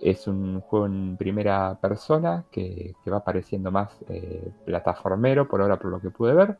Es 0.00 0.26
un 0.26 0.60
juego 0.62 0.86
en 0.86 1.16
primera 1.16 1.78
persona 1.80 2.44
que, 2.50 2.96
va 3.10 3.18
apareciendo 3.18 3.70
más 3.70 3.96
eh, 4.08 4.50
plataformero, 4.64 5.46
por 5.46 5.62
ahora 5.62 5.78
por 5.78 5.92
lo 5.92 6.00
que 6.00 6.10
pude 6.10 6.34
ver, 6.34 6.58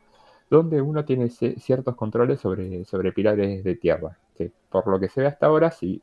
donde 0.49 0.81
uno 0.81 1.03
tiene 1.03 1.29
ciertos 1.29 1.95
controles 1.97 2.39
sobre, 2.39 2.85
sobre 2.85 3.11
pilares 3.11 3.61
de 3.65 3.75
tierra, 3.75 4.17
que 4.37 4.49
por 4.69 4.87
lo 4.87 5.01
que 5.01 5.09
se 5.09 5.19
ve 5.19 5.27
hasta 5.27 5.47
ahora 5.47 5.71
sí 5.71 6.01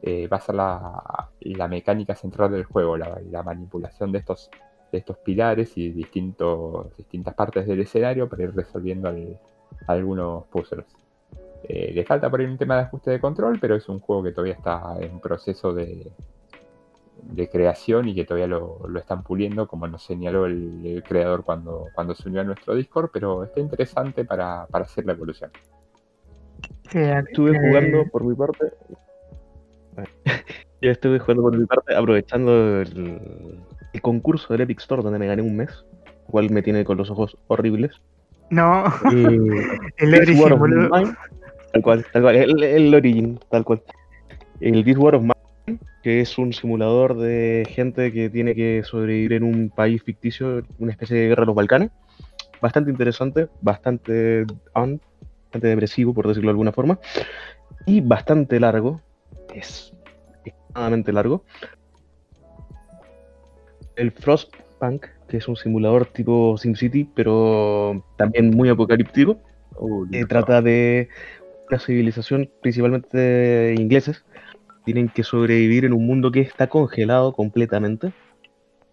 eh, 0.00 0.26
va 0.26 0.38
a 0.38 0.40
ser 0.40 0.54
la, 0.54 1.68
mecánica 1.68 2.14
central 2.14 2.52
del 2.52 2.64
juego, 2.64 2.96
la, 2.96 3.42
manipulación 3.42 4.12
de 4.12 4.18
estos, 4.18 4.50
de 4.94 4.98
estos 5.00 5.18
pilares 5.18 5.76
y 5.76 5.90
distintos, 5.90 6.96
distintas 6.96 7.34
partes 7.34 7.66
del 7.66 7.80
escenario 7.80 8.28
para 8.28 8.44
ir 8.44 8.54
resolviendo 8.54 9.12
algunos 9.88 10.44
puzzles. 10.46 10.86
Eh, 11.64 11.92
le 11.92 12.04
falta 12.04 12.30
por 12.30 12.40
ahí 12.40 12.46
un 12.46 12.56
tema 12.56 12.76
de 12.76 12.82
ajuste 12.82 13.10
de 13.10 13.20
control, 13.20 13.58
pero 13.60 13.74
es 13.74 13.88
un 13.88 13.98
juego 13.98 14.22
que 14.22 14.30
todavía 14.30 14.54
está 14.54 14.96
en 15.00 15.18
proceso 15.18 15.74
de, 15.74 16.12
de 17.22 17.48
creación 17.48 18.08
y 18.08 18.14
que 18.14 18.24
todavía 18.24 18.46
lo, 18.46 18.86
están 18.96 19.24
puliendo, 19.24 19.66
como 19.66 19.88
nos 19.88 20.04
señaló 20.04 20.46
el, 20.46 21.02
creador 21.06 21.42
cuando, 21.42 21.86
cuando 21.94 22.14
se 22.14 22.28
unió 22.28 22.42
a 22.42 22.44
nuestro 22.44 22.76
Discord, 22.76 23.10
pero 23.12 23.42
está 23.42 23.60
interesante 23.60 24.24
para, 24.24 24.68
hacer 24.72 25.06
la 25.06 25.12
evolución. 25.12 25.50
estuve 26.92 27.58
jugando 27.58 28.04
por 28.12 28.24
mi 28.24 28.34
parte. 28.36 28.72
Yo 30.80 30.90
estuve 30.90 31.18
jugando 31.18 31.42
por 31.44 31.56
mi 31.56 31.66
parte 31.66 31.94
aprovechando 31.94 32.80
el, 32.82 33.58
concurso 34.00 34.52
del 34.52 34.62
Epic 34.62 34.80
Store 34.80 35.02
donde 35.02 35.18
me 35.18 35.26
gané 35.26 35.42
un 35.42 35.56
mes, 35.56 35.84
cual 36.26 36.50
me 36.50 36.62
tiene 36.62 36.84
con 36.84 36.96
los 36.96 37.10
ojos 37.10 37.36
horribles. 37.48 37.92
No, 38.50 38.84
el 39.10 40.14
Origin, 40.14 40.88
tal 41.72 41.82
cual, 41.82 42.06
tal 42.12 42.22
cual, 42.22 42.36
el, 42.36 42.62
el 42.62 42.94
Origin, 42.94 43.40
tal 43.50 43.64
cual. 43.64 43.82
El 44.60 44.84
This 44.84 44.96
War 44.98 45.16
of 45.16 45.24
que 46.04 46.20
es 46.20 46.36
un 46.36 46.52
simulador 46.52 47.16
de 47.16 47.66
gente 47.70 48.12
que 48.12 48.28
tiene 48.28 48.54
que 48.54 48.82
sobrevivir 48.84 49.32
en 49.32 49.42
un 49.42 49.70
país 49.70 50.02
ficticio, 50.02 50.62
una 50.78 50.92
especie 50.92 51.16
de 51.16 51.28
guerra 51.28 51.42
de 51.42 51.46
los 51.46 51.54
Balcanes. 51.54 51.90
Bastante 52.60 52.90
interesante, 52.90 53.48
bastante, 53.62 54.44
bastante 54.74 55.66
depresivo, 55.66 56.12
por 56.12 56.28
decirlo 56.28 56.48
de 56.48 56.52
alguna 56.52 56.72
forma, 56.72 56.98
y 57.86 58.02
bastante 58.02 58.60
largo. 58.60 59.00
Es 59.54 59.94
extremadamente 60.44 61.10
largo. 61.10 61.44
El 63.96 64.12
Frostpunk, 64.12 65.06
que 65.28 65.36
es 65.36 65.48
un 65.48 65.56
simulador 65.56 66.06
tipo 66.06 66.56
SimCity, 66.58 67.04
pero 67.14 68.04
también 68.16 68.50
muy 68.50 68.68
apocalíptico. 68.68 69.38
que 70.10 70.24
trata 70.26 70.62
de 70.62 71.08
una 71.68 71.78
civilización 71.78 72.50
principalmente 72.60 73.16
de 73.16 73.74
ingleses 73.74 74.24
tienen 74.84 75.08
que 75.08 75.22
sobrevivir 75.24 75.84
en 75.84 75.94
un 75.94 76.06
mundo 76.06 76.30
que 76.30 76.40
está 76.40 76.66
congelado 76.66 77.32
completamente. 77.32 78.12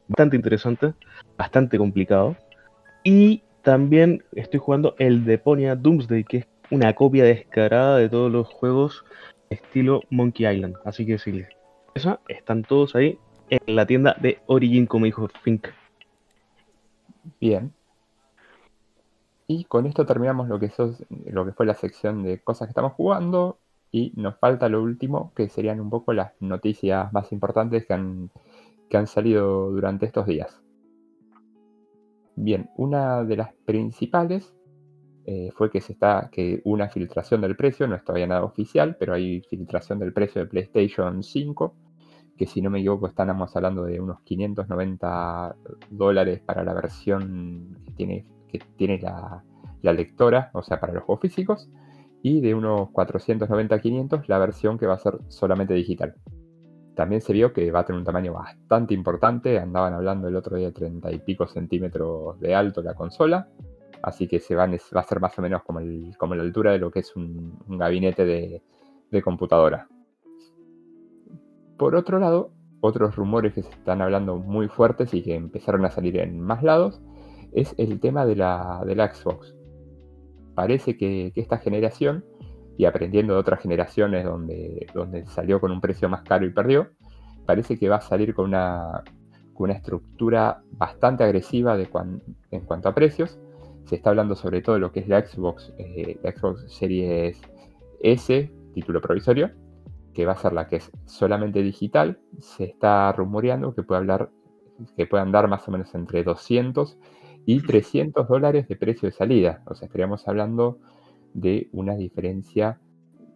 Bastante 0.07 0.35
interesante, 0.35 0.93
bastante 1.37 1.77
complicado. 1.77 2.35
Y 3.03 3.43
también 3.61 4.23
estoy 4.33 4.59
jugando 4.59 4.95
el 4.99 5.25
Deponia 5.25 5.75
Doomsday, 5.75 6.23
que 6.23 6.37
es 6.37 6.47
una 6.69 6.93
copia 6.93 7.23
descarada 7.23 7.97
de 7.97 8.09
todos 8.09 8.31
los 8.31 8.47
juegos 8.47 9.03
estilo 9.49 10.01
Monkey 10.09 10.47
Island. 10.47 10.75
Así 10.85 11.05
que 11.05 11.17
sí, 11.17 11.43
esa 11.93 12.19
están 12.29 12.63
todos 12.63 12.95
ahí 12.95 13.17
en 13.51 13.75
la 13.75 13.85
tienda 13.85 14.15
de 14.19 14.39
Origin, 14.47 14.87
como 14.87 15.05
dijo 15.05 15.27
Fink. 15.43 15.67
Bien. 17.39 17.73
Y 19.45 19.65
con 19.65 19.85
esto 19.85 20.05
terminamos 20.05 20.47
lo 20.47 20.57
que, 20.57 20.71
lo 21.25 21.45
que 21.45 21.51
fue 21.51 21.65
la 21.65 21.75
sección 21.75 22.23
de 22.23 22.39
cosas 22.39 22.67
que 22.67 22.71
estamos 22.71 22.93
jugando. 22.93 23.59
Y 23.91 24.13
nos 24.15 24.37
falta 24.37 24.69
lo 24.69 24.81
último, 24.81 25.33
que 25.35 25.49
serían 25.49 25.81
un 25.81 25.89
poco 25.89 26.13
las 26.13 26.31
noticias 26.39 27.11
más 27.11 27.33
importantes 27.33 27.85
que 27.85 27.93
han, 27.93 28.31
que 28.89 28.95
han 28.95 29.05
salido 29.05 29.69
durante 29.69 30.05
estos 30.05 30.25
días. 30.25 30.61
Bien, 32.37 32.69
una 32.77 33.25
de 33.25 33.35
las 33.35 33.53
principales 33.65 34.55
eh, 35.25 35.49
fue 35.53 35.69
que 35.69 35.81
se 35.81 35.91
está 35.91 36.29
que 36.31 36.61
una 36.63 36.87
filtración 36.87 37.41
del 37.41 37.57
precio, 37.57 37.85
no 37.85 37.95
es 37.95 38.03
todavía 38.05 38.27
nada 38.27 38.45
oficial, 38.45 38.95
pero 38.97 39.13
hay 39.13 39.41
filtración 39.41 39.99
del 39.99 40.13
precio 40.13 40.41
de 40.41 40.47
PlayStation 40.47 41.21
5, 41.21 41.75
que 42.37 42.45
si 42.45 42.61
no 42.61 42.69
me 42.69 42.79
equivoco 42.79 43.07
estamos 43.07 43.55
hablando 43.55 43.83
de 43.83 43.99
unos 43.99 44.21
590 44.21 45.55
dólares 45.89 46.41
para 46.45 46.63
la 46.63 46.73
versión 46.73 47.77
que 47.85 47.91
tiene, 47.91 48.25
que 48.47 48.59
tiene 48.77 48.99
la, 48.99 49.43
la 49.81 49.93
lectora, 49.93 50.49
o 50.53 50.63
sea, 50.63 50.79
para 50.79 50.93
los 50.93 51.03
juegos 51.03 51.21
físicos, 51.21 51.69
y 52.23 52.41
de 52.41 52.53
unos 52.53 52.89
490-500 52.89 54.25
la 54.27 54.37
versión 54.37 54.77
que 54.77 54.87
va 54.87 54.95
a 54.95 54.99
ser 54.99 55.17
solamente 55.27 55.73
digital. 55.73 56.15
También 56.95 57.21
se 57.21 57.33
vio 57.33 57.53
que 57.53 57.71
va 57.71 57.79
a 57.79 57.85
tener 57.85 57.99
un 57.99 58.05
tamaño 58.05 58.33
bastante 58.33 58.93
importante, 58.93 59.59
andaban 59.59 59.93
hablando 59.93 60.27
el 60.27 60.35
otro 60.35 60.57
día 60.57 60.67
de 60.67 60.73
30 60.73 61.11
y 61.11 61.19
pico 61.19 61.47
centímetros 61.47 62.39
de 62.39 62.53
alto 62.53 62.81
la 62.81 62.93
consola, 62.93 63.47
Así 64.03 64.27
que 64.27 64.39
se 64.39 64.55
va 64.55 64.63
a 64.63 65.03
ser 65.03 65.19
más 65.19 65.37
o 65.37 65.41
menos 65.41 65.63
como, 65.63 65.79
como 66.17 66.35
la 66.35 66.41
altura 66.41 66.71
de 66.71 66.79
lo 66.79 66.91
que 66.91 66.99
es 66.99 67.15
un, 67.15 67.57
gabinete 67.67 68.25
de, 68.25 68.61
de 69.11 69.21
computadora. 69.21 69.87
Por 71.81 71.95
otro 71.95 72.19
lado, 72.19 72.51
otros 72.79 73.15
rumores 73.15 73.55
que 73.55 73.63
se 73.63 73.71
están 73.71 74.03
hablando 74.03 74.37
muy 74.37 74.67
fuertes 74.67 75.15
y 75.15 75.23
que 75.23 75.33
empezaron 75.33 75.83
a 75.83 75.89
salir 75.89 76.15
en 76.19 76.39
más 76.39 76.61
lados 76.61 77.01
es 77.53 77.73
el 77.79 77.99
tema 77.99 78.23
de 78.27 78.35
la, 78.35 78.83
de 78.85 78.95
la 78.95 79.11
Xbox. 79.11 79.55
Parece 80.53 80.95
que, 80.95 81.31
esta 81.35 81.57
generación, 81.57 82.23
y 82.77 82.85
aprendiendo 82.85 83.33
de 83.33 83.39
otras 83.39 83.63
generaciones 83.63 84.25
donde, 84.25 84.85
donde 84.93 85.25
salió 85.25 85.59
con 85.59 85.71
un 85.71 85.81
precio 85.81 86.07
más 86.07 86.21
caro 86.21 86.45
y 86.45 86.51
perdió, 86.51 86.89
parece 87.47 87.79
que 87.79 87.89
va 87.89 87.95
a 87.95 88.01
salir 88.01 88.35
con 88.35 88.45
una, 88.45 89.01
con 89.55 89.71
una 89.71 89.73
estructura 89.73 90.61
bastante 90.73 91.23
agresiva 91.23 91.77
de 91.77 91.89
en 92.51 92.61
cuanto 92.61 92.89
a 92.89 92.93
precios. 92.93 93.39
Se 93.85 93.95
está 93.95 94.11
hablando 94.11 94.35
sobre 94.35 94.61
todo 94.61 94.75
de 94.75 94.81
lo 94.81 94.91
que 94.91 94.99
es 94.99 95.07
la 95.07 95.25
Xbox, 95.25 95.73
eh, 95.79 96.19
la 96.21 96.31
Xbox 96.31 96.63
Series 96.71 97.41
S, 98.03 98.51
título 98.75 99.01
provisorio, 99.01 99.49
que 100.13 100.25
va 100.25 100.33
a 100.33 100.37
ser 100.37 100.53
la 100.53 100.67
que 100.67 100.77
es 100.77 100.91
solamente 101.05 101.61
digital. 101.61 102.19
Se 102.39 102.65
está 102.65 103.11
rumoreando 103.11 103.73
que 103.73 103.83
puede 103.83 103.99
hablar, 103.99 104.29
que 104.95 105.07
puedan 105.07 105.31
dar 105.31 105.47
más 105.47 105.67
o 105.67 105.71
menos 105.71 105.93
entre 105.95 106.23
200 106.23 106.97
y 107.45 107.61
300 107.61 108.27
dólares 108.27 108.67
de 108.67 108.75
precio 108.75 109.07
de 109.09 109.13
salida. 109.13 109.63
O 109.65 109.75
sea, 109.75 109.87
estaríamos 109.87 110.27
hablando 110.27 110.79
de 111.33 111.69
una 111.71 111.95
diferencia 111.95 112.79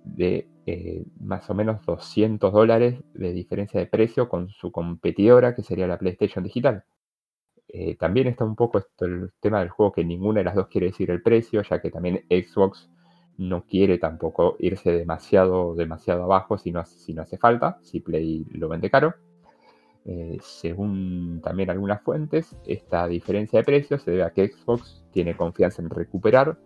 de 0.03 0.47
eh, 0.67 1.05
más 1.19 1.49
o 1.49 1.53
menos 1.53 1.85
200 1.85 2.51
dólares 2.51 2.99
de 3.13 3.33
diferencia 3.33 3.79
de 3.79 3.87
precio 3.87 4.29
con 4.29 4.49
su 4.49 4.71
competidora, 4.71 5.55
que 5.55 5.63
sería 5.63 5.87
la 5.87 5.97
PlayStation 5.97 6.43
Digital. 6.43 6.83
Eh, 7.67 7.95
también 7.97 8.27
está 8.27 8.45
un 8.45 8.55
poco 8.55 8.77
esto, 8.77 9.05
el 9.05 9.31
tema 9.39 9.59
del 9.59 9.69
juego 9.69 9.91
que 9.91 10.05
ninguna 10.05 10.39
de 10.39 10.45
las 10.45 10.55
dos 10.55 10.67
quiere 10.67 10.87
decir 10.87 11.09
el 11.11 11.21
precio, 11.21 11.61
ya 11.63 11.81
que 11.81 11.89
también 11.89 12.25
Xbox 12.29 12.89
no 13.37 13.65
quiere 13.65 13.97
tampoco 13.97 14.55
irse 14.59 14.91
demasiado, 14.91 15.75
demasiado 15.75 16.23
abajo 16.23 16.57
si 16.57 16.71
no, 16.71 16.85
si 16.85 17.13
no 17.13 17.23
hace 17.23 17.37
falta, 17.37 17.79
si 17.81 17.99
Play 17.99 18.45
lo 18.51 18.69
vende 18.69 18.89
caro. 18.89 19.15
Eh, 20.05 20.37
según 20.41 21.41
también 21.43 21.69
algunas 21.71 22.01
fuentes, 22.01 22.55
esta 22.65 23.07
diferencia 23.07 23.59
de 23.59 23.65
precios 23.65 24.03
se 24.03 24.11
debe 24.11 24.23
a 24.23 24.29
que 24.29 24.47
Xbox 24.47 25.03
tiene 25.11 25.35
confianza 25.35 25.81
en 25.81 25.89
recuperar, 25.89 26.59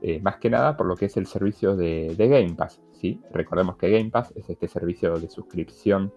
eh, 0.00 0.20
más 0.20 0.36
que 0.36 0.48
nada 0.48 0.76
por 0.76 0.86
lo 0.86 0.94
que 0.96 1.06
es 1.06 1.16
el 1.16 1.26
servicio 1.26 1.76
de, 1.76 2.14
Game 2.16 2.54
Pass. 2.54 2.80
¿sí? 2.92 3.20
Recordemos 3.32 3.76
que 3.76 3.90
Game 3.90 4.10
Pass 4.10 4.32
es 4.36 4.48
este 4.48 4.68
servicio 4.68 5.18
de 5.18 5.28
suscripción 5.28 6.12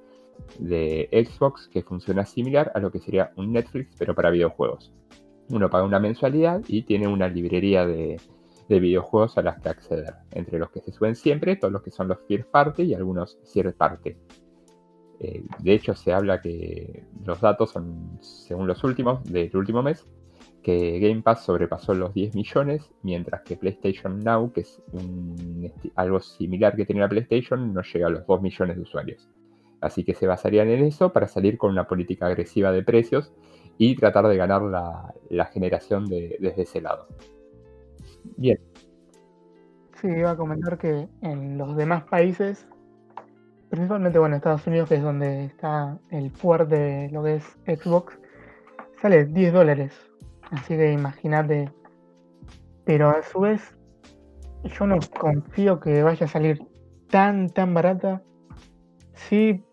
de 0.60 1.10
Xbox 1.12 1.68
que 1.68 1.82
funciona 1.82 2.26
similar 2.26 2.72
a 2.76 2.80
lo 2.80 2.92
que 2.92 3.00
sería 3.00 3.32
un 3.38 3.52
Netflix, 3.52 3.96
pero 3.98 4.14
para 4.14 4.30
videojuegos. 4.30 4.94
Uno 5.50 5.70
paga 5.70 5.84
una 5.84 6.00
mensualidad 6.00 6.62
y 6.68 6.84
tiene 6.84 7.08
una 7.08 7.28
librería 7.28 7.86
de, 7.86 8.18
de 8.72 8.80
videojuegos 8.80 9.38
a 9.38 9.42
las 9.42 9.60
que 9.60 9.70
acceder, 9.70 10.14
entre 10.32 10.58
los 10.58 10.72
que 10.72 10.80
se 10.80 10.92
suben 10.92 11.16
siempre, 11.16 11.58
todos 11.58 11.74
los 11.74 11.82
que 11.82 11.92
son 11.92 12.08
los 12.08 12.20
first 12.28 12.50
party 12.50 12.84
y 12.84 12.94
algunos 12.94 13.38
third 13.54 13.76
party. 13.76 14.16
Eh, 15.20 15.44
de 15.60 15.74
hecho, 15.74 15.94
se 15.94 16.14
habla 16.14 16.42
que 16.42 17.04
los 17.26 17.42
datos 17.42 17.72
son, 17.72 18.18
según 18.22 18.68
los 18.68 18.84
últimos, 18.84 19.24
del 19.26 19.56
último 19.56 19.84
mes, 19.84 20.08
que 20.64 21.00
Game 21.00 21.22
Pass 21.22 21.44
sobrepasó 21.44 21.94
los 21.94 22.14
10 22.14 22.34
millones, 22.34 22.90
mientras 23.04 23.42
que 23.42 23.58
PlayStation 23.58 24.20
Now, 24.20 24.52
que 24.54 24.62
es 24.62 24.82
algo 25.96 26.20
similar 26.22 26.76
que 26.76 26.86
tiene 26.86 27.02
la 27.02 27.10
PlayStation, 27.10 27.74
no 27.74 27.82
llega 27.82 28.08
a 28.08 28.12
los 28.12 28.26
2 28.26 28.42
millones 28.42 28.78
de 28.78 28.82
usuarios. 28.84 29.30
Así 29.82 30.04
que 30.04 30.14
se 30.14 30.28
basarían 30.28 30.70
en 30.70 30.84
eso 30.86 31.12
para 31.12 31.28
salir 31.28 31.58
con 31.58 31.72
una 31.72 31.88
política 31.88 32.28
agresiva 32.28 32.72
de 32.72 32.84
precios 32.84 33.34
y 33.78 33.96
tratar 33.96 34.28
de 34.28 34.38
ganar 34.38 34.62
la, 34.62 35.46
generación 35.46 36.08
desde 36.08 36.62
ese 36.62 36.82
lado. 36.82 37.08
Bien. 38.38 38.60
Sí, 40.00 40.08
iba 40.08 40.32
a 40.32 40.38
comentar 40.38 40.78
que 40.78 41.08
en 41.22 41.58
los 41.58 41.76
demás 41.76 42.04
países 42.04 42.68
principalmente 43.72 44.20
bueno, 44.20 44.36
Estados 44.36 44.68
Unidos, 44.68 44.90
que 44.90 44.96
es 44.96 45.02
donde 45.02 45.46
está 45.46 45.98
el 46.10 46.30
fuerte 46.30 46.76
de 46.76 47.10
lo 47.10 47.24
que 47.24 47.36
es 47.36 47.44
Xbox, 47.66 48.20
sale 49.02 49.26
10 49.26 49.54
dólares. 49.54 49.94
Así 50.52 50.76
que 50.76 50.92
imagínate. 50.92 51.72
Pero 52.84 53.10
a 53.10 53.24
su 53.24 53.40
vez, 53.40 53.78
yo 54.66 54.86
no 54.86 55.00
confío 55.18 55.80
que 55.80 56.04
vaya 56.04 56.26
a 56.26 56.30
salir 56.30 56.62
tan, 57.10 57.50
tan 57.50 57.74
barata. 57.74 58.22
Sí, 59.14 59.64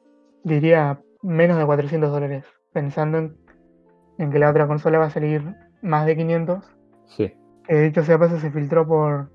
diría 0.44 1.02
menos 1.22 1.58
de 1.58 1.66
400 1.66 2.12
dólares, 2.12 2.44
pensando 2.72 3.18
en, 4.18 4.30
que 4.30 4.38
la 4.38 4.50
otra 4.50 4.68
consola 4.68 4.98
va 4.98 5.06
a 5.06 5.10
salir 5.10 5.42
más 5.82 6.06
de 6.06 6.16
500. 6.16 6.64
Sí. 7.06 7.34
Que 7.68 7.74
de 7.74 7.86
hecho, 7.86 8.02
sea 8.02 8.18
paso, 8.18 8.40
se 8.40 8.50
filtró 8.50 8.86
por, 8.86 9.30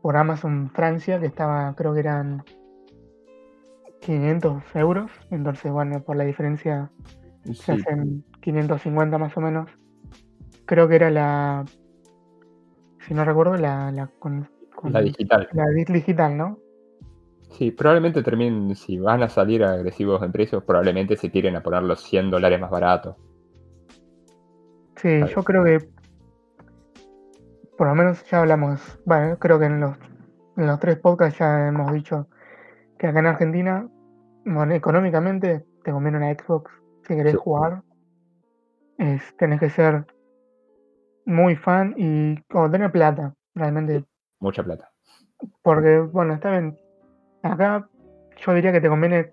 por 0.00 0.16
Amazon 0.16 0.70
Francia, 0.74 1.20
que 1.20 1.26
estaba, 1.26 1.74
creo 1.76 1.92
que 1.92 2.00
eran 2.00 2.42
500 4.00 4.64
euros, 4.74 5.10
entonces 5.30 5.70
bueno, 5.70 6.02
por 6.02 6.16
la 6.16 6.24
diferencia 6.24 6.90
se 7.52 7.72
hacen 7.72 8.24
550 8.40 9.18
más 9.18 9.36
o 9.36 9.40
menos. 9.40 9.70
Creo 10.64 10.88
que 10.88 10.96
era 10.96 11.10
la, 11.10 11.64
si 13.06 13.14
no 13.14 13.24
recuerdo, 13.24 13.56
la, 13.56 13.92
la, 13.92 14.06
con, 14.18 14.48
la 14.84 15.02
digital. 15.02 15.48
La 15.52 15.66
digital, 15.68 16.36
¿no? 16.36 16.58
Sí, 17.50 17.70
probablemente 17.70 18.22
terminen, 18.22 18.74
si 18.74 18.98
van 18.98 19.22
a 19.22 19.28
salir 19.28 19.62
agresivos 19.62 20.22
en 20.22 20.32
precios, 20.32 20.64
probablemente 20.64 21.16
se 21.18 21.28
tiren 21.28 21.54
a 21.54 21.62
poner 21.62 21.82
los 21.82 22.00
100 22.02 22.30
dólares 22.30 22.58
más 22.58 22.70
baratos. 22.70 23.16
Sí, 24.96 25.20
yo 25.34 25.42
creo 25.42 25.64
que 25.64 25.90
por 27.82 27.88
lo 27.88 27.96
menos 27.96 28.24
ya 28.30 28.38
hablamos, 28.38 28.96
bueno, 29.04 29.36
creo 29.40 29.58
que 29.58 29.64
en 29.64 29.80
los, 29.80 29.98
en 30.56 30.68
los 30.68 30.78
tres 30.78 31.00
podcasts 31.00 31.40
ya 31.40 31.66
hemos 31.66 31.92
dicho 31.92 32.28
que 32.96 33.08
acá 33.08 33.18
en 33.18 33.26
Argentina, 33.26 33.88
bueno, 34.44 34.72
económicamente, 34.72 35.66
te 35.82 35.90
conviene 35.90 36.18
una 36.18 36.32
Xbox 36.32 36.70
si 37.08 37.16
querés 37.16 37.34
jugar. 37.34 37.82
Es, 38.98 39.36
tenés 39.36 39.58
que 39.58 39.68
ser 39.68 40.06
muy 41.26 41.56
fan 41.56 41.94
y 41.96 42.40
como 42.42 42.70
tener 42.70 42.92
plata, 42.92 43.34
realmente. 43.56 44.04
Mucha 44.38 44.62
plata. 44.62 44.92
Porque, 45.62 45.98
bueno, 45.98 46.34
está 46.34 46.52
bien. 46.52 46.78
Acá 47.42 47.88
yo 48.36 48.54
diría 48.54 48.70
que 48.70 48.80
te 48.80 48.88
conviene 48.88 49.32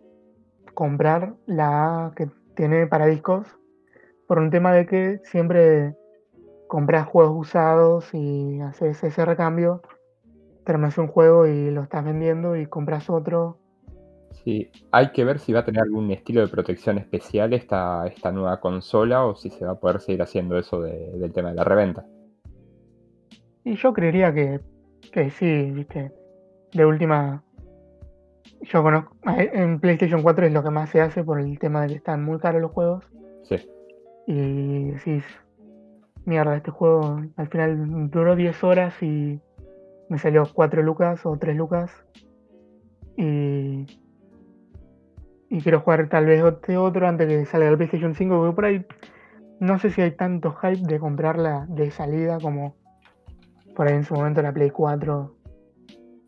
comprar 0.74 1.36
la 1.46 2.14
que 2.16 2.32
tiene 2.56 2.88
para 2.88 3.06
discos 3.06 3.46
por 4.28 4.40
un 4.40 4.50
tema 4.50 4.74
de 4.74 4.88
que 4.88 5.22
siempre 5.24 5.94
compras 6.70 7.06
juegos 7.06 7.48
usados 7.48 8.14
y 8.14 8.62
haces 8.62 9.04
ese 9.04 9.26
recambio 9.26 9.82
terminas 10.70 11.00
un 11.00 11.08
juego 11.08 11.48
y 11.48 11.72
lo 11.72 11.82
estás 11.82 12.06
vendiendo 12.06 12.56
y 12.56 12.68
compras 12.68 13.10
otro. 13.10 13.58
Sí, 14.44 14.70
hay 14.92 15.12
que 15.14 15.26
ver 15.26 15.40
si 15.40 15.52
va 15.52 15.62
a 15.62 15.66
tener 15.66 15.82
algún 15.82 16.12
estilo 16.12 16.42
de 16.42 16.48
protección 16.48 17.00
especial 17.00 17.54
esta, 17.54 18.06
esta 18.06 18.32
nueva 18.32 18.60
consola 18.60 19.26
o 19.26 19.36
si 19.36 19.50
se 19.50 19.66
va 19.66 19.72
a 19.72 19.80
poder 19.80 20.00
seguir 20.00 20.22
haciendo 20.22 20.60
eso 20.60 20.80
del 20.80 21.34
tema 21.34 21.50
de 21.50 21.56
la 21.56 21.64
reventa. 21.64 22.06
Y 23.64 23.78
yo 23.78 23.94
creería 23.94 24.32
que, 24.32 24.60
que 25.12 25.32
sí, 25.32 25.72
viste. 25.72 26.12
De 26.72 26.86
última, 26.86 27.44
yo 28.62 28.84
conozco, 28.84 29.16
en 29.26 29.80
PlayStation 29.80 30.22
4 30.22 30.46
es 30.46 30.54
lo 30.54 30.64
que 30.64 30.70
más 30.70 30.92
se 30.92 31.02
hace 31.02 31.24
por 31.24 31.40
el 31.40 31.58
tema 31.58 31.82
de 31.82 31.88
que 31.88 31.96
están 31.96 32.24
muy 32.24 32.38
caros 32.38 32.62
los 32.62 32.72
juegos. 32.72 33.04
Sí. 33.42 33.56
Y 34.28 34.92
decís, 34.92 35.24
mierda, 36.30 36.56
este 36.56 36.72
juego 36.72 37.22
al 37.36 37.48
final 37.50 38.10
duró 38.10 38.36
10 38.36 38.64
horas 38.64 39.04
y 39.04 39.42
me 40.10 40.18
salió 40.18 40.44
4 40.54 40.82
lucas 40.84 41.26
o 41.26 41.38
3 41.38 41.58
lucas. 41.58 41.92
Y, 43.18 43.86
y 45.50 45.62
quiero 45.62 45.82
jugar 45.82 46.08
tal 46.08 46.26
vez 46.26 46.42
este 46.42 46.78
otro 46.78 47.08
antes 47.08 47.28
que 47.28 47.46
salga 47.46 47.68
el 47.68 47.76
PlayStation 47.76 48.16
5, 48.16 48.38
porque 48.38 48.56
por 48.56 48.66
ahí 48.66 48.86
no 49.60 49.78
sé 49.78 49.90
si 49.90 50.02
hay 50.02 50.12
tanto 50.12 50.54
hype 50.54 50.88
de 50.88 51.00
comprarla 51.00 51.66
de 51.68 51.92
salida 51.92 52.38
como 52.40 52.76
por 53.76 53.88
ahí 53.88 53.96
en 53.96 54.06
su 54.06 54.14
momento 54.14 54.42
la 54.42 54.54
Play 54.54 54.70
4. 54.70 55.36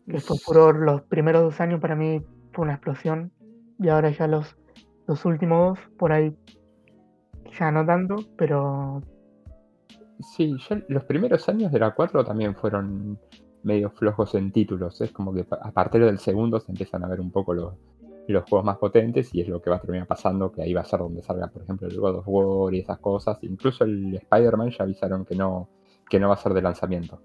Que 0.08 0.20
fue 0.20 0.36
furor 0.38 0.80
los 0.80 1.02
primeros 1.02 1.42
dos 1.42 1.60
años 1.60 1.80
para 1.80 1.94
mí 1.94 2.22
fue 2.52 2.64
una 2.64 2.74
explosión. 2.74 3.32
Y 3.78 3.88
ahora 3.88 4.10
ya 4.10 4.26
los, 4.26 4.56
los 5.06 5.24
últimos 5.24 5.78
dos, 5.78 5.88
por 5.96 6.12
ahí 6.12 6.36
ya 7.58 7.70
no 7.70 7.86
tanto, 7.86 8.16
pero 8.36 9.02
Sí, 10.22 10.56
los 10.88 11.04
primeros 11.04 11.48
años 11.48 11.72
de 11.72 11.78
la 11.78 11.94
4 11.94 12.24
también 12.24 12.54
fueron 12.54 13.18
medio 13.62 13.90
flojos 13.90 14.34
en 14.34 14.52
títulos. 14.52 15.00
Es 15.00 15.10
como 15.10 15.32
que 15.32 15.44
a 15.50 15.70
partir 15.72 16.04
del 16.04 16.18
segundo 16.18 16.60
se 16.60 16.72
empiezan 16.72 17.04
a 17.04 17.08
ver 17.08 17.20
un 17.20 17.30
poco 17.30 17.54
los, 17.54 17.74
los 18.28 18.44
juegos 18.48 18.64
más 18.64 18.78
potentes 18.78 19.34
y 19.34 19.40
es 19.40 19.48
lo 19.48 19.60
que 19.60 19.70
va 19.70 19.76
a 19.76 19.80
terminar 19.80 20.06
pasando, 20.06 20.52
que 20.52 20.62
ahí 20.62 20.72
va 20.72 20.82
a 20.82 20.84
ser 20.84 21.00
donde 21.00 21.22
salga, 21.22 21.48
por 21.48 21.62
ejemplo, 21.62 21.88
el 21.88 21.98
God 21.98 22.16
of 22.16 22.24
War 22.28 22.74
y 22.74 22.80
esas 22.80 22.98
cosas. 22.98 23.38
Incluso 23.42 23.84
el 23.84 24.14
Spider-Man 24.14 24.70
ya 24.70 24.84
avisaron 24.84 25.24
que 25.24 25.34
no, 25.34 25.68
que 26.08 26.20
no 26.20 26.28
va 26.28 26.34
a 26.34 26.38
ser 26.38 26.52
de 26.54 26.62
lanzamiento. 26.62 27.20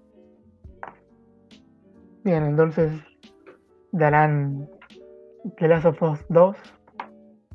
Bien, 2.24 2.44
entonces 2.44 2.92
darán 3.92 4.68
The 5.56 5.68
Last 5.68 5.86
of 5.86 6.02
Us 6.02 6.24
2 6.28 6.56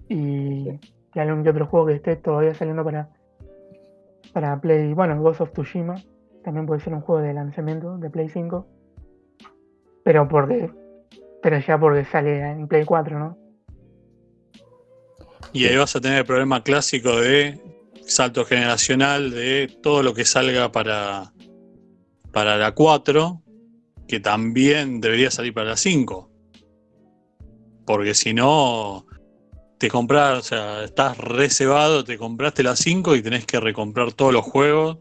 y, 0.10 0.70
y 1.14 1.20
algún 1.20 1.44
que 1.44 1.50
otro 1.50 1.68
juego 1.68 1.88
que 1.88 1.94
esté 1.96 2.16
todavía 2.16 2.54
saliendo 2.54 2.84
para, 2.84 3.10
para 4.34 4.60
Play, 4.60 4.94
bueno, 4.94 5.22
Ghost 5.22 5.42
of 5.42 5.52
Tsushima 5.52 5.96
también 6.44 6.66
puede 6.66 6.82
ser 6.82 6.94
un 6.94 7.02
juego 7.02 7.22
de 7.22 7.34
lanzamiento 7.34 7.98
de 7.98 8.10
Play 8.10 8.30
5. 8.30 8.68
Pero 10.04 10.28
porque. 10.28 10.70
Pero 11.42 11.60
ya 11.60 11.80
porque 11.80 12.06
sale 12.06 12.42
en 12.42 12.68
Play 12.68 12.86
4, 12.86 13.20
¿no? 13.20 13.38
Y 15.54 15.66
ahí 15.66 15.78
vas 15.78 15.96
a 15.96 16.02
tener 16.02 16.20
el 16.20 16.26
problema 16.26 16.64
clásico 16.64 17.16
de 17.18 17.60
salto 18.06 18.44
generacional 18.44 19.32
de 19.32 19.78
todo 19.82 20.04
lo 20.04 20.14
que 20.14 20.26
salga 20.26 20.72
para, 20.72 21.32
para 22.32 22.58
la 22.58 22.74
4, 22.74 23.42
que 24.08 24.20
también 24.20 25.00
debería 25.00 25.32
salir 25.32 25.54
para 25.54 25.72
la 25.72 25.78
5. 25.78 26.30
Porque 27.86 28.14
si 28.14 28.34
no, 28.34 29.06
te 29.84 29.90
compras, 29.90 30.40
o 30.40 30.42
sea, 30.42 30.84
estás 30.86 31.18
reservado, 31.18 32.06
te 32.06 32.18
compraste 32.18 32.64
la 32.64 32.74
5 32.74 33.18
y 33.18 33.22
tenés 33.22 33.46
que 33.46 33.60
recomprar 33.60 34.14
todos 34.14 34.32
los 34.32 34.44
juegos 34.46 35.00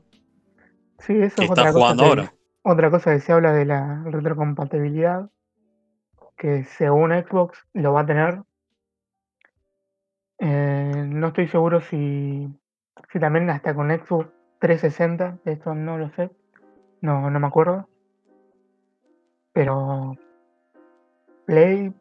Sí, 0.99 1.13
eso 1.13 1.37
que 1.37 1.45
es 1.45 1.51
otra 1.53 1.69
estás 1.69 1.75
cosa 1.75 1.79
jugando 1.79 2.03
que, 2.03 2.09
ahora. 2.09 2.35
otra 2.63 2.91
cosa 2.91 3.13
que 3.13 3.21
se 3.21 3.33
habla 3.33 3.53
de 3.53 3.65
la 3.65 4.03
retrocompatibilidad, 4.07 5.31
que 6.37 6.65
según 6.65 7.13
Xbox 7.13 7.61
lo 7.75 7.93
va 7.93 8.01
a 8.01 8.07
tener. 8.07 8.43
Eh, 10.39 11.05
no 11.07 11.29
estoy 11.29 11.47
seguro 11.47 11.81
si, 11.81 12.49
si 13.13 13.21
también 13.21 13.51
hasta 13.51 13.77
con 13.77 13.89
Xbox 13.89 14.31
360, 14.59 15.39
esto 15.45 15.77
no 15.77 15.97
lo 15.97 16.11
sé, 16.17 16.29
no, 17.03 17.31
no 17.31 17.39
me 17.39 17.47
acuerdo. 17.47 17.89
Pero 19.53 20.17
Play 21.47 21.95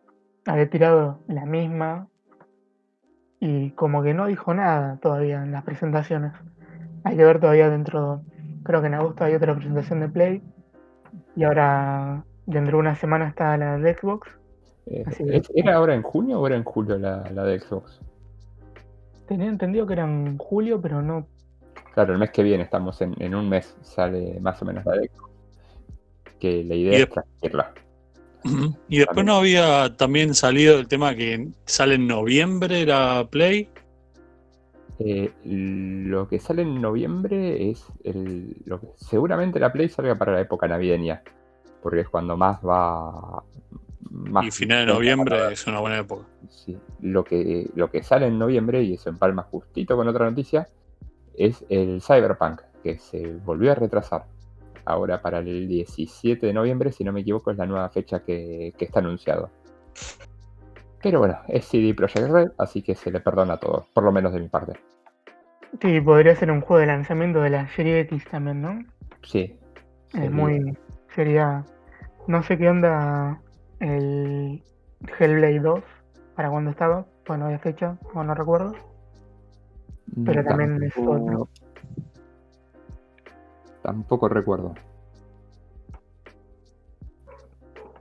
había 0.48 0.68
tirado 0.68 1.20
la 1.28 1.46
misma 1.46 2.08
y 3.42 3.72
como 3.72 4.02
que 4.04 4.14
no 4.14 4.28
dijo 4.28 4.54
nada 4.54 4.98
todavía 5.02 5.44
en 5.44 5.52
las 5.52 5.64
presentaciones. 5.66 6.32
Hay 7.04 7.18
que 7.18 7.26
ver 7.26 7.40
todavía 7.42 7.70
dentro, 7.70 8.22
creo 8.64 8.80
que 8.82 8.88
en 8.88 8.94
agosto 8.94 9.24
hay 9.26 9.34
otra 9.36 9.54
presentación 9.56 10.00
de 10.00 10.08
Play 10.10 10.42
y 11.36 11.44
ahora 11.44 12.24
dentro 12.46 12.78
de 12.78 12.80
una 12.82 12.96
semana 12.96 13.28
está 13.28 13.58
la 13.58 13.78
de 13.80 13.94
Xbox. 13.96 14.30
Eh, 14.86 15.04
Así 15.08 15.24
que- 15.26 15.38
¿es- 15.38 15.52
¿Era 15.56 15.76
ahora 15.76 15.96
en 15.96 16.04
junio 16.04 16.40
o 16.40 16.46
era 16.48 16.56
en 16.56 16.64
julio 16.64 16.98
la, 17.00 17.24
la 17.34 17.44
de 17.44 17.60
Xbox? 17.60 18.00
Tenía 19.28 19.48
entendido 19.48 19.88
que 19.88 19.94
era 19.94 20.04
en 20.04 20.38
julio, 20.38 20.80
pero 20.80 21.02
no. 21.02 21.26
Claro, 21.94 22.14
el 22.14 22.20
mes 22.20 22.30
que 22.32 22.44
viene 22.44 22.64
estamos 22.64 23.02
en, 23.02 23.16
en 23.20 23.34
un 23.36 23.50
mes, 23.50 23.76
sale 23.82 24.40
más 24.40 24.62
o 24.62 24.66
menos 24.66 24.86
la 24.86 24.94
de 24.94 25.08
Xbox. 25.08 25.32
Que 26.40 26.64
la 26.64 26.76
idea 26.76 27.00
Y 27.00 27.02
es 27.02 27.10
transmitirla. 27.10 27.72
Y 28.88 29.00
después 29.00 29.26
no 29.26 29.36
había 29.38 29.96
también 29.96 30.34
salido 30.34 30.80
el 30.80 30.88
tema 30.88 31.16
que 31.16 31.50
sale 31.66 31.96
en 31.96 32.08
noviembre 32.08 32.86
la 32.86 33.28
Play. 33.30 33.70
Eh, 35.00 35.32
lo 35.46 36.28
que 36.28 36.40
sale 36.40 36.62
en 36.62 36.82
noviembre 36.82 37.70
es 37.72 37.86
el, 38.04 38.56
lo 38.66 38.80
que 38.80 38.88
seguramente 38.98 39.60
la 39.60 39.72
Play 39.72 39.90
salga 39.90 40.16
para 40.16 40.34
la 40.34 40.42
época 40.42 40.68
navideña, 40.68 41.24
porque 41.82 42.02
es 42.02 42.10
cuando 42.10 42.38
más 42.38 42.60
va. 42.62 43.44
Más 44.12 44.46
Y 44.46 44.52
final 44.52 44.86
de 44.86 44.94
noviembre 44.94 45.54
es 45.54 45.66
una 45.68 45.80
buena 45.80 46.00
época. 46.00 46.26
Sí, 46.50 46.78
lo 47.00 47.24
que, 47.24 47.70
lo 47.76 47.90
que 47.90 48.04
sale 48.04 48.28
en 48.28 48.38
noviembre, 48.38 48.84
y 48.84 48.94
eso 48.94 49.10
empalma 49.10 49.44
justito 49.44 49.96
con 49.96 50.08
otra 50.08 50.30
noticia, 50.30 50.68
es 51.36 51.66
el 51.70 52.02
Cyberpunk, 52.02 52.62
que 52.84 52.98
se 52.98 53.34
volvió 53.46 53.72
a 53.72 53.76
retrasar. 53.76 54.26
Ahora 54.86 55.22
para 55.22 55.40
el 55.40 55.68
17 55.68 56.46
de 56.46 56.54
noviembre, 56.54 56.92
si 56.92 57.04
no 57.04 57.12
me 57.14 57.22
equivoco, 57.22 57.52
es 57.52 57.58
la 57.58 57.66
nueva 57.66 57.90
fecha 57.90 58.20
que, 58.24 58.74
que 58.78 58.86
está 58.86 59.00
anunciado. 59.00 59.50
Pero 61.04 61.20
bueno, 61.20 61.40
es 61.48 61.66
CD 61.66 61.94
Projekt 61.94 62.30
Red, 62.30 62.52
así 62.58 62.82
que 62.82 62.96
se 62.96 63.12
le 63.12 63.20
perdona 63.20 63.58
todo, 63.58 63.86
por 63.94 64.04
lo 64.04 64.12
menos 64.12 64.34
de 64.34 64.40
mi 64.40 64.48
parte. 64.50 64.74
Sí, 65.82 66.02
podría 66.02 66.36
ser 66.36 66.52
un 66.52 66.62
juego 66.62 66.80
de 66.82 66.88
lanzamiento 66.88 67.42
de 67.42 67.50
la 67.50 67.68
serie 67.70 68.02
X 68.02 68.26
también, 68.30 68.62
¿no? 68.62 68.84
Sí. 69.24 69.58
Es 70.10 70.12
sería- 70.12 70.30
muy. 70.30 70.78
Sería. 71.16 71.66
No 72.28 72.44
sé 72.44 72.58
qué 72.58 72.70
onda 72.70 73.42
el 73.80 74.62
Hellblade 75.20 75.60
2, 75.60 75.82
para 76.36 76.50
cuándo 76.52 76.70
estaba, 76.72 77.06
pues 77.26 77.40
no 77.40 77.46
había 77.46 77.60
fecha, 77.60 77.98
o 78.14 78.24
no 78.24 78.36
recuerdo. 78.36 78.76
pero 80.26 80.44
también 80.44 80.82
es 80.84 80.94
otro. 80.98 81.50
Tampoco 83.82 84.30
recuerdo. 84.30 84.74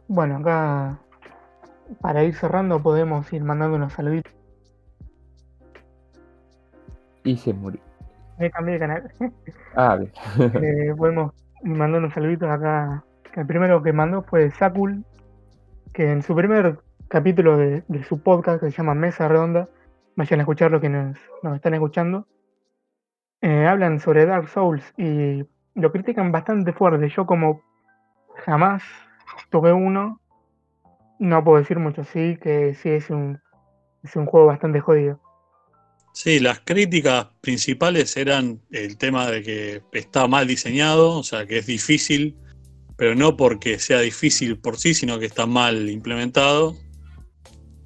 Bueno, 0.08 0.36
acá 0.36 0.98
para 2.00 2.24
ir 2.24 2.34
cerrando 2.34 2.82
podemos 2.82 3.32
ir 3.32 3.42
mandando 3.44 3.76
unos 3.76 3.92
saluditos. 3.92 4.32
Y 7.24 7.36
se 7.36 7.52
murió. 7.52 7.80
Me 8.38 8.50
cambié 8.50 8.74
de 8.74 8.80
canal. 8.80 9.12
Ah, 9.76 9.96
bien. 9.96 10.12
Eh, 10.62 10.94
podemos 10.96 11.32
ir 11.62 11.70
mandando 11.70 11.98
unos 11.98 12.12
saluditos 12.12 12.48
acá. 12.48 13.04
El 13.36 13.46
primero 13.46 13.82
que 13.82 13.92
mandó 13.92 14.22
fue 14.22 14.50
Sakul, 14.50 15.04
que 15.92 16.10
en 16.10 16.22
su 16.22 16.34
primer 16.34 16.78
capítulo 17.08 17.56
de, 17.56 17.84
de 17.86 18.02
su 18.04 18.20
podcast 18.20 18.60
que 18.60 18.70
se 18.70 18.76
llama 18.76 18.94
Mesa 18.94 19.28
Redonda, 19.28 19.68
vayan 20.16 20.40
a 20.40 20.42
escucharlo 20.42 20.80
quienes 20.80 21.16
nos 21.42 21.54
están 21.54 21.74
escuchando, 21.74 22.26
eh, 23.42 23.66
hablan 23.66 24.00
sobre 24.00 24.26
Dark 24.26 24.48
Souls 24.48 24.92
y 24.96 25.44
lo 25.74 25.92
critican 25.92 26.32
bastante 26.32 26.72
fuerte. 26.72 27.08
Yo 27.08 27.26
como 27.26 27.62
jamás 28.44 28.82
toqué 29.50 29.72
uno, 29.72 30.20
no 31.18 31.44
puedo 31.44 31.58
decir 31.58 31.78
mucho, 31.78 32.04
sí, 32.04 32.38
que 32.42 32.74
sí 32.74 32.88
es 32.88 33.10
un, 33.10 33.40
es 34.02 34.16
un 34.16 34.26
juego 34.26 34.46
bastante 34.46 34.80
jodido. 34.80 35.20
Sí, 36.12 36.40
las 36.40 36.60
críticas 36.60 37.28
principales 37.40 38.16
eran 38.16 38.60
el 38.70 38.96
tema 38.96 39.30
de 39.30 39.42
que 39.42 39.82
está 39.92 40.26
mal 40.26 40.46
diseñado, 40.46 41.16
o 41.16 41.22
sea, 41.22 41.46
que 41.46 41.58
es 41.58 41.66
difícil, 41.66 42.36
pero 42.96 43.14
no 43.14 43.36
porque 43.36 43.78
sea 43.78 44.00
difícil 44.00 44.58
por 44.58 44.76
sí, 44.76 44.92
sino 44.92 45.18
que 45.18 45.26
está 45.26 45.46
mal 45.46 45.88
implementado. 45.88 46.76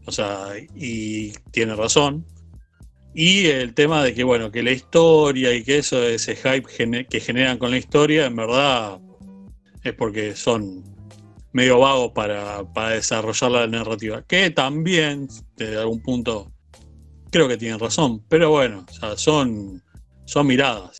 O 0.06 0.12
sea, 0.12 0.48
y 0.74 1.32
tiene 1.50 1.74
razón. 1.74 2.24
Y 3.14 3.46
el 3.46 3.74
tema 3.74 4.02
de 4.02 4.12
que, 4.12 4.24
bueno, 4.24 4.50
que 4.50 4.62
la 4.62 4.72
historia 4.72 5.54
y 5.54 5.62
que 5.62 5.78
eso, 5.78 6.02
ese 6.02 6.34
hype 6.34 7.06
que 7.08 7.20
generan 7.20 7.58
con 7.58 7.70
la 7.70 7.78
historia, 7.78 8.26
en 8.26 8.34
verdad 8.34 8.98
es 9.84 9.92
porque 9.94 10.34
son 10.34 10.82
medio 11.52 11.78
vagos 11.78 12.10
para, 12.12 12.64
para 12.72 12.90
desarrollar 12.90 13.50
la 13.52 13.66
narrativa. 13.68 14.22
Que 14.22 14.50
también, 14.50 15.28
desde 15.56 15.78
algún 15.78 16.02
punto, 16.02 16.50
creo 17.30 17.46
que 17.46 17.56
tienen 17.56 17.78
razón. 17.78 18.24
Pero 18.28 18.50
bueno, 18.50 18.84
son, 19.16 19.80
son 20.24 20.46
miradas. 20.48 20.98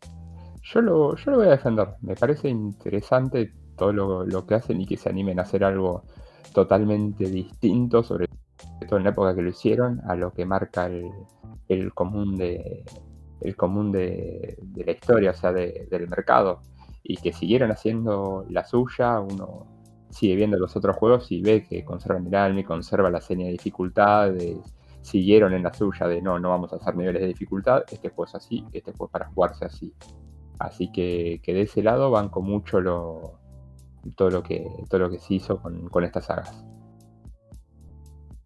Yo 0.73 0.81
lo, 0.81 1.17
yo 1.17 1.31
lo 1.33 1.39
voy 1.39 1.49
a 1.49 1.51
defender. 1.51 1.89
Me 2.03 2.15
parece 2.15 2.49
interesante 2.49 3.53
todo 3.77 3.93
lo, 3.93 4.25
lo 4.25 4.47
que 4.47 4.55
hacen 4.55 4.81
y 4.81 4.87
que 4.87 4.97
se 4.97 5.09
animen 5.09 5.41
a 5.41 5.43
hacer 5.43 5.65
algo 5.65 6.05
totalmente 6.53 7.29
distinto, 7.29 8.05
sobre 8.05 8.29
todo 8.89 8.99
en 8.99 9.05
la 9.05 9.11
época 9.11 9.35
que 9.35 9.43
lo 9.43 9.51
hicieron, 9.51 10.01
a 10.07 10.15
lo 10.17 10.33
que 10.33 10.45
marca 10.47 10.87
el, 10.87 11.11
el 11.69 11.93
común 11.95 12.37
de 12.37 12.85
el 13.41 13.57
común 13.57 13.93
de, 13.93 14.57
la 14.75 14.93
historia, 14.93 15.31
o 15.33 15.35
sea, 15.35 15.53
de- 15.53 15.87
del 15.91 16.09
mercado. 16.09 16.61
Y 17.03 17.17
que 17.19 17.33
siguieron 17.33 17.71
haciendo 17.71 18.47
la 18.49 18.65
suya, 18.65 19.21
uno 19.21 19.67
sigue 20.09 20.37
viendo 20.37 20.59
los 20.59 20.75
otros 20.77 20.97
juegos 20.97 21.31
y 21.31 21.43
ve 21.43 21.65
que 21.65 21.85
conservan 21.85 22.27
el 22.27 22.35
alma 22.35 22.61
y 22.61 22.65
conserva 22.65 23.11
la 23.11 23.21
seña 23.21 23.47
de 23.47 23.53
dificultad, 23.53 24.33
siguieron 25.03 25.53
en 25.53 25.63
la 25.65 25.73
suya 25.75 26.07
de 26.07 26.23
no, 26.23 26.39
no 26.39 26.51
vamos 26.51 26.73
a 26.73 26.77
hacer 26.77 26.97
niveles 26.97 27.21
de 27.21 27.29
dificultad, 27.29 27.83
este 27.91 28.09
juego 28.09 28.25
es 28.25 28.35
así, 28.35 28.65
este 28.73 28.93
juego 28.93 29.07
es 29.07 29.13
para 29.13 29.27
jugarse 29.27 29.65
así. 29.67 29.93
Así 30.59 30.91
que, 30.93 31.41
que 31.43 31.53
de 31.53 31.63
ese 31.63 31.83
lado 31.83 32.11
banco 32.11 32.41
mucho 32.41 32.81
lo, 32.81 33.41
todo, 34.17 34.31
lo 34.31 34.43
que, 34.43 34.67
todo 34.89 35.01
lo 35.01 35.11
que 35.11 35.19
se 35.19 35.35
hizo 35.35 35.61
con, 35.61 35.89
con 35.91 36.05
estas 36.05 36.27
sagas. 36.27 36.65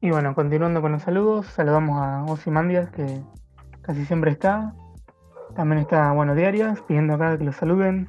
Y 0.01 0.11
bueno, 0.11 0.35
continuando 0.35 0.81
con 0.81 0.93
los 0.93 1.03
saludos, 1.03 1.47
saludamos 1.47 2.01
a 2.01 2.25
Ozymandias, 2.25 2.91
que 2.91 3.21
casi 3.83 4.05
siempre 4.05 4.31
está. 4.31 4.75
También 5.57 5.81
está, 5.81 6.13
bueno, 6.13 6.35
Diarias, 6.35 6.81
pidiendo 6.83 7.15
acá 7.15 7.37
que 7.37 7.45
lo 7.45 7.53
saluden. 7.53 8.09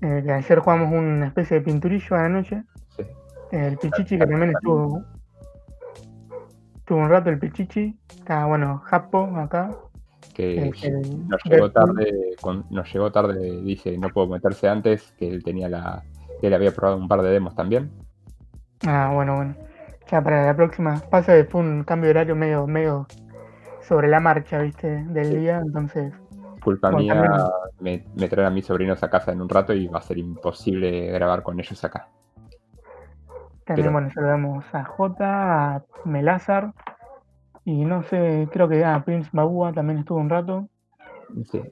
Eh, 0.00 0.22
que 0.24 0.32
ayer 0.32 0.58
jugamos 0.58 0.92
una 0.92 1.26
especie 1.26 1.58
de 1.58 1.64
pinturillo 1.64 2.16
a 2.16 2.22
la 2.22 2.28
noche. 2.28 2.64
Sí. 2.96 3.04
El 3.52 3.78
Pichichi, 3.78 4.18
que 4.18 4.26
también 4.26 4.50
estuvo. 4.50 5.04
Estuvo 6.78 6.98
un 6.98 7.08
rato 7.08 7.30
el 7.30 7.38
Pichichi. 7.38 7.96
Está, 8.18 8.46
bueno, 8.46 8.78
Japo 8.86 9.36
acá. 9.36 9.70
Que 10.34 10.58
el 10.58 10.70
nos 11.28 11.40
llegó 11.44 11.68
Deadpool. 11.68 11.72
tarde, 11.72 12.12
con- 12.40 12.64
nos 12.70 12.92
llegó 12.92 13.12
tarde, 13.12 13.60
dice, 13.60 13.96
no 13.98 14.08
puedo 14.08 14.26
meterse 14.26 14.68
antes, 14.68 15.12
que 15.18 15.28
él 15.28 15.44
tenía 15.44 15.68
la, 15.68 16.02
que 16.40 16.46
él 16.48 16.54
había 16.54 16.72
probado 16.72 16.96
un 16.96 17.06
par 17.06 17.22
de 17.22 17.30
demos 17.30 17.54
también. 17.54 17.92
Ah, 18.86 19.12
bueno, 19.14 19.36
bueno. 19.36 19.54
Ya 20.12 20.22
para 20.22 20.44
la 20.44 20.54
próxima. 20.54 21.00
Pasa 21.10 21.34
que 21.34 21.44
fue 21.44 21.62
un 21.62 21.84
cambio 21.84 22.08
de 22.08 22.10
horario 22.10 22.36
medio, 22.36 22.66
medio 22.66 23.06
sobre 23.80 24.08
la 24.08 24.20
marcha, 24.20 24.58
viste, 24.58 25.04
del 25.04 25.40
día. 25.40 25.58
Entonces, 25.58 26.12
Culpa 26.62 26.90
Bueno, 26.90 27.02
mía, 27.02 27.14
también- 27.80 28.04
me, 28.14 28.20
me 28.20 28.28
traen 28.28 28.46
a 28.46 28.50
mis 28.50 28.66
sobrinos 28.66 29.02
a 29.02 29.08
casa 29.10 29.32
en 29.32 29.40
un 29.40 29.48
rato 29.48 29.72
y 29.72 29.88
va 29.88 29.98
a 29.98 30.02
ser 30.02 30.18
imposible 30.18 31.06
grabar 31.10 31.42
con 31.42 31.58
ellos 31.58 31.82
acá. 31.82 32.08
También, 33.64 33.86
Pero- 33.86 33.92
bueno, 33.92 34.10
saludamos 34.10 34.64
a 34.74 34.84
Jota, 34.84 35.76
a 35.76 35.82
Melazar 36.04 36.72
y 37.64 37.84
no 37.86 38.02
sé, 38.04 38.48
creo 38.52 38.68
que 38.68 38.84
a 38.84 39.02
Prince 39.04 39.30
Babúa 39.32 39.72
también 39.72 39.98
estuvo 40.00 40.18
un 40.18 40.28
rato, 40.28 40.68
Sí, 41.50 41.62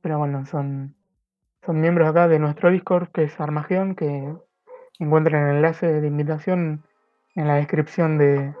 pero 0.00 0.18
bueno, 0.18 0.46
son 0.46 0.94
son 1.66 1.78
miembros 1.78 2.08
acá 2.08 2.26
de 2.26 2.38
nuestro 2.38 2.70
Discord, 2.70 3.08
que 3.08 3.24
es 3.24 3.38
Armageddon, 3.38 3.94
que 3.94 4.34
encuentran 4.98 5.46
el 5.50 5.56
enlace 5.56 6.00
de 6.00 6.06
invitación 6.06 6.82
en 7.34 7.48
la 7.48 7.56
descripción 7.56 8.18
de, 8.18 8.54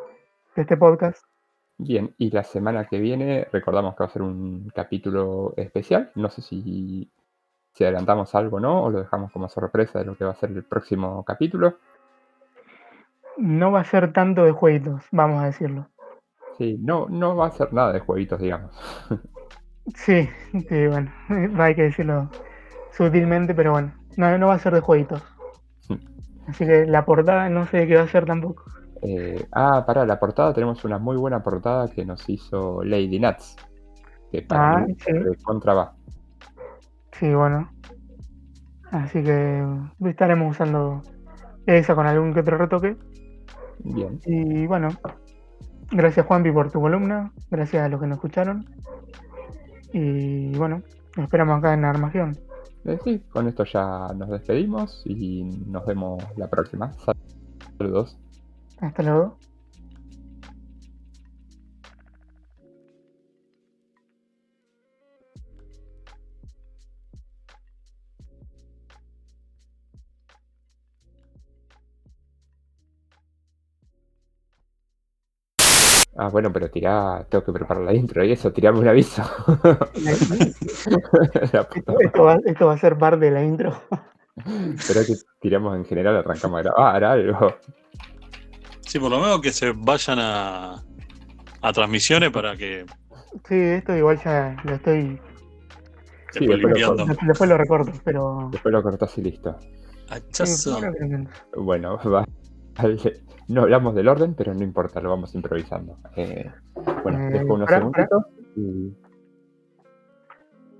de 0.56 0.62
este 0.62 0.76
podcast. 0.76 1.24
Bien, 1.78 2.14
y 2.18 2.30
la 2.30 2.44
semana 2.44 2.86
que 2.86 2.98
viene 2.98 3.48
recordamos 3.50 3.94
que 3.94 4.04
va 4.04 4.06
a 4.06 4.12
ser 4.12 4.22
un 4.22 4.70
capítulo 4.74 5.54
especial. 5.56 6.10
No 6.14 6.28
sé 6.28 6.42
si, 6.42 7.10
si 7.72 7.84
adelantamos 7.84 8.34
algo 8.34 8.58
o 8.58 8.60
no, 8.60 8.84
o 8.84 8.90
lo 8.90 8.98
dejamos 8.98 9.32
como 9.32 9.48
sorpresa 9.48 9.98
de 9.98 10.04
lo 10.04 10.16
que 10.16 10.24
va 10.24 10.32
a 10.32 10.36
ser 10.36 10.50
el 10.50 10.62
próximo 10.62 11.24
capítulo. 11.24 11.78
No 13.38 13.72
va 13.72 13.80
a 13.80 13.84
ser 13.84 14.12
tanto 14.12 14.44
de 14.44 14.52
jueguitos, 14.52 15.04
vamos 15.10 15.42
a 15.42 15.46
decirlo. 15.46 15.88
Sí, 16.58 16.76
no, 16.78 17.06
no 17.08 17.34
va 17.36 17.46
a 17.46 17.50
ser 17.52 17.72
nada 17.72 17.92
de 17.92 18.00
jueguitos, 18.00 18.40
digamos. 18.40 18.70
Sí, 19.94 20.28
sí, 20.52 20.86
bueno, 20.86 21.10
hay 21.58 21.74
que 21.74 21.82
decirlo 21.82 22.30
sutilmente, 22.92 23.54
pero 23.54 23.72
bueno, 23.72 23.92
no, 24.16 24.38
no 24.38 24.48
va 24.48 24.54
a 24.54 24.58
ser 24.58 24.74
de 24.74 24.80
jueguitos. 24.80 25.22
Así 26.50 26.66
que 26.66 26.86
la 26.86 27.04
portada 27.04 27.48
no 27.48 27.66
sé 27.66 27.86
qué 27.86 27.96
va 27.96 28.02
a 28.02 28.08
ser 28.08 28.26
tampoco. 28.26 28.64
Eh, 29.02 29.46
ah, 29.52 29.84
para 29.86 30.04
la 30.04 30.18
portada 30.18 30.52
tenemos 30.52 30.84
una 30.84 30.98
muy 30.98 31.16
buena 31.16 31.42
portada 31.42 31.88
que 31.88 32.04
nos 32.04 32.28
hizo 32.28 32.82
Lady 32.84 33.18
Nuts. 33.18 33.56
Que 34.30 34.42
para 34.42 34.74
Ah, 34.74 34.80
mí 34.80 34.94
sí. 34.98 35.12
contra 35.42 35.74
va. 35.74 35.94
Sí, 37.12 37.32
bueno. 37.34 37.70
Así 38.90 39.22
que 39.22 39.64
estaremos 40.04 40.50
usando 40.50 41.00
esa 41.66 41.94
con 41.94 42.06
algún 42.06 42.34
que 42.34 42.40
otro 42.40 42.58
retoque. 42.58 42.96
Bien. 43.78 44.20
Y 44.26 44.66
bueno, 44.66 44.88
gracias 45.90 46.26
Juanpi 46.26 46.50
por 46.52 46.70
tu 46.70 46.80
columna, 46.80 47.32
gracias 47.50 47.84
a 47.84 47.88
los 47.88 48.00
que 48.00 48.06
nos 48.06 48.16
escucharon. 48.16 48.66
Y 49.92 50.56
bueno, 50.56 50.82
nos 51.16 51.24
esperamos 51.24 51.58
acá 51.58 51.74
en 51.74 51.84
Armageddon. 51.84 52.36
Eh, 52.84 52.98
sí, 53.04 53.20
con 53.30 53.46
esto 53.48 53.64
ya 53.64 54.08
nos 54.16 54.30
despedimos 54.30 55.02
y 55.04 55.44
nos 55.44 55.84
vemos 55.84 56.22
la 56.36 56.48
próxima. 56.48 56.92
Saludos. 57.78 58.16
Hasta 58.80 59.02
luego. 59.02 59.49
Ah, 76.22 76.28
bueno, 76.28 76.52
pero 76.52 76.68
tirá, 76.70 77.24
tengo 77.30 77.42
que 77.42 77.52
preparar 77.52 77.82
la 77.82 77.94
intro 77.94 78.22
y 78.22 78.32
eso, 78.32 78.52
tirame 78.52 78.78
un 78.80 78.88
aviso. 78.88 79.22
La 81.52 81.66
puta 81.66 81.92
Esto, 81.92 82.00
esto 82.00 82.22
va, 82.24 82.36
esto 82.44 82.66
va 82.66 82.74
a 82.74 82.78
ser 82.78 82.98
parte 82.98 83.24
de 83.24 83.30
la 83.30 83.42
intro. 83.42 83.72
Pero 84.34 85.00
que 85.06 85.14
tiramos 85.40 85.74
en 85.76 85.86
general, 85.86 86.16
arrancamos 86.18 86.58
a 86.60 86.62
grabar 86.62 87.04
algo. 87.04 87.54
Sí, 88.80 88.98
por 88.98 89.10
lo 89.10 89.18
menos 89.18 89.40
que 89.40 89.50
se 89.50 89.72
vayan 89.72 90.18
a, 90.20 90.84
a 91.62 91.72
transmisiones 91.72 92.30
para 92.30 92.54
que 92.54 92.84
Sí, 93.48 93.54
esto 93.54 93.96
igual 93.96 94.20
ya 94.22 94.56
lo 94.64 94.74
estoy. 94.74 95.18
Sí, 96.32 96.40
después 96.46 96.48
después 96.48 96.60
lo 96.60 96.68
limpiando. 96.68 97.06
Después 97.26 97.48
lo 97.50 97.56
recorto, 97.56 97.92
pero. 98.04 98.48
Después 98.52 98.72
lo 98.72 98.82
cortás 98.82 99.16
y 99.16 99.22
listo. 99.22 99.56
sí, 100.32 100.70
creo 100.78 100.92
que- 100.92 101.58
Bueno, 101.58 101.96
va. 102.10 102.26
Vale. 102.82 103.22
No 103.48 103.62
hablamos 103.62 103.94
del 103.96 104.08
orden, 104.08 104.34
pero 104.34 104.54
no 104.54 104.62
importa, 104.62 105.00
lo 105.00 105.10
vamos 105.10 105.34
improvisando. 105.34 105.96
Eh, 106.16 106.50
bueno, 107.02 107.18
Eh, 107.18 107.30
dejo 107.30 107.54
unos 107.54 107.68
segunditos 107.68 108.24
y 108.56 108.94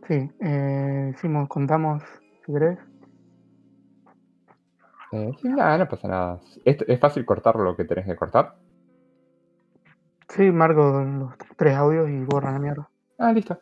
Sí, 0.07 0.31
eh, 0.41 1.15
contamos, 1.49 2.03
si 2.47 2.53
querés. 2.53 2.79
eh, 5.13 5.33
sí, 5.41 5.49
nada, 5.49 5.79
no 5.79 5.89
pasa 5.89 6.09
nada. 6.09 6.41
¿Es, 6.65 6.79
es 6.87 7.01
fácil 7.01 7.25
cortar 7.25 7.57
lo 7.57 7.77
que 7.77 7.85
tenés 7.85 8.07
que 8.07 8.17
cortar? 8.17 8.55
Sí, 10.29 10.51
marco 10.53 11.03
los 11.03 11.33
tres 11.57 11.77
audios 11.77 12.09
y 12.09 12.25
borran 12.25 12.55
la 12.55 12.61
mierda. 12.61 12.89
Ah, 13.19 13.33
listo. 13.33 13.59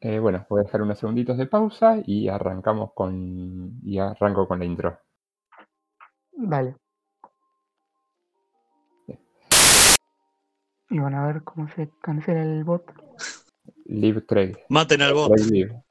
Eh, 0.00 0.18
bueno, 0.18 0.44
voy 0.48 0.60
a 0.60 0.64
dejar 0.64 0.82
unos 0.82 0.98
segunditos 0.98 1.36
de 1.38 1.46
pausa 1.46 1.98
y 2.04 2.28
arrancamos 2.28 2.92
con. 2.94 3.80
y 3.82 3.98
arranco 3.98 4.46
con 4.46 4.58
la 4.58 4.64
intro. 4.64 4.98
Dale. 6.32 6.76
Y 10.90 10.98
van 10.98 11.14
a 11.14 11.26
ver 11.26 11.42
cómo 11.42 11.68
se 11.74 11.90
cancela 12.00 12.42
el 12.42 12.64
bot. 12.64 12.84
Live 13.84 14.24
Craig. 14.26 14.56
Maten 14.68 15.02
al 15.02 15.14
bot. 15.14 15.32
Craig 15.32 15.50
Live. 15.50 15.82